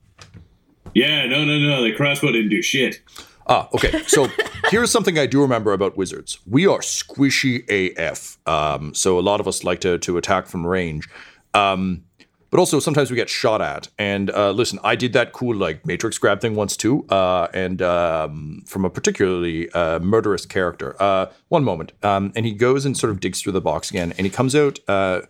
Yeah, 0.95 1.27
no, 1.27 1.45
no, 1.45 1.59
no. 1.59 1.83
The 1.83 1.93
crossbow 1.95 2.33
didn't 2.33 2.49
do 2.49 2.63
shit. 2.63 3.03
Ah, 3.49 3.69
okay. 3.73 4.03
So 4.07 4.29
here's 4.71 4.91
something 4.91 5.19
I 5.19 5.27
do 5.27 5.41
remember 5.41 5.73
about 5.73 5.97
wizards. 5.97 6.39
We 6.47 6.67
are 6.67 6.81
squishy 6.81 7.65
AF. 7.69 8.39
Um, 8.47 8.95
so 8.95 9.19
a 9.19 9.23
lot 9.23 9.41
of 9.41 9.49
us 9.49 9.65
like 9.65 9.81
to 9.81 9.99
to 9.99 10.19
attack 10.19 10.47
from 10.47 10.67
range. 10.67 11.09
Um, 11.55 12.05
but 12.51 12.59
also 12.59 12.81
sometimes 12.81 13.11
we 13.11 13.17
get 13.17 13.29
shot 13.29 13.61
at. 13.61 13.89
And 13.99 14.31
uh, 14.31 14.53
listen, 14.53 14.79
I 14.83 14.97
did 14.97 15.13
that 15.13 15.33
cool 15.33 15.55
like 15.55 15.85
matrix 15.87 16.19
grab 16.19 16.41
thing 16.41 16.55
once 16.55 16.77
too, 16.77 17.07
uh, 17.09 17.49
and 17.53 17.83
um, 17.83 18.63
from 18.67 18.85
a 18.85 18.91
particularly 18.91 19.71
uh, 19.73 19.99
murderous 19.99 20.47
character. 20.47 20.97
Uh, 21.01 21.27
one 21.49 21.65
moment, 21.65 21.93
um, 22.03 22.33
and 22.35 22.47
he 22.47 22.53
goes 22.53 22.87
and 22.87 22.97
sort 22.97 23.11
of 23.11 23.21
digs 23.21 23.43
through 23.43 23.53
the 23.53 23.61
box 23.61 23.91
again, 23.91 24.13
and 24.17 24.27
he 24.27 24.31
comes 24.31 24.55
out 24.55 24.79
uh, 24.89 25.21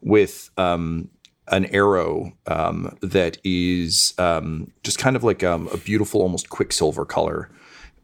with 0.00 0.50
um, 0.56 1.10
an 1.48 1.66
arrow 1.66 2.32
um, 2.46 2.96
that 3.02 3.38
is 3.44 4.14
um, 4.18 4.72
just 4.82 4.98
kind 4.98 5.16
of 5.16 5.24
like 5.24 5.44
um, 5.44 5.68
a 5.68 5.76
beautiful, 5.76 6.22
almost 6.22 6.48
quicksilver 6.48 7.04
color. 7.04 7.50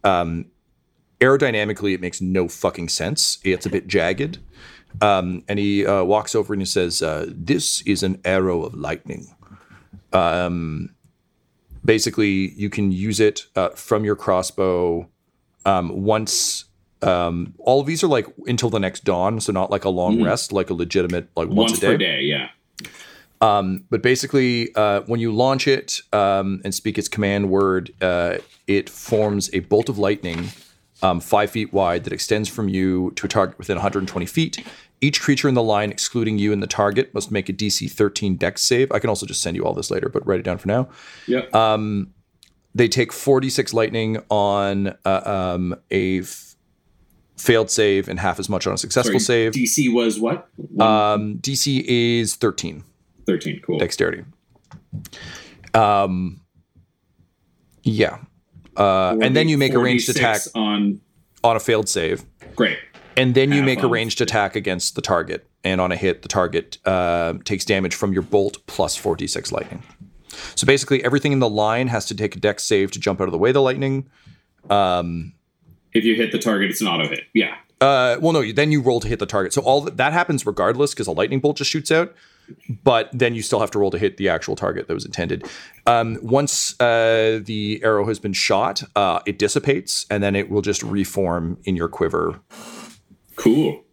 Um, 0.09 0.47
aerodynamically, 1.21 1.93
it 1.95 2.01
makes 2.01 2.21
no 2.21 2.49
fucking 2.49 2.89
sense. 2.89 3.39
It's 3.45 3.67
a 3.67 3.71
bit 3.71 3.87
jagged. 3.87 4.39
Um, 5.03 5.45
and 5.49 5.59
he 5.59 5.85
uh, 5.87 6.03
walks 6.05 6.35
over 6.35 6.55
and 6.55 6.63
he 6.63 6.67
says, 6.67 7.03
uh, 7.03 7.27
"This 7.29 7.83
is 7.83 8.03
an 8.03 8.21
arrow 8.25 8.63
of 8.65 8.75
lightning. 8.75 9.35
Um, 10.13 10.95
basically, 11.85 12.53
you 12.57 12.71
can 12.71 12.91
use 12.91 13.21
it 13.21 13.47
uh, 13.55 13.69
from 13.71 14.05
your 14.05 14.17
crossbow 14.17 15.09
um, 15.67 16.05
once. 16.05 16.65
Um, 17.03 17.55
all 17.59 17.81
of 17.81 17.87
these 17.87 18.03
are 18.03 18.09
like 18.09 18.27
until 18.47 18.71
the 18.71 18.81
next 18.81 19.05
dawn, 19.05 19.41
so 19.41 19.53
not 19.53 19.71
like 19.71 19.85
a 19.85 19.91
long 19.91 20.23
rest, 20.23 20.53
like 20.53 20.71
a 20.71 20.75
legitimate 20.75 21.29
like 21.37 21.49
once, 21.49 21.73
Once 21.73 21.79
a 21.79 21.81
day. 21.81 21.87
per 21.87 21.97
day, 21.99 22.21
yeah. 22.23 22.49
But 23.91 24.03
basically, 24.03 24.75
uh, 24.75 25.03
when 25.03 25.21
you 25.21 25.33
launch 25.33 25.69
it 25.69 26.01
um, 26.13 26.61
and 26.65 26.75
speak 26.75 26.99
its 26.99 27.09
command 27.09 27.51
word, 27.51 27.93
uh, 28.01 28.39
it 28.69 28.89
forms 28.89 29.51
a 29.53 29.61
bolt 29.61 29.89
of 29.89 29.99
lightning 29.99 30.51
um, 31.03 31.21
five 31.21 31.51
feet 31.51 31.73
wide 31.73 32.05
that 32.05 32.13
extends 32.13 32.49
from 32.49 32.69
you 32.69 33.13
to 33.17 33.27
a 33.27 33.29
target 33.29 33.59
within 33.59 33.77
120 33.77 34.27
feet. 34.27 34.65
Each 35.01 35.21
creature 35.21 35.49
in 35.49 35.55
the 35.55 35.63
line, 35.63 35.91
excluding 35.91 36.39
you 36.39 36.53
and 36.53 36.63
the 36.63 36.67
target, 36.67 37.15
must 37.15 37.31
make 37.31 37.49
a 37.49 37.53
DC 37.53 37.91
13 37.91 38.37
Dex 38.37 38.63
save. 38.63 38.91
I 38.93 38.99
can 38.99 39.09
also 39.09 39.27
just 39.27 39.41
send 39.41 39.57
you 39.57 39.65
all 39.65 39.75
this 39.75 39.91
later, 39.91 40.09
but 40.09 40.27
write 40.27 40.41
it 40.41 40.43
down 40.45 40.59
for 40.59 40.69
now. 40.69 40.89
Yeah. 41.27 41.43
They 42.75 42.89
take 42.89 43.13
46 43.13 43.75
lightning 43.75 44.19
on 44.31 44.97
uh, 45.05 45.23
um, 45.55 45.75
a 45.91 46.21
f- 46.21 46.55
failed 47.37 47.71
save 47.71 48.09
and 48.09 48.21
half 48.21 48.39
as 48.39 48.49
much 48.49 48.67
on 48.67 48.75
a 48.75 48.79
successful 48.79 49.19
Sorry, 49.19 49.51
save. 49.51 49.53
DC 49.53 49.93
was 49.93 50.21
what? 50.21 50.49
um, 50.79 51.39
DC 51.39 51.85
is 51.87 52.37
13 52.37 52.85
13. 53.27 53.61
Cool. 53.65 53.79
dexterity. 53.79 54.25
Um, 55.75 56.41
yeah. 57.83 58.19
Uh, 58.79 59.19
and 59.21 59.37
then 59.37 59.49
you 59.49 59.59
make 59.59 59.75
a 59.75 59.79
ranged 59.79 60.09
attack 60.09 60.41
on. 60.55 61.01
on 61.43 61.57
a 61.57 61.61
failed 61.61 61.89
save, 61.89 62.25
Great. 62.57 62.79
and 63.17 63.35
then 63.35 63.53
you 63.53 63.63
make 63.63 63.83
a 63.83 63.89
ranged 63.89 64.21
attack 64.21 64.57
against 64.57 64.95
the 64.95 65.03
target. 65.03 65.47
And 65.65 65.81
on 65.81 65.91
a 65.91 65.97
hit, 65.97 66.23
the 66.23 66.29
target 66.29 66.79
uh, 66.85 67.35
takes 67.45 67.65
damage 67.65 67.95
from 67.95 68.13
your 68.13 68.23
bolt 68.23 68.59
plus 68.67 68.97
4d6 68.97 69.51
lightning. 69.51 69.83
So 70.55 70.67
basically, 70.67 71.05
everything 71.05 71.33
in 71.33 71.41
the 71.41 71.49
line 71.49 71.89
has 71.89 72.07
to 72.07 72.15
take 72.15 72.37
a 72.37 72.39
dex 72.39 72.63
save 72.63 72.93
to 72.93 73.01
jump 73.01 73.21
out 73.21 73.25
of 73.25 73.33
the 73.33 73.39
way 73.39 73.51
of 73.51 73.55
the 73.55 73.63
lightning. 73.63 74.09
If 75.93 76.05
you 76.05 76.15
hit 76.15 76.31
the 76.33 76.39
target, 76.39 76.71
it's 76.71 76.81
an 76.81 76.87
auto 76.87 77.09
hit. 77.09 77.25
Yeah. 77.35 77.57
Uh, 77.81 78.17
well, 78.21 78.33
no, 78.33 78.53
then 78.53 78.73
you 78.73 78.81
roll 78.81 79.01
to 79.01 79.09
hit 79.09 79.19
the 79.19 79.27
target. 79.27 79.53
So 79.53 79.63
all 79.63 79.81
that, 79.83 79.97
that 79.97 80.13
happens 80.13 80.47
regardless 80.47 80.95
because 80.95 81.07
a 81.07 81.13
lightning 81.13 81.41
bolt 81.41 81.57
just 81.57 81.71
shoots 81.71 81.91
out. 81.91 82.15
But 82.83 83.11
then 83.13 83.35
you 83.35 83.43
still 83.43 83.61
have 83.61 83.71
to 83.73 83.79
roll 83.79 83.91
to 83.91 83.99
hit 83.99 84.17
the 84.17 84.29
actual 84.29 84.57
target 84.57 84.89
that 84.89 84.95
was 84.95 85.05
intended. 85.05 85.47
Um, 85.87 86.19
once 86.23 86.79
uh, 86.81 87.41
the 87.43 87.81
arrow 87.83 88.07
has 88.07 88.19
been 88.19 88.33
shot, 88.33 88.83
uh, 88.97 89.21
it 89.27 89.39
dissipates 89.39 90.07
and 90.11 90.23
then 90.23 90.37
it 90.37 90.51
will 90.51 90.63
just 90.63 90.83
reform 90.83 91.59
in 91.65 91.77
your 91.77 91.89
quiver. 91.89 92.41
Cool. 93.37 93.85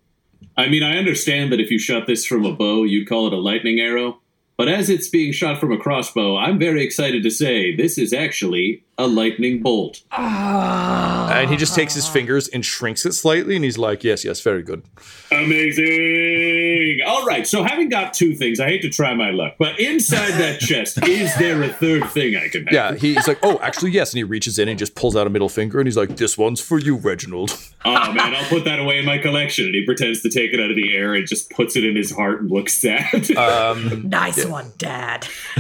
I 0.58 0.68
mean, 0.68 0.84
I 0.84 0.98
understand 0.98 1.52
that 1.52 1.60
if 1.60 1.70
you 1.70 1.80
shot 1.80 2.08
this 2.08 2.26
from 2.26 2.46
a 2.46 2.54
bow, 2.54 2.84
you'd 2.84 3.08
call 3.08 3.28
it 3.28 3.34
a 3.34 3.38
lightning 3.38 3.80
arrow. 3.80 4.22
But 4.58 4.70
as 4.70 4.90
it's 4.90 5.10
being 5.10 5.34
shot 5.34 5.60
from 5.60 5.72
a 5.72 5.78
crossbow, 5.78 6.38
I'm 6.38 6.58
very 6.58 6.84
excited 6.84 7.24
to 7.24 7.30
say 7.30 7.76
this 7.76 7.98
is 7.98 8.14
actually 8.14 8.84
a 8.98 9.06
lightning 9.08 9.62
bolt. 9.62 10.02
And 10.14 11.50
he 11.50 11.58
just 11.58 11.76
takes 11.76 11.94
his 11.94 12.08
fingers 12.08 12.48
and 12.48 12.64
shrinks 12.64 13.06
it 13.06 13.12
slightly, 13.14 13.56
and 13.56 13.66
he's 13.66 13.78
like, 13.78 14.04
"Yes, 14.06 14.24
yes, 14.24 14.40
very 14.40 14.64
good." 14.64 14.84
Amazing. 15.32 17.02
All 17.06 17.26
right. 17.26 17.46
So, 17.46 17.64
having 17.64 17.90
got 17.90 18.14
two 18.14 18.36
things, 18.36 18.60
I 18.60 18.68
hate 18.68 18.82
to 18.84 18.90
try 18.90 19.14
my 19.14 19.32
luck, 19.32 19.56
but 19.60 19.80
inside 19.80 20.32
that 20.40 20.60
chest, 20.62 21.06
is 21.06 21.36
there 21.38 21.62
a 21.64 21.70
third 21.70 22.10
thing 22.12 22.36
I 22.38 22.48
can 22.48 22.66
have? 22.68 22.74
Yeah, 22.74 22.96
he's 22.96 23.28
like, 23.28 23.40
"Oh, 23.44 23.60
actually, 23.62 23.92
yes," 23.92 24.14
and 24.14 24.18
he 24.18 24.24
reaches 24.24 24.58
in 24.60 24.70
and 24.70 24.80
just 24.80 24.96
pulls 24.96 25.16
out 25.16 25.28
a 25.28 25.30
middle 25.30 25.50
finger, 25.50 25.80
and 25.80 25.88
he's 25.88 25.98
like, 25.98 26.16
"This 26.16 26.38
one's 26.38 26.62
for 26.62 26.80
you, 26.80 26.96
Reginald." 26.96 27.58
Oh 27.84 28.12
man, 28.14 28.34
I'll 28.34 28.50
put 28.50 28.64
that 28.66 28.80
away 28.80 28.98
in 28.98 29.06
my 29.06 29.18
collection. 29.18 29.66
And 29.66 29.76
he 29.76 29.86
pretends 29.86 30.22
to 30.22 30.30
take 30.30 30.54
it 30.54 30.60
out 30.60 30.70
of 30.70 30.76
the 30.76 30.96
air 30.96 31.14
and 31.14 31.28
just 31.28 31.50
puts 31.52 31.76
it 31.76 31.84
in 31.84 31.96
his 31.96 32.12
heart 32.12 32.42
and 32.42 32.50
looks 32.50 32.74
sad. 32.74 33.30
Um, 33.38 34.10
Nice 34.16 34.45
one, 34.50 34.72
Dad. 34.78 35.24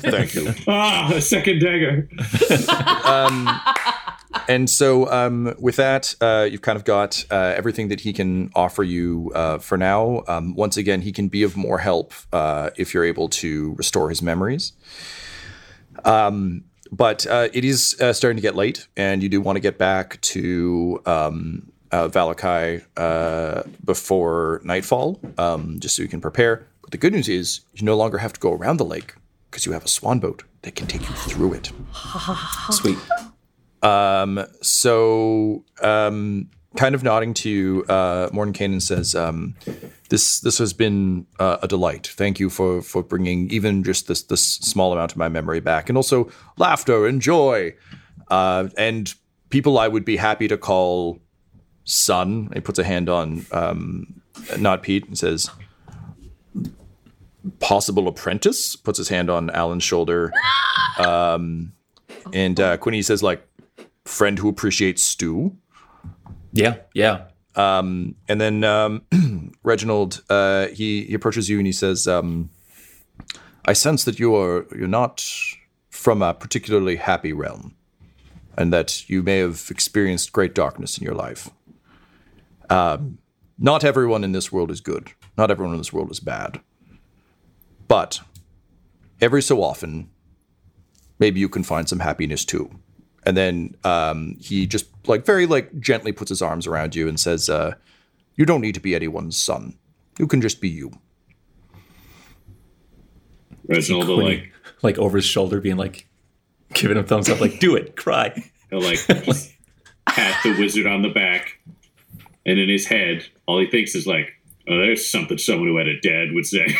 thank 0.00 0.34
you. 0.34 0.54
ah, 0.68 1.12
a 1.12 1.20
second 1.20 1.60
dagger. 1.60 2.08
And 4.50 4.68
so, 4.68 5.10
um, 5.10 5.54
with 5.58 5.76
that, 5.76 6.14
uh, 6.20 6.48
you've 6.50 6.62
kind 6.62 6.76
of 6.76 6.84
got 6.84 7.24
uh, 7.30 7.54
everything 7.56 7.88
that 7.88 8.00
he 8.00 8.12
can 8.12 8.50
offer 8.54 8.82
you 8.82 9.30
uh, 9.34 9.58
for 9.58 9.76
now. 9.76 10.24
Um, 10.26 10.54
once 10.54 10.76
again, 10.76 11.02
he 11.02 11.12
can 11.12 11.28
be 11.28 11.44
of 11.44 11.56
more 11.56 11.78
help 11.78 12.12
uh, 12.32 12.70
if 12.76 12.92
you're 12.92 13.04
able 13.04 13.28
to 13.28 13.74
restore 13.74 14.08
his 14.08 14.22
memories. 14.22 14.72
Um, 16.04 16.64
but 16.90 17.26
uh, 17.26 17.48
it 17.52 17.64
is 17.64 17.96
uh, 18.00 18.12
starting 18.12 18.36
to 18.36 18.42
get 18.42 18.56
late, 18.56 18.88
and 18.96 19.22
you 19.22 19.28
do 19.28 19.40
want 19.40 19.56
to 19.56 19.60
get 19.60 19.78
back 19.78 20.20
to 20.22 21.00
um, 21.06 21.70
uh, 21.92 22.08
Vallaki 22.08 22.84
uh, 22.96 23.62
before 23.84 24.60
nightfall, 24.64 25.20
um, 25.38 25.78
just 25.78 25.96
so 25.96 26.02
you 26.02 26.08
can 26.08 26.20
prepare. 26.20 26.66
But 26.90 26.98
the 27.00 27.06
good 27.06 27.12
news 27.12 27.28
is, 27.28 27.60
you 27.72 27.84
no 27.84 27.96
longer 27.96 28.18
have 28.18 28.32
to 28.32 28.40
go 28.40 28.52
around 28.52 28.78
the 28.78 28.84
lake 28.84 29.14
because 29.48 29.64
you 29.64 29.70
have 29.70 29.84
a 29.84 29.88
swan 29.88 30.18
boat 30.18 30.42
that 30.62 30.74
can 30.74 30.88
take 30.88 31.02
you 31.02 31.14
through 31.14 31.52
it. 31.52 31.70
Sweet. 32.70 32.98
so 34.60 35.64
um, 35.82 36.50
kind 36.76 36.96
of 36.96 37.04
nodding 37.04 37.32
to 37.34 37.48
you, 37.48 37.84
uh, 37.88 38.28
Mordenkainen 38.30 38.82
says, 38.82 39.14
um, 39.14 39.54
"This 40.08 40.40
this 40.40 40.58
has 40.58 40.72
been 40.72 41.28
uh, 41.38 41.58
a 41.62 41.68
delight. 41.68 42.08
Thank 42.08 42.40
you 42.40 42.50
for 42.50 42.82
for 42.82 43.04
bringing 43.04 43.48
even 43.52 43.84
just 43.84 44.08
this 44.08 44.24
this 44.24 44.42
small 44.42 44.92
amount 44.92 45.12
of 45.12 45.16
my 45.16 45.28
memory 45.28 45.60
back, 45.60 45.88
and 45.88 45.96
also 45.96 46.28
laughter 46.56 47.06
and 47.06 47.22
joy, 47.22 47.72
uh, 48.32 48.68
and 48.76 49.14
people 49.48 49.78
I 49.78 49.86
would 49.86 50.04
be 50.04 50.16
happy 50.16 50.48
to 50.48 50.58
call 50.58 51.20
son." 51.84 52.50
He 52.52 52.58
puts 52.58 52.80
a 52.80 52.84
hand 52.84 53.08
on 53.08 53.46
um, 53.52 54.22
not 54.58 54.82
Pete 54.82 55.06
and 55.06 55.16
says. 55.16 55.50
Possible 57.58 58.08
apprentice 58.08 58.76
puts 58.76 58.98
his 58.98 59.08
hand 59.08 59.30
on 59.30 59.50
Alan's 59.50 59.84
shoulder, 59.84 60.32
um, 60.98 61.72
and 62.32 62.60
uh, 62.60 62.76
Quinny 62.76 63.02
says, 63.02 63.22
"Like 63.22 63.46
friend 64.04 64.38
who 64.38 64.48
appreciates 64.48 65.02
stew." 65.02 65.56
Yeah, 66.52 66.76
yeah. 66.94 67.24
And 67.56 68.14
then 68.26 68.64
um, 68.64 69.02
Reginald, 69.62 70.22
uh, 70.30 70.68
he, 70.68 71.04
he 71.04 71.14
approaches 71.14 71.48
you 71.48 71.58
and 71.58 71.66
he 71.66 71.72
says, 71.72 72.06
um, 72.06 72.50
"I 73.64 73.72
sense 73.72 74.04
that 74.04 74.18
you 74.18 74.36
are 74.36 74.66
you're 74.76 74.88
not 74.88 75.24
from 75.88 76.22
a 76.22 76.34
particularly 76.34 76.96
happy 76.96 77.32
realm, 77.32 77.74
and 78.56 78.72
that 78.72 79.08
you 79.08 79.22
may 79.22 79.38
have 79.38 79.68
experienced 79.70 80.32
great 80.32 80.54
darkness 80.54 80.98
in 80.98 81.04
your 81.04 81.14
life. 81.14 81.50
Um, 82.68 83.18
not 83.58 83.84
everyone 83.84 84.24
in 84.24 84.32
this 84.32 84.50
world 84.50 84.70
is 84.70 84.80
good. 84.80 85.12
Not 85.36 85.50
everyone 85.50 85.74
in 85.74 85.80
this 85.80 85.92
world 85.92 86.10
is 86.10 86.20
bad. 86.20 86.60
But 87.90 88.20
every 89.20 89.42
so 89.42 89.64
often, 89.64 90.08
maybe 91.18 91.40
you 91.40 91.48
can 91.48 91.64
find 91.64 91.88
some 91.88 91.98
happiness 91.98 92.44
too." 92.44 92.70
And 93.26 93.36
then 93.36 93.74
um, 93.82 94.36
he 94.38 94.64
just 94.68 94.86
like 95.08 95.26
very 95.26 95.44
like 95.44 95.80
gently 95.80 96.12
puts 96.12 96.28
his 96.28 96.40
arms 96.40 96.68
around 96.68 96.94
you 96.94 97.08
and 97.08 97.18
says, 97.18 97.50
uh, 97.50 97.74
"You 98.36 98.46
don't 98.46 98.60
need 98.60 98.74
to 98.74 98.80
be 98.80 98.94
anyone's 98.94 99.36
son. 99.36 99.76
You 100.20 100.28
can 100.28 100.40
just 100.40 100.60
be 100.60 100.68
you." 100.68 100.92
Reginald 103.66 104.06
will 104.06 104.16
Quinny, 104.18 104.36
like, 104.36 104.52
like 104.82 104.98
over 104.98 105.18
his 105.18 105.24
shoulder, 105.24 105.60
being 105.60 105.76
like, 105.76 106.06
giving 106.74 106.96
him 106.96 107.06
thumbs 107.06 107.28
up, 107.28 107.40
like, 107.40 107.58
do 107.58 107.74
it, 107.74 107.96
cry. 107.96 108.32
he'll 108.70 108.82
like 108.82 109.04
just 109.24 109.52
pat 110.06 110.40
the 110.44 110.56
wizard 110.60 110.86
on 110.86 111.02
the 111.02 111.08
back, 111.08 111.58
and 112.46 112.56
in 112.60 112.68
his 112.68 112.86
head, 112.86 113.26
all 113.46 113.58
he 113.58 113.66
thinks 113.66 113.96
is 113.96 114.06
like, 114.06 114.39
"Oh, 114.70 114.78
there's 114.78 115.06
something 115.06 115.36
someone 115.38 115.68
who 115.68 115.76
had 115.76 115.88
a 115.88 116.00
dad 116.00 116.32
would 116.32 116.46
say." 116.46 116.74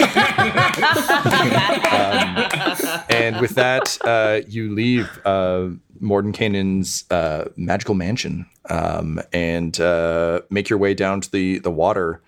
And 3.10 3.40
with 3.40 3.54
that, 3.54 3.98
uh, 4.04 4.40
you 4.48 4.74
leave 4.74 5.08
uh, 5.24 5.68
Mordenkainen's 6.00 7.04
uh, 7.10 7.48
magical 7.56 7.94
mansion 7.94 8.46
um, 8.68 9.20
and 9.32 9.78
uh, 9.80 10.42
make 10.50 10.68
your 10.68 10.78
way 10.78 10.94
down 10.94 11.20
to 11.20 11.30
the 11.30 11.58
the 11.58 11.70
water. 11.70 12.22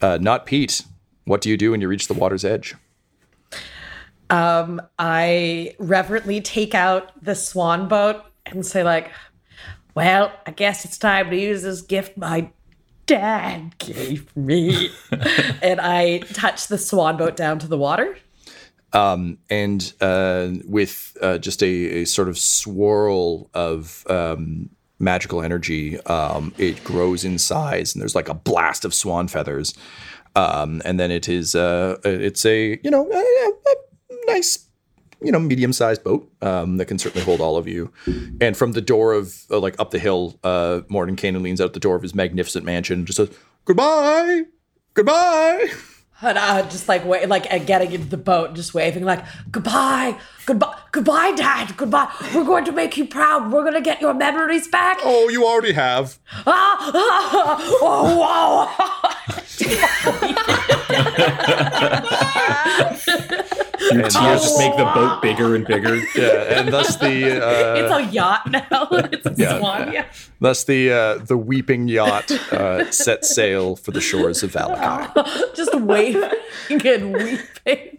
Uh, 0.00 0.18
not 0.20 0.46
Pete 0.46 0.82
What 1.24 1.40
do 1.40 1.50
you 1.50 1.56
do 1.56 1.72
when 1.72 1.80
you 1.80 1.88
reach 1.88 2.08
the 2.08 2.14
water's 2.14 2.44
edge? 2.44 2.74
Um, 4.30 4.80
I 4.98 5.74
reverently 5.78 6.40
take 6.40 6.74
out 6.74 7.12
the 7.22 7.34
swan 7.34 7.88
boat 7.88 8.22
and 8.46 8.64
say, 8.64 8.84
like, 8.84 9.10
well, 9.94 10.32
I 10.46 10.52
guess 10.52 10.84
it's 10.84 10.96
time 10.96 11.30
to 11.30 11.36
use 11.36 11.62
this 11.62 11.82
gift 11.82 12.16
my 12.16 12.50
dad 13.10 13.76
gave 13.78 14.34
me. 14.36 14.90
and 15.62 15.80
I 15.80 16.18
touch 16.32 16.68
the 16.68 16.78
swan 16.78 17.16
boat 17.16 17.36
down 17.36 17.58
to 17.58 17.66
the 17.66 17.76
water. 17.76 18.16
Um, 18.92 19.38
and 19.48 19.92
uh, 20.00 20.50
with 20.64 21.16
uh, 21.20 21.38
just 21.38 21.62
a, 21.62 22.02
a 22.02 22.04
sort 22.04 22.28
of 22.28 22.38
swirl 22.38 23.50
of 23.52 24.04
um, 24.08 24.70
magical 25.00 25.42
energy, 25.42 26.00
um, 26.02 26.54
it 26.56 26.82
grows 26.84 27.24
in 27.24 27.38
size, 27.38 27.94
and 27.94 28.00
there's 28.00 28.14
like 28.14 28.28
a 28.28 28.34
blast 28.34 28.84
of 28.84 28.94
swan 28.94 29.26
feathers. 29.28 29.74
Um, 30.36 30.80
and 30.84 30.98
then 31.00 31.10
it 31.10 31.28
is 31.28 31.56
uh, 31.56 31.98
it's 32.04 32.46
a 32.46 32.78
you 32.84 32.90
know 32.90 33.10
a, 33.10 33.16
a 33.16 34.32
nice 34.32 34.69
you 35.22 35.32
know 35.32 35.38
medium 35.38 35.72
sized 35.72 36.02
boat 36.04 36.30
um, 36.42 36.76
that 36.78 36.86
can 36.86 36.98
certainly 36.98 37.24
hold 37.24 37.40
all 37.40 37.56
of 37.56 37.66
you. 37.68 37.92
And 38.40 38.56
from 38.56 38.72
the 38.72 38.80
door 38.80 39.12
of 39.12 39.44
uh, 39.50 39.58
like 39.58 39.78
up 39.78 39.90
the 39.90 39.98
hill, 39.98 40.38
uh, 40.44 40.80
Mordenkainen 40.90 41.42
leans 41.42 41.60
out 41.60 41.72
the 41.72 41.80
door 41.80 41.96
of 41.96 42.02
his 42.02 42.14
magnificent 42.14 42.64
mansion, 42.64 43.00
and 43.00 43.06
just 43.06 43.16
says 43.18 43.30
goodbye, 43.64 44.42
goodbye. 44.94 45.68
And 46.22 46.36
uh, 46.36 46.62
just 46.68 46.86
like 46.86 47.02
wa- 47.06 47.24
like 47.26 47.50
uh, 47.50 47.56
getting 47.58 47.92
into 47.92 48.06
the 48.08 48.18
boat, 48.18 48.52
just 48.54 48.74
waving 48.74 49.04
like 49.04 49.24
goodbye, 49.50 50.18
goodbye, 50.44 50.76
goodbye, 50.92 51.32
Dad, 51.34 51.74
goodbye. 51.78 52.12
We're 52.34 52.44
going 52.44 52.66
to 52.66 52.72
make 52.72 52.98
you 52.98 53.06
proud. 53.06 53.50
We're 53.50 53.64
gonna 53.64 53.80
get 53.80 54.02
your 54.02 54.12
memories 54.12 54.68
back. 54.68 54.98
Oh, 55.02 55.30
you 55.30 55.46
already 55.46 55.72
have. 55.72 56.18
Ah, 56.46 56.90
ah, 56.94 57.58
oh, 57.80 58.18
wow. 58.18 58.68
Your 63.92 64.02
tears 64.08 64.42
just 64.42 64.58
make 64.58 64.76
the 64.76 64.84
boat 64.94 65.20
bigger 65.22 65.54
and 65.54 65.66
bigger. 65.66 65.96
Yeah, 66.16 66.60
and 66.60 66.72
thus 66.72 66.96
the 66.96 67.40
uh, 67.46 67.74
it's 67.76 67.92
a 67.92 68.12
yacht 68.12 68.50
now. 68.50 68.88
It's 69.12 69.26
a 69.26 69.34
Yeah. 69.36 69.58
swan 69.58 69.92
yacht. 69.92 70.06
thus 70.40 70.64
the 70.64 70.92
uh, 70.92 71.18
the 71.18 71.36
weeping 71.36 71.88
yacht 71.88 72.30
uh, 72.52 72.90
set 72.90 73.24
sail 73.24 73.76
for 73.76 73.90
the 73.90 74.00
shores 74.00 74.42
of 74.42 74.52
Vallaki. 74.52 75.54
Just 75.54 75.74
waving 75.74 76.30
and 76.70 77.12
weeping. 77.14 77.98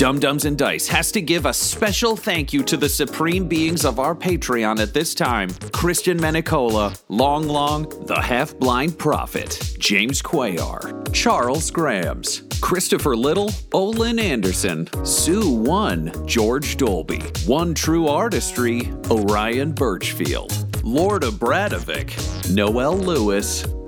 Dumb 0.00 0.18
Dumbs 0.18 0.46
and 0.46 0.56
Dice 0.56 0.88
has 0.88 1.12
to 1.12 1.20
give 1.20 1.44
a 1.44 1.52
special 1.52 2.16
thank 2.16 2.54
you 2.54 2.62
to 2.62 2.78
the 2.78 2.88
supreme 2.88 3.46
beings 3.46 3.84
of 3.84 3.98
our 3.98 4.14
Patreon 4.14 4.80
at 4.80 4.94
this 4.94 5.14
time. 5.14 5.50
Christian 5.74 6.18
Menicola, 6.18 6.98
Long 7.10 7.46
Long, 7.46 7.86
the 8.06 8.18
Half 8.18 8.58
Blind 8.58 8.98
Prophet, 8.98 9.74
James 9.78 10.22
Cuellar, 10.22 11.12
Charles 11.12 11.70
Grams, 11.70 12.44
Christopher 12.62 13.14
Little, 13.14 13.50
Olin 13.74 14.18
Anderson, 14.18 14.88
Sue 15.04 15.50
One, 15.50 16.10
George 16.26 16.78
Dolby, 16.78 17.20
One 17.44 17.74
True 17.74 18.08
Artistry, 18.08 18.90
Orion 19.10 19.72
Birchfield, 19.72 20.82
Lord 20.82 21.24
Abradovic, 21.24 22.50
Noel 22.50 22.96
Lewis, 22.96 23.66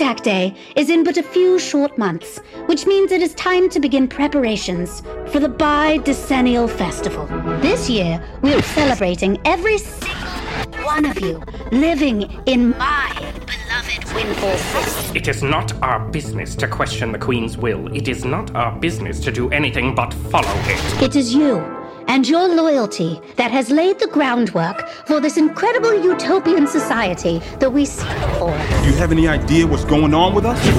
Contact 0.00 0.24
Day 0.24 0.54
is 0.76 0.88
in 0.88 1.04
but 1.04 1.18
a 1.18 1.22
few 1.22 1.58
short 1.58 1.98
months, 1.98 2.38
which 2.64 2.86
means 2.86 3.12
it 3.12 3.20
is 3.20 3.34
time 3.34 3.68
to 3.68 3.78
begin 3.78 4.08
preparations 4.08 5.02
for 5.26 5.40
the 5.40 5.48
Bi-Decennial 5.48 6.68
Festival. 6.68 7.26
This 7.60 7.90
year, 7.90 8.18
we 8.40 8.54
are 8.54 8.62
celebrating 8.62 9.38
every 9.44 9.76
single 9.76 10.86
one 10.86 11.04
of 11.04 11.20
you 11.20 11.42
living 11.70 12.22
in 12.46 12.70
my 12.70 13.12
beloved 13.44 14.14
Windfall 14.14 14.56
City. 14.56 15.18
It 15.18 15.28
is 15.28 15.42
not 15.42 15.70
our 15.82 16.00
business 16.08 16.54
to 16.54 16.66
question 16.66 17.12
the 17.12 17.18
Queen's 17.18 17.58
will. 17.58 17.94
It 17.94 18.08
is 18.08 18.24
not 18.24 18.56
our 18.56 18.74
business 18.80 19.20
to 19.20 19.30
do 19.30 19.50
anything 19.50 19.94
but 19.94 20.14
follow 20.14 20.48
it. 20.64 21.02
It 21.02 21.14
is 21.14 21.34
you 21.34 21.79
and 22.10 22.26
your 22.28 22.48
loyalty 22.48 23.20
that 23.36 23.52
has 23.52 23.70
laid 23.70 24.00
the 24.00 24.08
groundwork 24.08 24.88
for 25.06 25.20
this 25.20 25.36
incredible 25.36 25.94
utopian 26.02 26.66
society 26.66 27.38
that 27.60 27.72
we 27.72 27.84
seek 27.84 28.18
for. 28.36 28.50
Do 28.82 28.88
you 28.90 28.96
have 28.96 29.12
any 29.12 29.28
idea 29.28 29.64
what's 29.64 29.84
going 29.84 30.12
on 30.12 30.34
with 30.34 30.44
us? 30.44 30.58
It 30.66 30.74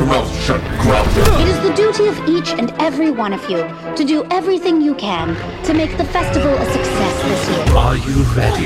is 1.47 1.59
the 1.63 1.73
duty 1.73 2.07
of 2.07 2.27
each 2.27 2.49
and 2.59 2.73
every 2.81 3.11
one 3.11 3.31
of 3.31 3.49
you 3.49 3.59
to 3.95 4.03
do 4.03 4.27
everything 4.29 4.81
you 4.81 4.93
can 4.95 5.37
to 5.63 5.73
make 5.73 5.97
the 5.97 6.03
festival 6.03 6.53
a 6.53 6.65
success 6.65 7.23
this 7.23 7.49
year. 7.49 7.77
Are 7.77 7.95
you 7.95 8.23
ready 8.35 8.65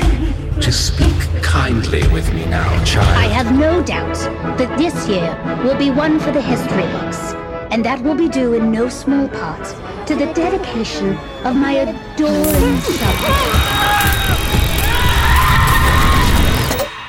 to 0.60 0.72
speak 0.72 1.14
kindly 1.42 2.02
with 2.08 2.34
me 2.34 2.46
now, 2.46 2.82
child? 2.82 3.16
I 3.16 3.28
have 3.28 3.56
no 3.56 3.80
doubt 3.84 4.18
that 4.58 4.76
this 4.76 5.08
year 5.08 5.38
will 5.62 5.78
be 5.78 5.92
one 5.92 6.18
for 6.18 6.32
the 6.32 6.42
history 6.42 6.82
books, 6.98 7.32
and 7.70 7.84
that 7.84 8.00
will 8.02 8.14
be 8.14 8.28
due 8.28 8.54
in 8.54 8.70
no 8.70 8.88
small 8.88 9.28
part 9.28 9.64
to 10.06 10.14
the 10.14 10.26
dedication 10.32 11.16
of 11.44 11.56
my 11.56 11.72
adoring 11.72 12.78
subjects. 12.80 13.66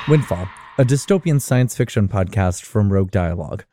Windfall, 0.08 0.48
a 0.78 0.84
dystopian 0.84 1.40
science 1.40 1.76
fiction 1.76 2.08
podcast 2.08 2.62
from 2.62 2.92
Rogue 2.92 3.10
Dialogue. 3.10 3.64